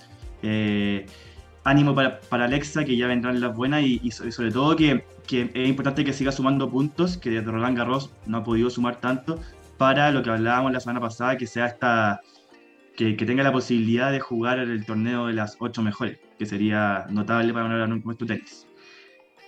ánimo 1.65 1.95
para, 1.95 2.21
Alexa, 2.31 2.85
que 2.85 2.97
ya 2.97 3.07
vendrán 3.07 3.41
las 3.41 3.55
buenas, 3.55 3.83
y, 3.83 4.01
y 4.03 4.11
sobre 4.11 4.51
todo 4.51 4.77
que 4.77 5.05
que 5.27 5.51
es 5.53 5.69
importante 5.69 6.05
que 6.05 6.13
siga 6.13 6.33
sumando 6.33 6.71
puntos, 6.71 7.19
que 7.19 7.31
desde 7.31 7.51
Roland 7.51 7.77
Garros 7.77 8.13
no 8.27 8.39
ha 8.39 8.45
podido 8.45 8.71
sumar 8.71 9.01
tanto, 9.01 9.41
para 9.77 10.11
lo 10.11 10.23
que 10.23 10.31
hablábamos 10.31 10.73
la 10.73 10.81
semana 10.81 11.01
pasada, 11.01 11.37
que 11.37 11.47
sea 11.47 11.67
esta, 11.67 12.21
que, 12.97 13.15
tenga 13.15 13.43
la 13.43 13.53
posibilidad 13.53 14.11
de 14.11 14.21
jugar 14.21 14.59
el 14.59 14.87
torneo 14.87 15.27
de 15.27 15.35
las 15.35 15.57
ocho 15.59 15.83
mejores, 15.83 16.19
que 16.39 16.47
sería 16.47 17.07
notable 17.11 17.53
para 17.53 17.87
nuestro 17.87 18.27
tenis. 18.27 18.67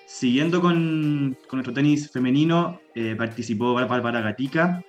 Siguiendo 0.07 0.61
con, 0.61 1.37
con 1.49 1.59
nuestro 1.59 1.73
tenis 1.73 2.11
femenino, 2.11 2.81
eh, 2.95 3.15
participó 3.17 3.75
Bárbara 3.75 4.21
Gatica 4.21 4.83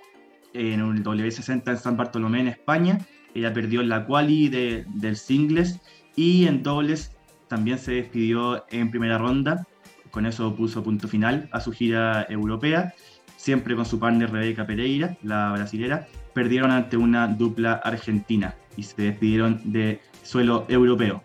en 0.54 0.82
un 0.82 1.04
W60 1.04 1.70
en 1.70 1.78
San 1.78 1.98
Bartolomé, 1.98 2.42
en 2.42 2.48
España. 2.48 3.00
Ella 3.36 3.54
perdió 3.54 3.84
la 3.84 4.06
quali 4.06 4.50
de, 4.50 4.86
del 4.88 5.16
singles 5.16 5.80
y 6.16 6.48
en 6.48 6.64
dobles 6.64 7.16
también 7.48 7.80
se 7.80 7.94
despidió 7.94 8.66
en 8.70 8.92
primera 8.92 9.18
ronda 9.18 9.66
con 10.12 10.26
eso 10.26 10.56
puso 10.56 10.84
punto 10.84 11.08
final 11.08 11.50
a 11.52 11.60
su 11.60 11.72
gira 11.72 12.26
europea, 12.30 12.94
siempre 13.38 13.76
con 13.76 13.86
su 13.86 14.00
partner 14.00 14.32
Rebeca 14.32 14.66
Pereira, 14.66 15.18
la 15.24 15.52
brasilera. 15.54 16.08
Perdieron 16.34 16.72
ante 16.72 16.98
una 16.98 17.28
dupla 17.28 17.74
argentina 17.74 18.56
y 18.78 18.84
se 18.84 19.02
despidieron 19.02 19.62
de 19.72 20.02
suelo 20.24 20.66
europeo. 20.70 21.24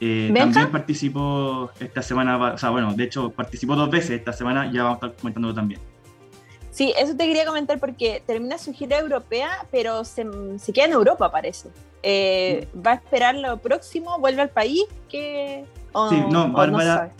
Eh, 0.00 0.32
también 0.34 0.70
participó 0.70 1.70
esta 1.80 2.02
semana, 2.02 2.36
o 2.54 2.58
sea, 2.58 2.70
bueno, 2.70 2.94
de 2.94 3.04
hecho 3.04 3.30
participó 3.30 3.74
dos 3.74 3.90
veces 3.90 4.10
esta 4.10 4.32
semana, 4.32 4.70
ya 4.72 4.84
vamos 4.84 5.02
a 5.02 5.06
estar 5.06 5.20
comentándolo 5.20 5.54
también. 5.54 5.80
Sí, 6.78 6.94
eso 6.96 7.16
te 7.16 7.26
quería 7.26 7.44
comentar 7.44 7.80
porque 7.80 8.22
termina 8.24 8.56
su 8.56 8.72
gira 8.72 9.00
europea, 9.00 9.66
pero 9.72 10.04
se, 10.04 10.22
queda 10.72 10.84
en 10.84 10.92
Europa, 10.92 11.28
parece. 11.28 11.70
Eh, 12.04 12.68
¿Va 12.72 12.92
a 12.92 12.94
esperar 12.94 13.34
lo 13.34 13.58
próximo? 13.58 14.16
¿Vuelve 14.20 14.42
al 14.42 14.50
país? 14.50 14.84
que 15.08 15.64
sí, 16.08 16.22
no, 16.30 16.52
Bárbara, 16.52 17.10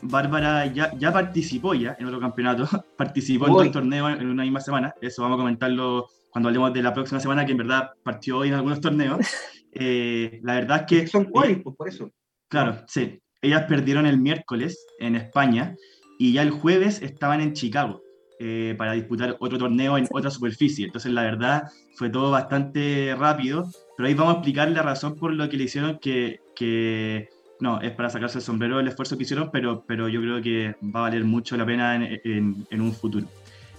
Bárbara 0.00 0.64
ya, 0.64 0.94
ya 0.96 1.12
participó 1.12 1.74
ya 1.74 1.94
en 1.98 2.06
otro 2.06 2.20
campeonato, 2.20 2.66
participó 2.96 3.48
en 3.48 3.52
dos 3.52 3.70
torneos 3.70 4.18
en 4.18 4.28
una 4.28 4.44
misma 4.44 4.60
semana, 4.60 4.94
eso 5.02 5.20
vamos 5.20 5.36
a 5.36 5.42
comentarlo 5.42 6.06
cuando 6.30 6.48
hablemos 6.48 6.72
de 6.72 6.82
la 6.82 6.94
próxima 6.94 7.20
semana, 7.20 7.44
que 7.44 7.52
en 7.52 7.58
verdad 7.58 7.90
partió 8.02 8.38
hoy 8.38 8.48
en 8.48 8.54
algunos 8.54 8.80
torneos. 8.80 9.18
Eh, 9.74 10.38
la 10.42 10.56
verdad 10.56 10.80
es 10.80 10.86
que... 10.86 11.06
Son 11.06 11.24
cuáles, 11.24 11.62
pues 11.62 11.74
por 11.74 11.88
eso. 11.88 12.10
Claro, 12.48 12.84
sí. 12.86 13.22
Ellas 13.40 13.62
perdieron 13.62 14.04
el 14.04 14.20
miércoles 14.20 14.84
en 14.98 15.16
España 15.16 15.74
y 16.18 16.34
ya 16.34 16.42
el 16.42 16.50
jueves 16.50 17.00
estaban 17.00 17.40
en 17.40 17.54
Chicago 17.54 18.02
eh, 18.44 18.74
para 18.76 18.94
disputar 18.94 19.36
otro 19.38 19.56
torneo 19.56 19.96
en 19.96 20.08
otra 20.10 20.28
superficie. 20.28 20.86
Entonces, 20.86 21.12
la 21.12 21.22
verdad, 21.22 21.70
fue 21.94 22.10
todo 22.10 22.32
bastante 22.32 23.14
rápido, 23.16 23.70
pero 23.96 24.08
ahí 24.08 24.14
vamos 24.14 24.34
a 24.34 24.38
explicar 24.38 24.68
la 24.72 24.82
razón 24.82 25.14
por 25.14 25.32
lo 25.32 25.48
que 25.48 25.56
le 25.56 25.62
hicieron 25.62 26.00
que, 26.00 26.40
que 26.56 27.28
no, 27.60 27.80
es 27.80 27.92
para 27.92 28.10
sacarse 28.10 28.38
el 28.38 28.44
sombrero 28.44 28.80
el 28.80 28.88
esfuerzo 28.88 29.16
que 29.16 29.22
hicieron, 29.22 29.50
pero, 29.52 29.84
pero 29.86 30.08
yo 30.08 30.20
creo 30.20 30.42
que 30.42 30.74
va 30.82 31.00
a 31.00 31.02
valer 31.04 31.24
mucho 31.24 31.56
la 31.56 31.64
pena 31.64 31.94
en, 31.94 32.66
en, 32.68 32.80
un 32.80 32.92
futuro. 32.92 33.28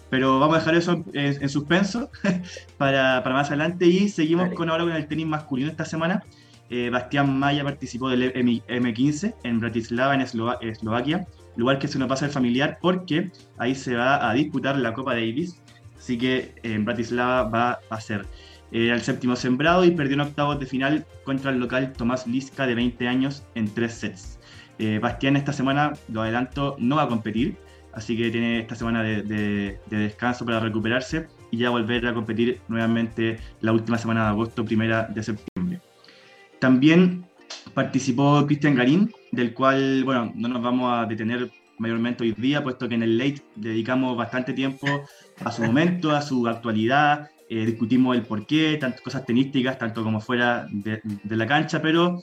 Pero 0.10 0.40
vamos 0.40 0.56
a 0.56 0.60
dejar 0.60 0.76
eso 0.76 1.04
en, 1.12 1.50
suspenso 1.50 2.10
para, 2.78 3.22
para, 3.22 3.36
más 3.36 3.50
adelante 3.50 3.86
y 3.86 4.08
seguimos 4.08 4.54
con 4.54 4.70
ahora 4.70 4.86
con 4.86 4.94
el 4.94 5.08
tenis 5.08 5.28
masculino 5.28 5.72
esta 5.72 5.84
semana. 5.84 6.24
Eh, 6.70 6.90
Bastián 6.90 7.38
Maya 7.38 7.66
participó 7.66 8.08
del 8.08 8.32
M 8.66 8.94
15 8.94 9.36
en 9.44 9.60
Bratislava, 9.60 10.16
en 10.16 10.22
Eslovaquia, 10.22 11.28
lugar 11.56 11.80
que 11.80 11.88
se 11.88 12.00
nos 12.00 12.08
pasa 12.08 12.26
el 12.26 12.32
familiar 12.32 12.78
porque 12.82 13.32
ahí 13.58 13.76
se 13.76 13.96
va 13.96 14.30
a 14.30 14.34
disputar 14.34 14.78
la 14.78 14.94
Copa 14.94 15.14
Davis, 15.14 15.62
así 15.98 16.18
que 16.18 16.56
en 16.64 16.86
Bratislava 16.86 17.44
va 17.44 17.80
a 17.90 18.02
ser 18.02 18.26
era 18.74 18.96
el 18.96 19.02
séptimo 19.02 19.36
sembrado 19.36 19.86
y 19.86 19.92
perdió 19.92 20.16
en 20.16 20.22
octavos 20.22 20.60
de 20.60 20.66
final 20.66 21.06
contra 21.24 21.52
el 21.52 21.60
local 21.60 21.94
Tomás 21.94 22.26
Lisca 22.26 22.66
de 22.66 22.74
20 22.74 23.08
años 23.08 23.44
en 23.54 23.72
tres 23.72 23.94
sets. 23.94 24.40
Eh, 24.80 24.98
Bastián 25.00 25.36
esta 25.36 25.54
semana, 25.54 25.94
lo 26.10 26.24
adelanto, 26.24 26.76
no 26.80 26.96
va 26.96 27.04
a 27.04 27.08
competir, 27.08 27.56
así 27.94 28.18
que 28.18 28.32
tiene 28.32 28.62
esta 28.62 28.74
semana 28.74 29.04
de, 29.04 29.80
descanso 29.86 30.44
para 30.44 30.60
recuperarse 30.60 31.28
y 31.52 31.58
ya 31.58 31.70
volver 31.70 32.08
a 32.08 32.16
competir 32.16 32.62
nuevamente 32.68 33.38
la 33.62 33.74
última 33.74 34.00
semana 34.00 34.24
de 34.24 34.30
agosto, 34.30 34.66
primera 34.66 35.04
de 35.04 35.22
septiembre. 35.22 35.80
También 36.60 37.26
participó 37.76 38.44
Cristian 38.48 38.74
Garín, 38.74 39.14
del 39.34 39.54
cual, 39.54 40.04
bueno, 40.04 40.32
no 40.36 40.48
nos 40.48 40.62
vamos 40.62 40.94
a 40.94 41.06
detener 41.08 41.50
mayormente 41.80 42.24
hoy 42.24 42.34
día, 42.38 42.64
puesto 42.64 42.88
que 42.88 42.96
en 42.96 43.04
el 43.04 43.18
late 43.18 43.42
dedicamos 43.56 44.16
bastante 44.16 44.54
tiempo 44.54 44.88
a 45.44 45.52
su 45.52 45.64
momento, 45.64 46.12
a 46.12 46.22
su 46.22 46.48
actualidad, 46.48 47.32
eh, 47.50 47.66
discutimos 47.66 48.16
el 48.16 48.22
porqué, 48.22 48.78
tantas 48.80 49.02
cosas 49.02 49.26
tenísticas, 49.26 49.80
tanto 49.80 50.04
como 50.04 50.22
fuera 50.22 50.68
de, 50.72 51.02
la 51.24 51.48
cancha, 51.48 51.82
pero 51.82 52.22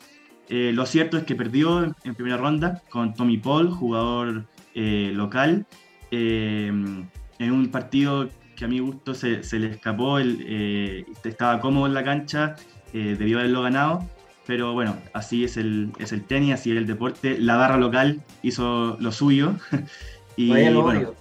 eh, 0.49 0.71
lo 0.73 0.87
cierto 0.87 1.19
es 1.19 1.25
que 1.25 1.35
perdió 1.35 1.83
en, 1.83 2.15
primera 2.15 2.37
ronda 2.37 2.81
con 2.89 3.13
Tommy 3.13 3.39
Paul, 3.39 3.71
jugador 3.71 4.47
eh, 4.75 5.11
local, 5.13 5.67
en 6.13 7.09
un 7.41 7.69
partido 7.73 8.29
que 8.55 8.65
a 8.65 8.69
mi 8.69 8.79
gusto 8.79 9.15
se, 9.15 9.43
le 9.59 9.67
escapó, 9.67 10.19
el, 10.19 11.07
estaba 11.25 11.61
cómodo 11.61 11.87
en 11.87 11.95
la 11.95 12.05
cancha, 12.05 12.55
debió 12.93 13.39
haberlo 13.39 13.63
ganado, 13.63 14.09
pero 14.51 14.73
bueno, 14.73 14.97
así 15.13 15.45
es 15.45 15.57
el, 15.57 15.93
es 16.01 16.11
el 16.11 16.25
tenis, 16.25 16.55
así 16.55 16.73
es 16.73 16.77
el 16.77 16.85
deporte, 16.85 17.39
la 17.39 17.55
barra 17.55 17.77
local 17.77 18.21
hizo 18.43 18.97
lo 18.99 19.13
suyo. 19.13 19.55
y 20.37 20.49
bueno, 20.73 21.15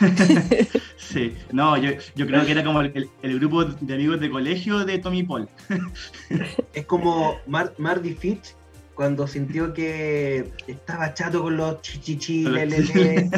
sí, 0.96 1.32
no, 1.52 1.76
yo, 1.76 1.92
yo, 2.16 2.26
creo 2.26 2.44
que 2.44 2.50
era 2.50 2.64
como 2.64 2.80
el, 2.80 3.08
el, 3.22 3.38
grupo 3.38 3.64
de 3.66 3.94
amigos 3.94 4.18
de 4.18 4.30
colegio 4.30 4.84
de 4.84 4.98
Tommy 4.98 5.22
Paul. 5.22 5.48
es 6.74 6.86
como 6.86 7.36
Mar, 7.46 7.72
Marty 7.78 8.14
Fitch 8.14 8.56
cuando 8.96 9.28
sintió 9.28 9.72
que 9.72 10.50
estaba 10.66 11.14
chato 11.14 11.42
con 11.42 11.56
los 11.56 11.80
chichichi, 11.82 12.46
lelele. 12.46 13.30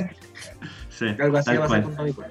sí, 0.88 1.05
Algo 1.20 1.36
así 1.36 1.55
va 1.55 1.66
a 1.66 1.82
con 1.82 1.94
Tommy 1.94 2.12
Paul. 2.14 2.28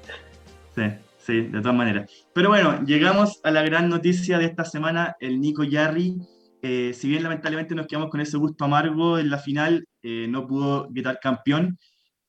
Sí, 0.73 0.81
sí, 1.19 1.41
de 1.41 1.61
todas 1.61 1.77
maneras. 1.77 2.09
Pero 2.33 2.49
bueno, 2.49 2.83
llegamos 2.87 3.39
a 3.43 3.51
la 3.51 3.61
gran 3.61 3.87
noticia 3.87 4.39
de 4.39 4.45
esta 4.45 4.65
semana. 4.65 5.15
El 5.19 5.39
Nico 5.39 5.63
Yarri 5.63 6.17
eh, 6.61 6.93
si 6.93 7.07
bien 7.07 7.23
lamentablemente 7.23 7.75
nos 7.75 7.87
quedamos 7.87 8.09
con 8.09 8.19
ese 8.19 8.37
gusto 8.37 8.65
amargo 8.65 9.19
en 9.19 9.29
la 9.29 9.37
final, 9.37 9.87
eh, 10.01 10.27
no 10.29 10.47
pudo 10.47 10.87
gritar 10.89 11.19
campeón. 11.21 11.77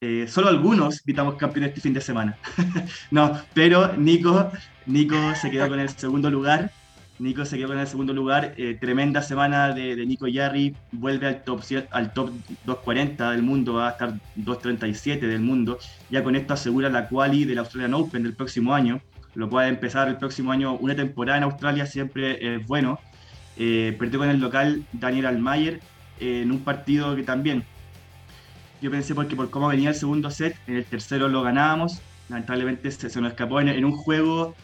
Eh, 0.00 0.26
solo 0.28 0.48
algunos 0.48 1.02
gritamos 1.04 1.34
campeón 1.36 1.66
este 1.66 1.80
fin 1.80 1.94
de 1.94 2.00
semana. 2.00 2.36
no, 3.10 3.40
pero 3.54 3.96
Nico, 3.96 4.50
Nico 4.86 5.16
se 5.34 5.50
quedó 5.50 5.68
con 5.68 5.80
el 5.80 5.88
segundo 5.88 6.30
lugar. 6.30 6.70
Nico 7.18 7.44
se 7.44 7.56
quedó 7.56 7.68
con 7.68 7.78
el 7.80 7.86
segundo 7.88 8.12
lugar. 8.12 8.54
tremenda 8.80 9.22
semana 9.22 9.74
de, 9.74 10.06
Nico 10.06 10.28
Yarri. 10.28 10.76
Vuelve 10.92 11.26
al 11.26 11.42
top, 11.42 11.62
al 11.90 12.12
top 12.12 12.30
240 12.64 13.32
del 13.32 13.42
mundo. 13.42 13.74
Va 13.74 13.88
a 13.88 13.90
estar 13.90 14.14
237 14.36 15.26
del 15.26 15.40
mundo. 15.40 15.78
Ya 16.10 16.22
con 16.22 16.36
esto 16.36 16.54
asegura 16.54 16.88
la 16.90 17.08
quali 17.08 17.44
del 17.44 17.58
Australian 17.58 17.94
Open 17.94 18.22
del 18.22 18.34
próximo 18.34 18.72
año. 18.72 19.00
Lo 19.34 19.48
puede 19.48 19.68
empezar 19.68 20.06
el 20.06 20.16
próximo 20.16 20.52
año. 20.52 20.74
Una 20.74 20.94
temporada 20.94 21.38
en 21.38 21.44
Australia 21.44 21.86
siempre 21.86 22.54
es 22.54 22.64
bueno. 22.68 23.00
Eh, 23.58 23.96
perdió 23.98 24.20
con 24.20 24.28
el 24.30 24.38
local 24.38 24.84
Daniel 24.92 25.26
Almayer 25.26 25.80
eh, 26.20 26.42
en 26.42 26.52
un 26.52 26.60
partido 26.60 27.16
que 27.16 27.24
también 27.24 27.64
yo 28.80 28.90
pensé 28.90 29.14
porque 29.14 29.34
por 29.34 29.50
cómo 29.50 29.66
venía 29.66 29.88
el 29.88 29.94
segundo 29.96 30.30
set, 30.30 30.56
en 30.68 30.76
el 30.76 30.84
tercero 30.84 31.28
lo 31.28 31.42
ganábamos, 31.42 32.00
lamentablemente 32.28 32.90
se, 32.92 33.20
nos 33.20 33.32
escapó 33.32 33.60
en, 33.60 33.84
un 33.84 33.92
juego 33.92 34.54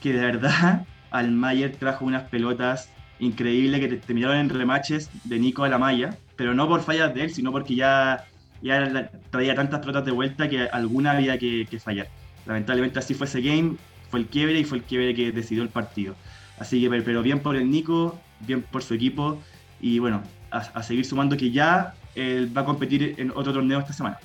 que 0.00 0.14
de 0.14 0.20
verdad 0.20 0.86
Almayer 1.10 1.76
trajo 1.76 2.06
unas 2.06 2.22
pelotas 2.24 2.88
increíbles 3.18 3.80
que 3.80 3.88
terminaron 3.96 4.38
en 4.38 4.48
remaches 4.48 5.10
de 5.24 5.38
Nico 5.38 5.64
a 5.64 5.68
la 5.68 5.78
malla, 5.78 6.16
pero 6.36 6.54
no 6.54 6.66
por 6.66 6.82
fallas 6.82 7.14
de 7.14 7.24
él, 7.24 7.34
sino 7.34 7.52
porque 7.52 7.74
ya, 7.74 8.24
ya 8.62 9.10
traía 9.30 9.54
tantas 9.54 9.80
pelotas 9.80 10.06
de 10.06 10.12
vuelta 10.12 10.48
que 10.48 10.62
alguna 10.62 11.12
había 11.12 11.38
que, 11.38 11.66
que 11.70 11.78
fallar. 11.78 12.08
Lamentablemente 12.46 12.98
así 12.98 13.12
fue 13.12 13.26
ese 13.26 13.42
game, 13.42 13.76
fue 14.10 14.20
el 14.20 14.26
quiebre 14.26 14.58
y 14.58 14.64
fue 14.64 14.78
el 14.78 14.84
quiebre 14.84 15.14
que 15.14 15.32
decidió 15.32 15.62
el 15.62 15.68
partido. 15.68 16.14
Así 16.58 16.80
que, 16.80 17.02
pero 17.02 17.22
bien 17.22 17.40
por 17.40 17.56
el 17.56 17.70
Nico, 17.70 18.18
bien 18.40 18.62
por 18.62 18.82
su 18.82 18.94
equipo 18.94 19.38
y 19.80 19.98
bueno, 19.98 20.22
a, 20.50 20.82
seguir 20.82 21.04
sumando 21.04 21.36
que 21.36 21.50
ya 21.50 21.94
él 22.14 22.56
va 22.56 22.62
a 22.62 22.64
competir 22.64 23.14
en 23.18 23.30
otro 23.32 23.52
torneo 23.52 23.80
esta 23.80 23.92
semana. 23.92 24.18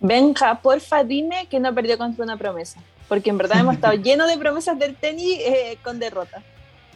Benja, 0.00 0.60
porfa, 0.60 1.02
dime 1.02 1.46
que 1.50 1.58
no 1.58 1.74
perdió 1.74 1.98
contra 1.98 2.24
una 2.24 2.36
promesa, 2.36 2.80
porque 3.08 3.30
en 3.30 3.38
verdad 3.38 3.60
hemos 3.60 3.74
estado 3.74 3.94
llenos 4.02 4.28
de 4.28 4.38
promesas 4.38 4.78
del 4.78 4.94
tenis 4.94 5.38
eh, 5.40 5.78
con 5.82 5.98
derrota. 5.98 6.42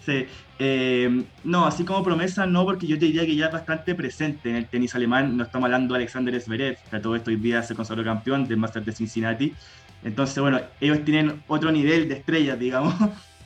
Sí, 0.05 0.27
eh, 0.59 1.25
no, 1.45 1.67
así 1.67 1.85
como 1.85 2.03
promesa 2.03 2.47
no, 2.47 2.65
porque 2.65 2.87
yo 2.87 2.99
te 2.99 3.07
diría 3.07 3.27
que 3.27 3.37
ya 3.37 3.47
es 3.47 3.53
bastante 3.53 3.95
presente 3.95 4.49
en 4.49 4.57
el 4.57 4.67
tenis 4.67 4.95
alemán. 4.95 5.37
No 5.37 5.45
estamos 5.45 5.67
hablando 5.67 5.95
de 5.95 5.99
Alexander 5.99 6.41
Zverev, 6.41 6.79
que 6.89 6.97
a 6.97 7.03
todo 7.03 7.17
esto 7.17 7.31
hoy 7.31 7.37
día 7.37 7.63
se 7.63 7.75
consagró 7.75 8.03
campeón 8.03 8.47
del 8.47 8.57
Master 8.57 8.85
de 8.85 8.93
Cincinnati. 8.93 9.55
Entonces, 10.03 10.39
bueno, 10.39 10.61
ellos 10.81 11.05
tienen 11.05 11.43
otro 11.47 11.71
nivel 11.71 12.09
de 12.09 12.15
estrellas, 12.15 12.59
digamos, 12.59 12.95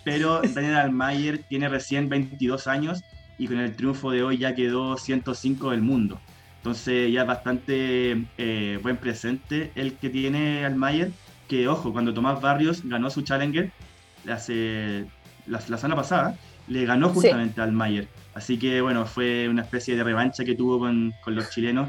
pero 0.04 0.42
Daniel 0.42 0.76
Almayer 0.76 1.38
tiene 1.38 1.68
recién 1.68 2.08
22 2.08 2.66
años 2.66 3.02
y 3.38 3.48
con 3.48 3.58
el 3.58 3.74
triunfo 3.74 4.10
de 4.10 4.22
hoy 4.22 4.38
ya 4.38 4.54
quedó 4.54 4.96
105 4.96 5.70
del 5.70 5.80
mundo. 5.80 6.20
Entonces 6.58 7.12
ya 7.12 7.22
es 7.22 7.26
bastante 7.26 8.24
eh, 8.38 8.78
buen 8.82 8.96
presente 8.96 9.72
el 9.74 9.94
que 9.94 10.08
tiene 10.10 10.64
Almayer, 10.64 11.10
que 11.48 11.68
ojo, 11.68 11.92
cuando 11.92 12.14
Tomás 12.14 12.40
Barrios 12.40 12.82
ganó 12.84 13.10
su 13.10 13.22
Challenger 13.22 13.70
hace, 14.30 15.06
la, 15.46 15.60
semana 15.60 15.96
pasada, 15.96 16.38
le 16.68 16.84
ganó 16.84 17.10
justamente 17.10 17.60
a 17.60 17.64
Almayer. 17.64 18.08
Así 18.34 18.58
que 18.58 18.80
bueno, 18.80 19.04
fue 19.06 19.48
una 19.48 19.62
especie 19.62 19.96
de 19.96 20.04
revancha 20.04 20.44
que 20.44 20.54
tuvo 20.54 20.78
con, 20.78 21.12
con 21.22 21.34
los 21.34 21.50
chilenos, 21.50 21.88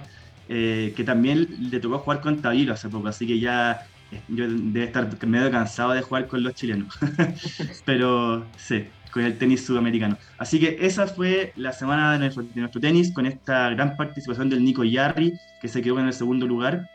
eh, 0.50 0.94
que 0.96 1.04
también 1.04 1.48
le 1.72 1.80
tocó 1.80 2.00
jugar 2.00 2.22
con 2.22 2.42
Tavilo 2.42 2.74
hace 2.74 2.90
poco, 2.90 3.08
así 3.08 3.26
que 3.26 3.40
ya 3.40 3.88
yo 4.28 4.48
debe 4.48 4.86
estar 4.86 5.08
medio 5.26 5.52
cansado 5.52 5.92
de 5.92 6.02
jugar 6.02 6.28
con 6.28 6.44
los 6.44 6.54
chilenos, 6.54 6.98
pero 7.86 8.46
sí, 8.58 8.86
con 9.12 9.24
el 9.24 9.38
tenis 9.38 9.66
sudamericano. 9.66 10.18
Así 10.38 10.60
que 10.60 10.78
esa 10.82 11.08
fue 11.08 11.54
la 11.56 11.72
semana 11.72 12.14
de 12.14 12.20
nuestro, 12.20 12.82
tenis, 12.82 13.14
con 13.14 13.26
esta 13.26 13.70
gran 13.70 13.96
participación 13.96 14.50
del 14.50 14.64
Nico 14.64 14.84
Yarri, 14.84 15.34
que 15.62 15.68
se 15.68 15.82
quedó 15.82 16.00
en 16.00 16.08
el 16.08 16.14
segundo 16.14 16.46
lugar, 16.46 16.90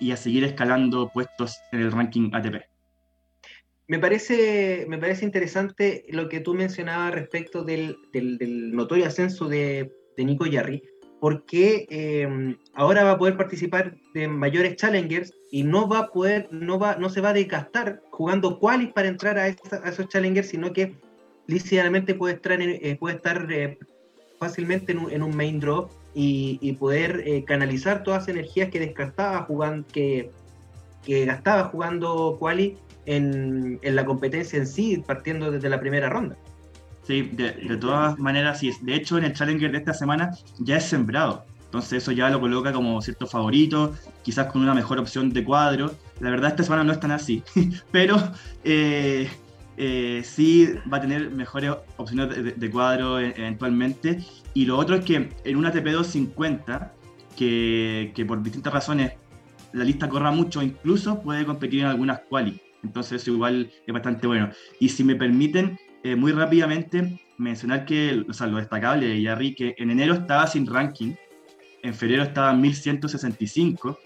y 0.00 0.10
a 0.10 0.16
seguir 0.16 0.42
escalando 0.42 1.10
puestos 1.12 1.60
en 1.70 1.80
el 1.80 1.92
ranking 1.92 2.30
ATP. 2.32 2.64
Me 3.86 3.98
parece, 4.00 4.86
me 4.88 4.98
parece 4.98 5.24
interesante 5.24 6.04
lo 6.08 6.28
que 6.28 6.40
tú 6.40 6.54
mencionabas 6.54 7.14
respecto 7.14 7.62
del, 7.62 7.96
del, 8.12 8.72
notorio 8.72 9.06
ascenso 9.06 9.48
de, 9.48 9.92
de 10.16 10.24
Nico 10.24 10.46
Yarri, 10.46 10.82
porque 11.22 11.86
eh, 11.88 12.56
ahora 12.74 13.04
va 13.04 13.12
a 13.12 13.16
poder 13.16 13.36
participar 13.36 13.94
de 14.12 14.26
mayores 14.26 14.74
challengers 14.74 15.32
y 15.52 15.62
no 15.62 15.88
va 15.88 15.98
a 16.00 16.06
poder, 16.08 16.48
no 16.50 16.80
va, 16.80 16.96
no 16.96 17.10
se 17.10 17.20
va 17.20 17.28
a 17.28 17.32
desgastar 17.32 18.02
jugando 18.10 18.58
qualis 18.58 18.92
para 18.92 19.06
entrar 19.06 19.38
a, 19.38 19.46
esos 19.46 20.08
challengers, 20.08 20.48
sino 20.48 20.72
que 20.72 20.96
lícitamente 21.46 22.16
puede 22.16 22.34
estar, 22.34 22.60
eh, 22.60 22.96
puede 22.98 23.14
estar 23.14 23.46
eh, 23.52 23.78
fácilmente 24.40 24.90
en 24.90 25.22
un, 25.22 25.36
main 25.36 25.60
draw 25.60 25.88
y, 26.12 26.72
poder 26.80 27.44
canalizar 27.44 28.02
todas 28.02 28.22
las 28.22 28.28
energías 28.28 28.70
que 28.70 28.80
descartaba 28.80 29.42
jugando, 29.42 29.86
que, 29.92 30.32
que 31.04 31.24
gastaba 31.24 31.68
jugando 31.68 32.36
quali 32.40 32.78
en, 33.06 33.78
en 33.80 33.94
la 33.94 34.04
competencia 34.04 34.58
en 34.58 34.66
sí, 34.66 35.00
partiendo 35.06 35.52
desde 35.52 35.68
la 35.68 35.78
primera 35.78 36.08
ronda. 36.08 36.36
Sí, 37.04 37.22
de, 37.32 37.52
de 37.52 37.76
todas 37.76 38.18
maneras, 38.18 38.60
sí. 38.60 38.72
De 38.82 38.94
hecho, 38.94 39.18
en 39.18 39.24
el 39.24 39.32
Challenger 39.32 39.72
de 39.72 39.78
esta 39.78 39.94
semana 39.94 40.30
ya 40.58 40.76
es 40.76 40.84
sembrado. 40.84 41.44
Entonces 41.72 42.02
eso 42.02 42.12
ya 42.12 42.28
lo 42.28 42.38
coloca 42.38 42.70
como 42.70 43.00
cierto 43.00 43.26
favorito, 43.26 43.94
quizás 44.22 44.52
con 44.52 44.60
una 44.60 44.74
mejor 44.74 44.98
opción 44.98 45.30
de 45.30 45.42
cuadro. 45.42 45.94
La 46.20 46.28
verdad 46.28 46.50
esta 46.50 46.64
semana 46.64 46.84
no 46.84 46.92
es 46.92 47.00
tan 47.00 47.12
así, 47.12 47.42
pero 47.90 48.18
eh, 48.62 49.26
eh, 49.78 50.20
sí 50.22 50.68
va 50.92 50.98
a 50.98 51.00
tener 51.00 51.30
mejores 51.30 51.72
opciones 51.96 52.60
de, 52.60 52.70
cuadro 52.70 53.18
e, 53.18 53.32
eventualmente. 53.38 54.22
Y 54.52 54.66
lo 54.66 54.76
otro 54.76 54.96
es 54.96 55.04
que 55.06 55.30
en 55.44 55.56
una 55.56 55.72
TP250, 55.72 56.90
que, 57.38 58.12
que, 58.14 58.26
por 58.26 58.42
distintas 58.42 58.74
razones 58.74 59.14
la 59.72 59.84
lista 59.84 60.10
corra 60.10 60.30
mucho, 60.30 60.60
incluso 60.60 61.22
puede 61.22 61.46
competir 61.46 61.80
en 61.80 61.86
algunas 61.86 62.20
quali. 62.28 62.60
Entonces 62.84 63.22
eso 63.22 63.30
igual 63.30 63.70
es 63.86 63.94
bastante 63.94 64.26
bueno. 64.26 64.50
Y 64.78 64.90
si 64.90 65.04
me 65.04 65.16
permiten, 65.16 65.78
eh, 66.02 66.16
muy 66.16 66.32
rápidamente 66.32 67.20
mencionar 67.38 67.84
que, 67.84 68.24
o 68.28 68.32
sea, 68.32 68.46
lo 68.46 68.58
destacable 68.58 69.06
de 69.06 69.22
Yarri, 69.22 69.54
que 69.54 69.74
en 69.78 69.90
enero 69.90 70.14
estaba 70.14 70.46
sin 70.46 70.66
ranking, 70.66 71.14
en 71.82 71.94
febrero 71.94 72.22
estaba 72.22 72.52
en 72.52 72.60
1165, 72.60 73.98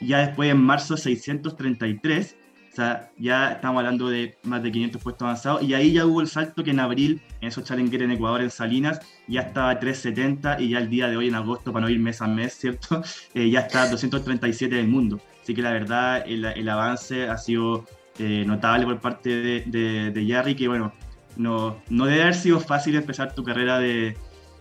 ya 0.00 0.18
después 0.18 0.50
en 0.50 0.58
marzo 0.58 0.96
633, 0.96 2.36
o 2.72 2.76
sea, 2.76 3.10
ya 3.16 3.52
estamos 3.52 3.78
hablando 3.78 4.08
de 4.08 4.36
más 4.42 4.62
de 4.62 4.72
500 4.72 5.02
puestos 5.02 5.22
avanzados, 5.24 5.62
y 5.62 5.74
ahí 5.74 5.92
ya 5.92 6.06
hubo 6.06 6.20
el 6.20 6.28
salto 6.28 6.64
que 6.64 6.70
en 6.70 6.80
abril, 6.80 7.22
en 7.40 7.48
esos 7.48 7.64
challenger 7.64 8.02
en 8.02 8.10
Ecuador, 8.10 8.42
en 8.42 8.50
Salinas, 8.50 9.00
ya 9.28 9.42
estaba 9.42 9.78
370, 9.78 10.60
y 10.60 10.70
ya 10.70 10.78
el 10.78 10.90
día 10.90 11.08
de 11.08 11.16
hoy, 11.16 11.28
en 11.28 11.36
agosto, 11.36 11.72
para 11.72 11.86
no 11.86 11.90
ir 11.90 12.00
mes 12.00 12.20
a 12.20 12.26
mes, 12.26 12.54
¿cierto? 12.54 13.02
Eh, 13.34 13.50
ya 13.50 13.60
está 13.60 13.88
237 13.88 14.74
del 14.74 14.88
mundo. 14.88 15.20
Así 15.42 15.54
que 15.54 15.62
la 15.62 15.72
verdad, 15.72 16.24
el, 16.26 16.44
el 16.44 16.68
avance 16.68 17.28
ha 17.28 17.36
sido 17.36 17.84
eh, 18.18 18.44
notable 18.46 18.86
por 18.86 19.00
parte 19.00 19.28
de, 19.28 19.64
de, 19.66 20.10
de 20.10 20.26
Yarri, 20.26 20.54
que 20.54 20.68
bueno, 20.68 20.92
no, 21.36 21.82
no 21.88 22.06
debe 22.06 22.22
haber 22.22 22.34
sido 22.34 22.60
fácil 22.60 22.94
empezar 22.96 23.34
tu 23.34 23.44
carrera 23.44 23.78
de, 23.78 24.16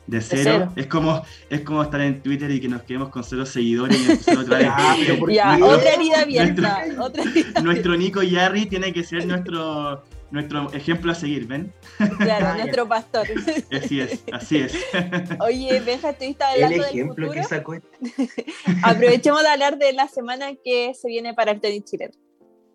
de 0.07 0.21
cero. 0.21 0.69
Es 0.75 0.87
como 0.87 1.23
es 1.49 1.61
como 1.61 1.83
estar 1.83 2.01
en 2.01 2.21
Twitter 2.21 2.49
y 2.51 2.59
que 2.59 2.67
nos 2.67 2.83
quedemos 2.83 3.09
con 3.09 3.23
cero 3.23 3.45
seguidores 3.45 3.99
y 3.99 4.11
empezar 4.11 4.37
otra 4.37 4.57
vez. 4.57 4.67
ya, 5.33 5.57
otra 5.61 5.93
herida 5.93 6.21
abierta. 6.21 6.85
Nuestro, 6.85 7.03
otra 7.03 7.23
nuestro 7.61 7.97
Nico 7.97 8.23
Yarri 8.23 8.65
tiene 8.65 8.93
que 8.93 9.03
ser 9.03 9.25
nuestro 9.25 10.03
nuestro 10.31 10.73
ejemplo 10.73 11.11
a 11.11 11.15
seguir, 11.15 11.45
¿ven? 11.45 11.71
Claro, 12.17 12.57
nuestro 12.57 12.87
pastor. 12.87 13.27
Así 13.71 13.99
es, 13.99 14.23
así 14.31 14.57
es. 14.57 14.73
Oye, 15.39 15.79
Benja, 15.79 16.09
estuviste 16.09 16.43
hablando 16.43 16.75
El 16.75 16.81
ejemplo 16.89 17.29
del 17.29 17.33
futuro. 17.33 17.33
Que 17.33 17.43
sacó. 17.43 17.75
Aprovechemos 18.81 19.43
de 19.43 19.47
hablar 19.47 19.77
de 19.77 19.93
la 19.93 20.07
semana 20.07 20.53
que 20.63 20.93
se 20.95 21.07
viene 21.07 21.35
para 21.35 21.51
el 21.51 21.61
tenis 21.61 21.83
chileno. 21.83 22.13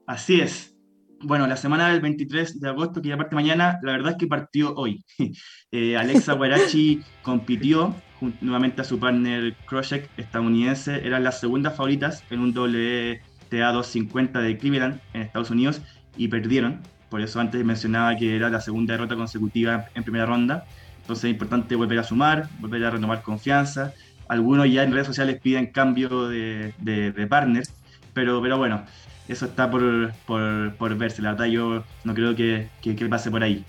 Así 0.07 0.41
es 0.41 0.78
bueno, 1.21 1.47
la 1.47 1.57
semana 1.57 1.89
del 1.89 2.01
23 2.01 2.61
de 2.61 2.69
agosto, 2.69 3.03
que 3.03 3.09
ya 3.09 3.17
parte 3.17 3.35
mañana, 3.35 3.79
la 3.83 3.93
verdad 3.93 4.13
es 4.13 4.19
que 4.19 4.27
partió 4.27 4.75
hoy. 4.75 5.05
Eh, 5.71 5.99
Alexa 5.99 6.33
Guarachi 6.33 7.03
compitió 7.23 7.95
nuevamente 8.41 8.81
a 8.81 8.85
su 8.85 8.99
partner 8.99 9.55
Kroshek, 9.67 10.09
estadounidense. 10.17 11.07
Eran 11.07 11.23
las 11.25 11.41
segundas 11.41 11.77
favoritas 11.77 12.25
en 12.31 12.41
un 12.41 12.57
WTA 12.57 13.73
250 13.73 14.41
de 14.41 14.57
Cleveland 14.57 14.99
en 15.13 15.21
Estados 15.21 15.51
Unidos 15.51 15.83
y 16.17 16.29
perdieron. 16.29 16.81
Por 17.11 17.21
eso 17.21 17.39
antes 17.39 17.63
mencionaba 17.67 18.17
que 18.17 18.35
era 18.35 18.49
la 18.49 18.63
segunda 18.63 18.95
derrota 18.95 19.15
consecutiva 19.15 19.89
en 19.95 20.05
primera 20.05 20.25
ronda. 20.25 20.65
Entonces 21.03 21.25
es 21.25 21.31
importante 21.33 21.77
volver 21.77 21.99
a 21.99 22.05
sumar, 22.05 22.49
volver 22.61 22.87
a 22.87 22.91
renovar 22.93 23.21
confianza. 23.21 23.93
Algunos 24.27 24.73
ya 24.73 24.85
en 24.85 24.93
redes 24.93 25.07
sociales 25.07 25.39
piden 25.39 25.67
cambio 25.67 26.29
de, 26.29 26.73
de 26.79 27.27
partners, 27.27 27.75
pero, 28.15 28.41
pero 28.41 28.57
bueno, 28.57 28.87
eso 29.29 29.47
está 29.47 29.71
por, 29.71 30.13
por, 30.27 30.75
por, 30.77 30.97
verse. 30.97 31.23
La 31.23 31.33
verdad, 31.33 31.47
yo 31.47 31.85
no 32.05 32.15
creo 32.15 32.35
que, 32.35 32.69
que, 32.83 32.95
pase 33.07 33.31
por 33.31 33.43
ahí. 33.43 33.65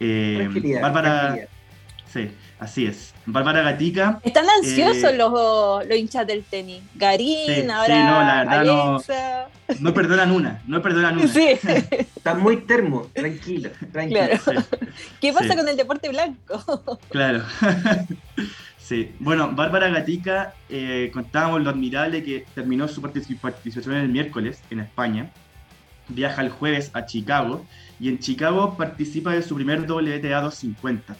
Eh, 0.00 0.78
Bárbara. 0.80 1.36
Sí, 2.12 2.30
así 2.58 2.86
es. 2.86 3.14
Bárbara 3.24 3.62
Gatica. 3.62 4.20
Están 4.22 4.44
ansiosos 4.48 5.12
eh, 5.12 5.16
los, 5.16 5.86
los, 5.86 5.96
hinchas 5.96 6.26
del 6.26 6.42
tenis. 6.44 6.82
Garín, 6.94 7.70
ahora. 7.70 7.94
Sí, 7.94 8.00
no, 8.00 8.20
la 8.20 8.44
verdad 8.44 8.64
no. 8.64 9.02
No 9.80 9.94
perdonan 9.94 10.30
una, 10.32 10.62
no 10.66 10.82
perdonan 10.82 11.18
una. 11.18 11.28
Sí. 11.28 11.58
Están 12.16 12.40
muy 12.40 12.58
termo, 12.58 13.08
tranquilo, 13.14 13.70
tranquilo. 13.92 14.64
¿Qué 15.20 15.32
pasa 15.32 15.56
con 15.56 15.68
el 15.68 15.76
deporte 15.76 16.08
blanco? 16.08 16.98
claro. 17.10 17.42
sí. 18.82 19.12
Bueno, 19.18 19.52
Bárbara 19.52 19.88
Gatica, 19.88 20.54
eh, 20.68 21.10
contábamos 21.12 21.62
lo 21.62 21.70
admirable 21.70 22.22
que 22.22 22.44
terminó 22.54 22.88
su 22.88 23.00
participación 23.00 23.94
el 23.96 24.08
miércoles 24.08 24.62
en 24.70 24.80
España. 24.80 25.30
Viaja 26.08 26.42
el 26.42 26.50
jueves 26.50 26.90
a 26.94 27.06
Chicago 27.06 27.64
y 28.00 28.08
en 28.08 28.18
Chicago 28.18 28.76
participa 28.76 29.32
de 29.32 29.42
su 29.42 29.54
primer 29.54 29.80
WTA 29.80 30.40
250 30.40 31.16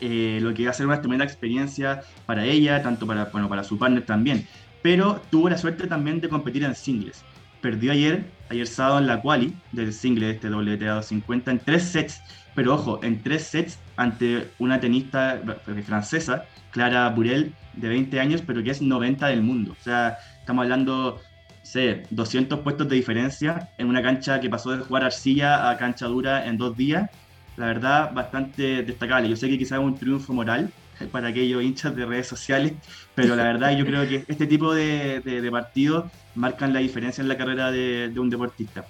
eh, 0.00 0.38
lo 0.42 0.52
que 0.52 0.64
va 0.64 0.70
a 0.70 0.74
ser 0.74 0.86
una 0.86 1.00
tremenda 1.00 1.24
experiencia 1.24 2.02
para 2.26 2.44
ella, 2.44 2.82
tanto 2.82 3.06
para, 3.06 3.26
bueno, 3.26 3.48
para 3.48 3.64
su 3.64 3.78
partner 3.78 4.04
también. 4.04 4.46
Pero 4.82 5.22
tuvo 5.30 5.48
la 5.48 5.56
suerte 5.56 5.86
también 5.86 6.20
de 6.20 6.28
competir 6.28 6.64
en 6.64 6.74
singles. 6.74 7.24
Perdió 7.60 7.92
ayer, 7.92 8.24
ayer 8.50 8.66
sábado 8.66 8.98
en 8.98 9.06
la 9.06 9.22
quali 9.22 9.54
del 9.72 9.92
single 9.92 10.26
de 10.26 10.32
este 10.32 10.50
WTA 10.50 10.96
250 10.96 11.50
en 11.50 11.58
tres 11.58 11.84
sets, 11.84 12.20
pero 12.54 12.74
ojo, 12.74 13.00
en 13.02 13.22
tres 13.22 13.44
sets 13.44 13.78
ante 13.96 14.50
una 14.58 14.80
tenista 14.80 15.40
francesa, 15.84 16.46
Clara 16.70 17.08
Burel, 17.10 17.54
de 17.74 17.88
20 17.88 18.20
años, 18.20 18.42
pero 18.46 18.62
que 18.62 18.70
es 18.70 18.82
90 18.82 19.26
del 19.28 19.42
mundo. 19.42 19.76
O 19.78 19.82
sea, 19.82 20.18
estamos 20.40 20.62
hablando, 20.62 21.20
sé, 21.62 22.04
200 22.10 22.60
puestos 22.60 22.88
de 22.88 22.96
diferencia 22.96 23.70
en 23.78 23.88
una 23.88 24.02
cancha 24.02 24.40
que 24.40 24.48
pasó 24.48 24.70
de 24.70 24.84
jugar 24.84 25.04
arcilla 25.04 25.70
a 25.70 25.76
cancha 25.76 26.06
dura 26.06 26.46
en 26.46 26.56
dos 26.56 26.76
días 26.76 27.10
la 27.56 27.66
verdad, 27.66 28.12
bastante 28.12 28.82
destacable. 28.82 29.28
Yo 29.28 29.36
sé 29.36 29.48
que 29.48 29.58
quizás 29.58 29.78
es 29.78 29.84
un 29.84 29.96
triunfo 29.96 30.32
moral 30.32 30.70
para 31.12 31.28
aquellos 31.28 31.62
hinchas 31.62 31.94
de 31.94 32.06
redes 32.06 32.26
sociales, 32.26 32.72
pero 33.14 33.36
la 33.36 33.44
verdad 33.44 33.76
yo 33.76 33.84
creo 33.84 34.08
que 34.08 34.24
este 34.28 34.46
tipo 34.46 34.74
de, 34.74 35.20
de, 35.20 35.50
partidos 35.50 36.10
marcan 36.34 36.72
la 36.72 36.80
diferencia 36.80 37.22
en 37.22 37.28
la 37.28 37.36
carrera 37.36 37.70
de, 37.70 38.12
un 38.16 38.30
deportista. 38.30 38.84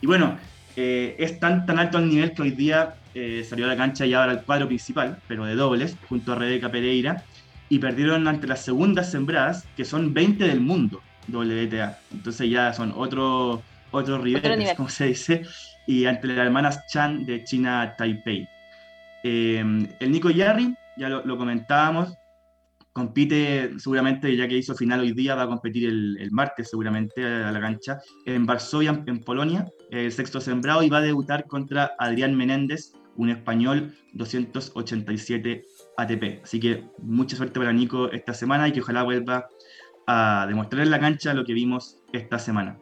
Y 0.00 0.06
bueno, 0.06 0.38
eh, 0.82 1.14
es 1.18 1.38
tan, 1.38 1.66
tan 1.66 1.78
alto 1.78 1.98
el 1.98 2.08
nivel 2.08 2.32
que 2.32 2.40
hoy 2.40 2.52
día 2.52 2.94
eh, 3.14 3.44
salió 3.46 3.66
a 3.66 3.68
la 3.68 3.76
cancha 3.76 4.06
y 4.06 4.14
ahora 4.14 4.32
el 4.32 4.40
cuadro 4.40 4.66
principal, 4.66 5.18
pero 5.28 5.44
de 5.44 5.54
dobles, 5.54 5.94
junto 6.08 6.32
a 6.32 6.36
Rebeca 6.36 6.70
Pereira, 6.70 7.22
y 7.68 7.78
perdieron 7.78 8.26
ante 8.26 8.46
las 8.46 8.64
segundas 8.64 9.10
sembradas, 9.10 9.66
que 9.76 9.84
son 9.84 10.14
20 10.14 10.42
del 10.42 10.60
mundo, 10.60 11.02
WTA. 11.28 11.98
Entonces 12.10 12.48
ya 12.48 12.72
son 12.72 12.94
otro, 12.96 13.62
otro, 13.90 14.22
como 14.78 14.88
se 14.88 15.08
dice 15.08 15.42
y 15.86 16.06
ante 16.06 16.28
las 16.28 16.38
hermanas 16.38 16.86
Chan 16.86 17.26
de 17.26 17.44
China 17.44 17.94
Taipei. 17.98 18.48
Eh, 19.22 19.62
el 20.00 20.10
Nico 20.10 20.30
Yarri, 20.30 20.74
ya 20.96 21.10
lo, 21.10 21.36
comentábamos, 21.36 22.14
compite 22.90 23.72
seguramente, 23.78 24.34
ya 24.34 24.48
que 24.48 24.56
hizo 24.56 24.74
final 24.74 25.00
hoy 25.00 25.12
día, 25.12 25.34
va 25.34 25.42
a 25.42 25.48
competir 25.48 25.90
el, 25.90 26.30
martes 26.30 26.70
seguramente 26.70 27.22
a 27.22 27.52
la 27.52 27.60
cancha 27.60 27.98
en 28.24 28.46
Varsovia, 28.46 29.02
en 29.06 29.20
Polonia, 29.20 29.66
el 29.90 30.12
sexto 30.12 30.40
sembrado, 30.40 30.82
y 30.82 30.88
va 30.88 30.98
a 30.98 31.02
debutar 31.02 31.46
contra 31.46 31.92
Adrián 31.98 32.36
Menéndez, 32.36 32.92
un 33.16 33.30
español 33.30 33.94
287 34.14 35.64
ATP. 35.96 36.42
Así 36.44 36.60
que 36.60 36.84
mucha 36.98 37.36
suerte 37.36 37.58
para 37.58 37.72
Nico 37.72 38.10
esta 38.10 38.34
semana 38.34 38.68
y 38.68 38.72
que 38.72 38.80
ojalá 38.80 39.02
vuelva 39.02 39.48
a 40.06 40.46
demostrar 40.48 40.82
en 40.82 40.90
la 40.90 41.00
cancha 41.00 41.34
lo 41.34 41.44
que 41.44 41.52
vimos 41.52 41.98
esta 42.12 42.38
semana. 42.38 42.78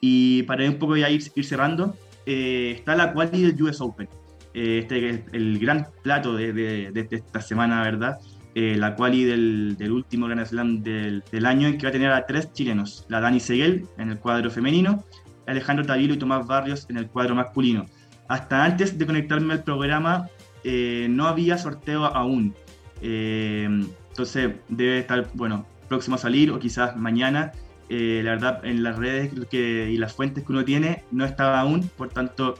Y 0.00 0.42
para 0.44 0.64
un 0.68 0.78
poco 0.78 0.96
ya 0.96 1.10
ir, 1.10 1.22
ir 1.34 1.44
cerrando, 1.44 1.94
eh, 2.26 2.72
está 2.76 2.94
la 2.94 3.12
quali 3.12 3.42
del 3.42 3.62
US 3.62 3.80
Open. 3.80 4.08
Eh, 4.54 4.80
este 4.82 5.10
es 5.10 5.20
el, 5.32 5.58
gran 5.58 5.86
plato 6.02 6.34
de, 6.34 6.92
esta 7.10 7.40
semana, 7.40 7.82
¿verdad? 7.82 8.18
Eh, 8.54 8.76
la 8.76 8.96
quali 8.96 9.24
del, 9.24 9.76
último 9.90 10.26
Grand 10.26 10.46
Slam 10.46 10.82
del, 10.82 11.22
año, 11.46 11.68
en 11.68 11.78
que 11.78 11.84
va 11.84 11.90
a 11.90 11.92
tener 11.92 12.12
a 12.12 12.26
tres 12.26 12.52
chilenos: 12.52 13.06
la 13.08 13.20
Dani 13.20 13.40
Seguel 13.40 13.86
en 13.98 14.10
el 14.10 14.18
cuadro 14.18 14.50
femenino, 14.50 15.04
Alejandro 15.50 15.84
Tavilo 15.84 16.14
y 16.14 16.18
Tomás 16.18 16.46
Barrios 16.46 16.86
en 16.88 16.96
el 16.96 17.06
cuadro 17.06 17.34
masculino. 17.34 17.86
Hasta 18.28 18.64
antes 18.64 18.96
de 18.96 19.06
conectarme 19.06 19.54
al 19.54 19.64
programa, 19.64 20.28
no 20.64 21.26
había 21.26 21.58
sorteo 21.58 22.04
aún. 22.04 22.54
entonces, 23.00 24.52
debe 24.68 24.98
estar, 24.98 25.28
bueno, 25.34 25.66
próximo 25.90 26.16
a 26.16 26.18
salir 26.18 26.50
o 26.50 26.58
quizás 26.58 26.96
mañana. 26.96 27.52
Eh, 27.92 28.22
la 28.24 28.30
verdad 28.30 28.64
en 28.64 28.84
las 28.84 28.96
redes 28.96 29.32
y 29.52 29.96
las 29.96 30.12
fuentes 30.14 30.44
que 30.44 30.52
uno 30.52 30.64
tiene 30.64 31.02
no 31.10 31.24
estaba 31.24 31.58
aún, 31.58 31.90
por 31.96 32.08
tanto 32.08 32.54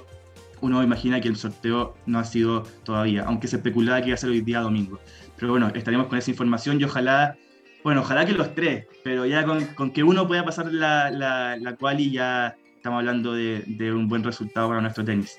uno 0.61 0.83
imagina 0.83 1.21
que 1.21 1.29
el 1.29 1.37
sorteo 1.37 1.95
no 2.05 2.19
ha 2.19 2.25
sido 2.25 2.65
todavía, 2.83 3.23
aunque 3.27 3.47
se 3.47 3.57
especulaba 3.57 4.01
que 4.01 4.09
iba 4.09 4.15
a 4.15 4.19
ser 4.19 4.31
hoy 4.31 4.41
día 4.41 4.61
domingo. 4.61 4.99
Pero 5.37 5.53
bueno, 5.53 5.71
estaremos 5.73 6.09
con 6.09 6.19
esa 6.19 6.33
información 6.33 6.81
y 6.81 6.85
ojalá, 6.85 7.37
bueno, 7.85 8.01
ojalá 8.01 8.27
que 8.27 8.33
los 8.33 8.55
tres, 8.55 8.87
pero 9.05 9.25
ya 9.25 9.45
con, 9.45 9.93
que 9.93 10.03
uno 10.03 10.27
pueda 10.27 10.45
pasar 10.45 10.71
la, 10.73 11.11
la, 11.11 11.57
la 11.57 11.77
quali 11.77 12.11
ya 12.11 12.57
estamos 12.81 13.01
hablando 13.01 13.35
de, 13.35 13.62
de 13.66 13.93
un 13.93 14.09
buen 14.09 14.24
resultado 14.24 14.69
para 14.69 14.81
nuestro 14.81 15.05
tenis. 15.05 15.39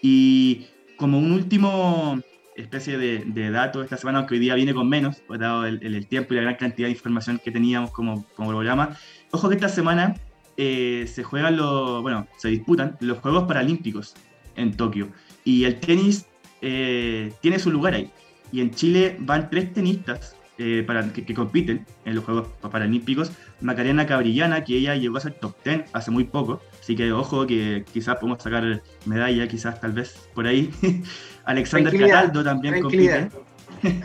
Y 0.00 0.66
como 0.96 1.18
un 1.18 1.32
último 1.32 2.18
especie 2.56 2.96
de, 2.96 3.24
de 3.26 3.50
dato 3.50 3.82
esta 3.82 3.98
semana, 3.98 4.20
aunque 4.20 4.34
hoy 4.34 4.40
día 4.40 4.54
viene 4.54 4.72
con 4.72 4.88
menos, 4.88 5.22
dado 5.28 5.66
el, 5.66 5.80
el, 5.82 6.06
tiempo 6.06 6.32
y 6.32 6.38
la 6.38 6.42
gran 6.42 6.56
cantidad 6.56 6.88
de 6.88 6.92
información 6.92 7.40
que 7.44 7.50
teníamos 7.50 7.90
como, 7.90 8.24
como 8.34 8.48
programa. 8.48 8.96
Ojo 9.30 9.50
que 9.50 9.56
esta 9.56 9.68
semana 9.68 10.14
eh, 10.56 11.06
se 11.12 11.22
juegan 11.22 11.58
los, 11.58 12.00
bueno, 12.00 12.26
se 12.38 12.48
disputan 12.48 12.96
los 13.00 13.18
Juegos 13.18 13.44
Paralímpicos 13.44 14.14
en 14.56 14.74
Tokio. 14.74 15.08
Y 15.44 15.64
el 15.64 15.78
tenis 15.78 16.26
eh, 16.62 17.32
tiene 17.42 17.58
su 17.58 17.70
lugar 17.70 17.94
ahí. 17.94 18.10
Y 18.50 18.62
en 18.62 18.70
Chile 18.70 19.16
van 19.20 19.50
tres 19.50 19.74
tenistas 19.74 20.34
eh, 20.60 20.82
para, 20.84 21.12
que, 21.12 21.32
compiten 21.34 21.86
en 22.04 22.16
los 22.16 22.24
Juegos 22.24 22.48
Paralímpicos. 22.60 23.30
Macarena 23.60 24.06
Cabrillana, 24.06 24.64
que 24.64 24.76
ella 24.76 24.96
llegó 24.96 25.18
a 25.18 25.20
ser 25.20 25.34
top 25.34 25.54
10 25.64 25.90
hace 25.92 26.10
muy 26.10 26.24
poco. 26.24 26.60
Así 26.88 26.96
que 26.96 27.12
ojo 27.12 27.46
que 27.46 27.84
quizás 27.92 28.16
podemos 28.16 28.42
sacar 28.42 28.80
medalla, 29.04 29.46
quizás 29.46 29.78
tal 29.78 29.92
vez 29.92 30.26
por 30.32 30.46
ahí. 30.46 30.70
Alexander 31.44 31.94
Cataldo 31.94 32.42
también 32.42 32.80
compite. 32.80 33.28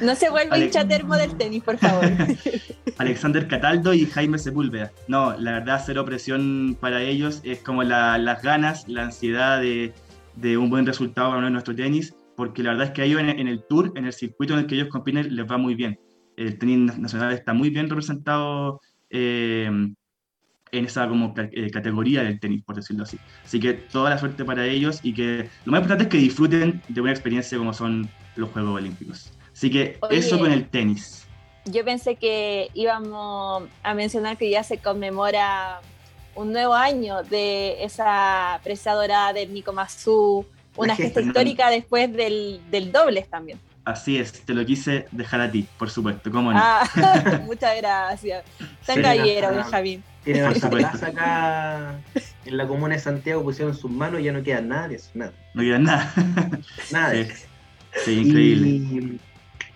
No 0.02 0.14
se 0.16 0.30
vuelve 0.30 0.60
hincha 0.60 0.86
termo 0.86 1.16
del 1.16 1.34
tenis, 1.38 1.64
por 1.64 1.78
favor. 1.78 2.04
Alexander 2.98 3.48
Cataldo 3.48 3.94
y 3.94 4.06
Jaime 4.06 4.38
Sepúlveda. 4.38 4.92
No, 5.08 5.34
la 5.38 5.54
verdad, 5.54 5.82
cero 5.86 6.04
presión 6.04 6.76
para 6.78 7.02
ellos. 7.02 7.40
Es 7.46 7.60
como 7.60 7.84
las 7.84 8.44
ganas, 8.44 8.86
la 8.90 9.04
ansiedad 9.04 9.62
de, 9.62 9.94
un 10.58 10.70
buen 10.70 10.86
resultado 10.86 11.30
para 11.30 11.50
nuestro 11.50 11.74
tenis, 11.74 12.14
porque 12.36 12.64
la 12.64 12.72
verdad 12.72 12.88
es 12.88 12.92
que 12.92 13.04
a 13.04 13.06
ellos 13.06 13.22
en, 13.22 13.48
el 13.48 13.64
tour, 13.64 13.94
en 13.96 14.04
el 14.04 14.12
circuito 14.12 14.56
en 14.56 14.60
el 14.60 14.68
que 14.68 14.76
ellos 14.76 14.90
compiten, 14.90 15.34
les 15.34 15.50
va 15.50 15.58
muy 15.58 15.76
bien. 15.76 15.98
El 16.36 16.58
tenis 16.58 16.98
nacional 16.98 17.32
está 17.32 17.54
muy 17.54 17.70
bien 17.70 17.90
representado 17.90 18.82
eh, 19.10 19.72
en 20.74 20.86
esa 20.86 21.08
como 21.08 21.34
eh, 21.38 21.70
categoría 21.72 22.24
del 22.24 22.40
tenis, 22.40 22.64
por 22.64 22.76
decirlo 22.76 23.04
así. 23.04 23.18
Así 23.46 23.60
que 23.60 23.74
toda 23.74 24.10
la 24.10 24.18
suerte 24.18 24.44
para 24.44 24.66
ellos 24.66 25.00
y 25.04 25.14
que 25.14 25.50
lo 25.66 25.72
más 25.72 25.80
importante 25.80 26.04
es 26.06 26.10
que 26.10 26.18
disfruten 26.18 26.82
de 26.90 27.02
una 27.02 27.12
experiencia 27.12 27.58
como 27.58 27.74
son 27.74 28.10
los 28.36 28.50
Juegos 28.50 28.76
Olímpicos. 28.76 29.32
Así 29.54 29.70
que 29.70 30.00
eso 30.10 30.40
con 30.40 30.52
el 30.52 30.68
tenis. 30.68 31.28
Yo 31.66 31.86
pensé 31.86 32.16
que 32.16 32.70
íbamos 32.74 33.64
a 33.84 33.94
mencionar 33.94 34.36
que 34.36 34.50
ya 34.50 34.64
se 34.64 34.80
conmemora 34.80 35.80
un 36.36 36.52
nuevo 36.52 36.74
año 36.74 37.24
de 37.24 37.84
esa 37.84 38.60
presa 38.64 38.94
dorada 38.94 39.32
de 39.34 39.48
Mikomasu, 39.48 40.46
una 40.76 40.96
gesta 40.96 41.22
histórica 41.22 41.70
después 41.70 42.12
del, 42.12 42.60
del 42.72 42.92
dobles 42.92 43.30
también. 43.30 43.60
Así 43.86 44.18
es, 44.18 44.32
te 44.46 44.54
lo 44.54 44.66
quise 44.66 45.08
dejar 45.12 45.42
a 45.42 45.52
ti, 45.52 45.68
por 45.78 45.90
supuesto, 45.90 46.32
cómo 46.32 46.52
no. 46.52 46.60
Ah, 46.62 46.84
muchas 47.46 47.78
gracias. 47.78 48.44
Tan 48.86 49.02
gallero, 49.02 49.52
Benjamín. 49.52 50.04
Tiene 50.24 50.44
una 50.44 50.70
plaza 50.70 51.08
acá 51.08 52.00
en 52.46 52.58
la 52.58 52.68
comuna 52.68 52.96
de 52.96 53.02
Santiago, 53.02 53.44
pusieron 53.44 53.76
sus 53.76 53.92
manos 53.92 54.22
y 54.22 54.24
ya 54.24 54.32
no 54.32 54.44
queda 54.44 54.62
nada 54.62 54.88
de 54.88 54.96
eso, 54.96 55.12
nada. 55.14 55.34
No 55.54 55.62
queda 55.62 55.80
nada. 55.80 56.14
Nada 56.92 57.10
de 57.10 57.22
eso. 57.22 57.48
Sí, 58.04 58.20
increíble. 58.20 59.20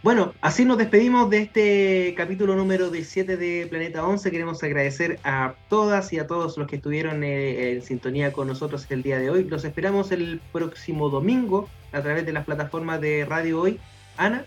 Bueno, 0.04 0.34
así 0.42 0.64
nos 0.64 0.78
despedimos 0.78 1.30
de 1.30 1.40
este 1.40 2.14
capítulo 2.16 2.56
número 2.56 2.90
17 2.90 3.36
de 3.36 3.68
Planeta 3.68 4.06
11. 4.06 4.32
Queremos 4.32 4.64
agradecer 4.64 5.20
a 5.24 5.56
todas 5.70 6.14
y 6.14 6.20
a 6.20 6.28
todos 6.28 6.58
los 6.58 6.68
que 6.68 6.78
estuvieron 6.78 7.24
eh, 7.24 7.74
en 7.74 7.82
sintonía 7.82 8.32
con 8.32 8.48
nosotros 8.48 8.86
el 8.90 9.04
día 9.04 9.18
de 9.20 9.30
hoy. 9.30 9.44
Los 9.44 9.66
esperamos 9.66 10.12
el 10.12 10.40
próximo 10.54 11.10
domingo 11.10 11.68
a 11.92 12.02
través 12.02 12.26
de 12.26 12.32
las 12.32 12.46
plataformas 12.46 13.02
de 13.02 13.26
Radio 13.26 13.60
Hoy. 13.60 13.80
Ana. 14.18 14.46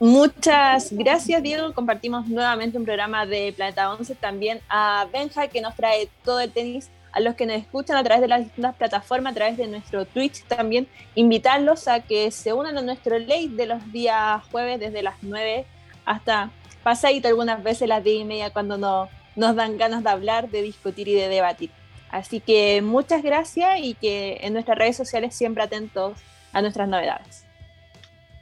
Muchas 0.00 0.92
gracias, 0.92 1.42
Diego. 1.42 1.72
Compartimos 1.72 2.28
nuevamente 2.28 2.76
un 2.76 2.84
programa 2.84 3.26
de 3.26 3.52
Planeta 3.56 3.92
11. 3.92 4.14
También 4.16 4.60
a 4.68 5.06
Benja, 5.12 5.48
que 5.48 5.60
nos 5.60 5.74
trae 5.76 6.08
todo 6.24 6.40
el 6.40 6.50
tenis 6.50 6.90
a 7.12 7.20
los 7.20 7.36
que 7.36 7.46
nos 7.46 7.56
escuchan 7.56 7.96
a 7.96 8.02
través 8.02 8.20
de 8.20 8.28
las 8.28 8.40
distintas 8.40 8.74
plataformas, 8.74 9.32
a 9.32 9.34
través 9.36 9.56
de 9.56 9.68
nuestro 9.68 10.04
Twitch 10.04 10.42
también, 10.44 10.88
invitarlos 11.14 11.86
a 11.86 12.00
que 12.00 12.30
se 12.32 12.52
unan 12.52 12.76
a 12.76 12.82
nuestro 12.82 13.18
late 13.20 13.50
de 13.50 13.66
los 13.66 13.92
días 13.92 14.42
jueves 14.50 14.80
desde 14.80 15.02
las 15.02 15.14
9 15.22 15.64
hasta 16.04 16.50
pasadito 16.82 17.28
algunas 17.28 17.62
veces 17.62 17.88
las 17.88 18.02
10 18.02 18.22
y 18.22 18.24
media 18.24 18.50
cuando 18.50 18.76
no, 18.76 19.08
nos 19.36 19.54
dan 19.54 19.78
ganas 19.78 20.02
de 20.02 20.10
hablar, 20.10 20.50
de 20.50 20.62
discutir 20.62 21.06
y 21.06 21.14
de 21.14 21.28
debatir. 21.28 21.70
Así 22.10 22.40
que 22.40 22.82
muchas 22.82 23.22
gracias 23.22 23.78
y 23.80 23.94
que 23.94 24.38
en 24.42 24.52
nuestras 24.52 24.76
redes 24.76 24.96
sociales 24.96 25.34
siempre 25.34 25.62
atentos 25.62 26.18
a 26.52 26.62
nuestras 26.62 26.88
novedades. 26.88 27.44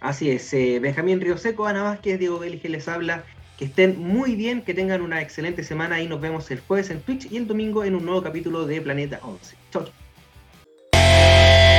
Así 0.03 0.31
es, 0.31 0.53
eh, 0.53 0.81
Benjamín 0.81 1.21
Río 1.21 1.39
Seco, 1.39 1.67
Ana 1.67 1.85
Vázquez, 1.85 2.19
Diego 2.19 2.41
Belige 2.41 2.69
les 2.69 2.89
habla. 2.89 3.23
Que 3.57 3.67
estén 3.67 4.01
muy 4.01 4.35
bien, 4.35 4.63
que 4.63 4.75
tengan 4.75 5.01
una 5.01 5.23
excelente 5.23 5.63
semana 5.63 6.01
y 6.01 6.09
nos 6.09 6.21
vemos 6.21 6.51
el 6.51 6.59
jueves 6.59 6.91
en 6.91 7.01
Twitch 7.01 7.31
y 7.31 7.37
el 7.37 7.47
domingo 7.47 7.85
en 7.85 7.95
un 7.95 8.05
nuevo 8.05 8.21
capítulo 8.21 8.67
de 8.67 8.81
Planeta 8.81 9.21
11. 9.23 9.57
Chau. 9.73 9.85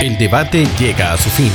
El 0.02 0.18
debate 0.18 0.66
llega 0.80 1.12
a 1.12 1.18
su 1.18 1.30
fin, 1.30 1.52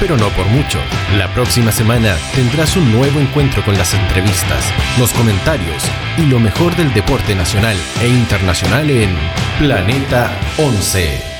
pero 0.00 0.16
no 0.16 0.30
por 0.30 0.46
mucho. 0.46 0.78
La 1.18 1.32
próxima 1.34 1.70
semana 1.70 2.16
tendrás 2.34 2.76
un 2.78 2.90
nuevo 2.92 3.20
encuentro 3.20 3.62
con 3.62 3.76
las 3.76 3.92
entrevistas, 3.92 4.72
los 4.98 5.12
comentarios 5.12 5.84
y 6.16 6.22
lo 6.30 6.40
mejor 6.40 6.74
del 6.76 6.94
deporte 6.94 7.34
nacional 7.34 7.76
e 8.00 8.08
internacional 8.08 8.88
en 8.88 9.14
Planeta 9.58 10.30
11. 10.56 11.35